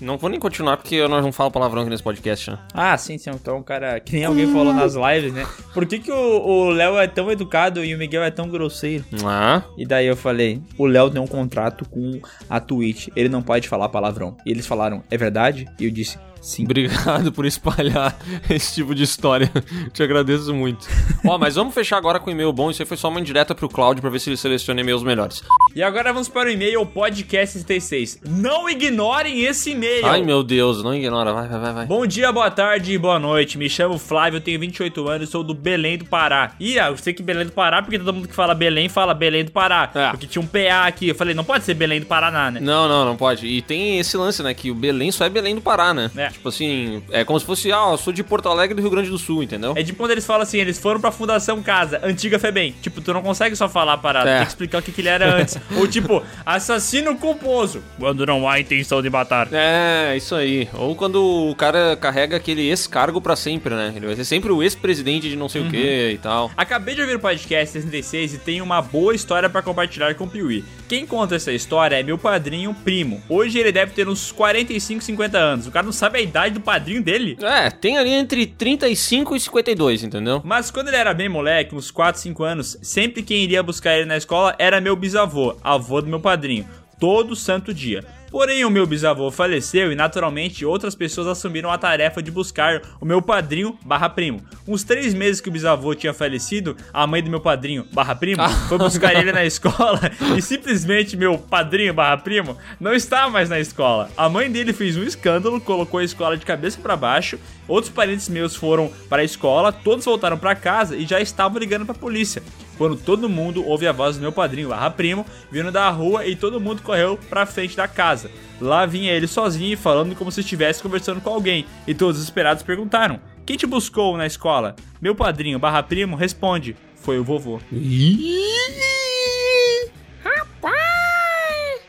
Não 0.00 0.18
vou 0.18 0.28
nem 0.28 0.40
continuar 0.40 0.76
porque 0.78 0.96
eu 0.96 1.08
não 1.08 1.30
falo 1.30 1.48
palavrão 1.50 1.82
aqui 1.82 1.90
nesse 1.90 2.02
podcast, 2.02 2.50
né? 2.50 2.58
Ah, 2.74 2.98
sim, 2.98 3.18
sim. 3.18 3.30
Então, 3.30 3.58
o 3.58 3.62
cara, 3.62 4.00
que 4.00 4.12
nem 4.14 4.24
alguém 4.24 4.52
falou 4.52 4.72
nas 4.74 4.94
lives, 4.94 5.32
né? 5.32 5.46
Por 5.72 5.86
que, 5.86 6.00
que 6.00 6.10
o 6.10 6.40
o 6.42 6.70
Léo 6.70 6.98
é 6.98 7.06
tão 7.06 7.30
educado 7.30 7.84
e 7.84 7.94
o 7.94 7.98
Miguel 7.98 8.24
é 8.24 8.30
tão 8.30 8.48
grosseiro? 8.48 9.04
Ah, 9.24 9.62
E 9.78 9.86
daí 9.86 10.06
eu 10.08 10.16
falei, 10.16 10.60
o 10.76 10.86
Léo 10.86 11.08
tem 11.08 11.20
um 11.22 11.26
contrato 11.26 11.88
com 11.88 12.20
a 12.50 12.58
Twitch, 12.58 13.08
ele 13.14 13.28
não 13.28 13.42
pode 13.42 13.68
falar 13.68 13.88
palavrão. 13.90 14.36
E 14.44 14.50
eles 14.50 14.66
falaram, 14.66 15.04
é 15.08 15.16
verdade? 15.16 15.68
E 15.78 15.84
eu 15.84 15.90
disse, 15.92 16.18
sim. 16.42 16.64
obrigado 16.64 17.32
por 17.32 17.46
espalhar 17.46 18.16
esse 18.50 18.74
tipo 18.74 18.94
de 18.94 19.04
história. 19.04 19.50
Te 19.92 20.02
agradeço 20.02 20.52
muito. 20.52 20.86
Ó, 21.26 21.38
mas 21.38 21.54
vamos 21.54 21.72
fechar 21.72 21.96
agora 21.96 22.20
com 22.20 22.30
e-mail 22.30 22.52
bom. 22.52 22.70
Isso 22.70 22.82
aí 22.82 22.86
foi 22.86 22.96
só 22.96 23.08
uma 23.08 23.20
indireta 23.20 23.54
pro 23.54 23.68
Cláudio 23.68 24.02
pra 24.02 24.10
ver 24.10 24.18
se 24.18 24.28
ele 24.28 24.36
seleciona 24.36 24.80
e-mails 24.80 25.02
melhores. 25.02 25.42
E 25.74 25.82
agora 25.82 26.12
vamos 26.12 26.28
para 26.28 26.48
o 26.48 26.52
e-mail 26.52 26.84
podcast 26.84 27.58
66. 27.58 28.20
Não 28.26 28.68
ignorem 28.68 29.42
esse 29.42 29.70
e-mail. 29.70 30.06
Ai, 30.06 30.22
meu 30.22 30.42
Deus, 30.42 30.82
não 30.82 30.94
ignora. 30.94 31.32
Vai, 31.32 31.48
vai, 31.48 31.72
vai. 31.72 31.86
Bom 31.86 32.06
dia, 32.06 32.30
boa 32.30 32.50
tarde 32.50 32.92
e 32.92 32.98
boa 32.98 33.18
noite. 33.18 33.56
Me 33.56 33.70
chamo 33.70 33.98
Flávio, 33.98 34.40
tenho 34.40 34.60
28 34.60 35.08
anos 35.08 35.28
e 35.28 35.30
sou 35.32 35.42
do 35.42 35.54
Belém 35.54 35.96
do 35.96 36.04
Pará. 36.04 36.52
Ih, 36.60 36.78
ah, 36.78 36.88
eu 36.88 36.96
sei 36.96 37.14
que 37.14 37.22
Belém 37.22 37.46
do 37.46 37.52
Pará, 37.52 37.80
porque 37.80 37.98
todo 37.98 38.12
mundo 38.12 38.28
que 38.28 38.34
fala 38.34 38.54
Belém 38.54 38.88
fala 38.88 39.14
Belém 39.14 39.44
do 39.44 39.50
Pará. 39.52 39.90
É. 39.94 40.10
Porque 40.10 40.26
tinha 40.26 40.42
um 40.42 40.46
PA 40.46 40.86
aqui. 40.86 41.08
Eu 41.08 41.14
falei, 41.14 41.34
não 41.34 41.44
pode 41.44 41.64
ser 41.64 41.74
Belém 41.74 42.00
do 42.00 42.06
Paraná, 42.06 42.50
né? 42.50 42.60
Não, 42.60 42.88
não, 42.88 43.04
não 43.04 43.16
pode. 43.16 43.46
E 43.46 43.62
tem 43.62 43.98
esse 43.98 44.16
lance, 44.16 44.42
né? 44.42 44.52
Que 44.52 44.70
o 44.70 44.74
Belém 44.74 45.10
só 45.10 45.24
é 45.24 45.30
Belém 45.30 45.54
do 45.54 45.60
Pará, 45.60 45.94
né? 45.94 46.10
É. 46.16 46.31
Tipo 46.32 46.48
assim, 46.48 47.02
é 47.10 47.24
como 47.24 47.38
se 47.38 47.46
fosse, 47.46 47.70
ah, 47.72 47.88
eu 47.92 47.96
sou 47.98 48.12
de 48.12 48.22
Porto 48.24 48.48
Alegre 48.48 48.74
do 48.74 48.80
Rio 48.82 48.90
Grande 48.90 49.10
do 49.10 49.18
Sul, 49.18 49.42
entendeu? 49.42 49.74
É 49.76 49.82
tipo 49.82 49.98
quando 49.98 50.10
eles 50.10 50.26
falam 50.26 50.42
assim, 50.42 50.58
eles 50.58 50.78
foram 50.78 51.00
pra 51.00 51.12
Fundação 51.12 51.62
Casa, 51.62 52.00
antiga 52.02 52.38
Febem. 52.38 52.74
Tipo, 52.82 53.00
tu 53.00 53.12
não 53.12 53.22
consegue 53.22 53.54
só 53.54 53.68
falar 53.68 53.94
a 53.94 53.98
parada, 53.98 54.28
É. 54.30 54.36
tem 54.38 54.42
que 54.44 54.50
explicar 54.50 54.78
o 54.78 54.82
que, 54.82 54.90
que 54.92 55.00
ele 55.00 55.08
era 55.08 55.36
antes. 55.36 55.56
Ou 55.76 55.86
tipo, 55.86 56.22
assassino 56.44 57.16
culposo, 57.16 57.82
quando 57.98 58.24
não 58.26 58.48
há 58.48 58.58
intenção 58.60 59.00
de 59.02 59.08
matar. 59.10 59.48
É, 59.52 60.16
isso 60.16 60.34
aí. 60.34 60.68
Ou 60.74 60.94
quando 60.96 61.22
o 61.50 61.54
cara 61.54 61.96
carrega 61.96 62.36
aquele 62.36 62.62
ex-cargo 62.68 63.20
pra 63.20 63.36
sempre, 63.36 63.74
né? 63.74 63.92
Ele 63.94 64.06
vai 64.06 64.16
ser 64.16 64.24
sempre 64.24 64.50
o 64.52 64.62
ex-presidente 64.62 65.28
de 65.28 65.36
não 65.36 65.48
sei 65.48 65.62
o 65.62 65.70
que 65.70 66.10
e 66.14 66.18
tal. 66.18 66.50
Acabei 66.56 66.94
de 66.94 67.00
ouvir 67.02 67.16
o 67.16 67.20
podcast 67.20 67.72
66 67.72 68.34
e 68.34 68.38
tenho 68.38 68.64
uma 68.64 68.80
boa 68.82 69.14
história 69.14 69.48
pra 69.48 69.62
compartilhar 69.62 70.14
com 70.14 70.24
o 70.24 70.28
Piuí. 70.28 70.64
Quem 70.92 71.06
conta 71.06 71.36
essa 71.36 71.50
história 71.50 71.98
é 71.98 72.02
meu 72.02 72.18
padrinho 72.18 72.74
primo. 72.84 73.22
Hoje 73.26 73.58
ele 73.58 73.72
deve 73.72 73.94
ter 73.94 74.06
uns 74.06 74.30
45, 74.30 75.02
50 75.02 75.38
anos. 75.38 75.66
O 75.66 75.70
cara 75.70 75.86
não 75.86 75.90
sabe 75.90 76.18
a 76.18 76.20
idade 76.20 76.52
do 76.52 76.60
padrinho 76.60 77.02
dele. 77.02 77.38
É, 77.40 77.70
tem 77.70 77.96
ali 77.96 78.10
entre 78.10 78.44
35 78.44 79.34
e 79.34 79.40
52, 79.40 80.04
entendeu? 80.04 80.42
Mas 80.44 80.70
quando 80.70 80.88
ele 80.88 80.98
era 80.98 81.14
bem 81.14 81.30
moleque, 81.30 81.74
uns 81.74 81.90
4, 81.90 82.20
5 82.20 82.44
anos, 82.44 82.76
sempre 82.82 83.22
quem 83.22 83.42
iria 83.42 83.62
buscar 83.62 83.96
ele 83.96 84.04
na 84.04 84.18
escola 84.18 84.54
era 84.58 84.82
meu 84.82 84.94
bisavô, 84.94 85.56
avô 85.64 86.02
do 86.02 86.08
meu 86.08 86.20
padrinho, 86.20 86.68
todo 87.00 87.34
santo 87.34 87.72
dia. 87.72 88.04
Porém, 88.32 88.64
o 88.64 88.70
meu 88.70 88.86
bisavô 88.86 89.30
faleceu 89.30 89.92
e, 89.92 89.94
naturalmente, 89.94 90.64
outras 90.64 90.94
pessoas 90.94 91.26
assumiram 91.26 91.70
a 91.70 91.76
tarefa 91.76 92.22
de 92.22 92.30
buscar 92.30 92.80
o 92.98 93.04
meu 93.04 93.20
padrinho 93.20 93.78
barra 93.84 94.08
primo. 94.08 94.42
Uns 94.66 94.82
três 94.82 95.12
meses 95.12 95.38
que 95.38 95.50
o 95.50 95.52
bisavô 95.52 95.94
tinha 95.94 96.14
falecido, 96.14 96.74
a 96.94 97.06
mãe 97.06 97.22
do 97.22 97.28
meu 97.28 97.40
padrinho 97.40 97.86
barra 97.92 98.14
primo 98.14 98.42
foi 98.70 98.78
buscar 98.78 99.14
ele 99.14 99.32
na 99.32 99.44
escola 99.46 100.00
e 100.34 100.40
simplesmente 100.40 101.14
meu 101.14 101.36
padrinho 101.36 101.92
barra 101.92 102.16
primo 102.16 102.56
não 102.80 102.94
está 102.94 103.28
mais 103.28 103.50
na 103.50 103.60
escola. 103.60 104.10
A 104.16 104.30
mãe 104.30 104.50
dele 104.50 104.72
fez 104.72 104.96
um 104.96 105.02
escândalo, 105.02 105.60
colocou 105.60 106.00
a 106.00 106.04
escola 106.04 106.34
de 106.34 106.46
cabeça 106.46 106.80
para 106.80 106.96
baixo, 106.96 107.38
outros 107.68 107.92
parentes 107.92 108.28
meus 108.28 108.54
foram 108.54 108.90
para 109.08 109.22
a 109.22 109.24
escola, 109.24 109.72
todos 109.72 110.04
voltaram 110.04 110.38
para 110.38 110.54
casa 110.54 110.96
e 110.96 111.06
já 111.06 111.20
estavam 111.20 111.58
ligando 111.58 111.86
para 111.86 111.94
a 111.94 111.98
polícia. 111.98 112.42
Quando 112.78 112.96
todo 112.96 113.28
mundo 113.28 113.66
ouve 113.66 113.86
a 113.86 113.92
voz 113.92 114.16
do 114.16 114.22
meu 114.22 114.32
padrinho 114.32 114.70
barra 114.70 114.90
primo 114.90 115.26
vindo 115.50 115.70
da 115.70 115.88
rua 115.90 116.26
e 116.26 116.34
todo 116.34 116.60
mundo 116.60 116.82
correu 116.82 117.18
pra 117.28 117.46
frente 117.46 117.76
da 117.76 117.86
casa. 117.86 118.30
Lá 118.60 118.86
vinha 118.86 119.12
ele 119.12 119.26
sozinho 119.26 119.76
falando 119.76 120.14
como 120.16 120.32
se 120.32 120.40
estivesse 120.40 120.82
conversando 120.82 121.20
com 121.20 121.30
alguém. 121.30 121.66
E 121.86 121.94
todos 121.94 122.16
desesperados 122.16 122.62
perguntaram: 122.62 123.20
Quem 123.44 123.56
te 123.56 123.66
buscou 123.66 124.16
na 124.16 124.26
escola? 124.26 124.74
Meu 125.00 125.14
padrinho 125.14 125.58
barra 125.58 125.82
primo 125.82 126.16
responde: 126.16 126.76
Foi 126.96 127.18
o 127.18 127.24
vovô. 127.24 127.60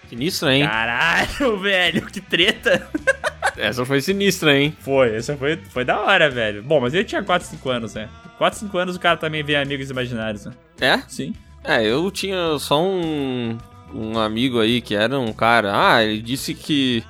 Sinistra, 0.09 0.55
hein? 0.55 0.65
Caralho, 0.65 1.57
velho, 1.61 2.05
que 2.05 2.21
treta! 2.21 2.87
Essa 3.57 3.85
foi 3.85 4.01
sinistra, 4.01 4.57
hein? 4.57 4.75
Foi, 4.79 5.15
essa 5.15 5.35
foi, 5.37 5.57
foi 5.69 5.85
da 5.85 5.99
hora, 5.99 6.29
velho. 6.29 6.63
Bom, 6.63 6.81
mas 6.81 6.93
ele 6.93 7.03
tinha 7.03 7.23
4, 7.23 7.47
5 7.47 7.69
anos, 7.69 7.93
né? 7.93 8.09
4, 8.37 8.59
5 8.59 8.77
anos 8.77 8.95
o 8.95 8.99
cara 8.99 9.17
também 9.17 9.43
vê 9.43 9.55
amigos 9.55 9.89
imaginários, 9.89 10.45
né? 10.45 10.53
É? 10.79 10.97
Sim. 11.07 11.33
É, 11.63 11.85
eu 11.85 12.09
tinha 12.11 12.57
só 12.59 12.83
um, 12.83 13.57
um 13.93 14.19
amigo 14.19 14.59
aí 14.59 14.81
que 14.81 14.95
era 14.95 15.17
um 15.17 15.31
cara. 15.31 15.71
Ah, 15.73 16.03
ele 16.03 16.21
disse 16.21 16.53
que 16.53 17.03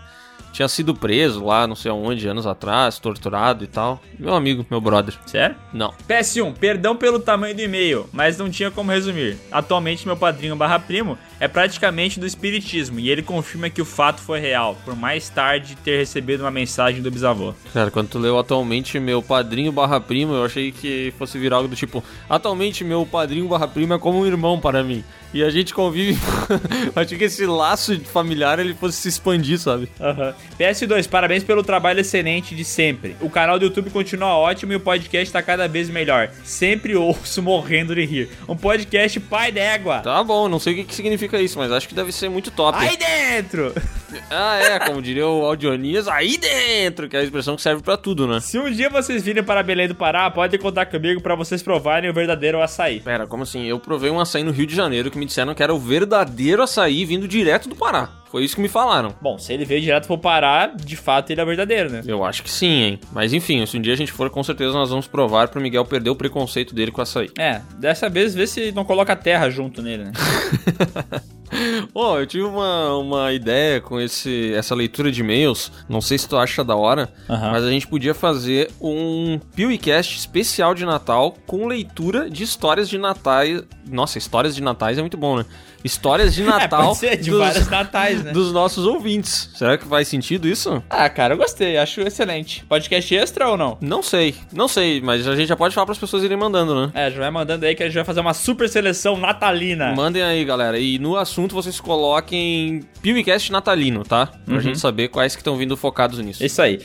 tinha 0.54 0.68
sido 0.68 0.94
preso 0.94 1.44
lá, 1.44 1.68
não 1.68 1.76
sei 1.76 1.92
aonde, 1.92 2.28
anos 2.28 2.46
atrás, 2.46 3.00
torturado 3.00 3.64
e 3.64 3.68
tal. 3.68 4.02
Meu 4.18 4.36
amigo, 4.36 4.66
meu 4.70 4.80
brother. 4.80 5.16
Sério? 5.26 5.56
Não. 5.74 5.92
PS1, 6.08 6.54
perdão 6.54 6.96
pelo 6.96 7.20
tamanho 7.20 7.56
do 7.56 7.62
e-mail, 7.62 8.08
mas 8.14 8.38
não 8.38 8.50
tinha 8.50 8.70
como 8.70 8.92
resumir. 8.92 9.38
Atualmente, 9.52 10.06
meu 10.06 10.16
padrinho 10.16 10.56
barra 10.56 10.80
primo 10.80 11.18
é 11.40 11.48
praticamente 11.48 12.20
do 12.20 12.28
espiritismo 12.28 13.00
e 13.00 13.10
ele 13.10 13.22
confirma 13.22 13.70
que 13.70 13.82
o 13.82 13.86
fato 13.86 14.22
foi 14.22 14.40
real, 14.40 14.78
por 14.86 14.96
mais 14.96 15.28
tarde 15.28 15.76
ter 15.84 15.98
recebido 15.98 16.42
uma 16.42 16.52
mensagem 16.52 17.02
do 17.02 17.10
bisavô. 17.12 17.54
Cara, 17.74 17.90
quando 17.90 18.10
tu 18.10 18.20
leu 18.20 18.38
atualmente 18.38 19.00
meu 19.00 19.22
padrinho 19.22 19.72
barra 19.72 20.00
primo, 20.00 20.34
eu 20.34 20.46
achei 20.46 20.72
que 20.72 21.14
fosse 21.18 21.38
virar 21.40 21.58
algo 21.58 21.68
do 21.68 21.76
tipo, 21.76 22.04
atualmente 22.30 22.84
meu 22.84 23.06
padrinho 23.06 23.48
barra 23.48 23.68
primo 23.68 23.94
é 23.94 24.00
como 24.00 24.20
um 24.20 24.26
irmão 24.26 24.60
para 24.60 24.84
mim. 24.84 25.04
E 25.34 25.44
a 25.44 25.50
gente 25.50 25.74
convive. 25.74 26.20
achei 26.96 27.18
que 27.18 27.24
esse 27.24 27.46
laço 27.46 28.00
familiar 28.02 28.60
ele 28.60 28.76
fosse 28.76 28.98
se 28.98 29.10
expandir, 29.10 29.58
sabe? 29.58 29.90
Aham. 30.00 30.36
PS2, 30.60 31.10
parabéns 31.10 31.44
pelo 31.44 31.64
trabalho 31.64 32.00
excelente 32.00 32.56
de 32.56 32.64
sempre. 32.64 33.16
O 33.20 33.30
canal 33.30 33.58
do 33.58 33.66
YouTube 33.66 33.90
continua 33.90 34.36
ótimo 34.38 34.74
e 34.74 34.76
o 34.76 34.80
podcast 34.80 35.32
tá 35.32 35.42
cada 35.42 35.68
vez 35.68 35.90
melhor. 35.90 36.30
Sempre 36.44 36.96
ouço 36.96 37.42
morrendo 37.44 37.96
de 37.96 38.06
rir. 38.06 38.30
Um 38.48 38.56
podcast 38.56 39.20
pai 39.20 39.52
d'égua. 39.52 40.00
Tá 40.00 40.24
bom, 40.24 40.48
não 40.48 40.60
sei 40.60 40.74
o 40.74 40.76
que, 40.78 40.84
que 40.86 40.96
significa 40.96 41.40
isso, 41.42 41.58
mas 41.58 41.72
acho 41.72 41.88
que 41.88 41.96
deve 41.96 42.12
ser 42.12 42.30
muito 42.30 42.52
top. 42.52 42.78
Aí 42.78 42.98
dentro! 42.98 43.74
Ah, 44.30 44.60
é, 44.60 44.80
como 44.80 45.02
diria 45.02 45.28
o 45.28 45.44
Audionias, 45.44 46.08
aí 46.08 46.38
dentro, 46.38 47.10
que 47.10 47.16
é 47.16 47.20
a 47.20 47.24
expressão 47.24 47.56
que 47.56 47.64
serve 47.64 47.82
pra 47.82 47.98
tudo, 47.98 48.28
né? 48.28 48.40
Se 48.40 48.60
um 48.60 48.70
dia 48.70 48.88
vocês 48.90 49.24
virem 49.24 49.44
para 49.44 49.64
Belém 49.64 49.88
do 49.88 49.96
Pará, 49.96 50.30
podem 50.30 50.60
contar 50.60 50.86
comigo 50.86 51.20
pra 51.20 51.34
vocês 51.34 51.64
provarem 51.64 52.10
o 52.10 52.14
verdadeiro 52.14 52.62
açaí. 52.62 53.00
Pera, 53.00 53.26
como 53.26 53.42
assim? 53.42 53.66
Eu 53.66 53.80
provei 53.80 54.12
um 54.12 54.20
açaí 54.20 54.44
no 54.44 54.52
Rio 54.52 54.68
de 54.68 54.76
Janeiro 54.76 55.10
que 55.10 55.18
me 55.18 55.26
disseram 55.26 55.56
que 55.56 55.64
era 55.64 55.74
o 55.74 55.80
verdadeiro 55.80 56.62
açaí 56.62 57.06
vindo 57.06 57.28
direto 57.28 57.68
do 57.68 57.76
Pará. 57.76 58.10
Foi 58.34 58.44
isso 58.44 58.56
que 58.56 58.64
me 58.64 58.68
falaram. 58.68 59.14
Bom, 59.22 59.38
se 59.38 59.54
ele 59.54 59.64
veio 59.64 59.80
direto 59.80 60.08
pro 60.08 60.18
Pará, 60.18 60.66
de 60.66 60.96
fato 60.96 61.30
ele 61.30 61.40
é 61.40 61.46
verdadeiro, 61.46 61.92
né? 61.92 62.02
Eu 62.04 62.26
acho 62.26 62.42
que 62.42 62.50
sim, 62.50 62.82
hein? 62.82 63.00
Mas 63.12 63.32
enfim, 63.32 63.64
se 63.68 63.78
um 63.78 63.82
dia 63.82 63.94
a 63.94 63.96
gente 63.96 64.12
for, 64.12 64.28
com 64.32 64.42
certeza 64.42 64.74
nós 64.74 64.90
vamos 64.90 65.06
provar 65.06 65.50
pro 65.50 65.62
Miguel 65.62 65.86
perder 65.86 66.10
o 66.10 66.16
preconceito 66.16 66.74
dele 66.74 66.92
com 66.92 67.00
açaí. 67.00 67.30
É, 67.38 67.62
dessa 67.78 68.10
vez 68.10 68.34
vê 68.34 68.48
se 68.48 68.72
não 68.72 68.84
coloca 68.84 69.16
terra 69.16 69.52
junto 69.52 69.84
nele, 69.84 70.06
né? 70.06 70.12
Ó, 71.94 72.20
eu 72.20 72.26
tive 72.28 72.44
uma, 72.44 72.96
uma 72.98 73.34
ideia 73.34 73.80
com 73.82 74.00
esse, 74.00 74.54
essa 74.54 74.74
leitura 74.76 75.12
de 75.12 75.22
e-mails. 75.22 75.72
Não 75.88 76.02
sei 76.02 76.18
se 76.18 76.28
tu 76.28 76.38
acha 76.38 76.64
da 76.64 76.76
hora, 76.76 77.12
Aham. 77.30 77.52
mas 77.52 77.64
a 77.64 77.70
gente 77.70 77.88
podia 77.88 78.14
fazer 78.14 78.72
um 78.82 79.40
PewCast 79.56 80.18
especial 80.18 80.74
de 80.74 80.86
Natal 80.86 81.36
com 81.46 81.68
leitura 81.68 82.30
de 82.30 82.44
histórias 82.44 82.90
de 82.90 82.98
Natais. 82.98 83.64
Nossa, 83.90 84.18
histórias 84.18 84.56
de 84.56 84.62
Natais 84.62 84.98
é 84.98 85.02
muito 85.02 85.18
bom, 85.18 85.38
né? 85.38 85.46
Histórias 85.84 86.34
de 86.34 86.42
É, 86.44 86.46
Natal 86.46 86.88
pode 86.88 86.98
ser, 87.00 87.18
de 87.18 87.32
vários 87.32 87.70
natais, 87.70 88.24
né? 88.24 88.32
dos 88.32 88.54
nossos 88.54 88.86
ouvintes. 88.86 89.50
Será 89.54 89.78
que 89.78 89.86
faz 89.86 90.08
sentido 90.08 90.48
isso? 90.48 90.82
Ah, 90.90 91.10
cara, 91.10 91.34
eu 91.34 91.38
gostei, 91.38 91.78
acho 91.78 92.00
excelente. 92.02 92.64
Podcast 92.70 93.14
extra 93.16 93.50
ou 93.50 93.58
não? 93.58 93.78
Não 93.82 94.02
sei, 94.02 94.34
não 94.52 94.68
sei, 94.68 95.02
mas 95.02 95.28
a 95.28 95.36
gente 95.36 95.48
já 95.50 95.56
pode 95.58 95.76
falar 95.76 95.86
para 95.86 95.94
as 95.94 96.00
pessoas 96.00 96.24
irem 96.24 96.38
mandando, 96.38 96.74
né? 96.74 96.92
É, 96.94 97.12
já 97.12 97.20
vai 97.20 97.32
mandando 97.32 97.66
aí 97.66 97.76
que 97.76 97.84
a 97.84 97.86
gente 97.88 97.96
vai 97.96 98.06
fazer 98.06 98.22
uma 98.22 98.34
super 98.34 98.70
seleção 98.70 99.18
natalina. 99.18 99.94
Mandem 99.94 100.24
aí, 100.24 100.46
galera. 100.46 100.80
E 100.80 100.98
no 101.00 101.18
assunto 101.18 101.43
vocês 101.52 101.80
coloquem 101.82 102.82
PewCast 103.02 103.52
natalino, 103.52 104.04
tá? 104.04 104.28
Pra 104.28 104.54
Uhum. 104.56 104.62
gente 104.62 104.80
saber 104.80 105.10
quais 105.10 105.36
que 105.36 105.42
estão 105.42 105.58
vindo 105.58 105.76
focados 105.76 106.20
nisso. 106.20 106.44
Isso 106.46 106.62
aí. 106.62 106.80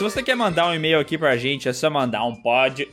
Se 0.00 0.04
você 0.04 0.22
quer 0.22 0.34
mandar 0.34 0.66
um 0.66 0.74
e-mail 0.74 0.98
aqui 0.98 1.18
pra 1.18 1.36
gente, 1.36 1.68
é 1.68 1.74
só 1.74 1.90
mandar 1.90 2.24
um 2.24 2.34
pod. 2.34 2.88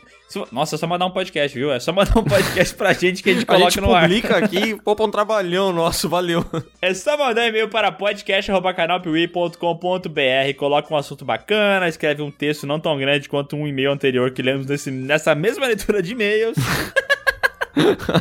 Nossa, 0.52 0.76
é 0.76 0.78
só 0.78 0.86
mandar 0.86 1.06
um 1.06 1.12
podcast, 1.12 1.58
viu? 1.58 1.72
É 1.72 1.80
só 1.80 1.94
mandar 1.94 2.20
um 2.20 2.24
podcast 2.26 2.76
pra 2.76 2.92
gente 2.92 3.24
que 3.24 3.30
a 3.30 3.34
gente 3.34 3.44
A 3.44 3.46
coloca 3.46 3.72
gente 3.72 3.80
no 3.80 3.96
ar. 3.96 4.10
publica 4.10 4.36
aqui 4.36 4.58
e 4.76 4.76
poupa 4.76 5.06
um 5.06 5.10
trabalhão 5.10 5.72
nosso, 5.72 6.10
valeu. 6.10 6.46
É 6.82 6.94
só 6.94 7.18
mandar 7.18 7.44
um 7.44 7.46
e-mail 7.46 7.70
para 7.70 7.94
podcast.canalpiuí.com.br, 7.94 10.58
coloca 10.58 10.94
um 10.94 10.98
assunto 10.98 11.24
bacana, 11.24 11.88
escreve 11.88 12.22
um 12.22 12.30
texto 12.30 12.68
não 12.68 12.78
tão 12.78 12.98
grande 12.98 13.30
quanto 13.30 13.56
um 13.56 13.66
e-mail 13.66 13.94
anterior 13.94 14.30
que 14.32 14.42
lemos 14.42 14.68
nesse, 14.68 14.92
nessa 14.92 15.34
mesma 15.34 15.66
leitura 15.66 16.04
de 16.04 16.12
e-mails. 16.12 16.58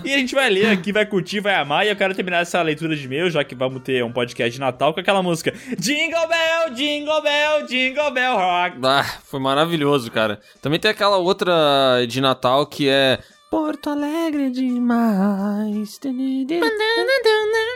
e 0.04 0.14
a 0.14 0.18
gente 0.18 0.34
vai 0.34 0.48
ler 0.50 0.70
aqui, 0.70 0.92
vai 0.92 1.06
curtir, 1.06 1.40
vai 1.40 1.54
amar. 1.54 1.86
E 1.86 1.90
eu 1.90 1.96
quero 1.96 2.14
terminar 2.14 2.38
essa 2.38 2.60
leitura 2.62 2.94
de 2.94 3.04
e-mail, 3.04 3.30
já 3.30 3.42
que 3.44 3.54
vamos 3.54 3.82
ter 3.82 4.04
um 4.04 4.12
podcast 4.12 4.52
de 4.52 4.60
Natal, 4.60 4.92
com 4.92 5.00
aquela 5.00 5.22
música 5.22 5.52
Jingle 5.78 6.28
Bell, 6.28 6.74
Jingle 6.74 7.22
Bell, 7.22 7.66
Jingle 7.66 8.10
Bell 8.10 8.36
Rock. 8.36 8.78
Ah, 8.82 9.04
foi 9.24 9.40
maravilhoso, 9.40 10.10
cara. 10.10 10.40
Também 10.60 10.78
tem 10.78 10.90
aquela 10.90 11.16
outra 11.16 12.04
de 12.06 12.20
Natal 12.20 12.66
que 12.66 12.88
é. 12.88 13.18
Porto 13.50 13.90
Alegre 13.90 14.46
é 14.46 14.50
demais. 14.50 16.00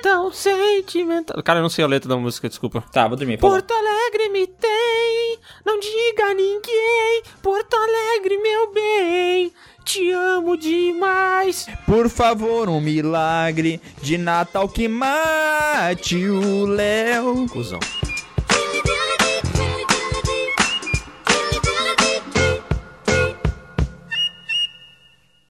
Tão 0.03 0.33
sentimental. 0.33 1.41
Cara, 1.43 1.61
eu 1.61 1.63
não 1.63 1.71
sei 1.71 1.85
a 1.85 1.89
letra 1.89 2.09
da 2.09 2.17
música, 2.17 2.49
desculpa. 2.49 2.85
Tá, 2.93 3.07
vou 3.07 3.17
dormir. 3.17 3.39
Porto 3.39 3.73
Alegre 3.73 4.31
me 4.31 4.47
tem, 4.47 5.39
não 5.65 5.79
diga 5.79 6.25
a 6.25 6.35
ninguém. 6.35 7.23
Porto 7.41 7.75
Alegre, 7.75 8.37
meu 8.39 8.73
bem, 8.73 9.53
te 9.85 10.11
amo 10.13 10.57
demais. 10.57 11.67
Por 11.87 12.09
favor, 12.09 12.69
um 12.69 12.81
milagre 12.81 13.81
de 14.03 14.17
Natal 14.19 14.69
que 14.69 14.89
mate 14.89 16.17
o 16.29 16.67
Léo. 16.67 17.47
Cusão. 17.49 17.81